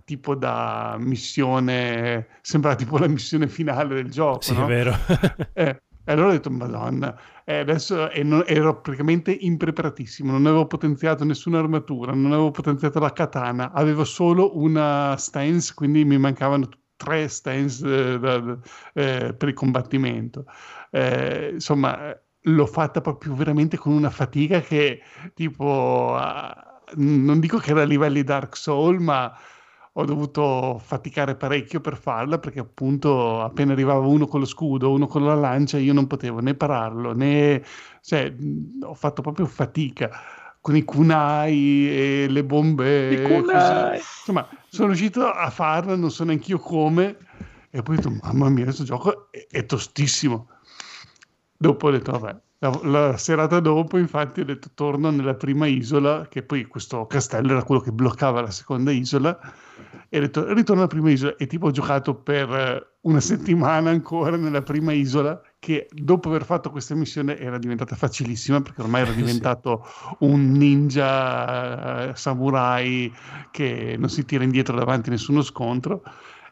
tipo 0.04 0.34
da 0.34 0.96
missione, 0.98 2.38
sembra 2.40 2.74
tipo 2.74 2.96
la 2.96 3.06
missione 3.06 3.48
finale 3.48 3.94
del 3.96 4.10
gioco, 4.10 4.40
Sì, 4.44 4.54
no? 4.54 4.64
è 4.64 4.66
vero. 4.66 4.92
Eh, 5.54 5.82
e 6.04 6.12
allora 6.12 6.28
ho 6.28 6.32
detto, 6.32 6.50
Madonna, 6.50 7.14
e 7.44 7.58
adesso 7.58 8.10
e 8.10 8.22
non- 8.22 8.42
ero 8.46 8.80
praticamente 8.80 9.30
impreparatissimo, 9.30 10.32
non 10.32 10.46
avevo 10.46 10.66
potenziato 10.66 11.24
nessuna 11.24 11.58
armatura, 11.58 12.12
non 12.14 12.32
avevo 12.32 12.50
potenziato 12.50 12.98
la 12.98 13.12
katana, 13.12 13.72
avevo 13.72 14.04
solo 14.04 14.56
una 14.58 15.14
stance, 15.18 15.74
quindi 15.74 16.04
mi 16.06 16.16
mancavano 16.18 16.66
t- 16.68 16.78
tre 17.02 17.28
stance 17.28 17.84
eh, 18.14 18.18
da- 18.18 18.58
eh, 18.94 19.34
per 19.34 19.48
il 19.48 19.54
combattimento. 19.54 20.44
Eh, 20.90 21.50
insomma, 21.54 22.16
l'ho 22.44 22.66
fatta 22.66 23.00
proprio 23.00 23.34
veramente 23.34 23.76
con 23.76 23.92
una 23.92 24.10
fatica 24.10 24.60
che 24.60 25.00
tipo, 25.34 26.16
non 26.96 27.40
dico 27.40 27.58
che 27.58 27.70
era 27.70 27.82
a 27.82 27.84
livelli 27.84 28.22
Dark 28.22 28.56
Soul, 28.56 29.00
ma 29.00 29.32
ho 29.94 30.04
dovuto 30.06 30.78
faticare 30.78 31.36
parecchio 31.36 31.80
per 31.80 31.96
farla 31.98 32.38
perché 32.38 32.60
appunto 32.60 33.42
appena 33.42 33.72
arrivava 33.72 34.06
uno 34.06 34.26
con 34.26 34.40
lo 34.40 34.46
scudo, 34.46 34.90
uno 34.90 35.06
con 35.06 35.24
la 35.24 35.34
lancia, 35.34 35.76
io 35.78 35.92
non 35.92 36.06
potevo 36.06 36.40
né 36.40 36.54
pararlo 36.54 37.12
né... 37.14 37.62
cioè 38.00 38.34
ho 38.82 38.94
fatto 38.94 39.20
proprio 39.22 39.44
fatica 39.46 40.10
con 40.62 40.76
i 40.76 40.84
kunai 40.84 41.90
e 41.90 42.26
le 42.30 42.44
bombe. 42.44 43.22
Kunai. 43.26 43.96
Insomma, 43.98 44.48
sono 44.68 44.86
riuscito 44.86 45.28
a 45.28 45.50
farla, 45.50 45.96
non 45.96 46.10
so 46.10 46.24
neanche 46.24 46.52
io 46.52 46.58
come 46.58 47.18
e 47.74 47.82
poi 47.82 47.96
ho 47.96 48.00
detto 48.00 48.18
mamma 48.22 48.50
mia, 48.50 48.64
questo 48.64 48.84
gioco 48.84 49.28
è, 49.30 49.46
è 49.50 49.66
tostissimo. 49.66 50.48
Dopo 51.56 51.86
ho 51.86 51.90
detto 51.90 52.12
vabbè, 52.12 52.36
la, 52.58 52.80
la 52.82 53.16
serata 53.16 53.60
dopo 53.60 53.96
infatti 53.96 54.40
ho 54.40 54.44
detto 54.44 54.68
torno 54.74 55.10
nella 55.10 55.34
prima 55.34 55.66
isola, 55.66 56.28
che 56.28 56.42
poi 56.42 56.66
questo 56.66 57.06
castello 57.06 57.52
era 57.52 57.64
quello 57.64 57.80
che 57.80 57.90
bloccava 57.90 58.42
la 58.42 58.50
seconda 58.50 58.92
isola 58.92 59.38
e 60.14 60.18
ho 60.18 60.20
detto 60.20 60.52
ritorno 60.52 60.82
alla 60.82 60.90
prima 60.90 61.10
isola 61.10 61.36
e 61.36 61.46
tipo 61.46 61.68
ho 61.68 61.70
giocato 61.70 62.14
per 62.14 62.50
eh, 62.50 62.86
una 63.00 63.20
settimana 63.20 63.88
ancora 63.88 64.36
nella 64.36 64.60
prima 64.60 64.92
isola 64.92 65.40
che 65.58 65.88
dopo 65.90 66.28
aver 66.28 66.44
fatto 66.44 66.70
questa 66.70 66.94
missione 66.94 67.38
era 67.38 67.56
diventata 67.56 67.96
facilissima 67.96 68.60
perché 68.60 68.82
ormai 68.82 69.00
ero 69.02 69.12
Sì. 69.12 69.16
diventato 69.16 69.86
un 70.18 70.50
ninja 70.52 72.10
eh, 72.10 72.14
samurai 72.14 73.10
che 73.50 73.96
non 73.98 74.10
si 74.10 74.26
tira 74.26 74.44
indietro 74.44 74.76
davanti 74.76 75.08
a 75.08 75.12
nessuno 75.12 75.40
scontro 75.40 76.02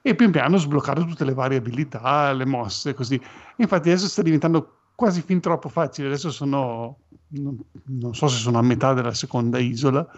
e 0.01 0.15
pian 0.15 0.31
piano 0.31 0.57
sbloccato 0.57 1.05
tutte 1.05 1.27
le 1.27 1.35
varie 1.35 1.59
abilità, 1.59 2.32
le 2.32 2.47
mosse 2.47 2.95
così. 2.95 3.20
Infatti 3.57 3.91
adesso 3.91 4.09
sta 4.09 4.23
diventando 4.23 4.77
quasi 4.95 5.20
fin 5.20 5.39
troppo 5.39 5.69
facile, 5.69 6.07
adesso 6.07 6.31
sono 6.31 7.01
non, 7.32 7.59
non 7.89 8.15
so 8.15 8.27
se 8.27 8.39
sono 8.39 8.57
a 8.57 8.62
metà 8.62 8.95
della 8.95 9.12
seconda 9.12 9.59
isola, 9.59 10.09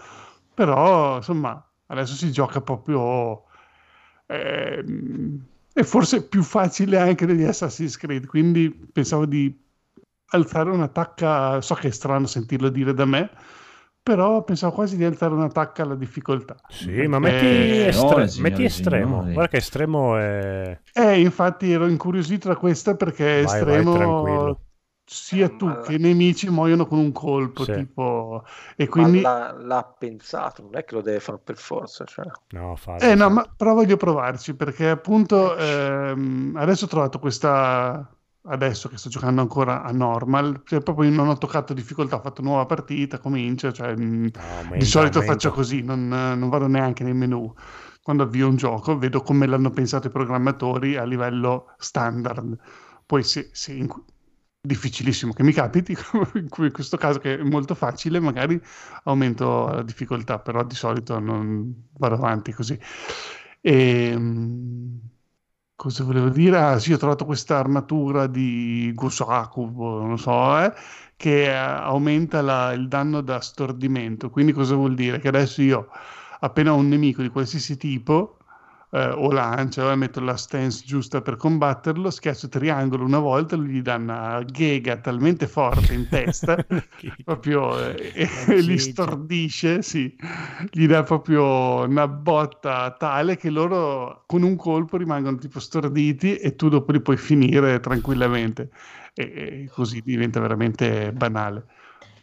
però 0.54 1.16
insomma 1.16 1.60
adesso 1.92 2.14
si 2.14 2.30
gioca 2.32 2.60
proprio 2.60 3.44
ehm, 4.26 5.46
è 5.72 5.82
forse 5.82 6.26
più 6.28 6.42
facile 6.42 6.98
anche 6.98 7.26
degli 7.26 7.44
Assassin's 7.44 7.96
Creed, 7.96 8.26
quindi 8.26 8.70
pensavo 8.70 9.26
di 9.26 9.58
alzare 10.32 10.70
un'attacca, 10.70 11.60
so 11.60 11.74
che 11.74 11.88
è 11.88 11.90
strano 11.90 12.26
sentirlo 12.26 12.68
dire 12.68 12.94
da 12.94 13.04
me, 13.04 13.30
però 14.02 14.42
pensavo 14.44 14.72
quasi 14.74 14.96
di 14.96 15.04
alzare 15.04 15.34
un'attacca 15.34 15.82
alla 15.82 15.94
difficoltà. 15.94 16.56
Sì, 16.66 17.06
ma 17.06 17.18
Eh, 17.20 17.20
metti, 17.20 17.86
signore, 17.92 18.26
estre- 18.26 18.28
signore, 18.28 18.40
metti 18.40 18.64
estremo. 18.64 19.28
signori. 19.28 19.32
Guarda 19.32 19.50
che 19.50 19.56
estremo 19.58 20.16
è... 20.16 20.80
Eh, 20.94 21.20
infatti 21.20 21.70
ero 21.72 21.86
incuriosito 21.86 22.48
da 22.48 22.56
questa 22.56 22.94
perché 22.96 23.40
Vai, 23.40 23.62
vai, 23.64 23.84
estremo 23.84 23.90
tranquillo. 23.90 24.58
Sia 25.12 25.48
tu 25.48 25.66
Ma- 25.66 25.80
che 25.80 25.94
i 25.94 25.98
nemici 25.98 26.48
muoiono 26.50 26.86
con 26.86 26.98
un 26.98 27.12
colpo, 27.12 27.64
Sì. 27.64 27.72
tipo 27.72 28.44
e 28.76 28.88
quindi 28.88 29.20
Ma 29.20 29.52
l'ha, 29.52 29.52
l'ha 29.52 29.84
pensato, 29.98 30.62
non 30.62 30.76
è 30.76 30.84
che 30.84 30.94
lo 30.94 31.00
deve 31.02 31.20
fare 31.20 31.38
per 31.38 31.56
forza. 31.56 32.04
Cioè. 32.04 32.24
No, 32.52 32.76
fa... 32.76 32.96
Eh 32.96 33.14
no, 33.14 33.30
ma 33.30 33.44
però 33.56 33.74
voglio 33.74 33.96
provarci 33.96 34.54
perché 34.54 34.88
appunto 34.90 35.56
ehm, 35.56 36.54
adesso 36.56 36.84
ho 36.84 36.88
trovato 36.88 37.18
questa 37.18 38.08
adesso 38.46 38.88
che 38.88 38.96
sto 38.98 39.08
giocando 39.08 39.40
ancora 39.40 39.82
a 39.82 39.90
normal, 39.92 40.62
cioè 40.64 40.80
proprio 40.82 41.08
non 41.10 41.28
ho 41.28 41.38
toccato 41.38 41.72
difficoltà, 41.74 42.16
ho 42.16 42.20
fatto 42.20 42.42
nuova 42.42 42.66
partita, 42.66 43.18
comincia, 43.18 43.72
cioè 43.72 43.94
mh, 43.96 44.30
No, 44.34 44.58
di 44.72 44.84
solito 44.84 45.20
aumenta. 45.20 45.22
faccio 45.22 45.50
così, 45.50 45.82
non, 45.82 46.08
non 46.08 46.48
vado 46.48 46.66
neanche 46.66 47.04
nei 47.04 47.14
menu. 47.14 47.52
Quando 48.02 48.24
avvio 48.24 48.48
un 48.48 48.56
gioco 48.56 48.98
vedo 48.98 49.22
come 49.22 49.46
l'hanno 49.46 49.70
pensato 49.70 50.08
i 50.08 50.10
programmatori 50.10 50.96
a 50.96 51.04
livello 51.04 51.74
standard. 51.78 52.58
Poi 53.06 53.22
se, 53.22 53.50
se 53.52 53.72
in, 53.72 53.88
difficilissimo 54.64 55.32
che 55.32 55.42
mi 55.42 55.52
capiti, 55.52 55.94
in 56.34 56.48
questo 56.72 56.96
caso 56.96 57.18
che 57.18 57.38
è 57.38 57.42
molto 57.42 57.74
facile, 57.74 58.20
magari 58.20 58.60
aumento 59.04 59.66
la 59.68 59.82
difficoltà, 59.82 60.38
però 60.38 60.64
di 60.64 60.74
solito 60.74 61.18
non 61.18 61.88
vado 61.98 62.14
avanti 62.14 62.52
così. 62.52 62.78
E, 63.60 64.16
cosa 65.74 66.04
volevo 66.04 66.28
dire? 66.28 66.58
Ah, 66.58 66.78
sì, 66.78 66.92
ho 66.92 66.96
trovato 66.98 67.24
questa 67.24 67.58
armatura 67.58 68.26
di 68.26 68.92
Gosaku, 68.94 69.68
boh, 69.70 70.06
non 70.06 70.18
so, 70.18 70.58
eh, 70.60 70.72
che 71.16 71.44
eh, 71.44 71.48
aumenta 71.54 72.40
la- 72.42 72.72
il 72.72 72.88
danno 72.88 73.20
da 73.20 73.40
stordimento. 73.40 74.30
Quindi 74.30 74.52
cosa 74.52 74.74
vuol 74.76 74.94
dire? 74.94 75.18
Che 75.18 75.28
adesso 75.28 75.62
io 75.62 75.88
appena 76.40 76.72
ho 76.72 76.76
un 76.76 76.88
nemico 76.88 77.22
di 77.22 77.28
qualsiasi 77.28 77.76
tipo, 77.76 78.36
eh, 78.94 79.08
o 79.08 79.30
lancia, 79.30 79.90
o 79.90 79.96
metto 79.96 80.20
la 80.20 80.36
stance 80.36 80.84
giusta 80.84 81.22
per 81.22 81.36
combatterlo, 81.36 82.10
schiaccio 82.10 82.48
triangolo 82.48 83.04
una 83.04 83.18
volta, 83.18 83.56
lui 83.56 83.68
gli 83.68 83.82
dà 83.82 83.94
una 83.94 84.42
ghega 84.42 84.98
talmente 84.98 85.46
forte 85.46 85.94
in 85.94 86.08
testa, 86.08 86.56
proprio 87.24 87.78
eh, 87.88 88.12
e 88.14 88.60
li 88.60 88.78
stordisce, 88.78 89.80
sì, 89.80 90.14
gli 90.70 90.86
dà 90.86 91.02
proprio 91.04 91.82
una 91.84 92.06
botta 92.06 92.94
tale 92.98 93.36
che 93.38 93.48
loro 93.48 94.24
con 94.26 94.42
un 94.42 94.56
colpo 94.56 94.98
rimangono 94.98 95.38
tipo 95.38 95.58
storditi 95.58 96.36
e 96.36 96.54
tu 96.54 96.68
dopo 96.68 96.92
li 96.92 97.00
puoi 97.00 97.16
finire 97.16 97.80
tranquillamente. 97.80 98.70
E, 99.14 99.22
e 99.24 99.70
così 99.72 100.00
diventa 100.02 100.40
veramente 100.40 101.12
banale. 101.12 101.66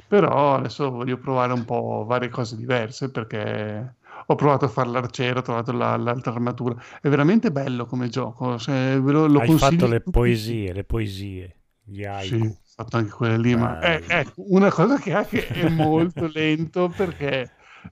Però 0.08 0.56
adesso 0.56 0.90
voglio 0.90 1.18
provare 1.18 1.54
un 1.54 1.66
po' 1.66 2.04
varie 2.08 2.30
cose 2.30 2.56
diverse 2.56 3.12
perché 3.12 3.98
ho 4.32 4.36
provato 4.36 4.66
a 4.66 4.68
fare 4.68 4.90
l'arciere, 4.90 5.40
ho 5.40 5.42
trovato 5.42 5.72
la- 5.72 5.98
l'altra 5.98 6.32
armatura. 6.32 6.76
È 7.02 7.10
veramente 7.10 7.52
bello 7.52 7.86
come 7.86 8.10
gioco. 8.10 8.58
se 8.58 9.00
ve 9.00 9.12
lo, 9.12 9.26
lo 9.28 9.40
Hai 9.40 9.48
consiglio 9.48 9.86
fatto 9.86 9.88
le 9.88 10.02
poesie, 10.02 10.74
le 10.74 10.84
poesie, 10.84 11.56
gli 11.84 12.04
haiku. 12.04 12.36
Sì, 12.36 12.46
ho 12.46 12.56
fatto 12.76 12.98
anche 12.98 13.12
quelle 13.12 13.38
lì, 13.38 13.56
ma 13.56 13.78
Bello. 13.78 14.06
eh, 14.08 14.20
ecco, 14.20 14.44
una 14.54 14.70
cosa 14.70 14.98
che 15.00 15.14
ha 15.14 15.26
che 15.26 15.48
è 15.48 15.68
molto 15.68 16.28
lento 16.28 16.90
perché 16.90 17.50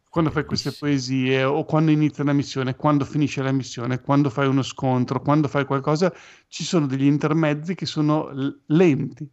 quando 0.09 0.31
fai 0.31 0.45
queste 0.45 0.71
poesie 0.73 1.43
o 1.43 1.63
quando 1.65 1.91
inizia 1.91 2.23
una 2.23 2.33
missione, 2.33 2.75
quando 2.75 3.05
finisce 3.05 3.41
la 3.41 3.51
missione, 3.51 4.01
quando 4.01 4.29
fai 4.29 4.47
uno 4.47 4.61
scontro, 4.63 5.21
quando 5.21 5.47
fai 5.47 5.65
qualcosa, 5.65 6.11
ci 6.47 6.63
sono 6.63 6.85
degli 6.87 7.05
intermezzi 7.05 7.75
che 7.75 7.85
sono 7.85 8.29
lenti. 8.67 9.29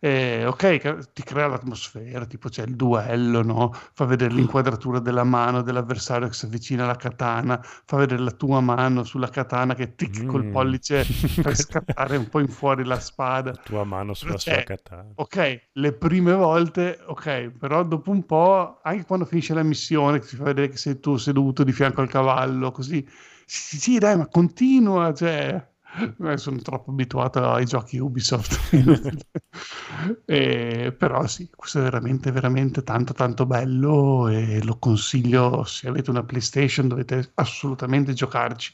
Eh, 0.00 0.44
ok, 0.46 1.12
ti 1.12 1.22
crea 1.22 1.46
l'atmosfera, 1.48 2.24
tipo 2.26 2.48
c'è 2.48 2.62
il 2.64 2.76
duello, 2.76 3.42
no? 3.42 3.70
Fa 3.72 4.04
vedere 4.04 4.32
l'inquadratura 4.34 4.98
della 5.00 5.24
mano 5.24 5.62
dell'avversario 5.62 6.28
che 6.28 6.34
si 6.34 6.44
avvicina 6.46 6.84
alla 6.84 6.96
katana, 6.96 7.60
fa 7.62 7.96
vedere 7.96 8.22
la 8.22 8.30
tua 8.30 8.60
mano 8.60 9.02
sulla 9.04 9.28
katana 9.28 9.74
che 9.74 9.94
tic 9.96 10.24
col 10.24 10.44
Mm. 10.44 10.50
pollice 10.50 11.04
fai 11.38 11.54
scattare 11.54 12.16
un 12.16 12.28
po' 12.28 12.40
in 12.40 12.48
fuori 12.48 12.84
la 12.84 12.98
spada. 13.00 13.52
Tua 13.62 13.84
mano 13.84 14.14
sulla 14.14 14.38
Cioè, 14.38 14.54
sua 14.54 14.62
katana. 14.64 15.14
Ok, 15.14 15.68
le 15.72 15.92
prime 15.94 16.32
volte, 16.32 17.00
ok, 17.06 17.50
però 17.50 17.84
dopo 17.84 18.10
un 18.12 18.24
po', 18.24 18.78
anche 18.82 19.04
quando 19.04 19.24
finisce 19.24 19.52
la 19.54 19.62
missione, 19.64 20.20
che 20.20 20.26
ti 20.26 20.36
fa 20.36 20.44
vedere 20.44 20.68
che 20.68 20.76
sei 20.76 21.00
tu 21.00 21.16
seduto 21.16 21.64
di 21.64 21.72
fianco 21.72 22.00
al 22.02 22.08
cavallo, 22.08 22.70
così, 22.70 23.04
sì, 23.44 23.78
sì, 23.78 23.98
dai, 23.98 24.16
ma 24.16 24.28
continua, 24.28 25.12
cioè, 25.12 25.66
sono 26.36 26.58
troppo 26.60 26.90
abituato 26.90 27.50
ai 27.50 27.64
giochi 27.64 27.98
Ubisoft, 27.98 28.58
Eh, 30.26 30.94
però 30.96 31.26
sì, 31.26 31.48
questo 31.54 31.78
è 31.80 31.82
veramente, 31.82 32.30
veramente 32.30 32.82
tanto, 32.82 33.12
tanto 33.14 33.46
bello 33.46 34.28
e 34.28 34.62
lo 34.62 34.76
consiglio, 34.78 35.64
se 35.64 35.88
avete 35.88 36.10
una 36.10 36.22
PlayStation 36.24 36.88
dovete 36.88 37.30
assolutamente 37.34 38.12
giocarci, 38.12 38.72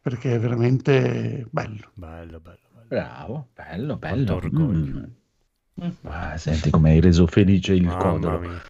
perché 0.00 0.34
è 0.34 0.38
veramente 0.38 1.46
bello. 1.50 1.90
Bello, 1.94 2.38
bello, 2.40 2.68
bello. 2.74 2.86
Bravo, 2.88 3.48
bello, 3.54 3.96
Quanto 3.98 4.34
bello. 4.34 4.36
orgoglio. 4.36 5.10
Mm. 5.80 5.88
Ah, 6.04 6.36
senti 6.36 6.70
come 6.70 6.90
hai 6.90 7.00
reso 7.00 7.26
felice 7.26 7.72
il 7.74 7.86
Mamma 7.86 7.96
codolo. 7.96 8.38
mia. 8.38 8.62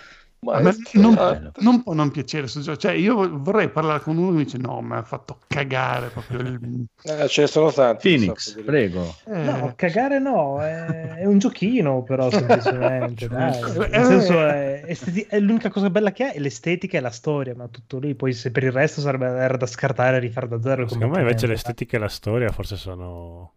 Ma 0.44 0.54
A 0.54 0.60
me 0.60 0.70
è- 0.70 0.98
non, 0.98 1.52
non 1.60 1.82
può 1.84 1.92
non 1.92 2.10
piacere. 2.10 2.48
Cioè, 2.48 2.92
io 2.92 3.38
vorrei 3.38 3.68
parlare 3.70 4.00
con 4.00 4.16
uno 4.16 4.30
che 4.30 4.36
mi 4.38 4.44
dice: 4.44 4.58
No, 4.58 4.80
mi 4.80 4.94
ha 4.94 5.02
fatto 5.04 5.38
cagare 5.46 6.08
proprio 6.08 6.40
il. 6.40 6.84
eh, 7.04 7.28
ce 7.28 7.42
ne 7.42 7.46
sono 7.46 7.70
tanti. 7.70 8.08
Phoenix, 8.08 8.54
so, 8.54 8.62
prego. 8.64 9.14
Eh, 9.26 9.38
No, 9.38 9.72
cagare 9.76 10.18
no, 10.18 10.60
è, 10.60 11.18
è 11.18 11.24
un 11.26 11.38
giochino 11.38 12.02
però 12.02 12.28
semplicemente. 12.30 13.28
Eh, 13.32 13.88
Nel 13.88 14.04
senso 14.04 14.40
è, 14.44 14.84
esteti- 14.86 15.26
è 15.28 15.38
l'unica 15.38 15.70
cosa 15.70 15.90
bella 15.90 16.10
che 16.10 16.24
ha 16.24 16.32
è 16.32 16.38
l'estetica 16.40 16.98
e 16.98 17.00
la 17.00 17.10
storia, 17.10 17.54
ma 17.54 17.68
tutto 17.68 17.98
lì, 17.98 18.14
poi 18.16 18.32
se 18.32 18.50
per 18.50 18.64
il 18.64 18.72
resto 18.72 19.00
sarebbe 19.00 19.26
era 19.26 19.56
da 19.56 19.66
scartare 19.66 20.16
e 20.16 20.20
rifare 20.20 20.48
da 20.48 20.60
zero. 20.60 20.88
Secondo 20.88 21.14
me 21.14 21.20
invece 21.20 21.46
l'estetica 21.46 21.96
e 21.96 22.00
la 22.00 22.08
storia 22.08 22.50
forse 22.50 22.76
sono 22.76 23.52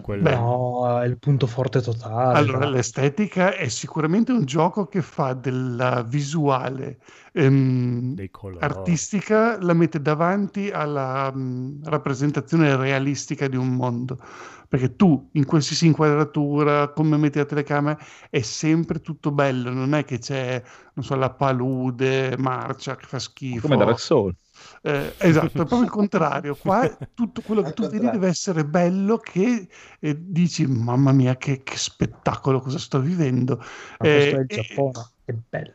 quelle... 0.00 0.22
Beh, 0.22 0.34
No, 0.34 1.00
è 1.00 1.06
il 1.06 1.18
punto 1.18 1.46
forte 1.46 1.80
totale. 1.80 2.38
Allora, 2.38 2.60
dai. 2.60 2.72
l'estetica 2.72 3.54
è 3.54 3.68
sicuramente 3.68 4.32
un 4.32 4.44
gioco 4.44 4.86
che 4.86 5.02
fa 5.02 5.32
della 5.32 6.02
visuale 6.02 6.98
ehm, 7.32 8.14
artistica, 8.58 9.60
la 9.60 9.72
mette 9.72 10.00
davanti 10.00 10.70
alla 10.70 11.32
mm, 11.34 11.84
rappresentazione 11.84 12.76
realistica 12.76 13.48
di 13.48 13.56
un 13.56 13.74
mondo. 13.74 14.18
Perché 14.68 14.94
tu, 14.94 15.30
in 15.32 15.44
qualsiasi 15.46 15.86
inquadratura, 15.86 16.92
come 16.92 17.16
metti 17.16 17.38
la 17.38 17.44
telecamera, 17.44 17.98
è 18.30 18.40
sempre 18.40 19.00
tutto 19.00 19.32
bello. 19.32 19.70
Non 19.70 19.94
è 19.94 20.04
che 20.04 20.18
c'è, 20.18 20.62
non 20.94 21.04
so, 21.04 21.16
la 21.16 21.30
palude, 21.30 22.36
marcia 22.38 22.94
che 22.94 23.06
fa 23.06 23.18
schifo. 23.18 23.66
Come 23.66 23.76
Dark 23.76 23.98
Souls. 23.98 24.36
Eh, 24.82 25.14
esatto, 25.18 25.62
è 25.62 25.66
proprio 25.66 25.82
il 25.82 25.90
contrario. 25.90 26.56
Qua 26.56 26.88
tutto 27.14 27.42
quello 27.42 27.62
che 27.62 27.72
tu 27.72 27.86
vedi 27.86 28.08
deve 28.08 28.28
essere 28.28 28.64
bello 28.66 29.18
che 29.18 29.68
eh, 30.00 30.16
dici, 30.18 30.66
mamma 30.66 31.12
mia, 31.12 31.36
che, 31.36 31.62
che 31.62 31.76
spettacolo, 31.76 32.60
cosa 32.60 32.78
sto 32.78 33.00
vivendo. 33.00 33.58
Ma 33.98 34.06
questo 34.08 34.36
Eh, 34.36 34.36
è 34.36 34.40
il 34.40 34.46
eh, 34.46 34.50
Giappone, 34.50 35.10
è 35.24 35.32
bello. 35.32 35.74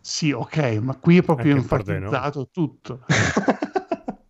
sì, 0.00 0.30
ok, 0.32 0.56
ma 0.82 0.96
qui 0.98 1.18
è 1.18 1.22
proprio 1.22 1.52
Anche 1.52 1.56
enfatizzato 1.56 2.48
tutto. 2.50 3.04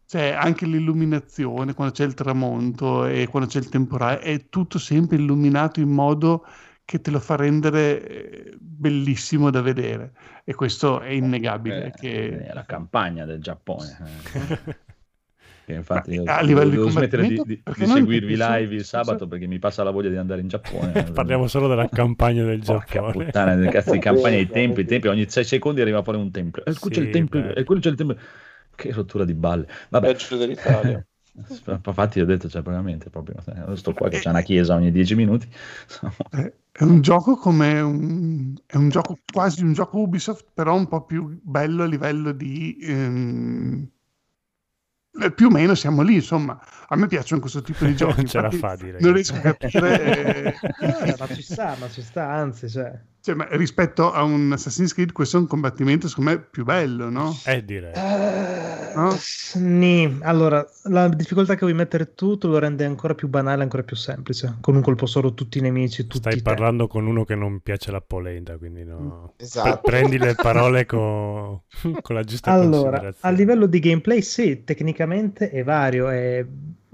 Cioè, 0.07 0.29
anche 0.31 0.66
l'illuminazione, 0.66 1.75
quando 1.75 1.93
c'è 1.95 2.05
il 2.05 2.15
tramonto 2.15 3.05
e 3.07 3.27
quando 3.27 3.49
c'è 3.49 3.59
il 3.59 3.69
temporale, 3.69 4.21
è 4.21 4.49
tutto 4.49 4.79
sempre 4.79 5.16
illuminato 5.16 5.81
in 5.81 5.89
modo 5.91 6.45
che 6.85 7.01
te 7.01 7.11
lo 7.11 7.19
fa 7.20 7.36
rendere 7.36 8.06
eh, 8.06 8.56
bellissimo 8.59 9.51
da 9.51 9.62
vedere. 9.62 10.12
E 10.44 10.55
questo 10.55 11.01
è 11.01 11.11
innegabile. 11.11 11.86
Eh, 11.86 11.90
che... 11.93 12.47
È 12.47 12.52
la 12.52 12.65
campagna 12.65 13.24
del 13.24 13.40
Giappone. 13.40 13.97
eh. 14.32 14.82
Che 15.65 15.73
infatti 15.73 16.12
io 16.12 16.24
a 16.27 16.43
livello 16.43 16.69
di 16.69 16.77
devo 16.77 16.90
smettere 16.90 17.24
di, 17.27 17.36
combattimento, 17.36 17.43
di- 17.43 17.62
di 17.73 17.86
noi 17.86 18.01
seguirvi 18.01 18.36
live 18.36 18.74
il 18.74 18.85
sabato 18.85 19.27
perché 19.27 19.47
mi 19.47 19.59
passa 19.59 19.82
la 19.82 19.90
voglia 19.93 20.11
di 20.11 20.16
andare 20.16 20.43
in 20.43 20.48
Giappone. 20.48 20.93
Parliamo 21.11 21.47
solo 21.47 21.69
della 21.69 21.89
campagna 21.89 22.44
del 22.44 22.61
Giappone. 22.61 23.12
puttana, 23.12 23.55
le 23.55 23.69
cazzo 23.69 23.93
di 23.93 23.98
campagna 24.01 24.36
i 24.36 24.44
Bene, 24.44 24.51
tempi, 24.51 24.85
tempi, 24.85 25.09
ogni 25.09 25.28
6 25.28 25.43
secondi 25.44 25.81
arriva 25.81 26.02
fuori 26.02 26.19
un 26.19 26.31
tempio. 26.31 26.65
E 26.65 26.74
qui 26.78 26.90
c'è 26.90 27.01
Sì, 27.01 27.06
il 27.06 27.11
tempio, 27.11 27.55
e 27.55 27.65
quello 27.65 27.81
c'è 27.81 27.89
il 27.90 27.97
tempio. 27.97 28.16
Che 28.74 28.93
rottura 28.93 29.24
di 29.24 29.35
balle. 29.35 29.66
Vabbè, 29.89 30.12
Peggio 30.12 30.36
dell'Italia. 30.36 31.05
infatti 31.86 32.20
ho 32.20 32.24
detto, 32.27 32.48
cioè, 32.48 32.62
veramente, 32.62 33.09
proprio, 33.09 33.36
eh, 33.47 33.77
sto 33.77 33.93
qua 33.94 34.09
che 34.09 34.19
c'è 34.19 34.31
una 34.31 34.43
chiesa 34.43 34.74
ogni 34.74 34.90
10 34.90 35.15
minuti. 35.15 35.48
È 36.77 36.83
un 36.83 37.03
gioco 37.03 37.37
come 37.37 37.81
un, 37.81 38.53
è 38.67 38.75
un 38.75 38.89
gioco 38.89 39.17
quasi 39.33 39.63
un 39.63 39.75
gioco 39.75 40.01
Ubisoft, 40.01 40.47
però 40.53 40.75
un 40.75 40.89
po' 40.89 41.05
più 41.05 41.39
bello 41.41 41.85
a 41.85 41.87
livello 41.87 42.33
di 42.33 42.77
ehm, 42.81 43.89
eh, 45.21 45.33
più 45.33 45.47
o 45.47 45.51
meno 45.51 45.77
siamo 45.77 46.03
lì, 46.03 46.15
insomma. 46.15 46.61
A 46.89 46.97
me 46.97 47.07
piacciono 47.07 47.41
questo 47.41 47.63
tipo 47.63 47.85
di 47.85 47.95
giochi. 47.97 48.27
Ce 48.27 48.41
la 48.41 48.51
fa, 48.51 48.75
direi. 48.75 49.01
Non 49.01 49.13
riesco 49.13 49.37
a 49.37 49.41
capire 49.41 50.55
Eh, 50.81 51.15
ma 51.17 51.27
ci 51.29 51.43
sta, 51.43 51.77
ma 51.79 51.89
ci 51.89 52.03
sta, 52.03 52.29
anzi, 52.29 52.69
cioè. 52.69 53.01
Cioè, 53.25 53.35
ma 53.35 53.47
rispetto 53.53 54.13
a 54.13 54.23
un 54.23 54.53
Assassin's 54.53 54.93
Creed, 54.93 55.13
questo 55.13 55.39
è 55.39 55.41
un 55.41 55.47
combattimento 55.47 56.09
secondo 56.09 56.33
me 56.33 56.39
più 56.41 56.63
bello, 56.63 57.09
no? 57.09 57.35
Eh, 57.47 57.65
direi. 57.65 57.95
No? 58.95 59.17
Nì. 59.55 60.19
Allora, 60.21 60.63
la 60.91 61.09
difficoltà 61.09 61.55
che 61.55 61.61
vuoi 61.61 61.73
mettere 61.73 62.13
tu 62.13 62.37
te 62.37 62.49
lo 62.49 62.59
rende 62.59 62.85
ancora 62.85 63.15
più 63.15 63.29
banale, 63.29 63.63
ancora 63.63 63.83
più 63.83 63.97
semplice. 63.97 64.59
Con 64.61 64.75
un 64.75 64.83
colpo 64.83 65.07
solo 65.07 65.33
tutti 65.33 65.57
i 65.57 65.63
nemici, 65.63 66.03
tutti 66.03 66.19
Stai 66.19 66.37
te. 66.37 66.43
parlando 66.43 66.87
con 66.87 67.07
uno 67.07 67.25
che 67.25 67.35
non 67.35 67.61
piace 67.61 67.91
la 67.91 68.03
polenta, 68.03 68.59
quindi 68.59 68.85
no. 68.85 69.33
Esatto. 69.39 69.81
Pre- 69.81 69.91
prendi 69.91 70.19
le 70.19 70.35
parole 70.35 70.85
con, 70.85 71.63
con 72.03 72.15
la 72.15 72.25
giusta 72.25 72.53
Allora, 72.53 73.11
a 73.21 73.31
livello 73.31 73.65
di 73.65 73.79
gameplay, 73.79 74.21
sì, 74.21 74.65
tecnicamente 74.65 75.49
è 75.49 75.65
vario, 75.65 76.11
è, 76.11 76.45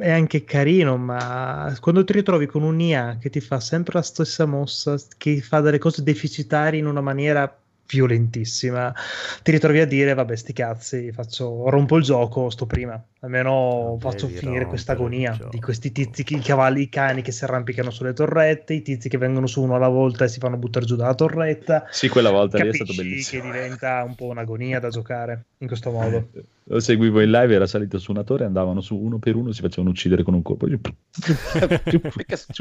è 0.00 0.10
anche 0.10 0.44
carino, 0.44 0.96
ma 0.96 1.76
quando 1.80 2.04
ti 2.04 2.12
ritrovi 2.12 2.46
con 2.46 2.62
un'IA 2.62 3.18
che 3.20 3.30
ti 3.30 3.40
fa 3.40 3.60
sempre 3.60 3.94
la 3.94 4.02
stessa 4.02 4.46
mossa, 4.46 4.96
che 5.16 5.40
fa 5.40 5.60
delle 5.60 5.78
cose 5.78 6.02
deficitarie 6.02 6.80
in 6.80 6.86
una 6.86 7.00
maniera 7.00 7.54
violentissima, 7.86 8.94
ti 9.42 9.50
ritrovi 9.50 9.80
a 9.80 9.86
dire, 9.86 10.14
vabbè, 10.14 10.36
sti 10.36 10.52
cazzi, 10.52 11.12
faccio, 11.12 11.68
rompo 11.68 11.96
il 11.96 12.04
gioco, 12.04 12.48
sto 12.50 12.66
prima, 12.66 13.02
almeno 13.20 13.96
faccio 14.00 14.26
finire 14.28 14.66
questa 14.66 14.92
agonia 14.92 15.38
di 15.50 15.60
questi 15.60 15.92
tizi, 15.92 16.24
che- 16.24 16.36
i 16.36 16.40
cavalli, 16.40 16.82
i 16.82 16.88
cani 16.88 17.22
che 17.22 17.32
si 17.32 17.44
arrampicano 17.44 17.90
sulle 17.90 18.12
torrette, 18.12 18.74
i 18.74 18.82
tizi 18.82 19.08
che 19.08 19.18
vengono 19.18 19.46
su 19.46 19.62
uno 19.62 19.74
alla 19.74 19.88
volta 19.88 20.24
e 20.24 20.28
si 20.28 20.38
fanno 20.38 20.56
buttare 20.56 20.86
giù 20.86 20.96
dalla 20.96 21.14
torretta. 21.14 21.86
Sì, 21.90 22.08
quella 22.08 22.30
volta 22.30 22.56
lì 22.58 22.68
è 22.68 22.72
Capisci 22.72 22.84
stato 22.84 23.00
che 23.00 23.08
bellissimo. 23.08 23.42
diventa 23.42 24.02
un 24.06 24.14
po' 24.14 24.26
un'agonia 24.26 24.80
da 24.80 24.88
giocare 24.88 25.44
in 25.58 25.66
questo 25.66 25.90
modo. 25.90 26.28
Lo 26.70 26.78
seguivo 26.78 27.20
in 27.20 27.30
live, 27.32 27.52
era 27.52 27.66
salito 27.66 27.98
su 27.98 28.12
una 28.12 28.22
torre, 28.22 28.44
andavano 28.44 28.80
su 28.80 28.96
uno 28.96 29.18
per 29.18 29.34
uno, 29.34 29.50
si 29.50 29.60
facevano 29.60 29.90
uccidere 29.90 30.22
con 30.22 30.34
un 30.34 30.42
colpo. 30.42 30.66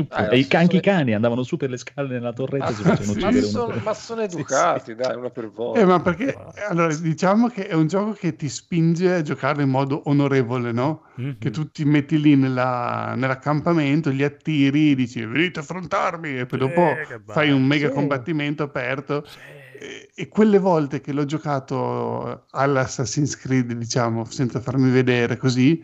Ah, 0.10 0.30
e 0.32 0.38
i 0.40 0.48
canchi 0.48 0.80
sono- 0.82 0.98
cani 0.98 1.14
andavano 1.14 1.44
su 1.44 1.58
per 1.58 1.70
le 1.70 1.78
scale 1.78 2.08
nella 2.08 2.34
torretta 2.34 2.70
e 2.70 2.74
si 2.74 2.82
Ma, 2.84 2.96
facevano 2.96 3.12
uccidere 3.18 3.46
uno 3.46 3.48
sono, 3.60 3.74
per 3.74 3.84
ma 3.84 3.94
sono 3.94 4.20
Sì, 4.22 4.36
educati, 4.36 4.96
dai, 4.96 5.16
una 5.16 5.30
per 5.30 5.50
volta. 5.52 5.80
Eh, 5.80 5.86
ma 5.86 6.02
perché 6.02 6.36
allora 6.68 6.94
diciamo 6.96 7.48
che 7.50 7.68
è 7.68 7.74
un 7.74 7.88
gioco 7.88 8.14
che 8.14 8.36
ti 8.36 8.50
spinge 8.50 9.14
a 9.14 9.22
giocarlo 9.22 9.62
in 9.62 9.70
modo 9.70 10.02
onorevole 10.06 10.49
amichevole, 10.50 10.72
no? 10.72 11.04
Mhm. 11.16 11.38
Che 11.40 11.50
tu 11.52 11.70
ti 11.72 11.86
metti 11.86 12.20
lì 12.20 12.36
nella- 12.36 13.14
nell'accampamento, 13.16 14.10
li 14.10 14.24
attiri, 14.24 14.96
dici 14.96 15.24
venite 15.26 15.60
a 15.60 15.62
affrontarmi 15.62 16.40
e 16.40 16.46
poi 16.46 16.60
dopo 16.60 16.96
Eh, 16.96 17.20
fai 17.26 17.52
un 17.52 17.64
mega 17.66 17.88
Sì. 17.88 17.94
combattimento 17.94 18.64
aperto. 18.64 19.26
Sì. 19.26 19.38
E, 19.82 20.10
e 20.14 20.28
quelle 20.28 20.60
volte 20.60 21.00
che 21.00 21.14
l'ho 21.14 21.24
giocato 21.26 22.46
all'Assassin's 22.52 23.38
Creed, 23.38 23.72
diciamo, 23.74 24.26
senza 24.26 24.60
farmi 24.60 24.90
vedere 24.90 25.38
così, 25.38 25.82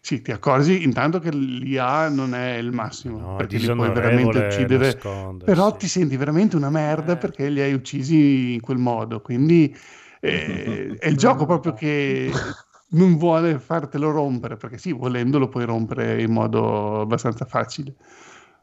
sì, 0.00 0.20
ti 0.20 0.30
accorgi 0.32 0.82
intanto 0.84 1.18
che 1.18 1.30
l'IA 1.32 2.08
non 2.08 2.34
è 2.34 2.54
il 2.56 2.72
massimo, 2.72 3.18
No, 3.18 3.36
perché 3.36 3.58
li 3.58 3.72
puoi 3.72 3.90
veramente 3.90 4.38
uccidere, 4.38 4.96
però 5.44 5.76
ti 5.76 5.88
senti 5.88 6.16
veramente 6.16 6.56
una 6.56 6.70
merda 6.70 7.12
Eh. 7.14 7.16
perché 7.16 7.48
li 7.48 7.60
hai 7.60 7.72
uccisi 7.72 8.54
in 8.54 8.60
quel 8.60 8.78
modo, 8.78 9.20
quindi 9.20 9.74
eh, 10.20 10.96
è 11.00 11.08
il 11.08 11.16
gioco 11.16 11.44
proprio 11.46 11.72
che 11.74 12.30
non 12.92 13.16
vuole 13.18 13.58
fartelo 13.58 14.10
rompere, 14.10 14.56
perché 14.56 14.78
sì, 14.78 14.92
volendo 14.92 15.38
lo 15.38 15.48
puoi 15.48 15.64
rompere 15.64 16.22
in 16.22 16.32
modo 16.32 17.00
abbastanza 17.00 17.44
facile. 17.44 17.94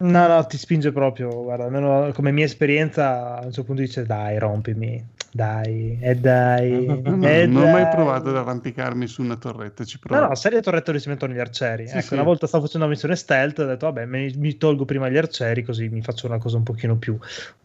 No, 0.02 0.28
no, 0.28 0.46
ti 0.46 0.58
spinge 0.58 0.92
proprio, 0.94 1.44
guarda, 1.44 1.66
almeno 1.66 2.12
come 2.14 2.32
mia 2.32 2.46
esperienza 2.46 3.36
a 3.36 3.46
un 3.46 3.52
certo 3.52 3.64
punto 3.66 3.82
dice 3.82 4.06
dai, 4.06 4.38
rompimi, 4.40 5.06
dai, 5.32 6.00
e 6.02 6.16
dai, 6.16 7.02
No, 7.22 7.28
e 7.28 7.48
non 7.48 7.64
ho 7.64 7.68
mai 7.68 7.88
dai." 7.88 7.88
provato 7.88 8.30
ad 8.30 8.36
arrampicarmi 8.38 9.08
su 9.08 9.22
una 9.22 9.38
torretta, 9.38 9.84
ci 9.84 10.00
No, 10.12 10.20
provo. 10.20 10.28
no, 10.28 10.34
serie 10.36 10.62
torrette 10.62 10.98
si 11.00 11.08
mettono 11.10 11.34
gli 11.34 11.40
arcieri. 11.40 11.88
Sì, 11.88 12.00
ecco, 12.00 12.00
sì. 12.02 12.16
una 12.16 12.24
volta 12.24 12.48
stavo 12.48 12.64
facendo 12.66 12.86
una 12.86 12.94
missione 12.96 13.16
stealth, 13.16 13.60
ho 13.60 13.66
detto, 13.66 13.86
vabbè, 13.86 14.06
me- 14.06 14.34
mi 14.38 14.58
tolgo 14.58 14.84
prima 14.86 15.08
gli 15.10 15.18
arcieri, 15.18 15.62
così 15.64 15.88
mi 15.90 16.02
faccio 16.02 16.26
una 16.26 16.40
cosa 16.40 16.58
un 16.58 16.64
pochino 16.64 16.98
più 16.98 17.18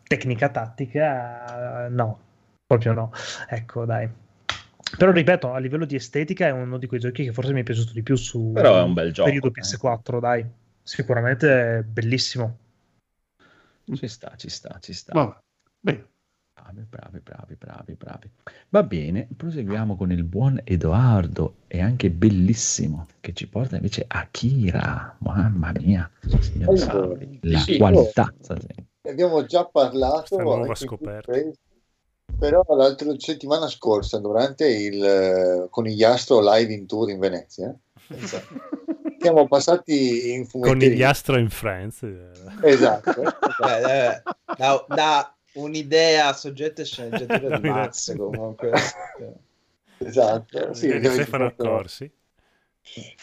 tecnica, 0.07 0.51
tattica. 0.51 1.89
No, 1.89 2.19
proprio 2.66 2.93
no. 2.93 3.12
Ecco, 3.49 3.85
dai. 3.86 4.09
Però 4.97 5.11
ripeto, 5.11 5.52
a 5.52 5.59
livello 5.59 5.85
di 5.85 5.97
estetica 5.97 6.47
è 6.47 6.51
uno 6.51 6.78
di 6.78 6.86
quei 6.86 7.01
giochi 7.01 7.24
che 7.24 7.32
forse 7.32 7.52
mi 7.52 7.61
è 7.61 7.65
piaciuto 7.65 7.93
di 7.93 8.02
più 8.02 8.16
su 8.16 8.52
Però 8.52 8.78
è 8.78 8.82
un 8.82 8.93
bel 8.93 9.12
gioco, 9.12 9.28
periodo 9.31 9.48
eh. 9.48 9.61
PS4, 9.61 10.20
dai. 10.20 10.47
Sicuramente 10.82 11.78
è 11.78 11.82
bellissimo. 11.82 12.59
Ci 13.93 14.09
sta, 14.09 14.35
ci 14.36 14.48
sta, 14.48 14.78
ci 14.81 14.93
sta. 14.93 15.12
Vabbè, 15.12 15.36
bene. 15.81 16.09
Bravi, 16.55 16.86
bravi, 16.89 17.20
bravi, 17.20 17.56
bravi, 17.56 17.94
bravi. 17.94 18.31
Va 18.70 18.82
bene, 18.82 19.28
proseguiamo 19.36 19.97
con 19.97 20.12
il 20.12 20.23
buon 20.24 20.61
Edoardo 20.65 21.56
e 21.66 21.82
anche 21.82 22.11
bellissimo 22.11 23.09
che 23.20 23.32
ci 23.35 23.48
porta 23.48 23.77
invece 23.77 24.05
Akira. 24.06 25.16
Mamma 25.19 25.73
mia, 25.73 26.09
signori 26.40 26.81
Allora, 26.81 27.19
santi, 27.19 27.39
la 27.43 27.59
sì, 27.59 27.77
qualità. 27.77 28.32
stasera. 28.40 28.82
abbiamo 29.09 29.44
già 29.44 29.65
parlato 29.66 30.19
Questa 30.20 30.43
nuova 30.43 30.74
scoperta. 30.74 31.32
Però 32.49 32.62
l'altra 32.77 33.15
settimana 33.19 33.69
scorsa 33.69 34.19
durante 34.19 34.66
il 34.69 35.03
eh, 35.03 35.66
conigliastro 35.71 36.41
live 36.41 36.73
in 36.73 36.87
tour 36.87 37.09
in 37.11 37.19
Venezia 37.19 37.75
siamo 39.19 39.49
passati 39.49 40.31
in 40.33 40.43
Con 40.51 40.61
fumetteria 40.62 40.95
gli 40.95 41.03
Astro 41.03 41.39
in 41.39 41.49
France. 41.49 42.07
eh. 42.07 42.71
esatto 42.71 43.12
Eh, 43.65 43.91
eh, 43.91 44.23
da, 44.59 44.85
da 44.89 45.35
un'idea 45.55 46.33
soggetto 46.35 46.83
e 46.83 46.85
sceneggiatura 46.85 47.59
di 47.59 47.69
Max 47.71 48.15
comunque. 48.16 48.73
esatto 49.99 50.75
sì, 50.75 50.99
Di 50.99 51.09
Stefano 51.09 51.47
Accorsi. 51.47 52.05
E 52.05 53.16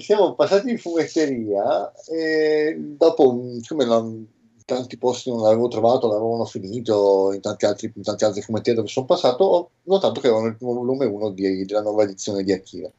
siamo 0.00 0.34
passati 0.34 0.68
in 0.70 0.78
fumetteria 0.78 1.90
e 2.10 2.76
dopo, 2.78 3.40
siccome 3.60 3.84
non- 3.86 4.26
tanti 4.64 4.96
posti 4.98 5.30
non 5.30 5.40
l'avevo 5.40 5.68
trovato, 5.68 6.08
l'avevano 6.08 6.44
finito, 6.44 7.32
in 7.32 7.40
tanti 7.40 7.64
altri, 7.66 7.92
in 7.94 8.02
tanti 8.02 8.24
altri 8.24 8.42
fumetterie 8.42 8.74
dove 8.74 8.88
sono 8.88 9.06
passato, 9.06 9.44
ho 9.44 9.70
notato 9.84 10.20
che 10.20 10.28
avevano 10.28 10.48
il 10.48 10.56
primo 10.56 10.74
volume 10.74 11.06
1 11.06 11.30
di- 11.30 11.64
della 11.64 11.82
nuova 11.82 12.04
edizione 12.04 12.42
di 12.42 12.52
Akira. 12.52 12.90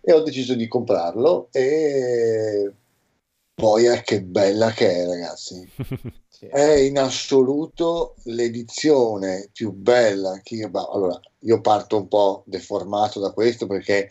E 0.00 0.12
ho 0.12 0.22
deciso 0.22 0.54
di 0.54 0.66
comprarlo 0.66 1.48
e 1.52 2.72
poi 3.54 3.84
è 3.84 4.02
che 4.02 4.22
bella 4.22 4.70
che 4.72 4.90
è, 4.90 5.06
ragazzi. 5.06 5.70
È 6.42 6.60
in 6.60 6.98
assoluto 6.98 8.16
l'edizione 8.24 9.48
più 9.52 9.70
bella 9.70 10.40
che 10.42 10.56
io... 10.56 10.70
Allora, 10.72 11.20
io 11.40 11.60
parto 11.60 11.96
un 11.96 12.08
po' 12.08 12.42
deformato 12.46 13.20
da 13.20 13.30
questo 13.30 13.68
perché 13.68 14.10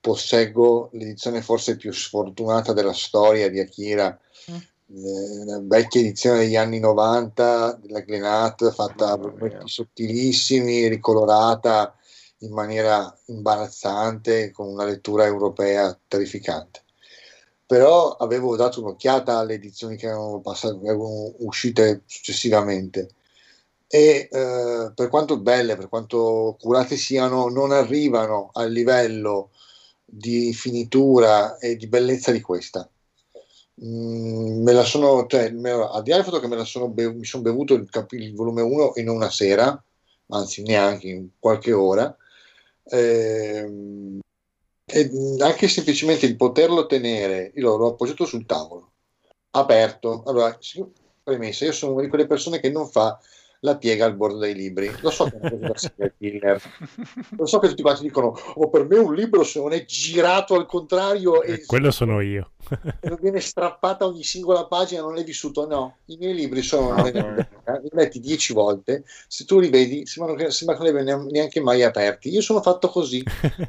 posseggo 0.00 0.88
l'edizione 0.94 1.42
forse 1.42 1.76
più 1.76 1.92
sfortunata 1.92 2.72
della 2.72 2.92
storia 2.92 3.48
di 3.48 3.60
Akira, 3.60 4.18
eh, 4.46 4.68
una 4.94 5.60
vecchia 5.62 6.00
edizione 6.00 6.40
degli 6.40 6.56
anni 6.56 6.78
90 6.78 7.78
della 7.82 8.00
Glenat 8.00 8.70
fatta 8.72 9.12
a 9.12 9.20
sottilissimi, 9.64 10.88
ricolorata 10.88 11.94
in 12.38 12.52
maniera 12.52 13.16
imbarazzante, 13.26 14.50
con 14.50 14.68
una 14.68 14.84
lettura 14.84 15.24
europea 15.24 15.98
terrificante. 16.08 16.82
Però 17.66 18.16
avevo 18.16 18.56
dato 18.56 18.80
un'occhiata 18.80 19.38
alle 19.38 19.54
edizioni 19.54 19.96
che 19.96 20.06
erano, 20.06 20.40
passate, 20.40 20.78
erano 20.84 21.32
uscite 21.38 22.02
successivamente 22.06 23.14
e 23.94 24.28
eh, 24.30 24.92
per 24.94 25.08
quanto 25.08 25.38
belle, 25.38 25.76
per 25.76 25.90
quanto 25.90 26.56
curate 26.58 26.96
siano, 26.96 27.48
non 27.48 27.72
arrivano 27.72 28.48
al 28.54 28.72
livello 28.72 29.50
di 30.02 30.54
finitura 30.54 31.58
e 31.58 31.76
di 31.76 31.86
bellezza 31.86 32.30
di 32.32 32.40
questa. 32.40 32.88
Mm, 33.80 34.62
me 34.62 34.72
la 34.72 34.84
sono, 34.84 35.26
cioè, 35.26 35.50
me 35.50 35.70
al 35.70 36.02
di 36.02 36.10
là 36.10 36.16
del 36.16 36.24
fatto 36.24 36.40
che 36.40 36.46
me 36.48 36.56
la 36.56 36.64
sono 36.64 36.88
be- 36.90 37.12
mi 37.12 37.24
sono 37.24 37.42
bevuto 37.42 37.74
il, 37.74 37.88
cap- 37.88 38.12
il 38.12 38.34
volume 38.34 38.60
1 38.62 38.92
in 38.96 39.08
una 39.08 39.30
sera, 39.30 39.82
anzi 40.28 40.62
neanche 40.62 41.08
in 41.08 41.28
qualche 41.38 41.72
ora, 41.72 42.14
ehm, 42.84 44.20
e 44.84 45.10
mm, 45.10 45.40
anche 45.40 45.68
semplicemente 45.68 46.26
il 46.26 46.36
poterlo 46.36 46.86
tenere, 46.86 47.52
io 47.54 47.76
l'ho 47.76 47.88
appoggiato 47.92 48.26
sul 48.26 48.44
tavolo, 48.46 48.92
aperto. 49.52 50.22
Allora, 50.26 50.56
premessa, 51.22 51.64
io 51.64 51.72
sono 51.72 51.92
una 51.94 52.02
di 52.02 52.08
quelle 52.08 52.26
persone 52.26 52.60
che 52.60 52.70
non 52.70 52.88
fa 52.88 53.18
la 53.64 53.76
piega 53.76 54.04
al 54.06 54.16
bordo 54.16 54.38
dei 54.38 54.54
libri. 54.54 54.90
Lo 55.02 55.10
so 55.10 55.24
che 55.24 55.38
è 55.38 55.52
una 55.54 55.68
cosa 55.68 55.92
da 55.94 56.10
killer. 56.18 56.60
Lo 57.36 57.46
so 57.46 57.58
che 57.60 57.68
tutti 57.68 57.82
quanti 57.82 58.02
dicono, 58.02 58.34
oh, 58.54 58.68
per 58.70 58.86
me 58.86 58.98
un 58.98 59.14
libro 59.14 59.44
se 59.44 59.60
non 59.60 59.72
è 59.72 59.84
girato 59.84 60.54
al 60.54 60.66
contrario 60.66 61.42
e 61.42 61.52
Eh, 61.52 61.66
quello 61.66 61.90
sono 61.92 62.20
io. 62.20 62.52
non 63.02 63.18
viene 63.20 63.38
strappata 63.40 64.04
ogni 64.04 64.24
singola 64.24 64.66
pagina, 64.66 65.02
non 65.02 65.14
l'hai 65.14 65.22
vissuto. 65.24 65.66
No, 65.68 65.98
i 66.06 66.16
miei 66.16 66.34
libri 66.34 66.62
sono 66.62 66.92
No, 66.92 67.02
nella 67.04 67.20
no. 67.20 67.26
biblioteca, 67.28 67.78
li 67.80 67.88
metti 67.92 68.18
dieci 68.18 68.52
volte, 68.52 69.04
se 69.28 69.44
tu 69.44 69.60
li 69.60 69.68
vedi 69.70 70.06
sembra 70.06 70.34
che, 70.34 70.50
sembra 70.50 70.76
che 70.76 70.82
non 70.90 71.04
li 71.04 71.10
abbia 71.10 71.24
neanche 71.30 71.60
mai 71.60 71.84
aperti. 71.84 72.30
Io 72.30 72.40
sono 72.40 72.60
fatto 72.62 72.88
così. 72.88 73.22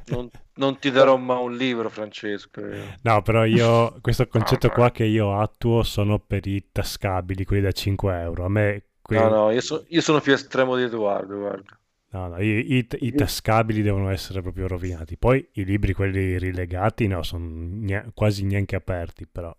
Non, 0.07 0.27
non 0.55 0.79
ti 0.79 0.89
darò 0.89 1.17
mai 1.17 1.43
un 1.43 1.55
libro, 1.55 1.89
Francesco. 1.89 2.61
io. 2.61 2.95
No, 3.03 3.21
però 3.21 3.45
io 3.45 3.95
questo 4.01 4.27
concetto 4.27 4.69
qua 4.69 4.89
che 4.89 5.03
io 5.03 5.39
attuo 5.39 5.83
sono 5.83 6.17
per 6.19 6.47
i 6.47 6.69
tascabili, 6.71 7.45
quelli 7.45 7.61
da 7.61 7.71
5 7.71 8.19
euro. 8.21 8.45
A 8.45 8.49
me 8.49 8.83
que- 9.03 9.15
No, 9.15 9.29
no, 9.29 9.51
io, 9.51 9.61
so- 9.61 9.85
io 9.87 10.01
sono 10.01 10.19
più 10.21 10.33
estremo 10.33 10.75
di 10.75 10.83
Edoardo, 10.83 11.37
guarda. 11.37 11.77
no, 12.11 12.27
no, 12.27 12.41
i, 12.41 12.77
i- 12.77 12.87
i 12.99 13.13
tascabili 13.13 13.81
devono 13.81 14.09
essere 14.09 14.41
proprio 14.41 14.67
rovinati. 14.67 15.17
Poi 15.17 15.47
i 15.53 15.65
libri, 15.65 15.93
quelli 15.93 16.37
rilegati, 16.37 17.07
no, 17.07 17.23
sono 17.23 18.11
quasi 18.13 18.43
neanche 18.45 18.75
aperti, 18.75 19.27
però. 19.27 19.55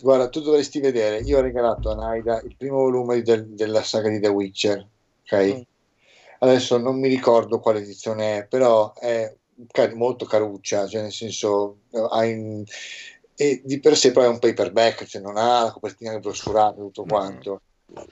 Guarda, 0.00 0.28
tu 0.28 0.40
dovresti 0.40 0.78
vedere. 0.80 1.18
Io 1.22 1.38
ho 1.38 1.40
regalato 1.40 1.90
a 1.90 1.94
Naida 1.96 2.40
il 2.42 2.54
primo 2.56 2.76
volume 2.76 3.20
del- 3.22 3.48
della 3.48 3.82
saga 3.82 4.08
di 4.08 4.20
The 4.20 4.28
Witcher. 4.28 4.86
Ok, 5.24 5.54
Mm. 5.56 5.60
adesso 6.38 6.78
non 6.78 6.98
mi 7.00 7.08
ricordo 7.08 7.58
quale 7.58 7.80
edizione 7.80 8.38
è, 8.38 8.46
però 8.46 8.94
è 8.94 9.34
car- 9.72 9.94
molto 9.94 10.24
caruccia, 10.24 10.86
cioè 10.86 11.02
nel 11.02 11.12
senso, 11.12 11.78
ha 12.10 12.24
in- 12.24 12.62
e 13.34 13.60
di 13.64 13.80
per 13.80 13.96
sé 13.96 14.12
poi 14.12 14.24
è 14.24 14.28
un 14.28 14.38
paperback, 14.38 15.04
cioè 15.04 15.20
non 15.20 15.36
ha 15.36 15.64
la 15.64 15.72
copertina 15.72 16.16
brossurata, 16.20 16.76
tutto 16.76 17.02
Mm. 17.04 17.08
quanto. 17.08 17.60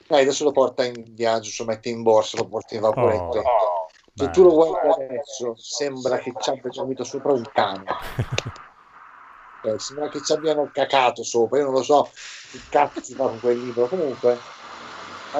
Dai, 0.07 0.23
adesso 0.23 0.43
lo 0.43 0.51
porta 0.51 0.83
in 0.83 1.03
viaggio, 1.09 1.51
lo 1.59 1.65
mette 1.65 1.89
in 1.89 2.01
borsa, 2.01 2.37
lo 2.37 2.47
porta 2.47 2.73
in 2.73 2.81
vaporetto. 2.81 3.39
Oh, 3.39 3.87
Se 4.13 4.29
tu 4.31 4.43
lo 4.43 4.51
guardi 4.51 5.03
adesso, 5.03 5.53
sembra 5.55 6.17
che 6.17 6.33
ci 6.39 6.49
abbia 6.49 6.71
dormito 6.73 7.03
sopra 7.03 7.33
un 7.33 7.43
cane. 7.53 7.83
Eh, 9.63 9.77
sembra 9.79 10.09
che 10.09 10.23
ci 10.23 10.33
abbiano 10.33 10.69
cacato 10.73 11.23
sopra. 11.23 11.59
Io 11.59 11.65
non 11.65 11.73
lo 11.73 11.83
so 11.83 12.09
che 12.51 12.59
cazzo 12.69 13.03
si 13.03 13.13
fa 13.13 13.25
con 13.25 13.39
quel 13.39 13.63
libro. 13.63 13.87
Comunque, 13.87 14.37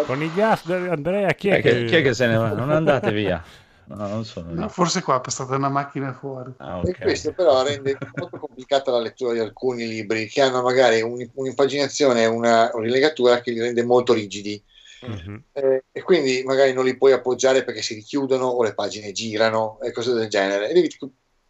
Con 0.06 0.22
i 0.22 0.32
gas, 0.34 0.66
Andrea, 0.70 1.34
chi 1.34 1.50
è 1.50 1.62
che, 1.62 1.72
che... 1.72 1.86
chi 1.86 1.96
è 1.96 2.02
che 2.04 2.14
se 2.14 2.28
ne 2.28 2.38
va? 2.38 2.50
Non 2.50 2.70
andate 2.70 3.12
via. 3.12 3.44
No, 3.88 4.08
non 4.08 4.26
sono 4.26 4.54
No, 4.54 4.64
lì. 4.64 4.70
forse 4.70 5.02
qua 5.02 5.18
è 5.18 5.22
passata 5.22 5.56
una 5.56 5.70
macchina 5.70 6.14
fuori. 6.14 6.54
Ah, 6.58 6.82
e 6.84 6.90
ok. 6.90 7.02
questo 7.02 7.32
però 7.32 7.64
rende 7.64 7.98
molto 8.16 8.38
complicata 8.38 8.92
la 8.92 9.00
lettura 9.00 9.34
di 9.34 9.40
alcuni 9.40 9.88
libri 9.88 10.28
che 10.28 10.42
hanno 10.42 10.62
magari 10.62 11.02
un- 11.02 11.30
un'impaginazione 11.34 12.24
e 12.24 12.26
una 12.26 12.70
rilegatura 12.76 13.40
che 13.40 13.52
li 13.52 13.62
rende 13.62 13.84
molto 13.84 14.14
rigidi. 14.14 14.62
Mhm. 15.02 15.44
Eh, 15.54 15.84
e 15.92 16.02
quindi 16.02 16.44
magari 16.44 16.74
non 16.74 16.84
li 16.84 16.98
puoi 16.98 17.14
appoggiare 17.14 17.64
perché 17.64 17.82
si 17.82 17.94
richiudono 17.94 18.46
o 18.48 18.64
le 18.64 18.74
pagine 18.74 19.12
girano 19.12 19.80
e 19.82 19.92
cose 19.92 20.12
del 20.14 20.28
genere 20.28 20.70
e 20.70 20.74
devi 20.74 20.90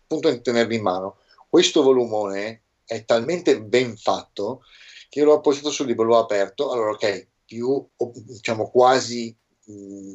appunto 0.03 0.41
tenerli 0.41 0.75
in 0.75 0.81
mano. 0.81 1.17
Questo 1.49 1.81
volumone 1.81 2.61
è 2.85 3.03
talmente 3.05 3.61
ben 3.61 3.95
fatto 3.97 4.61
che 5.09 5.19
io 5.19 5.25
l'ho 5.25 5.35
appoggiato 5.35 5.71
sul 5.71 5.87
libro, 5.87 6.05
l'ho 6.05 6.17
aperto, 6.19 6.71
allora 6.71 6.91
ok, 6.91 7.27
più 7.45 7.87
diciamo 8.25 8.69
quasi, 8.69 9.35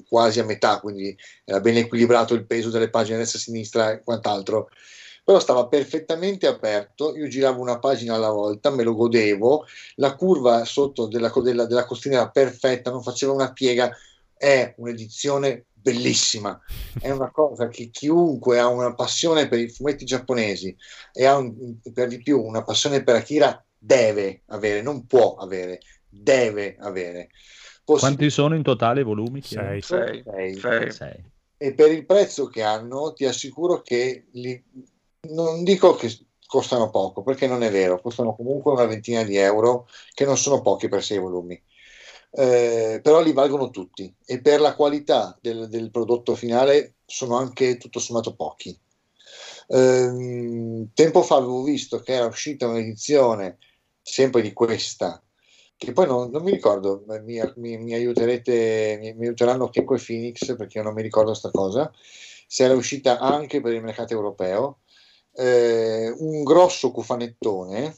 quasi 0.08 0.40
a 0.40 0.44
metà, 0.44 0.80
quindi 0.80 1.16
era 1.44 1.60
ben 1.60 1.76
equilibrato 1.76 2.34
il 2.34 2.46
peso 2.46 2.70
delle 2.70 2.90
pagine 2.90 3.18
destra 3.18 3.38
sinistra 3.38 3.92
e 3.92 4.02
quant'altro, 4.02 4.68
però 5.24 5.38
stava 5.38 5.66
perfettamente 5.66 6.46
aperto, 6.46 7.16
io 7.16 7.28
giravo 7.28 7.60
una 7.60 7.78
pagina 7.78 8.14
alla 8.14 8.30
volta, 8.30 8.70
me 8.70 8.82
lo 8.82 8.94
godevo, 8.94 9.66
la 9.96 10.14
curva 10.14 10.64
sotto 10.64 11.06
della, 11.06 11.30
della, 11.42 11.66
della 11.66 11.84
costiera 11.84 12.18
era 12.18 12.30
perfetta, 12.30 12.90
non 12.90 13.02
faceva 13.02 13.32
una 13.32 13.52
piega, 13.52 13.94
è 14.36 14.74
un'edizione 14.78 15.66
bellissima, 15.72 16.60
è 17.00 17.10
una 17.10 17.30
cosa 17.30 17.68
che 17.68 17.90
chiunque 17.90 18.58
ha 18.58 18.68
una 18.68 18.94
passione 18.94 19.48
per 19.48 19.58
i 19.58 19.68
fumetti 19.68 20.04
giapponesi 20.04 20.74
e 21.12 21.24
ha 21.26 21.36
un, 21.36 21.76
per 21.92 22.08
di 22.08 22.22
più 22.22 22.40
una 22.40 22.62
passione 22.62 23.02
per 23.02 23.16
Akira 23.16 23.64
deve 23.76 24.42
avere, 24.46 24.80
non 24.80 25.06
può 25.06 25.34
avere, 25.34 25.80
deve 26.08 26.76
avere. 26.78 27.30
Possi- 27.84 28.00
Quanti 28.00 28.30
sono 28.30 28.54
in 28.54 28.62
totale 28.62 29.00
i 29.00 29.04
volumi? 29.04 29.42
Sei. 29.42 29.82
Sei. 29.82 30.22
Sei. 30.58 30.90
Sei. 30.90 31.30
e 31.56 31.74
per 31.74 31.92
il 31.92 32.06
prezzo 32.06 32.46
che 32.46 32.62
hanno 32.62 33.12
ti 33.12 33.24
assicuro 33.24 33.82
che 33.82 34.26
li, 34.32 34.62
non 35.28 35.62
dico 35.64 35.94
che 35.94 36.10
costano 36.46 36.90
poco 36.90 37.22
perché 37.22 37.46
non 37.46 37.62
è 37.62 37.70
vero 37.70 38.00
costano 38.00 38.34
comunque 38.34 38.72
una 38.72 38.84
ventina 38.84 39.22
di 39.22 39.36
euro 39.36 39.88
che 40.12 40.24
non 40.24 40.36
sono 40.36 40.60
pochi 40.60 40.88
per 40.88 41.02
sei 41.02 41.18
volumi 41.18 41.60
Eh, 42.34 43.00
però 43.02 43.20
li 43.22 43.32
valgono 43.32 43.70
tutti 43.70 44.12
e 44.24 44.40
per 44.40 44.60
la 44.60 44.74
qualità 44.74 45.38
del, 45.40 45.68
del 45.68 45.90
prodotto 45.90 46.34
finale 46.34 46.94
sono 47.04 47.36
anche 47.36 47.76
tutto 47.76 47.98
sommato 47.98 48.34
pochi 48.34 48.78
Ehm, 49.68 50.90
tempo 50.94 51.22
fa 51.22 51.36
avevo 51.36 51.62
visto 51.62 52.00
che 52.00 52.12
era 52.12 52.26
uscita 52.26 52.66
un'edizione 52.66 53.58
sempre 54.02 54.42
di 54.42 54.52
questa 54.52 55.21
che 55.84 55.92
poi 55.92 56.06
non, 56.06 56.30
non 56.30 56.42
mi 56.42 56.50
ricordo, 56.50 57.04
mi, 57.24 57.40
mi- 57.56 57.78
mi 57.78 57.94
aiuterete, 57.94 58.98
mi, 59.00 59.12
mi 59.14 59.26
aiuteranno 59.26 59.68
Checco 59.68 59.94
e 59.94 60.02
Phoenix 60.04 60.56
perché 60.56 60.78
io 60.78 60.84
non 60.84 60.94
mi 60.94 61.02
ricordo 61.02 61.34
sta 61.34 61.50
cosa, 61.50 61.90
se 62.46 62.64
era 62.64 62.74
uscita 62.74 63.18
anche 63.18 63.60
per 63.60 63.72
il 63.72 63.82
mercato 63.82 64.12
europeo, 64.12 64.80
eh, 65.34 66.14
un 66.18 66.42
grosso 66.44 66.90
cofanettone 66.90 67.96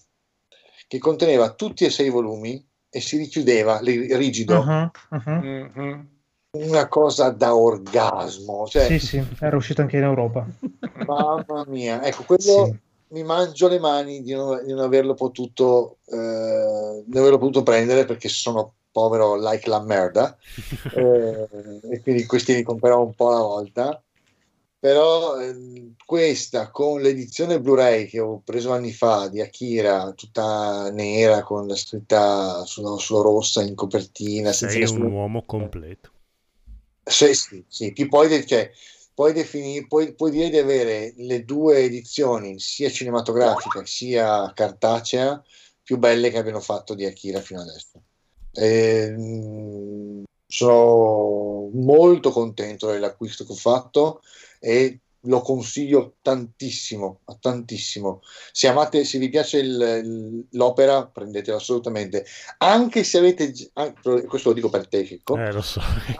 che 0.87 0.99
conteneva 0.99 1.53
tutti 1.55 1.85
e 1.85 1.91
sei 1.91 2.09
volumi 2.11 2.65
e 2.89 3.01
si 3.01 3.17
richiudeva 3.17 3.81
li- 3.81 4.15
rigido, 4.17 4.63
Mhm, 4.63 4.91
mhm. 5.11 5.71
Mhm. 5.75 6.09
una 6.53 6.87
cosa 6.89 7.31
da 7.31 7.55
orgasmo, 7.57 8.67
cioè, 8.69 8.87
Sì, 8.87 8.99
sì, 8.99 9.23
era 9.41 9.57
uscito 9.57 9.81
anche 9.83 9.97
in 9.97 10.05
Europa. 10.05 10.47
mamma 11.07 11.65
mia, 11.67 12.03
ecco, 12.05 12.23
quello 12.25 12.41
Sì. 12.41 12.77
Mi 13.09 13.23
mangio 13.23 13.69
le 13.69 13.79
mani 13.79 14.23
di 14.23 14.33
non, 14.33 14.65
di 14.65 14.73
non 14.73 14.83
averlo 14.85 15.15
potuto 15.15 15.99
eh, 16.07 16.17
non 17.07 17.17
averlo 17.21 17.39
potuto 17.39 17.63
prendere 17.63 18.05
perché 18.05 18.29
sono 18.29 18.75
povero 18.91 19.37
like 19.37 19.69
la 19.69 19.81
merda 19.81 20.37
eh, 20.95 21.81
e 21.91 22.01
quindi 22.01 22.25
questi 22.27 22.55
li 22.55 22.63
comprerò 22.63 23.03
un 23.03 23.15
po' 23.15 23.31
alla 23.31 23.43
volta 23.43 24.03
però 24.79 25.41
ehm, 25.41 25.95
questa 26.05 26.71
con 26.71 27.01
l'edizione 27.01 27.61
Blu-ray 27.61 28.07
che 28.07 28.21
ho 28.21 28.43
preso 28.45 28.73
anni 28.73 28.93
fa 28.93 29.29
di 29.29 29.41
Akira 29.41 30.13
tutta 30.13 30.91
nera 30.91 31.43
con 31.43 31.67
la 31.67 31.75
scritta 31.75 32.65
sulla, 32.67 32.99
sulla 32.99 33.23
rossa 33.23 33.63
in 33.63 33.75
copertina 33.75 34.53
Sei 34.53 34.85
un 34.85 35.11
uomo 35.11 35.43
completo. 35.47 36.11
sì, 37.03 37.35
sì, 37.35 37.65
sì. 37.69 37.93
Puoi, 38.09 38.29
de- 38.29 38.47
cioè, 38.47 38.71
puoi, 39.15 39.33
defini- 39.33 39.87
puoi, 39.87 40.15
puoi 40.15 40.31
dire 40.31 40.51
di 40.51 40.59
avere 40.59 41.15
le 41.17 41.45
due 41.45 41.79
edizioni, 41.79 42.59
sia 42.59 42.91
cinematografica 42.91 43.85
sia 43.87 44.53
cartacea, 44.53 45.43
più 45.83 45.99
belle 45.99 46.31
che 46.31 46.39
abbiano 46.39 46.61
fatto 46.61 46.95
di 46.95 47.05
Akira 47.05 47.41
fino 47.41 47.61
adesso. 47.61 48.03
Ehm, 48.53 50.25
sono 50.47 51.71
molto 51.73 52.31
contento 52.31 52.91
dell'acquisto 52.91 53.45
che 53.45 53.53
ho 53.53 53.57
fatto 53.57 54.23
e 54.61 55.01
lo 55.27 55.41
consiglio 55.41 56.17
tantissimo, 56.23 57.21
tantissimo. 57.41 58.21
Se 58.53 58.69
amate, 58.69 59.05
se 59.05 59.19
vi 59.19 59.29
piace 59.29 59.59
il- 59.59 60.47
l'opera, 60.51 61.07
prendetelo 61.07 61.57
assolutamente. 61.57 62.25
Anche 62.59 63.05
se 63.05 63.19
avete, 63.19 63.53
anche- 63.75 64.25
questo 64.27 64.51
lo 64.51 64.55
dico 64.55 64.69
per 64.69 64.87
te, 64.89 65.03
Chicco. 65.05 65.37
Eh, 65.39 65.53
lo 65.53 65.63
so, 65.63 65.81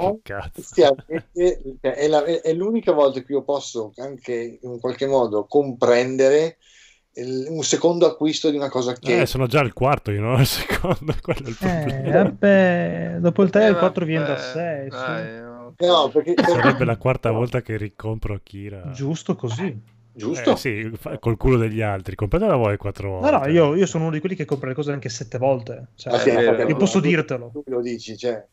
avete- 0.87 1.77
è, 1.81 2.07
la- 2.09 2.25
è 2.25 2.53
l'unica 2.53 2.93
volta 2.93 3.21
che 3.21 3.33
io 3.33 3.43
posso 3.43 3.93
anche 3.97 4.59
in 4.61 4.81
qualche 4.81 5.07
modo 5.07 5.47
comprendere 5.47 6.57
il- 7.17 7.47
un 7.49 7.63
secondo 7.63 8.07
acquisto 8.07 8.51
di 8.51 8.57
una 8.57 8.69
cosa 8.69 8.95
che 8.95 9.21
Eh, 9.21 9.27
sono 9.27 9.47
già 9.47 9.61
al 9.61 9.73
quarto, 9.73 10.11
io 10.11 10.21
non 10.21 10.37
al 10.37 10.47
secondo, 10.49 11.15
quello 11.21 11.45
è 11.47 11.49
il 11.49 11.57
Eh, 11.61 11.85
problema. 11.85 12.23
vabbè, 12.25 13.17
dopo 13.21 13.43
il 13.43 13.51
3 13.51 13.65
e 13.67 13.69
il 13.69 13.77
Eh, 13.77 13.79
4 13.79 14.05
viene 14.05 14.25
da 14.25 14.35
vabbè, 14.35 14.89
6. 14.91 14.91
No, 15.79 16.09
perché, 16.11 16.35
Sarebbe 16.43 16.85
la 16.85 16.97
quarta 16.97 17.31
volta 17.31 17.63
che 17.63 17.77
ricompro 17.77 18.35
Akira. 18.35 18.91
Giusto 18.91 19.35
così. 19.37 19.77
giusto? 20.13 20.53
Eh, 20.53 20.57
sì, 20.57 20.91
col 21.21 21.37
culo 21.37 21.57
degli 21.57 21.81
altri. 21.81 22.15
Compratela 22.15 22.57
voi 22.57 22.77
quattro 22.77 23.21
No, 23.21 23.21
volte. 23.31 23.37
no, 23.37 23.47
io, 23.53 23.75
io 23.75 23.87
sono 23.87 24.05
uno 24.05 24.13
di 24.13 24.21
quelli 24.21 24.35
che 24.37 24.45
compra 24.45 24.69
le 24.69 24.75
cose 24.75 24.93
anche 24.93 25.09
7 25.09 25.39
volte. 25.39 25.89
Cioè, 25.97 26.13
Ah, 26.15 26.19
sì, 26.19 26.31
io 26.31 26.67
no, 26.67 26.77
posso 26.77 27.01
tu- 27.01 27.07
dirtelo. 27.09 27.51
Tu 27.53 27.63
lo 27.67 27.81
dici, 27.81 28.17
cioè, 28.17 28.45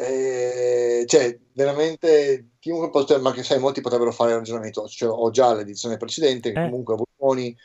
eh, 0.00 1.04
cioè, 1.06 1.38
veramente 1.52 2.50
chiunque 2.60 2.90
possa, 2.90 3.18
ma 3.18 3.32
che 3.32 3.42
sai, 3.42 3.58
molti 3.58 3.80
potrebbero 3.80 4.12
fare 4.12 4.30
il 4.30 4.36
ragionamento. 4.36 4.86
Cioè, 4.86 5.08
ho 5.10 5.30
già 5.30 5.54
l'edizione 5.54 5.96
precedente, 5.96 6.52
che 6.52 6.60
Eh. 6.60 6.64
comunque 6.68 6.94
ha 6.94 6.98
volumi, 7.16 7.56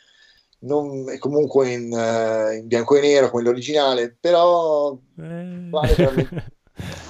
non, 0.61 1.09
è 1.11 1.17
comunque 1.19 1.69
in, 1.71 1.93
eh, 1.93 2.55
in 2.57 2.67
bianco 2.67 2.95
e 2.95 3.01
nero 3.01 3.29
come 3.29 3.43
l'originale, 3.43 4.15
però 4.19 4.97
Eh. 5.19 5.67
vale 5.69 5.93
veramente- 5.95 6.51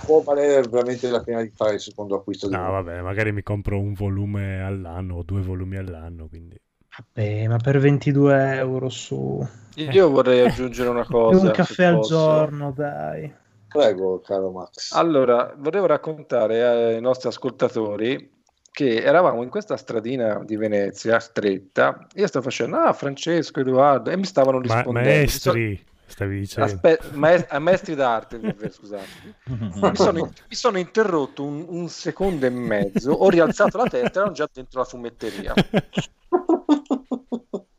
può 0.06 0.22
valere 0.22 0.68
veramente 0.68 1.10
la 1.10 1.22
pena 1.22 1.41
di 1.41 1.52
fare 1.56 1.76
il 1.76 1.80
secondo 1.80 2.15
acquisto. 2.15 2.49
No, 2.49 2.72
vabbè, 2.72 3.02
magari 3.02 3.31
mi 3.31 3.44
compro 3.44 3.80
un 3.80 3.94
volume 3.94 4.61
all'anno 4.61 5.15
o 5.18 5.23
due 5.23 5.41
volumi 5.41 5.77
all'anno, 5.77 6.27
quindi... 6.27 6.60
Vabbè, 6.95 7.48
ma 7.48 7.57
per 7.57 7.80
22 7.80 8.56
euro 8.57 8.88
su. 8.90 9.44
Io 9.76 10.10
vorrei 10.10 10.41
aggiungere 10.45 10.90
una 10.90 11.06
cosa. 11.10 11.45
un 11.48 11.52
caffè 11.52 11.85
al 11.85 11.95
posso. 11.95 12.15
giorno, 12.15 12.72
dai. 12.72 13.34
Prego, 13.68 14.22
caro 14.22 14.52
Max. 14.52 14.91
Allora, 14.91 15.52
volevo 15.57 15.88
raccontare 15.88 16.64
ai 16.64 17.02
nostri 17.02 17.30
ascoltatori 17.30 18.30
che 18.69 19.02
eravamo 19.02 19.41
in 19.41 19.49
questa 19.49 19.76
stradina 19.77 20.44
di 20.45 20.56
Venezia 20.56 21.18
stretta. 21.19 22.06
Io 22.14 22.27
stavo 22.27 22.45
facendo, 22.45 22.77
ah, 22.77 22.94
Francesco, 22.94 23.60
Edoardo, 23.61 24.11
e 24.11 24.18
mi 24.18 24.26
stavano 24.26 24.57
Ma- 24.60 24.64
rispondendo. 24.64 25.10
maestri, 25.10 25.84
stavi 26.14 26.40
dicendo. 26.40 26.72
Aspe- 26.72 26.99
maes- 27.14 27.45
a 27.49 27.60
maestri 27.60 27.95
d'arte, 27.95 28.40
scusate. 28.72 29.06
Mi 29.49 29.95
sono, 29.95 30.22
mi 30.49 30.56
sono 30.56 30.77
interrotto 30.77 31.44
un, 31.44 31.65
un 31.68 31.90
secondo 31.90 32.45
e 32.45 32.49
mezzo, 32.49 33.11
ho 33.11 33.30
rialzato 33.30 33.77
la 33.77 33.88
testa 33.88 34.07
e 34.07 34.22
erano 34.22 34.31
già 34.31 34.48
dentro 34.52 34.80
la 34.80 34.85
fumetteria. 34.85 35.53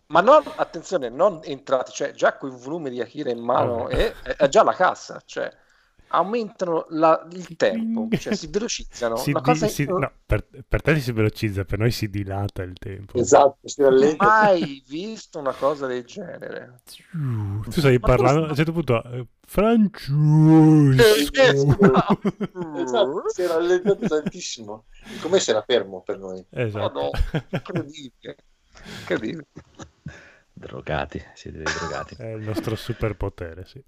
Ma 0.06 0.20
non, 0.20 0.43
attenzione, 0.56 1.09
non 1.09 1.40
entrati, 1.43 1.90
cioè 1.93 2.12
già 2.12 2.36
quel 2.36 2.52
volume 2.52 2.90
di 2.90 3.01
Akira 3.01 3.31
in 3.31 3.40
mano 3.40 3.89
è, 3.89 4.12
è- 4.23 4.36
è 4.36 4.48
già 4.48 4.62
la 4.62 4.74
cassa, 4.74 5.20
cioè 5.24 5.51
aumentano 6.09 6.87
la- 6.91 7.27
il 7.33 7.57
tempo, 7.57 8.09
cioè 8.19 8.35
si 8.35 8.49
velocizzano. 8.49 9.17
Si 9.25 9.31
Una 9.31 9.41
di- 9.41 9.47
cosa 9.47 9.67
si- 9.69 9.85
no, 9.87 10.11
per, 10.27 10.47
per 10.67 10.83
te 10.83 10.99
si 11.01 11.13
velocizza, 11.13 11.65
per 11.65 11.79
noi 11.79 11.91
si 11.91 12.09
dilata 12.09 12.63
il 12.63 12.75
tempo. 12.79 13.19
Esatto, 13.19 13.59
si 13.65 13.81
non 13.81 13.93
ho 13.93 13.97
rallenta. 13.97 14.25
mai 14.27 14.83
visto 14.87 15.39
una 15.39 15.53
cosa 15.53 15.87
del 15.87 16.05
genere. 16.05 16.81
Tu 17.11 17.71
stai 17.71 17.99
Ma 17.99 18.07
parlando 18.07 18.47
a 18.47 18.49
un 18.51 18.55
certo 18.55 18.73
punto, 18.73 19.03
eh, 19.05 19.27
Francesco. 19.47 20.13
Esatto, 22.77 23.23
si 23.29 23.43
è 23.43 23.47
rallentato 23.47 24.07
tantissimo. 24.07 24.85
Come 25.21 25.39
se 25.41 25.51
era 25.51 25.63
fermo 25.63 26.03
per 26.03 26.19
noi. 26.19 26.45
Esatto. 26.51 26.99
Oh, 26.99 27.03
no. 27.03 27.11
Incredibile. 27.51 28.37
Incredibile. 29.01 29.47
Drogati, 30.53 31.23
siete 31.35 31.59
dei 31.59 31.73
drogati. 31.79 32.15
È 32.17 32.27
il 32.33 32.43
nostro 32.43 32.75
superpotere, 32.77 33.65
sì. 33.67 33.83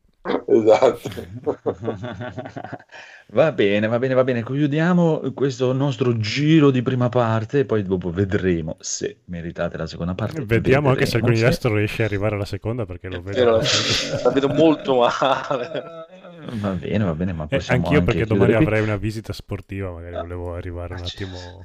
Esatto. 0.47 1.11
Va 3.29 3.53
bene, 3.53 3.87
va 3.89 3.99
bene, 3.99 4.15
va 4.15 4.25
bene. 4.25 4.43
Chiudiamo 4.45 5.33
questo 5.35 5.73
nostro 5.73 6.17
giro 6.17 6.71
di 6.71 6.83
prima 6.83 7.09
parte 7.09 7.61
e 7.61 7.65
poi 7.65 7.83
dopo 7.83 8.11
vedremo 8.11 8.77
se 8.81 9.23
meritate 9.27 9.77
la 9.77 9.87
seconda 9.87 10.15
parte. 10.15 10.45
Vediamo 10.45 10.91
anche 10.91 11.07
se 11.07 11.19
Vedremo 11.21 11.27
noi 11.69 11.79
riesce 11.79 12.03
ad 12.03 12.09
arrivare 12.11 12.35
alla 12.37 12.45
seconda 12.45 12.87
perché 12.87 13.09
lo 13.09 13.21
vedo. 13.23 13.45
La, 14.23 14.31
vedo 14.33 14.49
molto 14.49 14.97
male. 15.01 16.07
Va 16.61 16.71
bene, 16.73 17.05
va 17.05 17.15
bene, 17.15 17.33
ma 17.33 17.47
Eh, 17.49 17.63
anch'io 17.67 17.99
anche 17.99 18.03
perché 18.03 18.25
domani 18.27 18.55
qui. 18.55 18.63
avrei 18.63 18.83
una 18.83 18.97
visita 18.97 19.33
sportiva, 19.33 19.91
magari 19.91 20.17
volevo 20.17 20.55
arrivare 20.55 20.95
un 20.95 21.03
Ah, 21.03 21.05
attimo. 21.05 21.65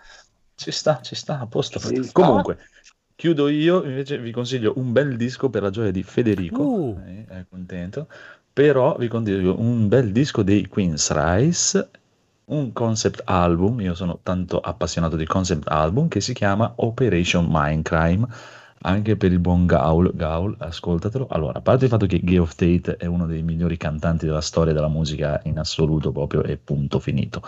Ci 0.55 0.71
sta, 0.71 0.99
ci 1.01 1.15
sta, 1.15 1.39
a 1.39 1.47
posto. 1.47 1.79
Ci 1.79 2.03
sta. 2.03 2.11
Comunque, 2.11 2.57
chiudo 3.15 3.47
io, 3.47 3.83
invece 3.83 4.17
vi 4.19 4.31
consiglio 4.31 4.73
un 4.77 4.91
bel 4.91 5.15
disco 5.17 5.49
per 5.49 5.61
la 5.61 5.69
gioia 5.69 5.91
di 5.91 6.03
Federico, 6.03 6.63
Uh. 6.63 6.99
eh, 7.05 7.25
è 7.27 7.45
contento, 7.49 8.07
però 8.53 8.95
vi 8.97 9.07
consiglio 9.07 9.59
un 9.59 9.87
bel 9.87 10.11
disco 10.11 10.43
dei 10.43 10.67
Queen's 10.67 11.11
Rice, 11.11 11.89
un 12.45 12.73
concept 12.73 13.21
album, 13.25 13.79
io 13.79 13.95
sono 13.95 14.19
tanto 14.21 14.59
appassionato 14.59 15.15
di 15.15 15.25
concept 15.25 15.69
album, 15.69 16.07
che 16.09 16.19
si 16.19 16.33
chiama 16.33 16.73
Operation 16.75 17.47
Mindcrime, 17.49 18.27
anche 18.81 19.15
per 19.15 19.31
il 19.31 19.39
buon 19.39 19.65
Gaul, 19.65 20.11
Gaul, 20.13 20.55
ascoltatelo. 20.57 21.27
Allora, 21.29 21.59
a 21.59 21.61
parte 21.61 21.85
il 21.85 21.91
fatto 21.91 22.07
che 22.07 22.19
Geoff 22.23 22.55
Tate 22.55 22.97
è 22.97 23.05
uno 23.05 23.25
dei 23.25 23.41
migliori 23.41 23.77
cantanti 23.77 24.25
della 24.25 24.41
storia 24.41 24.73
della 24.73 24.89
musica 24.89 25.39
in 25.45 25.57
assoluto 25.57 26.11
proprio, 26.11 26.43
e 26.43 26.57
punto 26.57 26.99
finito. 26.99 27.41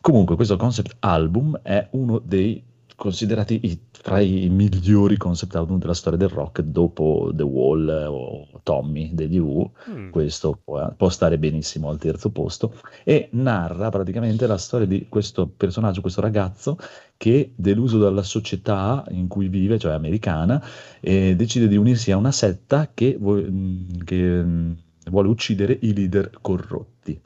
Comunque, 0.00 0.36
questo 0.36 0.56
concept 0.56 0.96
album 1.00 1.58
è 1.62 1.88
uno 1.92 2.20
dei 2.22 2.62
considerati 2.96 3.60
i- 3.62 3.78
tra 3.90 4.20
i 4.20 4.48
migliori 4.48 5.16
concept 5.16 5.54
album 5.54 5.78
della 5.78 5.94
storia 5.94 6.18
del 6.18 6.28
rock 6.28 6.62
dopo 6.62 7.30
The 7.34 7.42
Wall 7.42 7.88
o 7.88 8.48
Tommy 8.62 9.14
degli 9.14 9.38
Who. 9.38 9.72
Mm. 9.90 10.10
Questo 10.10 10.58
può, 10.64 10.92
può 10.96 11.08
stare 11.10 11.38
benissimo 11.38 11.88
al 11.90 11.98
terzo 11.98 12.30
posto 12.30 12.74
e 13.04 13.28
narra 13.32 13.90
praticamente 13.90 14.46
la 14.46 14.56
storia 14.58 14.86
di 14.86 15.06
questo 15.08 15.46
personaggio, 15.46 16.00
questo 16.00 16.20
ragazzo 16.20 16.78
che 17.16 17.52
deluso 17.54 17.98
dalla 17.98 18.22
società 18.22 19.04
in 19.10 19.28
cui 19.28 19.48
vive, 19.48 19.78
cioè 19.78 19.92
americana, 19.92 20.62
eh, 21.00 21.34
decide 21.36 21.68
di 21.68 21.76
unirsi 21.76 22.10
a 22.12 22.16
una 22.16 22.32
setta 22.32 22.90
che, 22.92 23.16
vu- 23.18 23.46
mh, 23.46 24.04
che, 24.04 24.42
mh, 24.42 24.76
vuole 25.10 25.28
uccidere 25.28 25.78
i 25.82 25.94
leader 25.94 26.30
corrotti. 26.40 27.20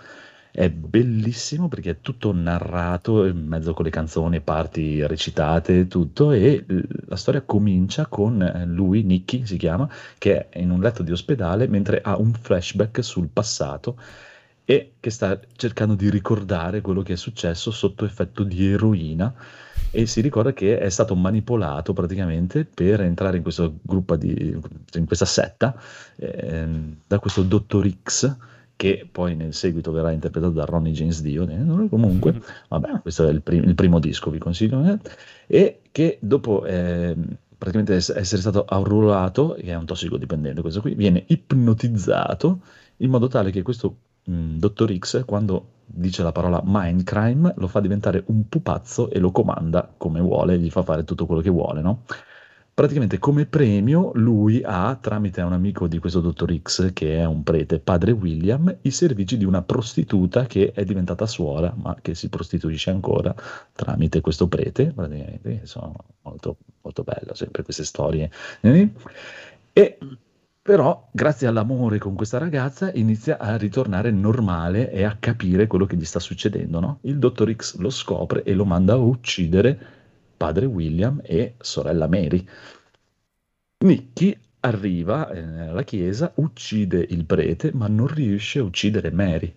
È 0.53 0.69
bellissimo 0.69 1.69
perché 1.69 1.91
è 1.91 2.01
tutto 2.01 2.33
narrato 2.33 3.25
in 3.25 3.47
mezzo 3.47 3.73
con 3.73 3.85
le 3.85 3.91
canzoni, 3.91 4.41
parti 4.41 5.07
recitate, 5.07 5.87
tutto, 5.87 6.33
e 6.33 6.65
eh, 6.69 6.85
la 7.07 7.17
storia 7.17 7.43
comincia 7.43 8.07
con 8.07 8.43
eh, 8.43 8.67
lui, 8.67 9.03
Nicky 9.05 9.47
si 9.47 9.57
chiama, 9.57 9.89
che 10.19 10.49
è 10.49 10.59
in 10.59 10.71
un 10.71 10.81
letto 10.81 11.03
di 11.05 11.13
ospedale 11.13 11.69
mentre 11.69 12.01
ha 12.03 12.17
un 12.17 12.33
flashback 12.33 13.03
sul 13.03 13.29
passato 13.29 13.97
e 14.65 14.93
che 15.01 15.11
sta 15.11 15.39
cercando 15.57 15.95
di 15.95 16.11
ricordare 16.11 16.81
quello 16.81 17.03
che 17.03 17.15
è 17.15 17.17
successo 17.17 17.71
sotto 17.71 18.05
effetto 18.05 18.43
di 18.43 18.71
eroina 18.71 19.35
e 19.91 20.07
si 20.07 20.21
ricorda 20.21 20.53
che 20.53 20.79
è 20.79 20.89
stato 20.91 21.17
manipolato 21.17 21.93
praticamente 21.93 22.65
per 22.65 23.01
entrare 23.01 23.39
in 23.39 23.43
di, 24.17 24.61
in 24.95 25.07
questa 25.07 25.25
setta 25.25 25.75
ehm, 26.17 26.99
da 27.07 27.19
questo 27.19 27.43
dottor 27.43 27.89
X 28.05 28.37
che 28.81 29.07
poi 29.13 29.37
nel 29.37 29.53
seguito 29.53 29.93
verrà 29.93 30.11
interpretato 30.11 30.55
da 30.55 30.65
Ronnie 30.65 30.95
James 30.95 31.21
Dio 31.21 31.47
eh, 31.47 31.89
comunque. 31.91 32.41
Vabbè 32.69 33.03
questo 33.03 33.29
è 33.29 33.31
il, 33.31 33.43
prim- 33.43 33.67
il 33.67 33.75
primo 33.75 33.99
disco 33.99 34.31
vi 34.31 34.39
consiglio 34.39 34.83
eh, 34.83 34.99
e 35.47 35.81
che 35.93 36.17
dopo 36.23 36.65
ehm, 36.65 37.37
praticamente 37.59 37.97
ess- 37.97 38.15
essere 38.17 38.41
stato 38.41 38.65
arruolato 38.65 39.55
che 39.59 39.67
è 39.67 39.75
un 39.75 39.85
tossicodipendente 39.85 40.63
questo 40.63 40.81
qui 40.81 40.95
viene 40.95 41.25
ipnotizzato 41.27 42.61
in 42.97 43.11
modo 43.11 43.29
tale 43.29 43.51
che 43.51 43.61
questo 43.61 43.97
mh, 44.25 44.57
dottor 44.57 44.97
X 44.97 45.27
quando 45.27 45.73
dice 45.85 46.23
la 46.23 46.33
parola 46.33 46.63
Mindcrime 46.65 47.53
lo 47.59 47.69
fa 47.69 47.81
diventare 47.81 48.23
un 48.29 48.49
pupazzo 48.49 49.11
e 49.11 49.19
lo 49.19 49.31
comanda 49.31 49.93
come 49.95 50.21
vuole, 50.21 50.59
gli 50.59 50.71
fa 50.71 50.83
fare 50.83 51.05
tutto 51.05 51.27
quello 51.27 51.43
che 51.43 51.51
vuole, 51.51 51.83
no? 51.83 52.05
Praticamente 52.73 53.19
come 53.19 53.45
premio 53.45 54.11
lui 54.15 54.63
ha, 54.65 54.97
tramite 54.97 55.43
un 55.43 55.53
amico 55.53 55.87
di 55.87 55.99
questo 55.99 56.21
dottor 56.21 56.57
X, 56.63 56.93
che 56.93 57.19
è 57.19 57.27
un 57.27 57.43
prete, 57.43 57.79
padre 57.79 58.13
William, 58.13 58.75
i 58.83 58.91
servizi 58.91 59.37
di 59.37 59.45
una 59.45 59.63
prostituta 59.63 60.47
che 60.47 60.73
è 60.73 60.85
diventata 60.85 61.27
suora, 61.27 61.75
ma 61.77 61.97
che 62.01 62.15
si 62.15 62.29
prostituisce 62.29 62.91
ancora 62.91 63.35
tramite 63.73 64.21
questo 64.21 64.49
prete. 64.49 64.93
Praticamente 64.93 65.67
sono 65.67 65.95
molto, 66.23 66.57
molto 66.81 67.03
belle 67.03 67.35
sempre 67.35 67.63
queste 67.63 67.85
storie. 67.85 68.31
E 68.61 69.99
però, 70.63 71.09
grazie 71.11 71.49
all'amore 71.49 71.99
con 71.99 72.15
questa 72.15 72.39
ragazza, 72.39 72.93
inizia 72.93 73.39
a 73.39 73.57
ritornare 73.57 74.11
normale 74.11 74.91
e 74.91 75.05
a 75.05 75.17
capire 75.19 75.67
quello 75.67 75.87
che 75.87 75.97
gli 75.97 76.05
sta 76.05 76.21
succedendo. 76.21 76.81
No? 76.81 76.99
Il 77.03 77.19
dottor 77.19 77.53
X 77.53 77.77
lo 77.79 77.91
scopre 77.91 78.43
e 78.43 78.55
lo 78.55 78.65
manda 78.65 78.93
a 78.93 78.97
uccidere 78.97 80.00
padre 80.41 80.65
William 80.65 81.21
e 81.23 81.57
sorella 81.61 82.09
Mary. 82.09 82.43
Nicky 83.85 84.35
arriva 84.61 85.31
eh, 85.31 85.69
alla 85.69 85.83
chiesa, 85.83 86.33
uccide 86.37 87.07
il 87.11 87.27
prete, 87.27 87.73
ma 87.75 87.89
non 87.89 88.07
riesce 88.07 88.59
a 88.59 88.63
uccidere 88.63 89.11
Mary. 89.11 89.55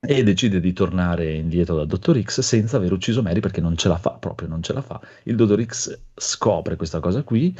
E 0.00 0.22
decide 0.22 0.58
di 0.60 0.72
tornare 0.72 1.34
indietro 1.34 1.76
dal 1.76 1.86
dottor 1.86 2.18
X 2.18 2.40
senza 2.40 2.78
aver 2.78 2.92
ucciso 2.92 3.20
Mary 3.20 3.40
perché 3.40 3.60
non 3.60 3.76
ce 3.76 3.88
la 3.88 3.98
fa, 3.98 4.12
proprio 4.12 4.48
non 4.48 4.62
ce 4.62 4.72
la 4.72 4.80
fa. 4.80 4.98
Il 5.24 5.36
dottor 5.36 5.62
X 5.62 5.98
scopre 6.14 6.76
questa 6.76 7.00
cosa 7.00 7.22
qui 7.22 7.54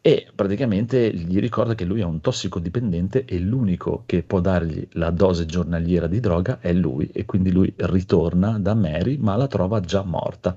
e 0.00 0.28
praticamente 0.32 1.12
gli 1.12 1.40
ricorda 1.40 1.74
che 1.74 1.84
lui 1.84 2.00
è 2.00 2.04
un 2.04 2.20
tossicodipendente 2.20 3.24
e 3.24 3.40
l'unico 3.40 4.04
che 4.06 4.22
può 4.22 4.40
dargli 4.40 4.86
la 4.92 5.10
dose 5.10 5.46
giornaliera 5.46 6.06
di 6.06 6.20
droga 6.20 6.60
è 6.60 6.72
lui 6.72 7.10
e 7.12 7.24
quindi 7.24 7.50
lui 7.50 7.72
ritorna 7.76 8.56
da 8.60 8.74
Mary 8.74 9.16
ma 9.16 9.34
la 9.34 9.48
trova 9.48 9.80
già 9.80 10.04
morta. 10.04 10.56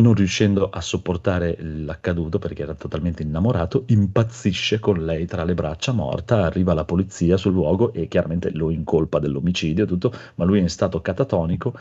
Non 0.00 0.14
riuscendo 0.14 0.70
a 0.70 0.80
sopportare 0.80 1.58
l'accaduto 1.60 2.38
perché 2.38 2.62
era 2.62 2.74
totalmente 2.74 3.22
innamorato, 3.22 3.84
impazzisce 3.88 4.78
con 4.78 5.04
lei 5.04 5.26
tra 5.26 5.44
le 5.44 5.52
braccia 5.54 5.92
morta, 5.92 6.44
arriva 6.44 6.72
la 6.72 6.84
polizia 6.84 7.36
sul 7.36 7.52
luogo 7.52 7.92
e 7.92 8.08
chiaramente 8.08 8.50
lo 8.50 8.70
incolpa 8.70 9.18
dell'omicidio 9.18 9.84
e 9.84 9.86
tutto, 9.86 10.12
ma 10.36 10.44
lui 10.44 10.58
è 10.58 10.62
in 10.62 10.70
stato 10.70 11.02
catatonico 11.02 11.74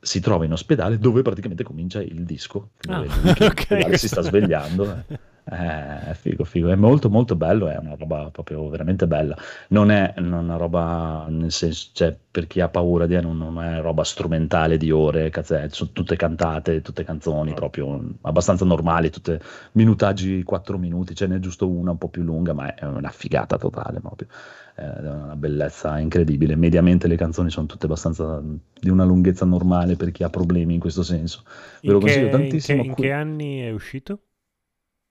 si 0.00 0.20
trova 0.20 0.44
in 0.44 0.52
ospedale 0.52 0.98
dove 0.98 1.22
praticamente 1.22 1.64
comincia 1.64 2.00
il 2.00 2.22
disco 2.24 2.70
Ah, 2.86 2.98
dove 2.98 3.08
lui 3.08 3.32
che 3.32 3.44
in 3.44 3.48
ok, 3.48 3.58
ospedale 3.58 3.96
si 3.98 4.08
sta 4.08 4.20
svegliando. 4.20 5.04
Eh, 5.08 5.18
è 5.50 6.12
figo 6.14 6.44
figo 6.44 6.68
è 6.70 6.74
molto 6.74 7.08
molto 7.10 7.34
bello 7.36 7.68
è 7.68 7.76
una 7.76 7.94
roba 7.96 8.28
proprio 8.30 8.68
veramente 8.68 9.06
bella 9.06 9.36
non 9.68 9.90
è 9.90 10.12
una 10.18 10.56
roba 10.56 11.26
nel 11.28 11.50
senso 11.52 11.90
cioè 11.92 12.16
per 12.30 12.46
chi 12.46 12.60
ha 12.60 12.68
paura 12.68 13.06
di 13.06 13.18
non, 13.20 13.36
non 13.38 13.62
è 13.62 13.80
roba 13.80 14.04
strumentale 14.04 14.76
di 14.76 14.90
ore 14.90 15.30
cazzè, 15.30 15.68
sono 15.70 15.90
tutte 15.92 16.16
cantate 16.16 16.82
tutte 16.82 17.04
canzoni 17.04 17.54
proprio 17.54 18.00
abbastanza 18.22 18.64
normali 18.64 19.10
tutte 19.10 19.40
minutaggi 19.72 20.42
4 20.42 20.76
minuti 20.78 21.14
ce 21.14 21.26
n'è 21.26 21.38
giusto 21.38 21.68
una 21.68 21.92
un 21.92 21.98
po' 21.98 22.08
più 22.08 22.22
lunga 22.22 22.52
ma 22.52 22.74
è 22.74 22.84
una 22.84 23.10
figata 23.10 23.56
totale 23.56 24.00
proprio 24.00 24.28
è 24.74 24.86
una 25.00 25.34
bellezza 25.36 25.98
incredibile. 25.98 26.54
Mediamente 26.56 27.08
le 27.08 27.16
canzoni 27.16 27.50
sono 27.50 27.66
tutte 27.66 27.86
abbastanza 27.86 28.40
di 28.40 28.88
una 28.88 29.04
lunghezza 29.04 29.44
normale 29.44 29.96
per 29.96 30.12
chi 30.12 30.22
ha 30.22 30.30
problemi 30.30 30.74
in 30.74 30.80
questo 30.80 31.02
senso. 31.02 31.42
Ve 31.84 31.92
lo 31.92 31.98
In 31.98 31.98
che, 31.98 32.10
consiglio 32.10 32.28
in 32.52 32.60
che- 32.62 32.72
tantissimo. 32.72 32.84
in 32.84 32.94
che 32.94 33.10
anni 33.12 33.58
è 33.60 33.70
uscito? 33.70 34.27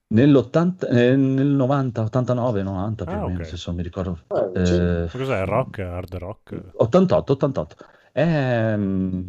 Nell'80, 0.10 0.88
eh, 0.90 1.16
nel 1.16 1.48
90, 1.48 2.02
89, 2.04 2.64
90 2.64 3.06
più 3.06 3.18
Ah, 3.18 3.24
o 3.24 3.30
meno, 3.30 3.42
ok. 3.42 3.46
se 3.46 3.64
non 3.68 3.76
mi 3.76 3.84
ricordo. 3.84 4.20
Eh, 4.54 5.06
Eh, 5.06 5.08
Cos'è? 5.10 5.44
Rock? 5.46 5.80
Hard 5.80 6.16
rock? 6.16 6.64
88, 6.76 7.34
88. 7.34 7.76
È 8.12 8.76
mm, 8.76 9.20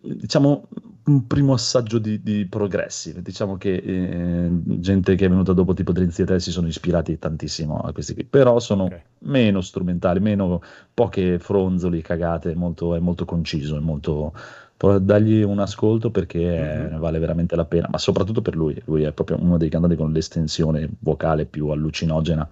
diciamo 0.00 0.68
un 1.04 1.26
primo 1.26 1.52
assaggio 1.52 1.98
di, 1.98 2.22
di 2.22 2.46
progressive. 2.46 3.20
Diciamo 3.22 3.56
che 3.56 3.74
eh, 3.74 4.48
gente 4.80 5.14
che 5.14 5.26
è 5.26 5.28
venuta 5.28 5.52
dopo, 5.52 5.74
tipo 5.74 5.92
Drenzi 5.92 6.22
e 6.22 6.24
te, 6.24 6.40
si 6.40 6.50
sono 6.50 6.66
ispirati 6.66 7.18
tantissimo 7.18 7.78
a 7.80 7.92
questi 7.92 8.14
qui, 8.14 8.24
però 8.24 8.58
sono 8.60 8.84
Ok. 8.84 9.02
meno 9.20 9.60
strumentali, 9.60 10.20
meno 10.20 10.60
poche 10.92 11.38
fronzoli, 11.38 12.00
cagate, 12.02 12.54
molto, 12.54 12.94
è 12.94 12.98
molto 12.98 13.24
conciso, 13.24 13.76
è 13.76 13.80
molto... 13.80 14.32
però 14.84 14.98
Dagli 14.98 15.42
un 15.42 15.58
ascolto 15.58 16.10
perché 16.10 16.40
eh, 16.40 16.88
Mhm. 16.90 16.98
vale 16.98 17.18
veramente 17.18 17.56
la 17.56 17.64
pena, 17.64 17.88
ma 17.90 17.98
soprattutto 17.98 18.42
per 18.42 18.54
lui. 18.56 18.80
Lui 18.86 19.02
è 19.02 19.12
proprio 19.12 19.38
uno 19.40 19.56
dei 19.56 19.68
cantanti 19.68 19.96
con 19.96 20.12
l'estensione 20.12 20.88
vocale 21.00 21.46
più 21.46 21.68
allucinogena 21.68 22.46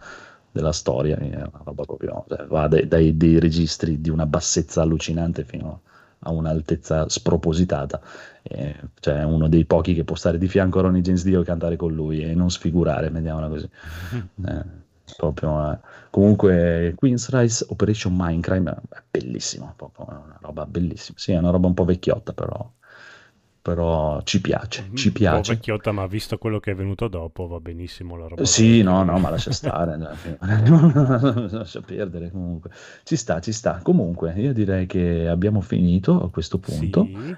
della 0.51 0.73
storia, 0.73 1.17
è 1.17 1.35
una 1.35 1.61
roba 1.65 1.85
proprio, 1.85 2.25
cioè, 2.29 2.45
va 2.47 2.69
dai, 2.69 2.87
dai- 2.87 3.17
dei 3.17 3.39
registri 3.39 4.01
di 4.01 4.11
una 4.11 4.27
bassezza 4.27 4.83
allucinante 4.83 5.45
fino 5.45 5.81
a 6.21 6.31
un'altezza 6.31 7.09
spropositata. 7.09 8.01
Eh, 8.43 8.75
cioè 9.01 9.21
è 9.21 9.25
uno 9.25 9.49
dei 9.49 9.65
pochi 9.65 9.95
che 9.95 10.05
può 10.05 10.15
stare 10.17 10.39
di 10.39 10.49
fianco 10.49 10.79
a 10.79 10.83
Ronnie 10.83 11.01
James 11.01 11.25
Dio 11.25 11.41
e 11.41 11.45
cantare 11.45 11.77
con 11.77 11.93
lui 11.93 12.23
e 12.23 12.35
non 12.35 12.51
sfigurare, 12.51 13.09
mettiamola 13.11 13.49
così. 13.49 13.69
Eh, 14.47 14.65
proprio, 15.17 15.73
eh. 15.73 15.79
Comunque 16.11 16.95
Queen's 16.97 17.29
Rise 17.31 17.67
Operation 17.69 18.15
Mindcrime 18.17 18.71
è 18.91 19.03
bellissimo, 19.11 19.73
proprio, 19.77 20.09
è 20.11 20.15
una 20.15 20.39
roba 20.41 20.67
bellissima. 20.67 21.19
Sì, 21.19 21.33
è 21.33 21.39
una 21.39 21.51
roba 21.51 21.67
un 21.69 21.75
po' 21.75 21.85
vecchiotta, 21.85 22.33
però, 22.33 22.71
però 23.63 24.23
ci 24.23 24.41
piace, 24.41 24.91
ci 24.95 25.11
Un 25.11 25.13
po' 25.13 25.19
piace. 25.19 25.55
vecchiotta, 25.55 25.93
ma 25.93 26.07
visto 26.07 26.37
quello 26.39 26.59
che 26.61 26.73
è 26.73 26.75
venuto 26.75 27.09
dopo 27.09 27.47
va 27.47 27.61
benissimo 27.61 28.17
la 28.17 28.27
roba. 28.29 28.45
Sì, 28.45 28.79
vecchia. 28.79 28.83
no, 28.83 29.05
no, 29.05 29.19
ma 29.19 29.31
lascia 29.31 29.53
stare, 29.53 29.97
lascia 31.51 31.81
perdere 31.83 32.31
comunque. 32.31 32.71
Ci 33.05 33.17
sta, 33.17 33.41
ci 33.41 33.53
sta. 33.53 33.81
Comunque, 33.83 34.33
io 34.35 34.53
direi 34.53 34.87
che 34.87 35.29
abbiamo 35.29 35.61
finito 35.61 36.23
a 36.23 36.31
questo 36.31 36.59
punto 36.59 37.05
Sì. 37.05 37.37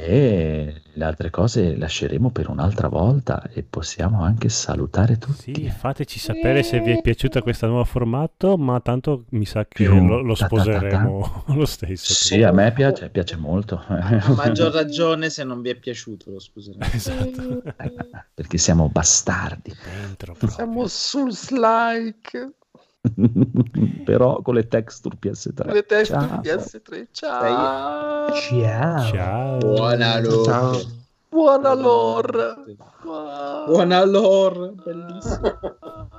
E 0.00 0.82
le 0.92 1.04
altre 1.04 1.28
cose 1.30 1.76
lasceremo 1.76 2.30
per 2.30 2.48
un'altra 2.48 2.86
volta 2.88 3.42
e 3.52 3.64
possiamo 3.64 4.22
anche 4.22 4.48
salutare 4.48 5.18
tutti. 5.18 5.52
Sì, 5.54 5.68
fateci 5.70 6.20
sapere 6.20 6.62
se 6.62 6.78
vi 6.80 6.92
è 6.92 7.00
piaciuta 7.00 7.42
questa 7.42 7.66
nuova 7.66 7.82
formato, 7.84 8.56
ma 8.56 8.78
tanto 8.80 9.24
mi 9.30 9.44
sa 9.44 9.66
che 9.66 9.84
Più 9.84 9.98
lo, 10.06 10.20
lo 10.20 10.34
ta 10.34 10.46
ta 10.48 10.62
ta 10.64 10.84
ta. 10.84 11.10
sposeremo 11.10 11.44
lo 11.54 11.66
stesso. 11.66 12.14
Sì, 12.14 12.42
a 12.42 12.52
me 12.52 12.72
piace, 12.72 13.10
piace 13.10 13.36
molto. 13.36 13.82
A 13.86 14.32
maggior 14.36 14.72
ragione 14.72 15.30
se 15.30 15.42
non 15.42 15.62
vi 15.62 15.70
è 15.70 15.74
piaciuto, 15.76 16.30
lo 16.30 16.38
scusate. 16.38 16.78
Esatto. 16.92 17.62
Perché 18.34 18.58
siamo 18.58 18.88
bastardi. 18.88 19.74
Dentro 20.00 20.34
proprio. 20.34 20.50
Siamo 20.50 20.86
sul 20.86 21.32
like. 21.50 22.52
Però 24.04 24.40
con 24.42 24.54
le 24.54 24.66
texture 24.68 25.16
PS3. 25.20 25.72
Le 25.72 25.82
teste 25.84 26.14
Ciao. 26.14 26.40
PS3. 26.40 27.06
Ciao. 27.12 28.34
Ciao. 28.34 29.10
Ciao. 29.10 29.58
Buona 29.58 30.18
lore. 30.20 30.44
Ciao. 30.44 30.96
Buona 31.30 31.74
lore. 31.74 32.54
Buona 33.66 34.04
lore, 34.04 34.72
bellissimo. 34.82 36.08